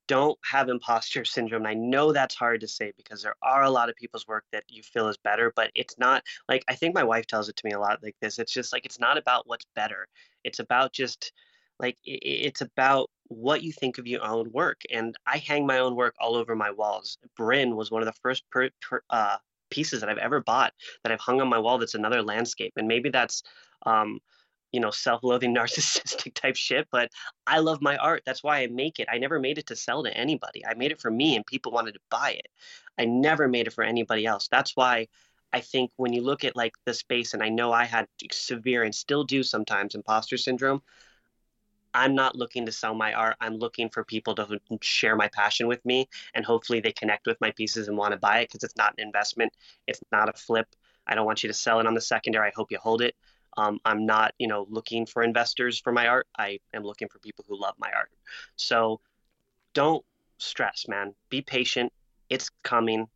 don't 0.08 0.38
have 0.44 0.68
imposter 0.68 1.24
syndrome. 1.24 1.66
I 1.66 1.74
know 1.74 2.12
that's 2.12 2.34
hard 2.34 2.60
to 2.60 2.68
say 2.68 2.92
because 2.96 3.22
there 3.22 3.36
are 3.42 3.62
a 3.62 3.70
lot 3.70 3.88
of 3.88 3.96
people's 3.96 4.26
work 4.26 4.44
that 4.52 4.64
you 4.68 4.82
feel 4.82 5.08
is 5.08 5.16
better, 5.18 5.52
but 5.54 5.70
it's 5.74 5.98
not 5.98 6.22
like 6.48 6.64
I 6.68 6.74
think 6.74 6.94
my 6.94 7.04
wife 7.04 7.26
tells 7.26 7.48
it 7.48 7.56
to 7.56 7.66
me 7.66 7.72
a 7.72 7.80
lot 7.80 8.02
like 8.02 8.16
this. 8.20 8.38
It's 8.38 8.52
just 8.52 8.72
like 8.72 8.84
it's 8.84 9.00
not 9.00 9.18
about 9.18 9.46
what's 9.46 9.66
better. 9.74 10.08
It's 10.44 10.58
about 10.58 10.92
just 10.92 11.32
like 11.82 11.98
it's 12.04 12.60
about 12.60 13.10
what 13.28 13.62
you 13.62 13.72
think 13.72 13.98
of 13.98 14.06
your 14.06 14.24
own 14.24 14.50
work. 14.52 14.80
And 14.90 15.16
I 15.26 15.38
hang 15.38 15.66
my 15.66 15.78
own 15.78 15.96
work 15.96 16.14
all 16.18 16.36
over 16.36 16.54
my 16.54 16.70
walls. 16.70 17.18
Bryn 17.36 17.76
was 17.76 17.90
one 17.90 18.02
of 18.02 18.06
the 18.06 18.18
first 18.22 18.44
per, 18.50 18.70
per, 18.80 19.02
uh, 19.10 19.38
pieces 19.70 20.00
that 20.00 20.10
I've 20.10 20.18
ever 20.18 20.40
bought 20.40 20.72
that 21.02 21.12
I've 21.12 21.20
hung 21.20 21.40
on 21.40 21.48
my 21.48 21.58
wall 21.58 21.78
that's 21.78 21.94
another 21.94 22.22
landscape. 22.22 22.74
And 22.76 22.86
maybe 22.86 23.08
that's, 23.08 23.42
um, 23.86 24.20
you 24.70 24.80
know, 24.80 24.90
self 24.90 25.22
loathing, 25.22 25.54
narcissistic 25.56 26.34
type 26.34 26.56
shit, 26.56 26.86
but 26.92 27.10
I 27.46 27.58
love 27.58 27.82
my 27.82 27.96
art. 27.96 28.22
That's 28.24 28.42
why 28.42 28.60
I 28.60 28.66
make 28.68 29.00
it. 29.00 29.08
I 29.10 29.18
never 29.18 29.40
made 29.40 29.58
it 29.58 29.66
to 29.66 29.76
sell 29.76 30.02
to 30.04 30.16
anybody. 30.16 30.64
I 30.64 30.74
made 30.74 30.92
it 30.92 31.00
for 31.00 31.10
me 31.10 31.36
and 31.36 31.44
people 31.46 31.72
wanted 31.72 31.94
to 31.94 32.00
buy 32.10 32.32
it. 32.38 32.48
I 32.98 33.06
never 33.06 33.48
made 33.48 33.66
it 33.66 33.72
for 33.72 33.84
anybody 33.84 34.26
else. 34.26 34.48
That's 34.48 34.76
why 34.76 35.08
I 35.52 35.60
think 35.60 35.90
when 35.96 36.12
you 36.12 36.22
look 36.22 36.44
at 36.44 36.56
like 36.56 36.74
the 36.86 36.94
space, 36.94 37.34
and 37.34 37.42
I 37.42 37.50
know 37.50 37.72
I 37.72 37.84
had 37.84 38.06
severe 38.30 38.82
and 38.82 38.94
still 38.94 39.24
do 39.24 39.42
sometimes 39.42 39.94
imposter 39.94 40.38
syndrome, 40.38 40.82
I'm 41.94 42.14
not 42.14 42.36
looking 42.36 42.66
to 42.66 42.72
sell 42.72 42.94
my 42.94 43.12
art. 43.12 43.36
I'm 43.40 43.56
looking 43.56 43.88
for 43.90 44.04
people 44.04 44.34
to 44.36 44.60
share 44.80 45.16
my 45.16 45.28
passion 45.28 45.66
with 45.66 45.84
me, 45.84 46.08
and 46.34 46.44
hopefully 46.44 46.80
they 46.80 46.92
connect 46.92 47.26
with 47.26 47.40
my 47.40 47.50
pieces 47.50 47.88
and 47.88 47.96
want 47.96 48.12
to 48.12 48.18
buy 48.18 48.40
it 48.40 48.48
because 48.48 48.64
it's 48.64 48.76
not 48.76 48.94
an 48.96 49.04
investment. 49.04 49.52
It's 49.86 50.00
not 50.10 50.28
a 50.28 50.32
flip. 50.32 50.66
I 51.06 51.14
don't 51.14 51.26
want 51.26 51.42
you 51.42 51.48
to 51.48 51.54
sell 51.54 51.80
it 51.80 51.86
on 51.86 51.94
the 51.94 52.00
secondary. 52.00 52.48
I 52.48 52.52
hope 52.54 52.70
you 52.70 52.78
hold 52.78 53.02
it. 53.02 53.14
Um, 53.56 53.78
I'm 53.84 54.06
not, 54.06 54.32
you 54.38 54.48
know, 54.48 54.66
looking 54.70 55.04
for 55.04 55.22
investors 55.22 55.78
for 55.78 55.92
my 55.92 56.06
art. 56.06 56.26
I 56.38 56.60
am 56.72 56.84
looking 56.84 57.08
for 57.08 57.18
people 57.18 57.44
who 57.46 57.60
love 57.60 57.74
my 57.78 57.90
art. 57.94 58.10
So 58.56 59.00
don't 59.74 60.04
stress, 60.38 60.86
man. 60.88 61.14
Be 61.28 61.42
patient. 61.42 61.92
It's 62.30 62.50
coming. 62.62 63.08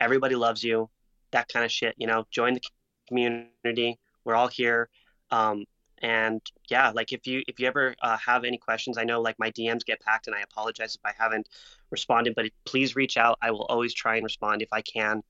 Everybody 0.00 0.36
loves 0.36 0.62
you. 0.62 0.88
That 1.32 1.48
kind 1.48 1.64
of 1.64 1.72
shit. 1.72 1.94
You 1.98 2.06
know, 2.06 2.26
join 2.30 2.54
the 2.54 2.60
community. 3.08 3.98
We're 4.24 4.36
all 4.36 4.48
here. 4.48 4.88
Um, 5.30 5.64
and 6.02 6.40
yeah 6.70 6.90
like 6.90 7.12
if 7.12 7.26
you 7.26 7.42
if 7.46 7.60
you 7.60 7.66
ever 7.66 7.94
uh, 8.02 8.16
have 8.16 8.44
any 8.44 8.56
questions 8.56 8.96
i 8.96 9.04
know 9.04 9.20
like 9.20 9.38
my 9.38 9.50
dms 9.50 9.84
get 9.84 10.00
packed 10.00 10.26
and 10.26 10.36
i 10.36 10.40
apologize 10.40 10.94
if 10.94 11.00
i 11.04 11.12
haven't 11.16 11.48
responded 11.90 12.34
but 12.34 12.46
please 12.64 12.96
reach 12.96 13.16
out. 13.16 13.38
I 13.42 13.50
will 13.50 13.64
always 13.64 13.92
try 13.92 14.16
and 14.16 14.24
respond 14.24 14.62
if 14.62 14.72
i 14.72 14.80
can. 14.80 15.22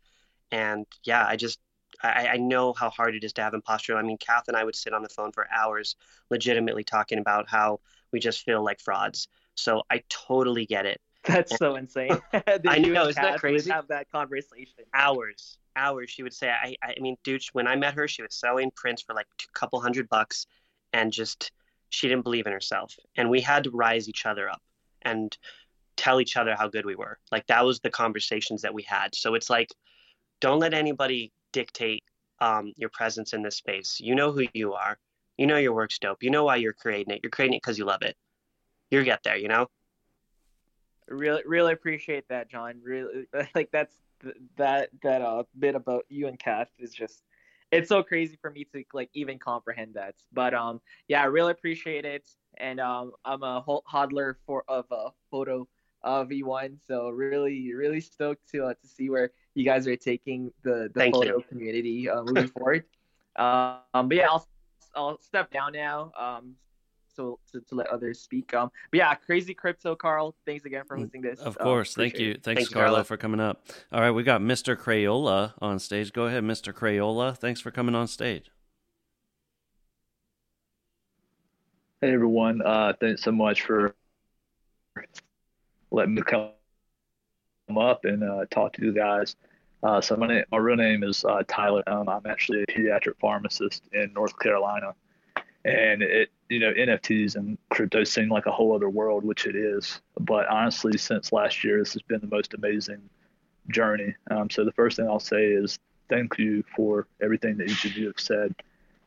And 0.52 0.86
yeah 1.04 1.26
i 1.26 1.36
just 1.36 1.58
I, 2.02 2.28
I 2.28 2.36
know 2.36 2.72
how 2.72 2.88
hard 2.88 3.14
it 3.14 3.24
is 3.24 3.32
to 3.34 3.42
have 3.42 3.52
imposter. 3.52 3.96
I 3.96 4.02
mean 4.02 4.18
kath 4.18 4.48
and 4.48 4.56
i 4.56 4.64
would 4.64 4.76
sit 4.76 4.92
on 4.92 5.02
the 5.02 5.08
phone 5.08 5.32
for 5.32 5.46
hours 5.50 5.96
legitimately 6.30 6.84
talking 6.84 7.18
about 7.18 7.48
how 7.48 7.80
we 8.12 8.20
just 8.20 8.44
feel 8.44 8.64
like 8.64 8.80
frauds. 8.80 9.28
So 9.54 9.82
i 9.90 10.02
totally 10.08 10.66
get 10.66 10.86
it. 10.86 11.00
That's 11.24 11.56
so 11.58 11.76
insane. 11.76 12.10
I 12.32 12.78
know 12.78 13.08
isn't 13.08 13.22
that 13.22 13.40
crazy? 13.40 13.70
have 13.70 13.88
that 13.88 14.10
conversation. 14.10 14.84
Hours 14.94 15.58
hours 15.76 16.10
she 16.10 16.24
would 16.24 16.34
say 16.34 16.50
i 16.50 16.74
i 16.82 16.94
mean 17.00 17.16
dude 17.22 17.40
when 17.52 17.68
i 17.68 17.76
met 17.76 17.94
her 17.94 18.08
she 18.08 18.22
was 18.22 18.34
selling 18.34 18.72
prints 18.74 19.02
for 19.02 19.14
like 19.14 19.26
a 19.40 19.58
couple 19.58 19.80
hundred 19.80 20.08
bucks 20.08 20.46
and 20.92 21.12
just 21.12 21.52
she 21.90 22.08
didn't 22.08 22.24
believe 22.24 22.46
in 22.46 22.52
herself. 22.52 22.94
And 23.16 23.28
we 23.28 23.40
had 23.40 23.64
to 23.64 23.70
rise 23.70 24.08
each 24.08 24.26
other 24.26 24.48
up 24.48 24.62
and 25.02 25.36
tell 25.96 26.20
each 26.20 26.36
other 26.36 26.54
how 26.56 26.68
good 26.68 26.86
we 26.86 26.94
were. 26.94 27.18
Like 27.30 27.46
that 27.48 27.64
was 27.64 27.80
the 27.80 27.90
conversations 27.90 28.62
that 28.62 28.72
we 28.72 28.82
had. 28.82 29.14
So 29.14 29.34
it's 29.34 29.50
like 29.50 29.68
don't 30.40 30.60
let 30.60 30.72
anybody 30.72 31.32
dictate 31.52 32.02
um, 32.40 32.72
your 32.76 32.88
presence 32.90 33.34
in 33.34 33.42
this 33.42 33.56
space. 33.56 33.98
You 34.00 34.14
know 34.14 34.32
who 34.32 34.46
you 34.54 34.72
are. 34.72 34.98
You 35.36 35.46
know 35.46 35.58
your 35.58 35.74
work's 35.74 35.98
dope. 35.98 36.22
You 36.22 36.30
know 36.30 36.44
why 36.44 36.56
you're 36.56 36.72
creating 36.72 37.12
it. 37.12 37.20
You're 37.22 37.30
creating 37.30 37.54
it 37.54 37.62
because 37.62 37.78
you 37.78 37.84
love 37.84 38.02
it. 38.02 38.16
You'll 38.90 39.04
get 39.04 39.22
there 39.22 39.36
you 39.36 39.48
know? 39.48 39.66
Really 41.08 41.42
really 41.44 41.72
appreciate 41.72 42.28
that 42.28 42.48
john. 42.48 42.80
Really 42.82 43.26
like 43.54 43.70
that's 43.72 43.94
that 44.56 44.90
that 45.02 45.22
uh 45.22 45.42
bit 45.58 45.74
about 45.74 46.04
you 46.08 46.28
and 46.28 46.38
kath 46.38 46.70
is 46.78 46.92
just 46.92 47.22
it's 47.72 47.88
so 47.88 48.02
crazy 48.02 48.36
for 48.40 48.50
me 48.50 48.64
to 48.72 48.84
like 48.92 49.10
even 49.14 49.38
comprehend 49.38 49.94
that. 49.94 50.14
But 50.32 50.54
um, 50.54 50.80
yeah, 51.08 51.22
I 51.22 51.26
really 51.26 51.52
appreciate 51.52 52.04
it, 52.04 52.28
and 52.58 52.80
um, 52.80 53.12
I'm 53.24 53.42
a 53.42 53.62
hodler 53.62 54.34
for 54.46 54.64
of 54.68 54.86
a 54.90 55.10
photo 55.30 55.66
uh, 56.02 56.24
V1, 56.24 56.78
so 56.86 57.08
really 57.10 57.72
really 57.74 58.00
stoked 58.00 58.48
to 58.50 58.66
uh, 58.66 58.74
to 58.74 58.88
see 58.88 59.10
where 59.10 59.30
you 59.54 59.64
guys 59.64 59.86
are 59.86 59.96
taking 59.96 60.52
the 60.62 60.90
the 60.94 61.00
Thank 61.00 61.14
photo 61.14 61.38
you. 61.38 61.44
community 61.48 62.08
uh, 62.08 62.22
moving 62.22 62.48
forward. 62.48 62.84
Um, 63.36 63.78
but 63.94 64.16
yeah, 64.16 64.26
I'll 64.28 64.46
I'll 64.94 65.18
step 65.20 65.52
down 65.52 65.72
now. 65.72 66.10
Um, 66.18 66.56
so 67.20 67.38
to, 67.52 67.60
to 67.60 67.74
let 67.74 67.86
others 67.88 68.18
speak. 68.20 68.54
Um, 68.54 68.70
but 68.90 68.98
yeah, 68.98 69.14
crazy 69.14 69.52
crypto, 69.52 69.94
Carl. 69.94 70.34
Thanks 70.46 70.64
again 70.64 70.84
for 70.86 70.96
hosting 70.96 71.20
this. 71.20 71.38
Of 71.40 71.56
Um, 71.60 71.64
course, 71.64 71.94
thank 71.94 72.18
you, 72.18 72.32
it. 72.32 72.42
thanks, 72.42 72.62
Thank 72.62 72.72
Carlo, 72.72 72.88
Carlo. 72.90 73.04
for 73.04 73.16
coming 73.16 73.40
up. 73.40 73.62
All 73.92 74.00
right, 74.00 74.10
we 74.10 74.22
got 74.22 74.40
Mr. 74.40 74.76
Crayola 74.76 75.52
on 75.60 75.78
stage. 75.78 76.12
Go 76.12 76.24
ahead, 76.26 76.42
Mr. 76.44 76.72
Crayola. 76.72 77.36
Thanks 77.36 77.60
for 77.60 77.70
coming 77.70 77.94
on 77.94 78.06
stage. 78.06 78.50
Hey 82.00 82.14
everyone, 82.14 82.62
uh, 82.62 82.94
thanks 82.98 83.22
so 83.22 83.30
much 83.30 83.60
for 83.60 83.94
letting 85.90 86.14
me 86.14 86.22
come 86.22 86.48
up 87.76 88.06
and 88.06 88.24
uh, 88.24 88.46
talk 88.50 88.72
to 88.74 88.82
you 88.86 88.94
guys. 88.94 89.36
Uh, 89.82 90.00
so 90.00 90.16
my 90.16 90.26
name, 90.26 90.44
my 90.50 90.56
real 90.56 90.76
name 90.76 91.04
is 91.04 91.26
uh, 91.26 91.42
Tyler. 91.46 91.82
Um, 91.86 92.08
I'm 92.08 92.24
actually 92.26 92.62
a 92.62 92.66
pediatric 92.66 93.18
pharmacist 93.20 93.82
in 93.92 94.10
North 94.14 94.38
Carolina, 94.38 94.94
and 95.64 96.02
it, 96.02 96.30
you 96.48 96.58
know, 96.58 96.72
NFTs 96.72 97.36
and 97.36 97.58
crypto 97.68 98.04
seem 98.04 98.28
like 98.28 98.46
a 98.46 98.50
whole 98.50 98.74
other 98.74 98.88
world, 98.88 99.24
which 99.24 99.46
it 99.46 99.54
is. 99.54 100.00
But 100.18 100.48
honestly, 100.48 100.96
since 100.96 101.32
last 101.32 101.62
year, 101.62 101.78
this 101.78 101.92
has 101.92 102.02
been 102.02 102.20
the 102.20 102.26
most 102.26 102.54
amazing 102.54 103.02
journey. 103.68 104.14
Um, 104.30 104.48
so 104.48 104.64
the 104.64 104.72
first 104.72 104.96
thing 104.96 105.06
I'll 105.06 105.20
say 105.20 105.46
is 105.46 105.78
thank 106.08 106.38
you 106.38 106.64
for 106.74 107.06
everything 107.22 107.56
that 107.58 107.68
each 107.68 107.84
of 107.84 107.96
you 107.96 108.06
have 108.06 108.18
said, 108.18 108.54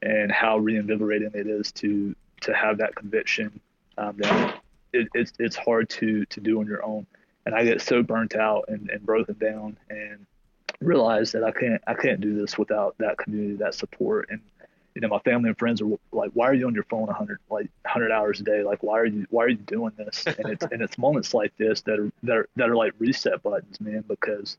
and 0.01 0.32
how 0.32 0.58
reinvigorating 0.58 1.32
it 1.34 1.47
is 1.47 1.72
to 1.74 2.16
to 2.41 2.54
have 2.54 2.78
that 2.78 2.95
conviction 2.95 3.60
um, 3.97 4.18
that 4.18 4.60
it, 4.91 5.08
it's 5.14 5.34
it's 5.39 5.56
hard 5.56 5.89
to 5.89 6.26
to 6.26 6.39
do 6.39 6.60
on 6.60 6.68
your 6.68 6.84
own. 6.86 7.06
And 7.45 7.54
I 7.54 7.66
get 7.66 7.82
so 7.82 8.01
burnt 8.04 8.36
out 8.36 8.66
and, 8.70 8.89
and 8.89 9.06
broken 9.06 9.36
down 9.38 9.78
and 9.89 10.26
realize 10.80 11.32
that 11.34 11.43
I 11.43 11.51
can't 11.51 11.82
I 11.88 11.93
can't 11.93 12.22
do 12.22 12.39
this 12.39 12.58
without 12.58 12.95
that 12.99 13.18
community, 13.18 13.56
that 13.56 13.76
support, 13.76 14.30
and 14.30 14.41
you 14.95 15.01
know 15.01 15.07
my 15.07 15.19
family 15.19 15.49
and 15.49 15.57
friends 15.57 15.81
are 15.81 15.87
like, 16.11 16.31
why 16.33 16.47
are 16.47 16.53
you 16.53 16.67
on 16.67 16.73
your 16.73 16.83
phone 16.83 17.07
100 17.07 17.39
like 17.49 17.69
100 17.83 18.11
hours 18.11 18.39
a 18.39 18.43
day? 18.43 18.63
Like 18.63 18.83
why 18.83 18.99
are 18.99 19.05
you 19.05 19.25
why 19.29 19.45
are 19.45 19.49
you 19.49 19.57
doing 19.57 19.93
this? 19.97 20.25
And 20.25 20.49
it's 20.49 20.65
and 20.71 20.81
it's 20.81 20.97
moments 20.97 21.33
like 21.33 21.55
this 21.57 21.81
that 21.81 21.99
are 21.99 22.11
that 22.23 22.37
are 22.37 22.49
that 22.55 22.69
are 22.69 22.75
like 22.75 22.93
reset 22.99 23.41
buttons, 23.43 23.79
man, 23.81 24.03
because 24.07 24.57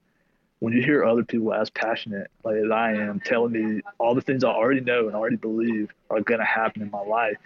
when 0.61 0.73
you 0.73 0.83
hear 0.83 1.05
other 1.05 1.25
people 1.25 1.53
as 1.53 1.69
passionate 1.71 2.31
like 2.43 2.57
as 2.57 2.71
I 2.71 2.93
am 2.93 3.21
telling 3.21 3.53
me 3.53 3.83
all 3.99 4.15
the 4.15 4.23
things 4.23 4.45
I 4.45 4.49
already 4.51 4.81
know 4.81 5.07
and 5.07 5.17
already 5.17 5.37
believe 5.37 5.91
are 6.11 6.21
to 6.21 6.45
happen 6.45 6.83
in 6.83 6.91
my 6.91 7.03
life, 7.03 7.39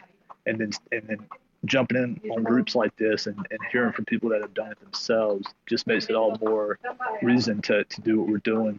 and 0.46 0.58
then 0.58 0.70
and 0.92 1.02
then 1.08 1.26
jumping 1.64 1.96
in 1.96 2.30
on 2.30 2.42
groups 2.42 2.74
like 2.74 2.94
this 2.96 3.26
and, 3.26 3.36
and 3.50 3.58
hearing 3.70 3.92
from 3.92 4.04
people 4.04 4.30
that 4.30 4.40
have 4.40 4.54
done 4.54 4.70
it 4.70 4.80
themselves 4.80 5.46
just 5.66 5.86
makes 5.86 6.06
it 6.06 6.14
all 6.14 6.36
more 6.40 6.78
reason 7.22 7.60
to, 7.62 7.84
to 7.84 8.00
do 8.02 8.20
what 8.20 8.28
we're 8.28 8.38
doing. 8.38 8.78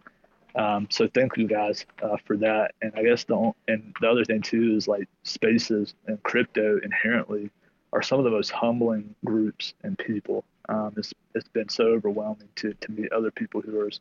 Um, 0.54 0.88
so 0.90 1.08
thank 1.08 1.36
you 1.36 1.46
guys 1.46 1.86
uh, 2.02 2.16
for 2.24 2.36
that. 2.38 2.72
And 2.82 2.92
I 2.96 3.02
guess 3.02 3.24
the 3.24 3.52
and 3.68 3.94
the 4.00 4.08
other 4.08 4.24
thing 4.24 4.42
too 4.42 4.74
is 4.76 4.88
like 4.88 5.08
spaces 5.22 5.94
and 6.06 6.22
crypto 6.22 6.78
inherently 6.82 7.50
are 7.92 8.02
some 8.02 8.18
of 8.18 8.24
the 8.24 8.30
most 8.30 8.50
humbling 8.50 9.14
groups 9.24 9.74
and 9.82 9.98
people. 9.98 10.44
Um, 10.68 10.94
it's 10.96 11.12
it's 11.34 11.48
been 11.48 11.68
so 11.68 11.84
overwhelming 11.84 12.48
to 12.56 12.74
to 12.74 12.92
meet 12.92 13.12
other 13.12 13.30
people 13.30 13.60
who 13.60 13.78
are 13.80 13.88
as, 13.88 14.00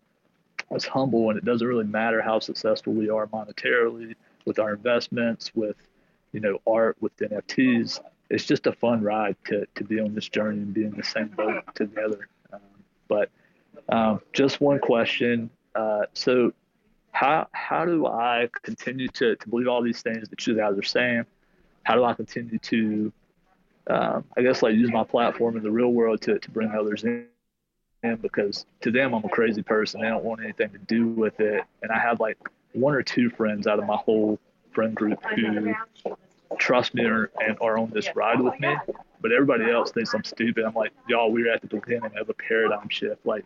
as 0.71 0.85
humble, 0.85 1.29
and 1.29 1.37
it 1.37 1.45
doesn't 1.45 1.67
really 1.67 1.85
matter 1.85 2.21
how 2.21 2.39
successful 2.39 2.93
we 2.93 3.09
are 3.09 3.27
monetarily 3.27 4.15
with 4.45 4.59
our 4.59 4.73
investments, 4.73 5.51
with 5.55 5.77
you 6.31 6.39
know 6.39 6.59
art, 6.65 6.97
with 6.99 7.15
NFTs 7.17 7.99
it's 8.29 8.45
just 8.45 8.67
a 8.67 8.71
fun 8.71 9.01
ride 9.01 9.35
to, 9.45 9.65
to 9.75 9.83
be 9.83 9.99
on 9.99 10.13
this 10.13 10.29
journey 10.29 10.59
and 10.59 10.73
be 10.73 10.85
in 10.85 10.95
the 10.95 11.03
same 11.03 11.29
boat 11.29 11.63
together. 11.75 12.27
Um, 12.53 12.59
but 13.07 13.29
um, 13.89 14.21
just 14.33 14.61
one 14.61 14.79
question. 14.79 15.49
Uh, 15.75 16.01
so 16.13 16.53
how 17.11 17.47
how 17.51 17.85
do 17.85 18.05
I 18.05 18.49
continue 18.61 19.07
to, 19.09 19.35
to 19.35 19.49
believe 19.49 19.67
all 19.67 19.81
these 19.81 20.01
things 20.01 20.29
that 20.29 20.45
you 20.45 20.55
guys 20.55 20.77
are 20.77 20.83
saying? 20.83 21.25
How 21.83 21.95
do 21.95 22.03
I 22.03 22.13
continue 22.13 22.59
to 22.59 23.11
um, 23.87 24.23
I 24.37 24.41
guess 24.41 24.61
like 24.61 24.75
use 24.75 24.91
my 24.91 25.03
platform 25.03 25.57
in 25.57 25.63
the 25.63 25.71
real 25.71 25.89
world 25.89 26.21
to, 26.21 26.39
to 26.39 26.51
bring 26.51 26.71
others 26.71 27.03
in? 27.03 27.27
because 28.21 28.65
to 28.81 28.91
them 28.91 29.13
I'm 29.13 29.23
a 29.25 29.29
crazy 29.29 29.61
person. 29.61 30.01
They 30.01 30.07
don't 30.07 30.23
want 30.23 30.41
anything 30.41 30.69
to 30.71 30.77
do 30.77 31.09
with 31.09 31.39
it. 31.39 31.63
And 31.81 31.91
I 31.91 31.99
have 31.99 32.19
like 32.19 32.37
one 32.73 32.93
or 32.93 33.03
two 33.03 33.29
friends 33.29 33.67
out 33.67 33.79
of 33.79 33.85
my 33.85 33.97
whole 33.97 34.39
friend 34.71 34.95
group 34.95 35.19
who 35.35 35.73
trust 36.57 36.93
me 36.93 37.03
or, 37.05 37.31
and 37.45 37.57
are 37.61 37.77
on 37.77 37.89
this 37.89 38.15
ride 38.15 38.39
with 38.39 38.59
me. 38.59 38.75
But 39.21 39.31
everybody 39.33 39.69
else 39.69 39.91
thinks 39.91 40.13
I'm 40.13 40.23
stupid. 40.23 40.63
I'm 40.63 40.73
like, 40.73 40.91
y'all, 41.07 41.31
we're 41.31 41.51
at 41.51 41.61
the 41.61 41.67
beginning 41.67 42.11
of 42.17 42.29
a 42.29 42.33
paradigm 42.33 42.87
shift. 42.89 43.25
Like, 43.25 43.45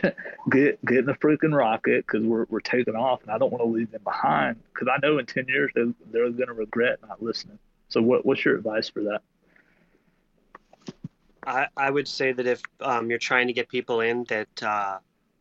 get 0.50 0.84
get 0.84 0.98
in 0.98 1.06
the 1.06 1.14
freaking 1.14 1.56
rocket 1.56 2.06
because 2.06 2.22
we're 2.22 2.46
we're 2.48 2.60
taking 2.60 2.94
off, 2.94 3.22
and 3.22 3.30
I 3.30 3.38
don't 3.38 3.50
want 3.50 3.62
to 3.62 3.68
leave 3.68 3.90
them 3.90 4.02
behind 4.04 4.56
because 4.72 4.88
I 4.92 4.98
know 5.04 5.18
in 5.18 5.26
ten 5.26 5.46
years 5.48 5.72
they're, 5.74 5.92
they're 6.10 6.30
going 6.30 6.48
to 6.48 6.54
regret 6.54 6.98
not 7.06 7.22
listening. 7.22 7.58
So, 7.88 8.00
what 8.00 8.24
what's 8.24 8.44
your 8.44 8.56
advice 8.56 8.88
for 8.88 9.02
that? 9.04 9.22
I, 11.46 11.66
I 11.76 11.90
would 11.90 12.06
say 12.06 12.32
that 12.32 12.46
if 12.46 12.62
um, 12.80 13.10
you're 13.10 13.18
trying 13.18 13.48
to 13.48 13.52
get 13.52 13.68
people 13.68 14.00
in 14.00 14.24
that 14.24 14.62
uh, 14.62 14.98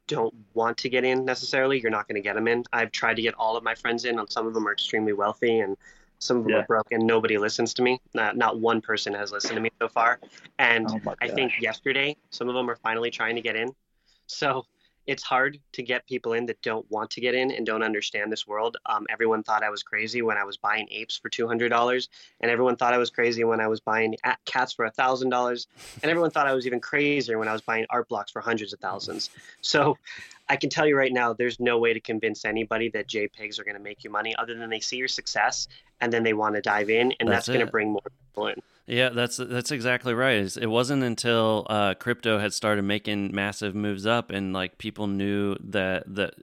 don't 0.08 0.34
want 0.54 0.78
to 0.80 0.89
get 0.89 1.04
in 1.04 1.26
necessarily, 1.26 1.80
you're 1.80 1.91
not 1.91 2.08
going 2.08 2.16
to 2.16 2.22
get 2.22 2.36
them 2.36 2.47
in. 2.47 2.64
I've 2.74 2.91
tried 2.91 3.16
to 3.16 3.22
get 3.22 3.36
all 3.36 3.56
of 3.56 3.64
my 3.64 3.76
friends 3.76 4.06
in, 4.06 4.20
and 4.20 4.30
some 4.30 4.47
of 4.47 4.54
them 4.54 4.68
are 4.68 4.74
extremely 4.74 5.14
wealthy, 5.14 5.60
and 5.60 5.78
some 6.20 6.38
of 6.38 6.43
them 6.43 6.54
yeah. 6.54 6.60
are 6.60 6.66
broken. 6.66 7.06
Nobody 7.06 7.38
listens 7.38 7.74
to 7.76 7.82
me. 7.82 7.99
Not 8.14 8.38
not 8.38 8.60
one 8.60 8.82
person 8.82 9.14
has 9.14 9.32
listened 9.32 9.56
to 9.56 9.62
me 9.62 9.72
so 9.80 9.88
far. 9.88 10.20
And 10.60 10.88
oh 10.89 11.16
I 11.22 11.28
think 11.28 11.54
yesterday, 11.62 12.16
some 12.30 12.49
of 12.49 12.56
them 12.56 12.70
are 12.70 12.76
finally 12.76 13.12
trying 13.12 13.36
to 13.36 13.41
get 13.41 13.56
in. 13.56 13.74
So 14.32 14.65
it's 15.07 15.23
hard 15.23 15.59
to 15.73 15.82
get 15.82 16.05
people 16.05 16.34
in 16.34 16.45
that 16.45 16.61
don't 16.61 16.89
want 16.91 17.09
to 17.09 17.21
get 17.21 17.34
in 17.34 17.51
and 17.51 17.65
don't 17.65 17.82
understand 17.82 18.32
this 18.32 18.45
world. 18.45 18.77
Um, 18.86 19.07
everyone 19.09 19.41
thought 19.41 19.63
I 19.63 19.71
was 19.71 19.82
crazy 19.82 20.21
when 20.21 20.38
I 20.38 20.43
was 20.43 20.57
buying 20.57 20.88
apes 20.91 21.17
for 21.17 21.27
two 21.27 21.47
hundred 21.47 21.69
dollars, 21.69 22.07
and 22.39 22.51
everyone 22.51 22.75
thought 22.75 22.93
I 22.93 22.97
was 22.99 23.09
crazy 23.09 23.43
when 23.43 23.59
I 23.59 23.67
was 23.67 23.79
buying 23.79 24.15
cats 24.45 24.73
for 24.73 24.86
a 24.86 24.91
thousand 24.91 25.29
dollars, 25.29 25.67
and 26.03 26.09
everyone 26.09 26.29
thought 26.29 26.47
I 26.47 26.53
was 26.53 26.67
even 26.67 26.79
crazier 26.79 27.39
when 27.39 27.47
I 27.47 27.53
was 27.53 27.61
buying 27.61 27.86
art 27.89 28.09
blocks 28.09 28.32
for 28.32 28.41
hundreds 28.41 28.73
of 28.73 28.79
thousands. 28.79 29.32
So 29.61 29.97
I 30.47 30.55
can 30.55 30.69
tell 30.69 30.86
you 30.86 30.95
right 30.95 31.11
now, 31.11 31.34
there's 31.34 31.59
no 31.59 31.79
way 31.79 31.93
to 31.93 31.99
convince 31.99 32.45
anybody 32.45 32.89
that 32.89 33.07
JPEGs 33.07 33.59
are 33.59 33.63
going 33.63 33.77
to 33.77 33.82
make 33.82 34.03
you 34.03 34.11
money 34.11 34.36
other 34.38 34.53
than 34.53 34.69
they 34.69 34.82
see 34.82 34.97
your 34.97 35.07
success 35.07 35.67
and 35.99 36.11
then 36.13 36.23
they 36.23 36.34
want 36.34 36.55
to 36.55 36.61
dive 36.61 36.89
in, 36.89 37.13
and 37.19 37.27
that's, 37.27 37.47
that's 37.47 37.55
going 37.55 37.65
to 37.65 37.71
bring 37.71 37.91
more 37.91 38.01
people 38.27 38.47
in. 38.47 38.61
Yeah, 38.88 39.09
that's 39.09 39.38
that's 39.38 39.71
exactly 39.71 40.13
right. 40.13 40.57
It 40.57 40.67
wasn't 40.67 41.03
until 41.03 41.65
uh, 41.69 41.93
crypto 41.93 42.39
had 42.39 42.53
started 42.53 42.82
making 42.84 43.34
massive 43.34 43.75
moves 43.75 44.05
up, 44.05 44.32
and 44.32 44.53
like 44.53 44.77
people 44.77 45.07
knew 45.07 45.55
that 45.63 46.03
that 46.15 46.34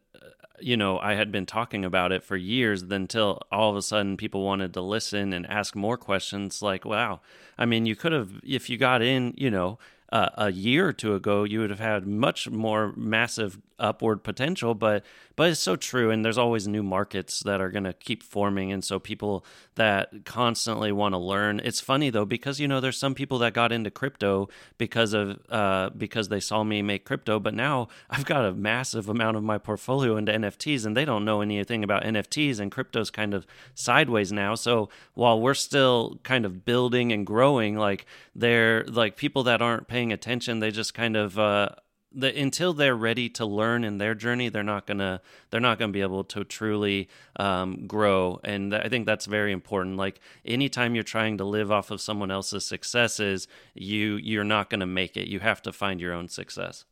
you 0.61 0.76
know 0.76 0.99
I 0.99 1.14
had 1.14 1.30
been 1.30 1.47
talking 1.47 1.84
about 1.84 2.12
it 2.12 2.22
for 2.22 2.36
years. 2.36 2.82
Until 2.82 3.43
all 3.51 3.70
of 3.70 3.76
a 3.76 3.82
sudden, 3.82 4.16
people 4.16 4.45
wanted 4.45 4.72
to 4.74 4.80
listen 4.80 5.32
and 5.32 5.47
ask 5.47 5.74
more 5.74 5.97
questions. 5.97 6.62
Like, 6.62 6.84
wow, 6.84 7.20
I 7.59 7.66
mean, 7.66 7.86
you 7.86 7.97
could 7.97 8.12
have 8.12 8.41
if 8.45 8.70
you 8.70 8.78
got 8.78 9.03
in, 9.03 9.34
you 9.36 9.51
know 9.51 9.78
uh, 10.11 10.30
a 10.36 10.53
year 10.53 10.89
or 10.89 10.93
two 10.93 11.14
ago, 11.14 11.45
you 11.45 11.61
would 11.61 11.70
have 11.70 11.80
had 11.80 12.07
much 12.07 12.49
more 12.49 12.93
massive 12.97 13.59
upward 13.78 14.24
potential. 14.24 14.74
But 14.74 15.05
but 15.39 15.51
it's 15.51 15.61
so 15.61 15.76
true, 15.76 16.11
and 16.11 16.24
there's 16.24 16.36
always 16.36 16.66
new 16.66 16.82
markets 16.82 17.45
that 17.45 17.61
are 17.61 17.70
going 17.70 17.84
to 17.84 17.93
keep 17.93 18.24
forming, 18.24 18.72
and 18.72 18.84
so 18.84 18.99
people 18.99 19.45
that 19.76 20.24
constantly 20.24 20.91
want 20.91 21.12
to 21.12 21.18
learn. 21.18 21.61
It's 21.62 21.78
funny 21.78 22.11
though 22.11 22.24
because 22.24 22.59
you 22.59 22.66
know 22.66 22.80
there's 22.80 22.99
some 22.99 23.14
people 23.14 23.39
that 23.39 23.55
got 23.55 23.70
into 23.70 23.89
crypto 23.89 24.49
because 24.78 25.12
of 25.12 25.39
uh, 25.49 25.91
because 25.97 26.28
they 26.28 26.41
saw 26.41 26.64
me 26.64 26.82
make 26.82 27.05
crypto, 27.05 27.39
but 27.39 27.55
now 27.55 27.86
I've 28.11 28.24
got 28.24 28.47
a 28.47 28.53
massive 28.53 29.09
amount 29.09 29.36
of 29.36 29.45
my 29.45 29.59
portfolio 29.59 30.16
into 30.16 30.32
NFTs, 30.32 30.84
and 30.84 30.97
they 30.97 31.05
don't 31.05 31.24
know 31.24 31.41
anything 31.41 31.84
about 31.84 32.03
NFTs, 32.03 32.59
and 32.59 32.72
crypto's 32.72 33.09
kind 33.09 33.32
of 33.32 33.47
sideways 33.76 34.32
now. 34.32 34.57
So 34.57 34.89
while 35.14 35.41
we're 35.41 35.55
still 35.55 36.18
kind 36.24 36.47
of 36.47 36.64
building 36.64 37.12
and 37.12 37.24
growing, 37.24 37.76
like 37.76 38.07
they're 38.34 38.82
like 38.89 39.16
people 39.16 39.45
that 39.45 39.62
aren't 39.62 39.86
paying 39.86 40.12
attention, 40.12 40.59
they 40.59 40.72
just 40.72 40.95
kind 40.95 41.16
of 41.16 41.39
uh, 41.39 41.68
the, 42.13 42.37
until 42.39 42.73
they're 42.73 42.97
ready 42.97 43.29
to 43.31 43.45
learn 43.45 43.85
in 43.85 43.99
their 43.99 44.15
journey, 44.15 44.49
they're 44.49 44.63
not 44.63 44.87
gonna 44.87 45.21
they're 45.51 45.61
not 45.61 45.79
gonna 45.79 45.93
be 45.93 46.01
able 46.01 46.25
to 46.25 46.45
truly 46.45 47.09
um, 47.37 47.87
grow. 47.87 48.41
And 48.45 48.75
I 48.75 48.89
think 48.89 49.07
that's 49.07 49.27
very 49.27 49.53
important. 49.53 49.97
Like 49.97 50.21
anytime 50.45 50.95
you're 50.95 51.05
trying 51.05 51.39
to 51.39 51.45
live 51.45 51.71
off 51.71 51.91
of 51.91 52.01
someone 52.01 52.31
else's 52.31 52.65
successes, 52.65 53.47
you 53.75 54.17
you're 54.17 54.45
not 54.45 54.71
gonna 54.71 54.87
make 54.87 55.17
it. 55.17 55.29
You 55.29 55.41
have 55.41 55.63
to 55.63 55.73
find 55.73 56.01
your 56.01 56.13
own 56.13 56.29
success. 56.29 56.85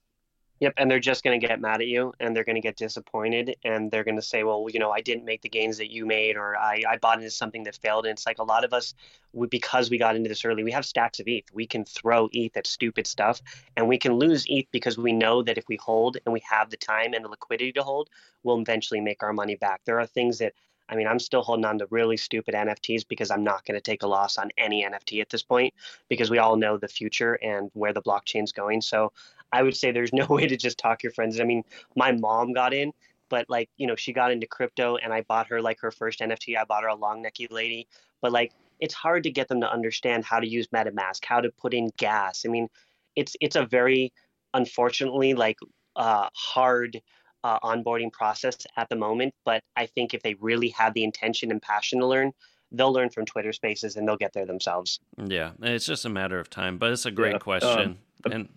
Yep, 0.60 0.72
and 0.78 0.90
they're 0.90 1.00
just 1.00 1.22
going 1.22 1.38
to 1.38 1.46
get 1.46 1.60
mad 1.60 1.82
at 1.82 1.86
you 1.86 2.14
and 2.18 2.34
they're 2.34 2.44
going 2.44 2.56
to 2.56 2.62
get 2.62 2.76
disappointed 2.76 3.56
and 3.62 3.90
they're 3.90 4.04
going 4.04 4.16
to 4.16 4.22
say, 4.22 4.42
well, 4.42 4.66
you 4.72 4.80
know, 4.80 4.90
I 4.90 5.02
didn't 5.02 5.26
make 5.26 5.42
the 5.42 5.50
gains 5.50 5.76
that 5.76 5.92
you 5.92 6.06
made 6.06 6.36
or 6.36 6.56
I, 6.56 6.82
I 6.88 6.96
bought 6.96 7.18
into 7.18 7.30
something 7.30 7.62
that 7.64 7.76
failed. 7.76 8.06
And 8.06 8.12
it's 8.12 8.24
like 8.24 8.38
a 8.38 8.42
lot 8.42 8.64
of 8.64 8.72
us, 8.72 8.94
we, 9.34 9.48
because 9.48 9.90
we 9.90 9.98
got 9.98 10.16
into 10.16 10.30
this 10.30 10.46
early, 10.46 10.64
we 10.64 10.72
have 10.72 10.86
stacks 10.86 11.20
of 11.20 11.28
ETH. 11.28 11.44
We 11.52 11.66
can 11.66 11.84
throw 11.84 12.30
ETH 12.32 12.56
at 12.56 12.66
stupid 12.66 13.06
stuff 13.06 13.42
and 13.76 13.86
we 13.86 13.98
can 13.98 14.14
lose 14.14 14.46
ETH 14.48 14.66
because 14.70 14.96
we 14.96 15.12
know 15.12 15.42
that 15.42 15.58
if 15.58 15.68
we 15.68 15.76
hold 15.76 16.16
and 16.24 16.32
we 16.32 16.40
have 16.48 16.70
the 16.70 16.78
time 16.78 17.12
and 17.12 17.22
the 17.22 17.28
liquidity 17.28 17.72
to 17.72 17.82
hold, 17.82 18.08
we'll 18.42 18.58
eventually 18.58 19.02
make 19.02 19.22
our 19.22 19.34
money 19.34 19.56
back. 19.56 19.82
There 19.84 20.00
are 20.00 20.06
things 20.06 20.38
that 20.38 20.54
I 20.88 20.94
mean, 20.94 21.06
I'm 21.06 21.18
still 21.18 21.42
holding 21.42 21.64
on 21.64 21.78
to 21.78 21.86
really 21.90 22.16
stupid 22.16 22.54
NFTs 22.54 23.06
because 23.08 23.30
I'm 23.30 23.42
not 23.42 23.64
going 23.64 23.76
to 23.76 23.80
take 23.80 24.02
a 24.02 24.06
loss 24.06 24.38
on 24.38 24.50
any 24.56 24.84
NFT 24.84 25.20
at 25.20 25.28
this 25.28 25.42
point 25.42 25.74
because 26.08 26.30
we 26.30 26.38
all 26.38 26.56
know 26.56 26.76
the 26.76 26.88
future 26.88 27.34
and 27.42 27.70
where 27.74 27.92
the 27.92 28.02
blockchain's 28.02 28.52
going. 28.52 28.80
So 28.80 29.12
I 29.52 29.62
would 29.62 29.76
say 29.76 29.92
there's 29.92 30.12
no 30.12 30.26
way 30.26 30.46
to 30.46 30.56
just 30.56 30.78
talk 30.78 31.02
your 31.02 31.12
friends. 31.12 31.40
I 31.40 31.44
mean, 31.44 31.62
my 31.94 32.12
mom 32.12 32.52
got 32.52 32.74
in, 32.74 32.92
but 33.28 33.46
like, 33.48 33.68
you 33.76 33.86
know, 33.86 33.96
she 33.96 34.12
got 34.12 34.30
into 34.30 34.46
crypto 34.46 34.96
and 34.96 35.12
I 35.12 35.22
bought 35.22 35.48
her 35.48 35.60
like 35.60 35.80
her 35.80 35.90
first 35.90 36.20
NFT. 36.20 36.56
I 36.56 36.64
bought 36.64 36.82
her 36.82 36.88
a 36.88 36.94
Long 36.94 37.24
Neckie 37.24 37.50
Lady, 37.50 37.88
but 38.20 38.32
like 38.32 38.52
it's 38.80 38.94
hard 38.94 39.22
to 39.24 39.30
get 39.30 39.48
them 39.48 39.60
to 39.60 39.70
understand 39.70 40.24
how 40.24 40.40
to 40.40 40.48
use 40.48 40.68
MetaMask, 40.68 41.24
how 41.24 41.40
to 41.40 41.50
put 41.50 41.74
in 41.74 41.90
gas. 41.96 42.44
I 42.46 42.48
mean, 42.48 42.68
it's 43.14 43.36
it's 43.40 43.56
a 43.56 43.64
very 43.66 44.12
unfortunately 44.54 45.34
like 45.34 45.58
uh, 45.96 46.28
hard 46.34 47.00
uh, 47.44 47.58
onboarding 47.60 48.12
process 48.12 48.56
at 48.76 48.88
the 48.88 48.96
moment. 48.96 49.34
But 49.44 49.62
I 49.76 49.86
think 49.86 50.14
if 50.14 50.22
they 50.22 50.34
really 50.34 50.68
have 50.70 50.94
the 50.94 51.04
intention 51.04 51.50
and 51.50 51.60
passion 51.62 52.00
to 52.00 52.06
learn, 52.06 52.32
they'll 52.72 52.92
learn 52.92 53.10
from 53.10 53.24
Twitter 53.24 53.52
Spaces 53.52 53.96
and 53.96 54.06
they'll 54.06 54.16
get 54.16 54.32
there 54.32 54.46
themselves. 54.46 55.00
Yeah, 55.24 55.52
it's 55.62 55.86
just 55.86 56.04
a 56.04 56.08
matter 56.08 56.38
of 56.38 56.50
time. 56.50 56.78
But 56.78 56.92
it's 56.92 57.06
a 57.06 57.10
great 57.10 57.32
Yeah, 57.32 57.38
question, 57.38 57.98
um, 58.24 58.32
and 58.32 58.48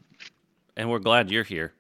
and 0.80 0.90
we're 0.90 1.00
glad 1.00 1.30
you're 1.30 1.44
here. 1.44 1.74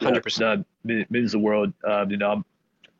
Hundred 0.00 0.22
percent. 0.22 0.66
Uh, 0.88 1.02
means 1.10 1.32
the 1.32 1.38
world. 1.38 1.72
Um, 1.82 2.10
you 2.12 2.16
know, 2.16 2.30
I'm 2.30 2.44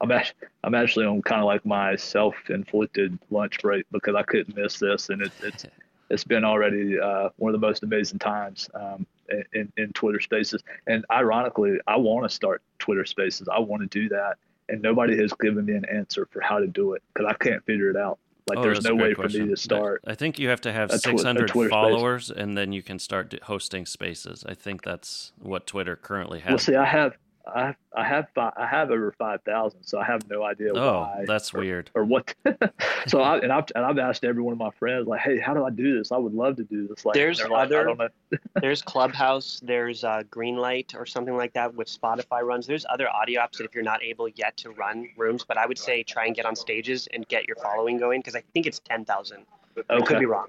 I'm 0.01 0.11
actually, 0.11 0.49
I'm 0.65 0.75
actually 0.75 1.07
on 1.07 1.23
kind 1.23 1.41
of 1.41 1.47
like 1.47 1.65
my 1.65 1.95
self-inflicted 1.95 3.17
lunch 3.31 3.61
break 3.63 3.87
because 3.93 4.17
I 4.17 4.23
couldn't 4.23 4.57
miss 4.57 4.81
this, 4.81 5.09
and 5.09 5.23
it, 5.23 5.31
it's 5.43 5.67
it's 6.11 6.25
been 6.25 6.45
already 6.45 6.99
uh, 6.99 7.29
one 7.37 7.55
of 7.55 7.61
the 7.61 7.65
most 7.65 7.85
amazing 7.85 8.19
times 8.19 8.69
um, 8.75 9.07
in 9.53 9.73
in 9.77 9.93
Twitter 9.93 10.21
Spaces. 10.21 10.65
And 10.89 11.05
ironically, 11.13 11.79
I 11.87 11.97
want 11.97 12.29
to 12.29 12.35
start 12.35 12.61
Twitter 12.81 13.05
Spaces. 13.05 13.49
I 13.49 13.61
want 13.61 13.83
to 13.83 13.89
do 13.89 14.09
that, 14.09 14.39
and 14.69 14.83
nobody 14.83 15.17
has 15.19 15.33
given 15.35 15.65
me 15.67 15.75
an 15.75 15.85
answer 15.85 16.27
for 16.27 16.41
how 16.41 16.59
to 16.59 16.67
do 16.67 16.95
it 16.95 17.05
because 17.13 17.31
I 17.31 17.35
can't 17.35 17.65
figure 17.67 17.89
it 17.91 17.97
out. 17.97 18.19
Like, 18.47 18.59
Oh, 18.59 18.63
there's 18.63 18.83
no 18.85 18.95
way 18.95 19.15
for 19.15 19.23
question. 19.23 19.45
me 19.49 19.55
to 19.55 19.57
start. 19.57 20.03
I 20.07 20.15
think 20.15 20.39
you 20.39 20.49
have 20.51 20.61
to 20.63 20.73
have 20.73 20.91
a 20.91 20.99
twi- 20.99 21.13
a 21.13 21.17
600 21.19 21.49
Twitter 21.49 21.69
space. 21.69 21.71
followers, 21.71 22.31
and 22.31 22.59
then 22.59 22.73
you 22.73 22.83
can 22.83 22.99
start 22.99 23.35
hosting 23.45 23.87
spaces. 23.87 24.45
I 24.47 24.53
think 24.55 24.83
that's 24.83 25.33
what 25.39 25.67
Twitter 25.67 25.97
currently 25.97 26.41
has. 26.41 26.51
Well, 26.51 26.59
see, 26.59 26.75
I 26.75 26.85
have 26.85 27.17
I 27.47 27.75
I 27.95 28.05
have 28.05 28.29
fi- 28.35 28.53
I 28.57 28.67
have 28.67 28.91
over 28.91 29.13
five 29.13 29.43
thousand, 29.43 29.83
so 29.83 29.99
I 29.99 30.05
have 30.05 30.29
no 30.31 30.43
idea 30.43 30.73
oh, 30.75 31.01
why. 31.01 31.25
that's 31.27 31.53
or, 31.53 31.59
weird. 31.61 31.91
or 31.95 32.05
what. 32.05 32.35
so 33.07 33.21
I 33.21 33.39
and 33.39 33.53
I've 33.53 33.67
and 33.75 33.85
I've 33.85 33.99
asked 33.99 34.25
every 34.25 34.43
one 34.43 34.53
of 34.53 34.59
my 34.59 34.71
friends 34.71 35.07
like, 35.07 35.21
hey, 35.21 35.39
how 35.39 35.53
do 35.53 35.65
I 35.65 35.71
do 35.71 35.99
this? 35.99 36.11
I 36.11 36.17
would 36.17 36.33
love 36.33 36.57
to 36.57 36.65
do 36.65 36.89
this. 36.89 37.05
Like, 37.05 37.15
There's 37.15 37.39
they're 37.39 37.49
like, 37.49 37.67
other- 37.67 37.81
I 37.81 37.85
don't 37.85 37.99
know. 37.99 38.09
There's 38.61 38.83
Clubhouse, 38.83 39.61
there's 39.63 40.05
uh, 40.05 40.23
Greenlight 40.31 40.95
or 40.95 41.07
something 41.07 41.37
like 41.37 41.53
that, 41.53 41.75
which 41.75 41.89
Spotify 41.89 42.43
runs. 42.43 42.67
There's 42.67 42.87
other 42.89 43.09
audio 43.09 43.41
apps 43.41 43.59
that 43.59 43.65
if 43.65 43.75
you're 43.75 43.85
not 43.85 44.03
able 44.03 44.29
yet 44.29 44.57
to 44.59 44.71
run 44.71 45.09
rooms, 45.17 45.45
but 45.47 45.57
I 45.57 45.67
would 45.67 45.79
say 45.79 46.03
try 46.03 46.27
and 46.27 46.35
get 46.35 46.47
on 46.47 46.57
stages 46.57 47.09
and 47.13 47.27
get 47.29 47.47
your 47.47 47.57
following 47.57 47.99
going 47.99 48.21
because 48.21 48.35
I 48.35 48.43
think 48.55 48.67
it's 48.67 48.81
ten 48.81 49.05
thousand. 49.05 49.45
I 49.91 50.01
could 50.01 50.19
be 50.19 50.27
wrong. 50.27 50.49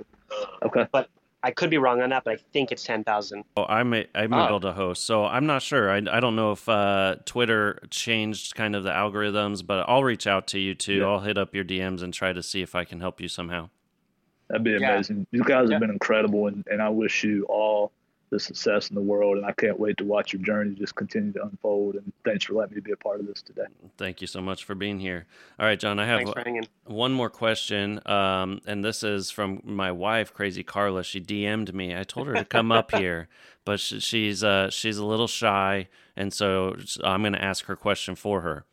Okay. 0.64 0.88
I 1.46 1.52
could 1.52 1.70
be 1.70 1.78
wrong 1.78 2.02
on 2.02 2.10
that, 2.10 2.24
but 2.24 2.34
I 2.34 2.38
think 2.54 2.72
it's 2.72 2.82
ten 2.84 3.04
thousand. 3.04 3.44
Oh, 3.56 3.66
I'm 3.70 3.94
a, 3.94 4.08
I'm 4.16 4.34
Ah. 4.34 4.48
able 4.48 4.60
to 4.62 4.74
host, 4.74 5.04
so 5.04 5.26
I'm 5.26 5.46
not 5.46 5.62
sure. 5.62 5.92
I, 5.92 5.98
I 5.98 6.20
don't 6.20 6.36
know 6.36 6.52
if 6.54 6.68
uh, 6.68 7.18
Twitter 7.26 7.80
changed 7.92 8.56
kind 8.56 8.76
of 8.76 8.84
the 8.84 8.90
algorithms, 8.90 9.64
but 9.64 9.86
I'll 9.88 10.04
reach 10.04 10.26
out 10.26 10.48
to 10.48 10.60
you 10.60 10.74
too. 10.74 10.96
Yeah. 10.96 11.06
I'll 11.06 11.20
hit 11.20 11.38
up 11.38 11.54
your 11.54 11.64
DMs 11.64 12.02
and 12.02 12.12
try 12.12 12.34
to 12.34 12.42
see 12.42 12.64
if 12.64 12.74
I 12.74 12.84
can 12.84 13.00
help 13.00 13.22
you 13.22 13.28
somehow. 13.28 13.70
That'd 14.50 14.64
be 14.64 14.72
Yeah. 14.72 14.94
amazing. 14.94 15.28
You 15.30 15.44
guys 15.44 15.66
have 15.66 15.70
Yeah. 15.74 15.80
been 15.80 15.92
incredible, 15.92 16.48
and, 16.48 16.66
and 16.66 16.82
I 16.82 16.90
wish 16.90 17.24
you 17.24 17.46
all 17.48 17.92
the 18.36 18.40
success 18.40 18.90
in 18.90 18.96
the 18.96 19.02
world. 19.02 19.38
And 19.38 19.46
I 19.46 19.54
can't 19.54 19.80
wait 19.80 19.98
to 19.98 20.04
watch 20.04 20.34
your 20.34 20.42
journey 20.42 20.76
just 20.76 20.94
continue 20.96 21.32
to 21.34 21.44
unfold. 21.44 21.96
And 21.96 22.12
thanks 22.26 22.44
for 22.44 22.54
letting 22.54 22.76
me 22.76 22.82
be 22.82 22.92
a 22.92 22.98
part 22.98 23.22
of 23.22 23.28
this 23.28 23.42
today. 23.42 23.64
Thank 23.98 24.20
you 24.20 24.28
so 24.28 24.42
much 24.42 24.66
for 24.66 24.76
being 24.76 25.00
here. 25.00 25.26
All 25.58 25.66
right, 25.66 25.80
John, 25.80 26.00
I 26.00 26.06
have 26.06 26.18
Thanks 26.20 26.34
for 26.34 26.42
hanging. 26.42 26.68
one 26.86 27.14
more 27.14 27.30
question, 27.30 28.02
um, 28.06 28.60
and 28.68 28.84
this 28.84 29.04
is 29.04 29.32
from 29.32 29.62
my 29.64 29.92
wife, 29.92 30.34
Crazy 30.34 30.64
Carla. 30.64 31.04
She 31.04 31.22
DM'd 31.22 31.74
me. 31.74 31.96
I 31.96 32.04
told 32.04 32.28
her 32.28 32.34
to 32.34 32.46
come 32.46 32.72
up 32.72 32.92
here, 32.96 33.30
but 33.64 33.80
sh- 33.80 34.04
she's 34.04 34.44
uh, 34.44 34.70
she's 34.70 34.98
a 34.98 35.06
little 35.06 35.28
shy, 35.28 35.88
and 36.18 36.34
so 36.34 36.76
I'm 37.04 37.22
going 37.22 37.34
to 37.34 37.44
ask 37.44 37.66
her 37.66 37.76
question 37.78 38.16
for 38.16 38.42
her. 38.42 38.66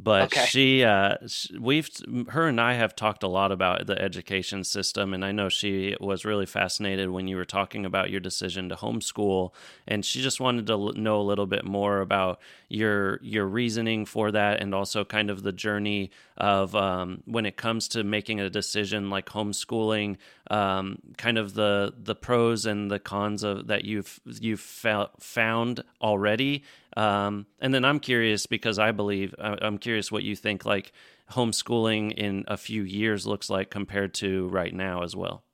But 0.00 0.32
Okay. 0.32 0.46
she, 0.48 0.84
uh, 0.84 1.16
we've, 1.58 1.90
her 2.28 2.46
and 2.46 2.60
I 2.60 2.74
have 2.74 2.94
talked 2.94 3.24
a 3.24 3.28
lot 3.28 3.50
about 3.50 3.86
the 3.86 4.00
education 4.00 4.62
system, 4.62 5.12
and 5.12 5.24
I 5.24 5.32
know 5.32 5.48
she 5.48 5.96
was 6.00 6.24
really 6.24 6.46
fascinated 6.46 7.10
when 7.10 7.26
you 7.26 7.34
were 7.36 7.44
talking 7.44 7.84
about 7.84 8.08
your 8.08 8.20
decision 8.20 8.68
to 8.68 8.76
homeschool, 8.76 9.52
and 9.88 10.04
she 10.04 10.22
just 10.22 10.38
wanted 10.38 10.68
to 10.68 10.74
l- 10.74 10.92
know 10.92 11.20
a 11.20 11.22
little 11.22 11.46
bit 11.46 11.64
more 11.64 12.00
about 12.00 12.38
your 12.68 13.18
your 13.22 13.46
reasoning 13.46 14.04
for 14.04 14.30
that, 14.30 14.60
and 14.60 14.72
also 14.72 15.04
kind 15.04 15.30
of 15.30 15.42
the 15.42 15.52
journey 15.52 16.10
of 16.36 16.76
um, 16.76 17.22
when 17.24 17.44
it 17.44 17.56
comes 17.56 17.88
to 17.88 18.04
making 18.04 18.38
a 18.40 18.48
decision 18.50 19.10
like 19.10 19.26
homeschooling, 19.26 20.16
um, 20.50 20.98
kind 21.16 21.38
of 21.38 21.54
the 21.54 21.92
the 22.00 22.14
pros 22.14 22.66
and 22.66 22.90
the 22.90 22.98
cons 23.00 23.42
of 23.42 23.66
that 23.66 23.84
you've 23.84 24.20
you've 24.40 24.60
fou- 24.60 25.08
found 25.18 25.82
already. 26.00 26.62
Um, 26.98 27.46
and 27.60 27.72
then 27.72 27.84
I'm 27.84 28.00
curious 28.00 28.46
because 28.46 28.80
I 28.80 28.90
believe 28.90 29.32
I- 29.38 29.58
I'm 29.62 29.78
curious 29.78 30.10
what 30.10 30.24
you 30.24 30.34
think 30.34 30.66
like 30.66 30.92
homeschooling 31.30 32.12
in 32.12 32.44
a 32.48 32.56
few 32.56 32.82
years 32.82 33.24
looks 33.24 33.48
like 33.48 33.70
compared 33.70 34.14
to 34.14 34.48
right 34.48 34.74
now 34.74 35.04
as 35.04 35.14
well. 35.14 35.44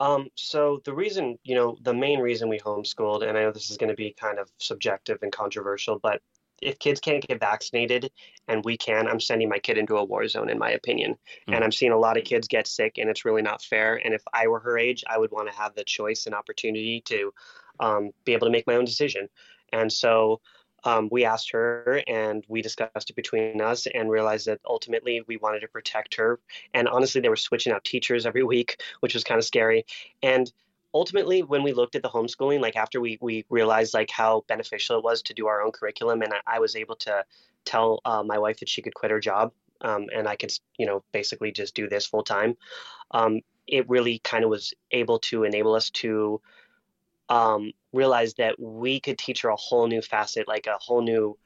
Um, 0.00 0.28
so 0.34 0.80
the 0.86 0.94
reason, 0.94 1.38
you 1.44 1.54
know, 1.54 1.76
the 1.82 1.92
main 1.92 2.18
reason 2.18 2.48
we 2.48 2.58
homeschooled, 2.58 3.28
and 3.28 3.36
I 3.36 3.42
know 3.42 3.52
this 3.52 3.70
is 3.70 3.76
going 3.76 3.90
to 3.90 3.94
be 3.94 4.14
kind 4.18 4.38
of 4.38 4.50
subjective 4.56 5.18
and 5.20 5.30
controversial, 5.30 5.98
but 5.98 6.22
if 6.62 6.78
kids 6.78 6.98
can't 6.98 7.26
get 7.26 7.38
vaccinated 7.38 8.10
and 8.48 8.64
we 8.64 8.78
can, 8.78 9.06
I'm 9.06 9.20
sending 9.20 9.50
my 9.50 9.58
kid 9.58 9.76
into 9.76 9.96
a 9.96 10.04
war 10.04 10.26
zone, 10.28 10.48
in 10.48 10.58
my 10.58 10.70
opinion. 10.70 11.18
Mm. 11.46 11.56
And 11.56 11.64
I'm 11.64 11.72
seeing 11.72 11.92
a 11.92 11.98
lot 11.98 12.16
of 12.16 12.24
kids 12.24 12.48
get 12.48 12.66
sick, 12.66 12.96
and 12.96 13.10
it's 13.10 13.26
really 13.26 13.42
not 13.42 13.62
fair. 13.62 14.00
And 14.02 14.14
if 14.14 14.22
I 14.32 14.46
were 14.46 14.60
her 14.60 14.78
age, 14.78 15.04
I 15.06 15.18
would 15.18 15.30
want 15.30 15.50
to 15.50 15.56
have 15.56 15.74
the 15.74 15.84
choice 15.84 16.24
and 16.24 16.34
opportunity 16.34 17.02
to 17.06 17.34
um, 17.80 18.10
be 18.24 18.32
able 18.32 18.46
to 18.46 18.52
make 18.52 18.66
my 18.66 18.76
own 18.76 18.84
decision. 18.84 19.28
And 19.72 19.92
so 19.92 20.40
um, 20.84 21.08
we 21.10 21.24
asked 21.24 21.52
her 21.52 22.02
and 22.06 22.44
we 22.48 22.62
discussed 22.62 23.10
it 23.10 23.16
between 23.16 23.60
us 23.60 23.86
and 23.92 24.10
realized 24.10 24.46
that 24.46 24.60
ultimately 24.66 25.22
we 25.26 25.36
wanted 25.36 25.60
to 25.60 25.68
protect 25.68 26.16
her. 26.16 26.40
And 26.74 26.88
honestly, 26.88 27.20
they 27.20 27.28
were 27.28 27.36
switching 27.36 27.72
out 27.72 27.84
teachers 27.84 28.26
every 28.26 28.42
week, 28.42 28.80
which 29.00 29.14
was 29.14 29.24
kind 29.24 29.38
of 29.38 29.44
scary. 29.44 29.86
And 30.22 30.50
ultimately, 30.94 31.42
when 31.42 31.62
we 31.62 31.72
looked 31.72 31.94
at 31.94 32.02
the 32.02 32.08
homeschooling, 32.08 32.60
like 32.60 32.76
after 32.76 33.00
we 33.00 33.18
we 33.20 33.44
realized 33.48 33.94
like 33.94 34.10
how 34.10 34.44
beneficial 34.48 34.98
it 34.98 35.04
was 35.04 35.22
to 35.22 35.34
do 35.34 35.46
our 35.46 35.62
own 35.62 35.72
curriculum, 35.72 36.22
and 36.22 36.32
I, 36.32 36.56
I 36.56 36.58
was 36.58 36.76
able 36.76 36.96
to 36.96 37.24
tell 37.64 38.00
uh, 38.04 38.22
my 38.22 38.38
wife 38.38 38.58
that 38.60 38.68
she 38.68 38.82
could 38.82 38.94
quit 38.94 39.10
her 39.10 39.20
job, 39.20 39.52
um, 39.80 40.06
and 40.14 40.28
I 40.28 40.36
could 40.36 40.52
you 40.78 40.86
know 40.86 41.02
basically 41.12 41.52
just 41.52 41.74
do 41.74 41.88
this 41.88 42.06
full 42.06 42.24
time. 42.24 42.56
Um, 43.12 43.40
it 43.66 43.88
really 43.88 44.18
kind 44.18 44.44
of 44.44 44.50
was 44.50 44.74
able 44.90 45.20
to 45.20 45.44
enable 45.44 45.74
us 45.74 45.90
to 45.90 46.40
um, 47.32 47.72
realize 47.94 48.34
that 48.34 48.60
we 48.60 49.00
could 49.00 49.16
teach 49.16 49.40
her 49.40 49.48
a 49.48 49.56
whole 49.56 49.86
new 49.86 50.02
facet, 50.02 50.46
like 50.46 50.66
a 50.66 50.76
whole 50.78 51.00
new 51.00 51.38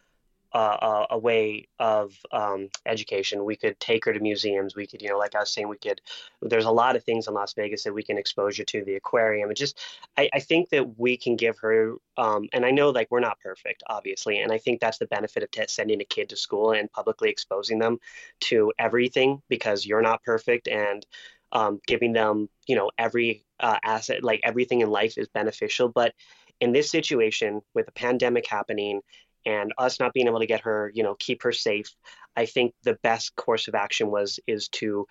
uh, 0.52 1.06
a 1.10 1.18
way 1.18 1.68
of 1.78 2.14
um, 2.32 2.68
education. 2.86 3.44
We 3.44 3.56
could 3.56 3.78
take 3.78 4.04
her 4.06 4.12
to 4.12 4.18
museums. 4.18 4.74
We 4.74 4.86
could, 4.86 5.02
you 5.02 5.08
know, 5.10 5.18
like 5.18 5.34
I 5.34 5.40
was 5.40 5.52
saying, 5.52 5.68
we 5.68 5.76
could. 5.76 6.00
There's 6.40 6.64
a 6.64 6.70
lot 6.70 6.96
of 6.96 7.04
things 7.04 7.28
in 7.28 7.34
Las 7.34 7.52
Vegas 7.52 7.84
that 7.84 7.92
we 7.92 8.02
can 8.02 8.16
expose 8.16 8.56
her 8.56 8.64
to. 8.64 8.84
The 8.84 8.96
aquarium. 8.96 9.50
It 9.50 9.58
just, 9.58 9.78
I, 10.16 10.30
I 10.32 10.40
think 10.40 10.70
that 10.70 10.98
we 10.98 11.16
can 11.16 11.36
give 11.36 11.58
her. 11.58 11.96
Um, 12.16 12.48
and 12.52 12.64
I 12.64 12.70
know, 12.70 12.90
like, 12.90 13.08
we're 13.10 13.20
not 13.20 13.38
perfect, 13.40 13.82
obviously, 13.86 14.38
and 14.38 14.50
I 14.50 14.58
think 14.58 14.80
that's 14.80 14.98
the 14.98 15.06
benefit 15.06 15.42
of 15.42 15.50
t- 15.50 15.64
sending 15.68 16.00
a 16.00 16.04
kid 16.04 16.30
to 16.30 16.36
school 16.36 16.72
and 16.72 16.90
publicly 16.90 17.28
exposing 17.28 17.78
them 17.78 17.98
to 18.40 18.72
everything 18.78 19.42
because 19.48 19.86
you're 19.86 20.02
not 20.02 20.24
perfect 20.24 20.68
and 20.68 21.06
um, 21.52 21.80
giving 21.86 22.12
them, 22.12 22.48
you 22.66 22.76
know, 22.76 22.90
every 22.98 23.45
uh, 23.60 23.78
asset, 23.84 24.22
like 24.22 24.40
everything 24.42 24.80
in 24.80 24.90
life 24.90 25.18
is 25.18 25.28
beneficial. 25.28 25.88
But 25.88 26.12
in 26.60 26.72
this 26.72 26.90
situation, 26.90 27.60
with 27.74 27.88
a 27.88 27.92
pandemic 27.92 28.46
happening 28.46 29.00
and 29.44 29.72
us 29.78 30.00
not 30.00 30.12
being 30.12 30.26
able 30.26 30.40
to 30.40 30.46
get 30.46 30.62
her, 30.62 30.90
you 30.94 31.02
know, 31.02 31.16
keep 31.18 31.42
her 31.42 31.52
safe, 31.52 31.88
I 32.36 32.46
think 32.46 32.74
the 32.82 32.98
best 33.02 33.36
course 33.36 33.68
of 33.68 33.74
action 33.74 34.10
was 34.10 34.40
is 34.46 34.68
to 34.68 35.06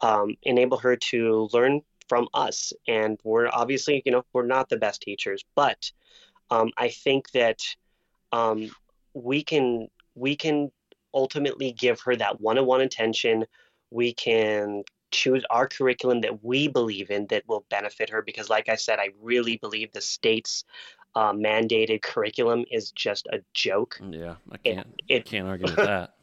um, 0.00 0.36
enable 0.42 0.78
her 0.78 0.96
to 0.96 1.48
learn 1.52 1.82
from 2.08 2.28
us. 2.34 2.72
And 2.88 3.18
we're 3.24 3.48
obviously, 3.48 4.02
you 4.04 4.12
know, 4.12 4.24
we're 4.32 4.46
not 4.46 4.68
the 4.68 4.76
best 4.76 5.02
teachers, 5.02 5.44
but 5.54 5.90
um, 6.50 6.70
I 6.76 6.88
think 6.88 7.30
that 7.32 7.60
um, 8.32 8.70
we 9.14 9.42
can 9.42 9.88
we 10.14 10.36
can 10.36 10.70
ultimately 11.12 11.72
give 11.72 12.00
her 12.00 12.16
that 12.16 12.40
one-on-one 12.40 12.80
attention. 12.80 13.44
We 13.90 14.12
can 14.12 14.84
choose 15.10 15.44
our 15.50 15.66
curriculum 15.68 16.20
that 16.20 16.42
we 16.44 16.68
believe 16.68 17.10
in 17.10 17.26
that 17.28 17.42
will 17.48 17.64
benefit 17.70 18.08
her 18.10 18.22
because 18.22 18.48
like 18.48 18.68
i 18.68 18.74
said 18.76 18.98
i 18.98 19.08
really 19.20 19.56
believe 19.56 19.90
the 19.92 20.00
state's 20.00 20.64
uh, 21.16 21.32
mandated 21.32 22.00
curriculum 22.02 22.64
is 22.70 22.92
just 22.92 23.26
a 23.32 23.38
joke 23.52 24.00
Yeah, 24.10 24.36
I 24.52 24.56
can't 24.58 24.86
it- 25.08 25.24
can't 25.26 25.48
argue 25.48 25.66
with 25.66 25.76
that. 25.92 26.14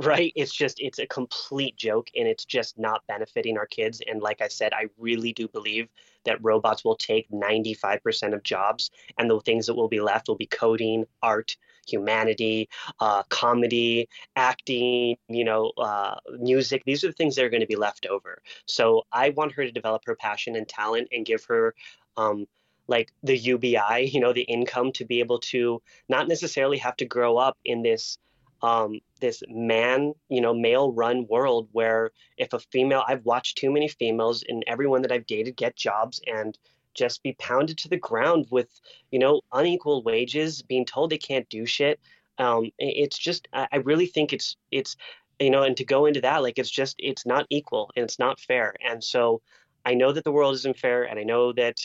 right 0.00 0.32
it's 0.36 0.54
just 0.54 0.76
it's 0.80 0.98
a 0.98 1.06
complete 1.06 1.76
joke 1.76 2.08
and 2.16 2.28
it's 2.28 2.44
just 2.44 2.78
not 2.78 3.02
benefiting 3.08 3.56
our 3.58 3.66
kids 3.66 4.00
and 4.06 4.20
like 4.22 4.40
i 4.40 4.48
said 4.48 4.72
i 4.72 4.84
really 4.98 5.32
do 5.32 5.48
believe 5.48 5.88
that 6.24 6.38
robots 6.42 6.84
will 6.84 6.96
take 6.96 7.28
95% 7.30 8.34
of 8.34 8.42
jobs 8.42 8.90
and 9.18 9.30
the 9.30 9.40
things 9.40 9.66
that 9.66 9.74
will 9.74 9.88
be 9.88 10.00
left 10.00 10.28
will 10.28 10.36
be 10.36 10.46
coding 10.46 11.04
art 11.22 11.56
humanity 11.88 12.68
uh, 13.00 13.22
comedy 13.28 14.08
acting 14.36 15.16
you 15.28 15.44
know 15.44 15.72
uh, 15.78 16.16
music. 16.38 16.82
These 16.84 17.04
are 17.04 17.08
the 17.08 17.14
things 17.14 17.36
that 17.36 17.44
are 17.44 17.50
going 17.50 17.60
to 17.60 17.66
be 17.66 17.76
left 17.76 18.06
over. 18.06 18.42
So 18.66 19.04
i 19.12 19.30
want 19.30 19.52
her 19.52 19.64
to 19.64 19.72
develop 19.72 20.02
her 20.06 20.16
passion 20.16 20.56
and 20.56 20.68
talent 20.68 21.08
and 21.12 21.24
give 21.24 21.44
her 21.44 21.74
um, 22.16 22.46
like 22.86 23.12
the 23.22 23.36
ubi 23.36 23.78
you 24.12 24.20
know 24.20 24.32
the 24.32 24.42
income 24.42 24.92
to 24.92 25.04
be 25.04 25.20
able 25.20 25.38
to 25.38 25.80
not 26.08 26.28
necessarily 26.28 26.78
have 26.78 26.96
to 26.96 27.04
grow 27.04 27.36
up 27.36 27.56
in 27.64 27.82
this 27.82 28.18
um, 28.62 29.00
this 29.20 29.42
man, 29.48 30.14
you 30.28 30.40
know, 30.40 30.54
male 30.54 30.92
run 30.92 31.26
world 31.28 31.68
where 31.72 32.10
if 32.36 32.52
a 32.52 32.58
female, 32.58 33.04
I've 33.06 33.24
watched 33.24 33.58
too 33.58 33.70
many 33.70 33.88
females 33.88 34.44
and 34.48 34.64
everyone 34.66 35.02
that 35.02 35.12
I've 35.12 35.26
dated 35.26 35.56
get 35.56 35.76
jobs 35.76 36.20
and 36.26 36.58
just 36.98 37.22
be 37.22 37.34
pounded 37.34 37.78
to 37.78 37.88
the 37.88 37.96
ground 37.96 38.46
with, 38.50 38.68
you 39.12 39.18
know, 39.18 39.40
unequal 39.52 40.02
wages, 40.02 40.62
being 40.62 40.84
told 40.84 41.10
they 41.10 41.18
can't 41.18 41.48
do 41.48 41.64
shit. 41.66 42.00
Um, 42.38 42.70
it's 42.78 43.18
just, 43.18 43.48
I 43.52 43.68
I 43.72 43.76
really 43.76 44.06
think 44.06 44.32
it's, 44.32 44.56
it's, 44.70 44.96
you 45.40 45.50
know, 45.50 45.62
and 45.62 45.76
to 45.76 45.84
go 45.84 46.06
into 46.06 46.20
that, 46.22 46.42
like 46.42 46.58
it's 46.58 46.70
just 46.70 46.96
it's 46.98 47.24
not 47.24 47.46
equal 47.48 47.90
and 47.94 48.04
it's 48.04 48.18
not 48.18 48.40
fair. 48.40 48.74
And 48.80 49.02
so 49.02 49.40
I 49.84 49.94
know 49.94 50.12
that 50.12 50.24
the 50.24 50.32
world 50.32 50.54
isn't 50.56 50.78
fair, 50.78 51.04
and 51.04 51.18
I 51.18 51.22
know 51.22 51.52
that 51.52 51.78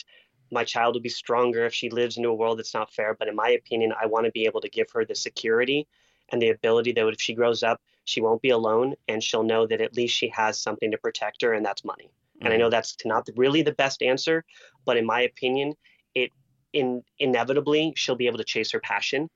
my 0.50 0.64
child 0.64 0.94
will 0.94 1.00
be 1.00 1.08
stronger 1.08 1.64
if 1.64 1.74
she 1.74 1.88
lives 1.90 2.16
into 2.16 2.28
a 2.30 2.34
world 2.34 2.58
that's 2.58 2.74
not 2.74 2.92
fair. 2.92 3.14
But 3.14 3.28
in 3.28 3.36
my 3.36 3.50
opinion, 3.50 3.92
I 4.02 4.06
want 4.06 4.26
to 4.26 4.32
be 4.32 4.46
able 4.46 4.60
to 4.60 4.68
give 4.68 4.90
her 4.94 5.04
the 5.04 5.14
security 5.14 5.86
and 6.30 6.42
the 6.42 6.50
ability 6.50 6.92
that 6.92 7.08
if 7.08 7.20
she 7.20 7.34
grows 7.34 7.62
up, 7.62 7.80
she 8.04 8.20
won't 8.20 8.42
be 8.42 8.50
alone 8.50 8.94
and 9.08 9.22
she'll 9.22 9.42
know 9.52 9.66
that 9.66 9.80
at 9.80 9.96
least 9.96 10.16
she 10.16 10.28
has 10.28 10.60
something 10.60 10.90
to 10.90 10.98
protect 10.98 11.42
her, 11.42 11.52
and 11.54 11.64
that's 11.64 11.84
money. 11.84 12.10
And 12.40 12.52
I 12.52 12.56
know 12.56 12.64
mm-hmm. 12.64 12.70
that's 12.70 12.96
not 13.04 13.28
really 13.36 13.62
the 13.62 13.72
best 13.72 14.02
answer, 14.02 14.44
but 14.84 14.96
in 14.96 15.06
my 15.06 15.22
opinion, 15.22 15.74
it 16.14 16.30
in 16.72 17.02
inevitably 17.18 17.92
she'll 17.96 18.16
be 18.16 18.26
able 18.26 18.38
to 18.38 18.44
chase 18.44 18.72
her 18.72 18.80
passion. 18.80 19.28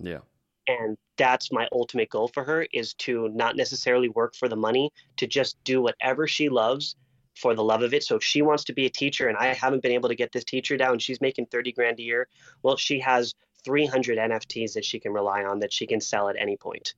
Yeah. 0.00 0.20
And 0.66 0.96
that's 1.16 1.50
my 1.50 1.66
ultimate 1.72 2.10
goal 2.10 2.28
for 2.28 2.44
her 2.44 2.66
is 2.72 2.94
to 2.94 3.28
not 3.30 3.56
necessarily 3.56 4.08
work 4.08 4.34
for 4.34 4.48
the 4.48 4.56
money, 4.56 4.90
to 5.16 5.26
just 5.26 5.56
do 5.64 5.80
whatever 5.80 6.26
she 6.26 6.48
loves 6.48 6.96
for 7.36 7.54
the 7.54 7.64
love 7.64 7.82
of 7.82 7.94
it. 7.94 8.02
So 8.02 8.16
if 8.16 8.24
she 8.24 8.42
wants 8.42 8.64
to 8.64 8.72
be 8.72 8.86
a 8.86 8.90
teacher 8.90 9.28
and 9.28 9.36
I 9.38 9.54
haven't 9.54 9.82
been 9.82 9.92
able 9.92 10.08
to 10.08 10.14
get 10.14 10.32
this 10.32 10.44
teacher 10.44 10.76
down, 10.76 10.98
she's 10.98 11.20
making 11.20 11.46
30 11.46 11.72
grand 11.72 11.98
a 12.00 12.02
year. 12.02 12.28
Well, 12.62 12.76
she 12.76 13.00
has 13.00 13.34
300 13.64 14.18
NFTs 14.18 14.74
that 14.74 14.84
she 14.84 15.00
can 15.00 15.12
rely 15.12 15.44
on 15.44 15.60
that 15.60 15.72
she 15.72 15.86
can 15.86 16.00
sell 16.00 16.28
at 16.28 16.36
any 16.38 16.56
point. 16.56 16.94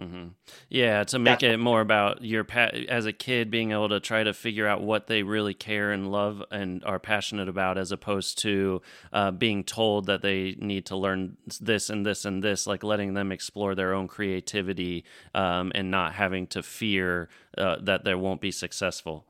Mm-hmm. 0.00 0.28
Yeah, 0.70 1.04
to 1.04 1.18
make 1.18 1.40
That's 1.40 1.54
it 1.54 1.56
more 1.58 1.82
about 1.82 2.24
your 2.24 2.42
pa- 2.42 2.70
as 2.88 3.04
a 3.04 3.12
kid 3.12 3.50
being 3.50 3.72
able 3.72 3.90
to 3.90 4.00
try 4.00 4.24
to 4.24 4.32
figure 4.32 4.66
out 4.66 4.80
what 4.80 5.08
they 5.08 5.22
really 5.22 5.52
care 5.52 5.92
and 5.92 6.10
love 6.10 6.42
and 6.50 6.82
are 6.84 6.98
passionate 6.98 7.50
about, 7.50 7.76
as 7.76 7.92
opposed 7.92 8.38
to 8.38 8.80
uh, 9.12 9.30
being 9.30 9.62
told 9.62 10.06
that 10.06 10.22
they 10.22 10.56
need 10.58 10.86
to 10.86 10.96
learn 10.96 11.36
this 11.60 11.90
and 11.90 12.06
this 12.06 12.24
and 12.24 12.42
this, 12.42 12.66
like 12.66 12.82
letting 12.82 13.12
them 13.12 13.30
explore 13.30 13.74
their 13.74 13.92
own 13.92 14.08
creativity 14.08 15.04
um, 15.34 15.70
and 15.74 15.90
not 15.90 16.14
having 16.14 16.46
to 16.46 16.62
fear 16.62 17.28
uh, 17.58 17.76
that 17.82 18.04
they 18.04 18.14
won't 18.14 18.40
be 18.40 18.50
successful. 18.50 19.26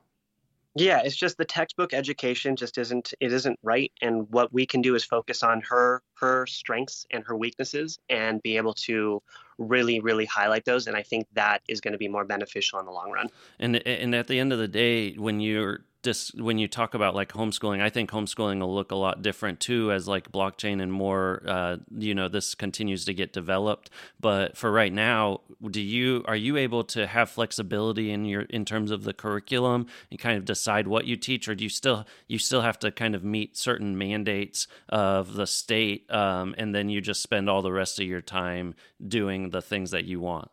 Yeah, 0.76 1.00
it's 1.04 1.16
just 1.16 1.36
the 1.36 1.44
textbook 1.44 1.92
education 1.92 2.54
just 2.54 2.78
isn't 2.78 3.12
it 3.18 3.32
isn't 3.32 3.58
right 3.62 3.92
and 4.00 4.30
what 4.30 4.52
we 4.52 4.66
can 4.66 4.82
do 4.82 4.94
is 4.94 5.04
focus 5.04 5.42
on 5.42 5.62
her 5.62 6.02
her 6.14 6.46
strengths 6.46 7.06
and 7.10 7.24
her 7.26 7.36
weaknesses 7.36 7.98
and 8.08 8.40
be 8.42 8.56
able 8.56 8.74
to 8.74 9.20
really 9.58 10.00
really 10.00 10.26
highlight 10.26 10.64
those 10.64 10.86
and 10.86 10.96
I 10.96 11.02
think 11.02 11.26
that 11.32 11.62
is 11.68 11.80
going 11.80 11.92
to 11.92 11.98
be 11.98 12.08
more 12.08 12.24
beneficial 12.24 12.78
in 12.78 12.86
the 12.86 12.92
long 12.92 13.10
run. 13.10 13.28
And 13.58 13.84
and 13.86 14.14
at 14.14 14.28
the 14.28 14.38
end 14.38 14.52
of 14.52 14.60
the 14.60 14.68
day 14.68 15.14
when 15.14 15.40
you're 15.40 15.80
just 16.02 16.40
when 16.40 16.58
you 16.58 16.66
talk 16.66 16.94
about 16.94 17.14
like 17.14 17.32
homeschooling, 17.32 17.80
I 17.80 17.90
think 17.90 18.10
homeschooling 18.10 18.60
will 18.60 18.74
look 18.74 18.90
a 18.90 18.96
lot 18.96 19.22
different 19.22 19.60
too 19.60 19.92
as 19.92 20.08
like 20.08 20.32
blockchain 20.32 20.82
and 20.82 20.92
more, 20.92 21.42
uh, 21.46 21.76
you 21.90 22.14
know, 22.14 22.28
this 22.28 22.54
continues 22.54 23.04
to 23.04 23.14
get 23.14 23.32
developed. 23.32 23.90
But 24.18 24.56
for 24.56 24.72
right 24.72 24.92
now, 24.92 25.40
do 25.70 25.80
you 25.80 26.24
are 26.26 26.36
you 26.36 26.56
able 26.56 26.84
to 26.84 27.06
have 27.06 27.28
flexibility 27.30 28.10
in 28.10 28.24
your 28.24 28.42
in 28.42 28.64
terms 28.64 28.90
of 28.90 29.04
the 29.04 29.12
curriculum 29.12 29.86
and 30.10 30.18
kind 30.18 30.38
of 30.38 30.44
decide 30.44 30.88
what 30.88 31.06
you 31.06 31.16
teach, 31.16 31.48
or 31.48 31.54
do 31.54 31.64
you 31.64 31.70
still 31.70 32.06
you 32.28 32.38
still 32.38 32.62
have 32.62 32.78
to 32.80 32.90
kind 32.90 33.14
of 33.14 33.22
meet 33.22 33.56
certain 33.56 33.98
mandates 33.98 34.66
of 34.88 35.34
the 35.34 35.46
state, 35.46 36.10
um, 36.10 36.54
and 36.56 36.74
then 36.74 36.88
you 36.88 37.00
just 37.00 37.22
spend 37.22 37.50
all 37.50 37.62
the 37.62 37.72
rest 37.72 38.00
of 38.00 38.06
your 38.06 38.22
time 38.22 38.74
doing 39.06 39.50
the 39.50 39.62
things 39.62 39.90
that 39.90 40.04
you 40.04 40.20
want? 40.20 40.50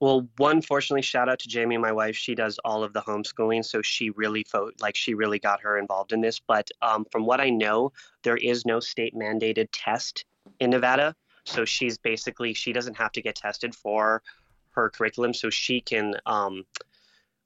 Well, 0.00 0.26
one 0.38 0.62
fortunately, 0.62 1.02
shout 1.02 1.28
out 1.28 1.38
to 1.40 1.48
Jamie, 1.48 1.76
my 1.76 1.92
wife. 1.92 2.16
She 2.16 2.34
does 2.34 2.58
all 2.64 2.82
of 2.82 2.94
the 2.94 3.02
homeschooling, 3.02 3.62
so 3.62 3.82
she 3.82 4.08
really 4.10 4.44
fo- 4.44 4.70
like 4.80 4.96
she 4.96 5.12
really 5.12 5.38
got 5.38 5.60
her 5.60 5.76
involved 5.76 6.12
in 6.12 6.22
this. 6.22 6.40
But 6.40 6.70
um, 6.80 7.04
from 7.12 7.26
what 7.26 7.38
I 7.38 7.50
know, 7.50 7.92
there 8.22 8.38
is 8.38 8.64
no 8.64 8.80
state 8.80 9.14
mandated 9.14 9.68
test 9.72 10.24
in 10.58 10.70
Nevada, 10.70 11.14
so 11.44 11.66
she's 11.66 11.98
basically 11.98 12.54
she 12.54 12.72
doesn't 12.72 12.96
have 12.96 13.12
to 13.12 13.20
get 13.20 13.34
tested 13.36 13.74
for 13.74 14.22
her 14.70 14.88
curriculum, 14.88 15.34
so 15.34 15.50
she 15.50 15.82
can. 15.82 16.14
Um, 16.24 16.64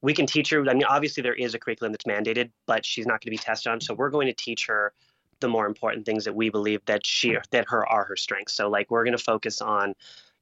we 0.01 0.15
can 0.15 0.27
teach 0.27 0.51
her. 0.51 0.61
I 0.69 0.75
mean, 0.75 0.85
obviously 0.85 1.23
there 1.23 1.35
is 1.35 1.55
a 1.55 1.59
curriculum 1.59 1.91
that's 1.91 2.05
mandated, 2.05 2.51
but 2.67 2.85
she's 2.87 3.07
not 3.07 3.15
going 3.15 3.21
to 3.23 3.31
be 3.31 3.39
tested 3.39 3.73
on. 3.73 3.81
So 3.81 3.95
we're 3.95 4.11
going 4.11 4.27
to 4.27 4.35
teach 4.35 4.67
her 4.67 4.93
the 5.41 5.49
more 5.49 5.67
important 5.67 6.07
things 6.07 6.25
that 6.25 6.35
we 6.35 6.51
believe 6.51 6.85
that 6.87 7.05
she 7.05 7.37
that 7.51 7.69
her 7.69 7.85
are 7.89 8.05
her 8.05 8.17
strengths. 8.17 8.53
So 8.55 8.69
like 8.69 8.91
we're 8.91 9.05
going 9.05 9.17
to 9.17 9.23
focus 9.23 9.61
on 9.61 9.95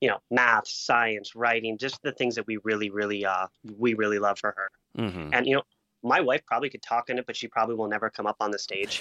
you 0.02 0.08
know, 0.08 0.18
math, 0.32 0.66
science, 0.66 1.36
writing, 1.36 1.78
just 1.78 2.02
the 2.02 2.10
things 2.10 2.34
that 2.34 2.44
we 2.48 2.58
really, 2.64 2.90
really, 2.90 3.24
uh, 3.24 3.46
we 3.78 3.94
really 3.94 4.18
love 4.18 4.36
for 4.36 4.52
her. 4.56 4.68
Mm-hmm. 4.98 5.30
And 5.32 5.46
you 5.46 5.54
know, 5.54 5.62
my 6.02 6.20
wife 6.20 6.44
probably 6.46 6.68
could 6.68 6.82
talk 6.82 7.10
in 7.10 7.18
it, 7.18 7.26
but 7.26 7.36
she 7.36 7.46
probably 7.46 7.76
will 7.76 7.88
never 7.88 8.10
come 8.10 8.26
up 8.26 8.36
on 8.40 8.50
the 8.50 8.58
stage. 8.58 9.00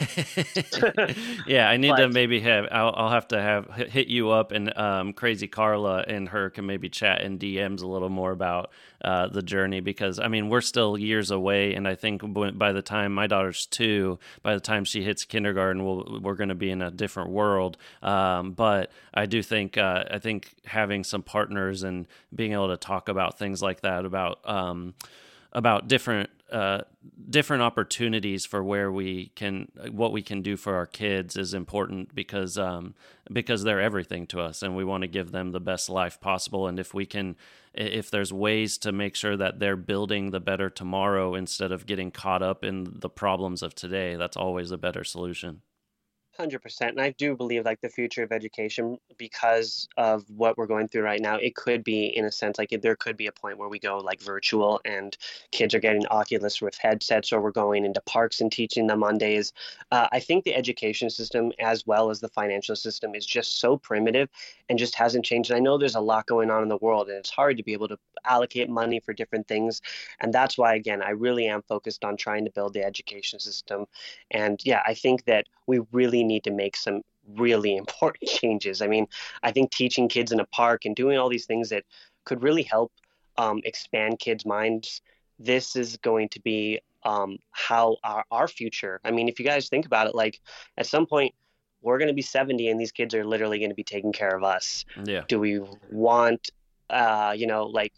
yeah, 1.48 1.69
I 1.69 1.78
need 1.78 1.90
but, 1.90 1.98
to 1.98 2.10
maybe 2.10 2.40
have. 2.41 2.68
I'll, 2.72 2.94
I'll, 2.95 3.10
have 3.10 3.28
to 3.30 3.41
have 3.41 3.68
hit 3.73 4.07
you 4.07 4.30
up 4.30 4.52
and 4.52 4.76
um, 4.78 5.14
Crazy 5.14 5.48
Carla 5.48 6.03
and 6.07 6.30
her 6.30 6.49
can 6.49 6.65
maybe 6.65 6.90
chat 6.90 7.22
in 7.22 7.40
DMs 7.40 7.82
a 7.82 7.88
little 7.88 8.10
more 8.10 8.32
about 8.32 8.72
uh, 9.03 9.28
the 9.28 9.41
journey 9.41 9.80
because 9.80 10.19
I 10.19 10.28
mean 10.28 10.49
we're 10.49 10.61
still 10.61 10.98
years 10.98 11.32
away, 11.32 11.73
and 11.73 11.88
I 11.88 11.95
think 11.95 12.22
by 12.57 12.72
the 12.72 12.84
time 12.84 13.14
my 13.14 13.28
daughter's 13.28 13.65
two, 13.65 14.19
by 14.44 14.53
the 14.53 14.60
time 14.60 14.86
she 14.86 15.03
hits 15.03 15.26
kindergarten, 15.26 15.84
we'll, 15.84 16.19
we're 16.22 16.36
going 16.36 16.49
to 16.49 16.56
be 16.56 16.69
in 16.69 16.82
a 16.82 16.91
different 16.91 17.32
world. 17.32 17.78
Um, 18.03 18.52
but 18.52 18.91
I 19.14 19.26
do 19.26 19.41
think 19.41 19.78
uh, 19.78 20.03
I 20.11 20.19
think 20.19 20.53
having 20.65 21.03
some 21.03 21.23
partners 21.23 21.82
and 21.82 22.07
being 22.34 22.53
able 22.53 22.69
to 22.69 22.78
talk 22.78 23.10
about 23.10 23.40
things 23.40 23.61
like 23.61 23.82
that 23.82 24.06
about 24.06 24.48
um, 24.48 24.94
about 25.52 25.88
different 25.88 26.30
uh, 26.52 26.82
different 27.30 27.64
opportunities 27.64 28.45
for 28.45 28.61
where 28.61 28.91
we 28.91 29.32
can 29.36 29.72
what 29.91 30.11
we 30.11 30.22
can 30.22 30.41
do 30.41 30.57
for 30.57 30.76
our 30.76 30.86
kids 30.86 31.38
is 31.38 31.53
important 31.53 32.14
because 32.14 32.57
um, 32.57 32.94
because 33.32 33.64
they're 33.64 33.82
everything 33.82 34.28
to 34.28 34.41
us 34.41 34.61
and 34.61 34.76
we 34.76 34.84
want 34.84 35.02
to 35.02 35.07
give 35.07 35.32
them 35.32 35.52
the 35.52 35.60
best 35.60 35.90
life 35.90 36.19
possible. 36.19 36.68
And 36.68 36.78
if 36.78 36.94
we 36.94 37.06
can 37.06 37.38
if 37.73 38.11
there's 38.11 38.34
ways 38.34 38.78
to 38.80 38.91
make 38.91 39.15
sure 39.15 39.38
that 39.38 39.60
they're 39.60 39.78
building 39.78 40.32
the 40.32 40.40
better 40.40 40.69
tomorrow 40.69 41.36
instead 41.36 41.72
of 41.72 41.86
getting 41.86 42.11
caught 42.11 42.44
up 42.44 42.64
in 42.64 42.99
the 42.99 43.10
problems 43.10 43.64
of 43.64 43.73
today 43.73 44.15
that's 44.15 44.36
always 44.36 44.72
a 44.72 44.78
better 44.78 45.03
solution 45.03 45.61
Hundred 46.38 46.62
percent, 46.62 46.91
and 46.91 47.02
I 47.02 47.10
do 47.12 47.36
believe 47.36 47.66
like 47.66 47.82
the 47.82 47.90
future 47.90 48.24
of 48.24 48.32
education 48.32 48.98
because 49.18 49.90
of 49.98 50.24
what 50.30 50.58
we're 50.58 50.66
going 50.66 50.88
through 50.88 51.03
right 51.03 51.20
now. 51.20 51.36
It 51.36 51.56
could 51.56 51.84
be, 51.84 52.06
in 52.06 52.24
a 52.24 52.32
sense, 52.32 52.58
like 52.58 52.70
there 52.82 52.95
could 52.95 53.18
be 53.18 53.28
a 53.28 53.34
point 53.34 53.58
where 53.58 53.68
we 53.68 53.80
go 53.80 53.98
like 53.98 54.22
virtual, 54.22 54.80
and 54.86 55.16
kids 55.52 55.76
are 55.76 55.80
getting 55.80 56.08
Oculus 56.08 56.62
Rift 56.62 56.80
headsets, 56.82 57.34
or 57.34 57.41
we're 57.41 57.52
going 57.52 57.84
into 57.84 57.99
parks 58.02 58.40
and 58.40 58.49
teaching 58.49 58.88
them 58.88 59.03
on 59.03 59.18
days. 59.18 59.52
Uh, 59.91 60.08
I 60.14 60.22
think 60.22 60.45
the 60.45 60.56
education 60.56 61.10
system, 61.10 61.52
as 61.60 61.86
well 61.86 62.10
as 62.10 62.22
the 62.22 62.30
financial 62.30 62.78
system, 62.78 63.14
is 63.14 63.26
just 63.26 63.60
so 63.60 63.76
primitive 63.76 64.30
and 64.70 64.80
just 64.80 64.95
hasn't 64.95 65.26
changed. 65.26 65.52
And 65.52 65.58
I 65.58 65.60
know 65.60 65.78
there's 65.78 65.95
a 65.95 65.99
lot 65.99 66.28
going 66.28 66.49
on 66.49 66.64
in 66.64 66.70
the 66.70 66.78
world, 66.78 67.10
and 67.10 67.18
it's 67.18 67.30
hard 67.30 67.58
to 67.58 67.64
be 67.64 67.74
able 67.74 67.90
to 67.90 67.99
allocate 68.24 68.70
money 68.70 69.02
for 69.02 69.12
different 69.14 69.49
things, 69.49 69.82
and 70.22 70.34
that's 70.34 70.58
why, 70.58 70.76
again, 70.76 71.03
I 71.03 71.10
really 71.10 71.48
am 71.48 71.62
focused 71.62 72.06
on 72.06 72.16
trying 72.16 72.45
to 72.45 72.52
build 72.52 72.74
the 72.74 72.86
education 72.86 73.38
system. 73.38 73.86
And 74.32 74.62
yeah, 74.64 74.82
I 74.88 74.94
think 74.94 75.26
that 75.26 75.48
we 75.68 75.82
really 75.91 76.20
need 76.23 76.43
to 76.43 76.52
make 76.52 76.76
some 76.76 77.02
really 77.35 77.76
important 77.84 78.30
changes. 78.30 78.81
I 78.81 78.88
mean, 78.88 79.07
I 79.43 79.52
think 79.52 79.72
teaching 79.72 80.07
kids 80.07 80.31
in 80.31 80.39
a 80.39 80.45
park 80.45 80.85
and 80.85 80.95
doing 80.95 81.18
all 81.18 81.30
these 81.30 81.45
things 81.45 81.69
that 81.69 81.84
could 82.26 82.43
really 82.43 82.64
help 82.64 82.91
um, 83.38 83.61
expand 83.64 84.19
kids' 84.19 84.45
minds. 84.45 85.02
This 85.39 85.76
is 85.76 85.98
going 85.98 86.30
to 86.30 86.39
be 86.41 86.80
um, 87.03 87.39
how 87.52 87.98
our, 88.03 88.23
our 88.31 88.48
future. 88.48 88.99
I 89.03 89.11
mean, 89.11 89.27
if 89.27 89.39
you 89.39 89.45
guys 89.45 89.69
think 89.69 89.85
about 89.85 90.07
it, 90.07 90.15
like 90.15 90.39
at 90.77 90.85
some 90.85 91.06
point, 91.06 91.34
we're 91.81 91.98
going 91.98 92.10
to 92.10 92.14
be 92.14 92.22
70 92.22 92.69
and 92.69 92.80
these 92.80 92.91
kids 92.91 93.15
are 93.15 93.26
literally 93.26 93.57
going 93.57 93.72
to 93.72 93.76
be 93.76 93.84
taking 93.84 94.11
care 94.11 94.35
of 94.35 94.43
us. 94.43 94.85
Yeah. 95.03 95.23
Do 95.27 95.39
we 95.39 95.61
want, 95.89 96.52
uh, 96.91 97.34
you 97.35 97.48
know, 97.48 97.65
like 97.65 97.93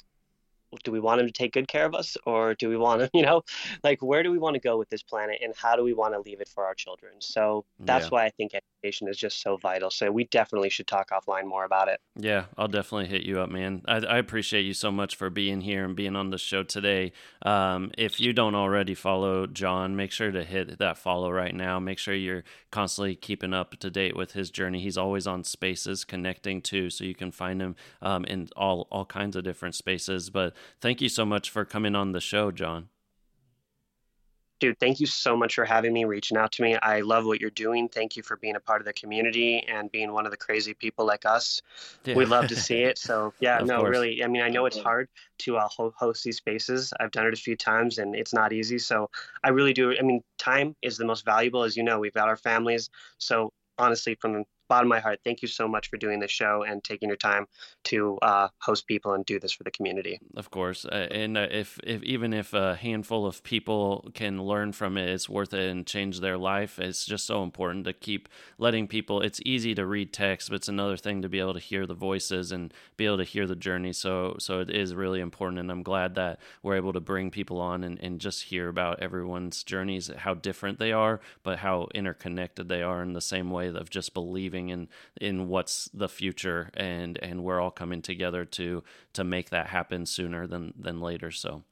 do 0.84 0.92
we 0.92 1.00
want 1.00 1.22
him 1.22 1.28
to 1.28 1.34
take 1.34 1.54
good 1.54 1.68
care 1.68 1.86
of 1.86 1.94
us 1.94 2.18
or 2.26 2.54
do 2.56 2.70
we 2.70 2.78
want 2.78 3.02
to 3.02 3.10
you 3.18 3.24
know 3.24 3.44
like 3.84 4.02
where 4.02 4.24
do 4.24 4.32
we 4.32 4.38
want 4.38 4.54
to 4.54 4.60
go 4.60 4.78
with 4.78 4.90
this 4.90 5.04
planet 5.04 5.40
and 5.44 5.54
how 5.56 5.76
do 5.76 5.84
we 5.84 5.94
want 5.94 6.14
to 6.14 6.20
leave 6.20 6.42
it 6.42 6.48
for 6.48 6.66
our 6.66 6.76
children 6.76 7.14
so 7.20 7.66
that's 7.80 8.06
yeah. 8.06 8.10
why 8.10 8.26
i 8.26 8.30
think 8.30 8.54
education 8.84 9.08
is 9.08 9.18
just 9.18 9.42
so 9.42 9.58
vital 9.58 9.90
so 9.90 10.12
we 10.12 10.26
definitely 10.26 10.70
should 10.70 10.88
talk 10.88 11.10
offline 11.12 11.46
more 11.46 11.66
about 11.66 11.88
it. 11.88 12.00
Yeah 12.16 12.46
i'll 12.58 12.68
definitely 12.68 13.08
hit 13.08 13.24
you 13.24 13.40
up 13.40 13.50
man. 13.50 13.82
I, 13.86 13.98
I 13.98 14.18
appreciate 14.18 14.64
you 14.64 14.74
so 14.74 14.92
much 14.92 15.16
for 15.16 15.30
being 15.30 15.62
here 15.62 15.86
and 15.86 15.96
being 15.96 16.16
on 16.16 16.30
the 16.30 16.38
show 16.38 16.64
today. 16.64 17.14
Um, 17.44 17.92
if 17.98 18.20
you 18.20 18.34
don't 18.34 18.56
already 18.56 18.94
follow 18.94 19.48
john 19.48 19.96
make 19.96 20.12
sure 20.12 20.32
to 20.32 20.44
hit 20.44 20.78
that 20.80 20.98
follow 20.98 21.32
right 21.32 21.56
now. 21.56 21.80
Make 21.80 22.00
sure 22.00 22.14
you're 22.14 22.44
constantly 22.72 23.16
keeping 23.16 23.54
up 23.54 23.78
to 23.80 23.90
date 23.90 24.16
with 24.16 24.34
his 24.34 24.50
journey. 24.50 24.80
He's 24.80 24.98
always 24.98 25.28
on 25.28 25.44
spaces 25.44 26.04
connecting 26.04 26.62
too 26.62 26.90
so 26.90 27.04
you 27.04 27.16
can 27.16 27.32
find 27.32 27.62
him 27.62 27.76
um, 28.02 28.26
in 28.26 28.50
all 28.56 28.88
all 28.92 29.06
kinds 29.06 29.36
of 29.36 29.44
different 29.44 29.76
spaces. 29.76 30.30
But 30.30 30.54
thank 30.82 31.02
you 31.02 31.10
so 31.10 31.26
much 31.26 31.50
for 31.50 31.66
coming 31.66 31.96
on 31.96 32.12
the 32.12 32.22
show, 32.22 32.52
John. 32.52 32.90
Dude, 34.60 34.80
thank 34.80 35.00
you 35.00 35.06
so 35.06 35.36
much 35.36 35.56
for 35.56 35.66
having 35.66 35.92
me, 35.94 36.06
reaching 36.06 36.38
out 36.38 36.52
to 36.54 36.62
me. 36.62 36.76
I 36.76 37.02
love 37.02 37.26
what 37.26 37.42
you're 37.42 37.50
doing. 37.50 37.90
Thank 37.90 38.16
you 38.16 38.24
for 38.24 38.38
being 38.38 38.56
a 38.56 38.60
part 38.60 38.82
of 38.82 38.86
the 38.86 38.94
community 38.94 39.66
and 39.68 39.92
being 39.92 40.14
one 40.14 40.26
of 40.26 40.32
the 40.32 40.38
crazy 40.38 40.74
people 40.74 41.06
like 41.06 41.26
us. 41.26 41.62
Yeah. 42.06 42.16
We 42.16 42.26
love 42.26 42.48
to 42.48 42.56
see 42.56 42.84
it. 42.84 42.98
So, 42.98 43.34
yeah, 43.40 43.58
no, 43.60 43.80
course. 43.80 43.90
really. 43.90 44.24
I 44.24 44.28
mean, 44.28 44.42
I 44.42 44.50
know 44.50 44.66
it's 44.66 44.80
hard 44.80 45.10
to 45.40 45.58
uh, 45.58 45.68
host 45.70 46.24
these 46.24 46.38
spaces. 46.38 46.94
I've 47.00 47.12
done 47.12 47.28
it 47.28 47.34
a 47.34 47.38
few 47.38 47.58
times 47.58 47.98
and 47.98 48.16
it's 48.16 48.34
not 48.34 48.54
easy. 48.54 48.80
So, 48.80 49.10
I 49.44 49.50
really 49.50 49.74
do. 49.74 49.94
I 49.98 50.02
mean, 50.02 50.22
time 50.38 50.76
is 50.82 50.98
the 50.98 51.06
most 51.06 51.26
valuable. 51.26 51.64
As 51.64 51.76
you 51.76 51.84
know, 51.84 52.00
we've 52.00 52.14
got 52.14 52.30
our 52.30 52.38
families. 52.38 52.90
So, 53.18 53.52
honestly, 53.78 54.16
from 54.16 54.46
bottom 54.68 54.88
of 54.88 54.96
my 54.96 55.00
heart, 55.00 55.20
thank 55.24 55.42
you 55.42 55.48
so 55.48 55.68
much 55.68 55.90
for 55.90 55.98
doing 55.98 56.20
this 56.20 56.32
show 56.32 56.64
and 56.64 56.84
taking 56.84 57.10
your 57.10 57.18
time 57.18 57.46
to 57.86 58.18
uh, 58.22 58.48
host 58.60 58.88
people 58.88 59.14
and 59.14 59.26
do 59.26 59.40
this 59.40 59.52
for 59.52 59.64
the 59.64 59.72
community. 59.72 60.20
Of 60.36 60.52
course, 60.52 60.86
uh, 60.86 61.08
and 61.12 61.38
uh, 61.38 61.48
if, 61.52 61.80
if 61.84 62.02
even 62.04 62.34
if 62.34 62.54
a 62.54 62.76
handful 62.76 63.26
of 63.26 63.44
people 63.44 64.10
can 64.14 64.42
learn 64.42 64.72
from 64.72 64.98
it, 64.98 65.10
it's 65.10 65.30
worth 65.30 65.54
it 65.54 65.70
and 65.70 65.86
change 65.86 66.20
their 66.20 66.38
life. 66.38 66.80
It's 66.80 67.06
just 67.06 67.26
so 67.26 67.44
important 67.44 67.86
to 67.86 67.94
keep 67.94 68.30
letting 68.58 68.88
people. 68.88 69.22
It's 69.22 69.42
easy 69.46 69.76
to 69.76 69.86
read 69.86 70.14
text, 70.14 70.50
but 70.50 70.56
it's 70.56 70.70
another 70.70 70.98
thing 70.98 71.22
to 71.22 71.30
be 71.30 71.40
able 71.40 71.54
to 71.54 71.60
hear 71.60 71.86
the 71.86 71.94
voices 71.94 72.52
and 72.52 72.74
be 72.98 73.06
able 73.06 73.18
to 73.18 73.24
hear 73.24 73.46
the 73.46 73.56
journey. 73.56 73.94
So 73.94 74.36
so 74.40 74.60
it 74.60 74.70
is 74.70 74.96
really 74.96 75.20
important, 75.20 75.60
and 75.60 75.72
I'm 75.72 75.84
glad 75.84 76.16
that 76.16 76.40
we're 76.62 76.76
able 76.76 76.94
to 76.94 77.00
bring 77.00 77.32
people 77.32 77.60
on 77.60 77.84
and, 77.84 78.00
and 78.00 78.20
just 78.20 78.44
hear 78.44 78.70
about 78.70 79.02
everyone's 79.02 79.64
journeys, 79.64 80.10
how 80.18 80.34
different 80.34 80.80
they 80.80 80.92
are, 80.92 81.20
but 81.44 81.60
how 81.60 81.88
interconnected 81.94 82.70
they 82.70 82.82
are 82.82 83.02
in 83.02 83.14
the 83.14 83.22
same 83.22 83.52
way 83.52 83.68
of 83.68 83.90
just 83.90 84.14
believing 84.14 84.53
in 84.70 84.88
in 85.20 85.48
what's 85.48 85.90
the 85.94 86.10
future 86.10 86.70
and 86.76 87.18
and 87.22 87.44
we're 87.44 87.60
all 87.60 87.72
coming 87.72 88.02
together 88.02 88.46
to 88.46 88.84
to 89.14 89.24
make 89.24 89.50
that 89.50 89.68
happen 89.68 90.06
sooner 90.06 90.48
than 90.48 90.74
than 90.78 91.02
later. 91.02 91.32
So. 91.32 91.64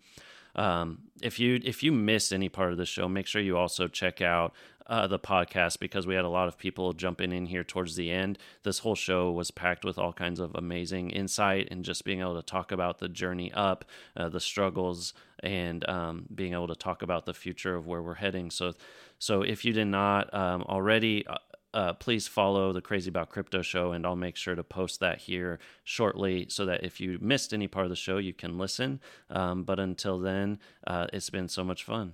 Um, 0.54 1.04
if 1.22 1.40
you 1.40 1.62
if 1.64 1.82
you 1.82 1.94
missed 1.94 2.34
any 2.34 2.50
part 2.50 2.74
of 2.74 2.78
the 2.78 2.86
show, 2.86 3.08
make 3.08 3.26
sure 3.26 3.42
you 3.42 3.58
also 3.58 3.88
check 3.88 4.20
out 4.20 4.54
uh, 4.92 5.08
the 5.08 5.18
podcast 5.18 5.80
because 5.80 6.06
we 6.06 6.16
had 6.16 6.26
a 6.26 6.30
lot 6.30 6.50
of 6.50 6.58
people 6.58 6.92
jumping 6.92 7.32
in 7.32 7.46
here 7.46 7.64
towards 7.64 7.96
the 7.96 8.12
end. 8.12 8.38
This 8.64 8.80
whole 8.80 8.96
show 8.96 9.32
was 9.32 9.50
packed 9.50 9.86
with 9.86 9.98
all 9.98 10.12
kinds 10.12 10.40
of 10.40 10.54
amazing 10.54 11.12
insight 11.12 11.70
and 11.72 11.86
just 11.86 12.04
being 12.04 12.20
able 12.20 12.36
to 12.36 12.42
talk 12.42 12.74
about 12.74 13.00
the 13.00 13.08
journey 13.08 13.54
up, 13.54 13.86
uh, 14.18 14.28
the 14.28 14.42
struggles, 14.42 15.14
and 15.42 15.88
um, 15.88 16.26
being 16.36 16.52
able 16.52 16.68
to 16.68 16.76
talk 16.76 17.02
about 17.02 17.26
the 17.26 17.34
future 17.34 17.74
of 17.74 17.88
where 17.88 18.02
we're 18.02 18.16
heading. 18.16 18.52
So, 18.52 18.74
so 19.18 19.44
if 19.44 19.64
you 19.64 19.72
did 19.72 19.86
not 19.86 20.34
um, 20.34 20.64
already, 20.64 21.26
uh, 21.26 21.38
uh, 21.74 21.94
please 21.94 22.28
follow 22.28 22.74
the 22.74 22.82
Crazy 22.82 23.10
About 23.10 23.30
Crypto 23.30 23.62
show, 23.62 23.92
and 23.92 24.06
I'll 24.06 24.16
make 24.16 24.36
sure 24.36 24.56
to 24.56 24.64
post 24.64 25.00
that 25.00 25.20
here 25.20 25.60
shortly 25.84 26.48
so 26.50 26.66
that 26.66 26.84
if 26.84 27.00
you 27.00 27.18
missed 27.22 27.54
any 27.54 27.68
part 27.68 27.86
of 27.86 27.90
the 27.90 27.96
show, 27.96 28.18
you 28.18 28.34
can 28.34 28.58
listen. 28.58 29.00
Um, 29.30 29.64
but 29.64 29.80
until 29.80 30.20
then, 30.20 30.60
uh, 30.86 31.08
it's 31.14 31.30
been 31.30 31.48
so 31.48 31.64
much 31.64 31.84
fun. 31.84 32.14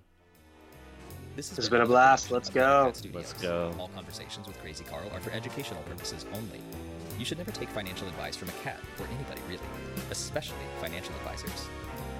This 1.36 1.56
has 1.56 1.70
been 1.70 1.82
a 1.82 1.86
blast. 1.86 2.32
Let's 2.32 2.50
go. 2.50 2.92
Let's 3.14 3.34
go. 3.34 3.72
All 3.80 3.90
conversations 3.90 4.48
with 4.48 4.60
Crazy 4.60 4.84
Carl 4.84 5.10
are 5.14 5.20
for 5.20 5.32
educational 5.32 5.84
purposes 5.84 6.26
only. 6.34 6.60
You 7.20 7.26
should 7.26 7.38
never 7.38 7.52
take 7.52 7.70
financial 7.70 8.08
advice 8.08 8.36
from 8.36 8.50
a 8.50 8.64
cat 8.64 8.80
or 9.00 9.06
anybody 9.08 9.42
really, 9.48 9.62
especially 10.10 10.58
financial 10.82 11.14
advisors. 11.16 11.68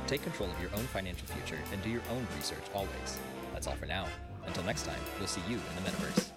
Take 0.06 0.24
control 0.24 0.50
of 0.50 0.62
your 0.62 0.72
own 0.76 0.86
financial 0.86 1.28
future 1.28 1.60
and 1.72 1.82
do 1.82 1.90
your 1.90 2.04
own 2.12 2.28
research 2.36 2.64
always. 2.74 3.20
That's 3.54 3.68
all 3.68 3.76
for 3.76 3.88
now. 3.88 4.08
Until 4.46 4.64
next 4.64 4.86
time, 4.86 5.00
we'll 5.18 5.28
see 5.28 5.42
you 5.50 5.56
in 5.56 5.84
the 5.84 5.90
metaverse. 5.90 6.37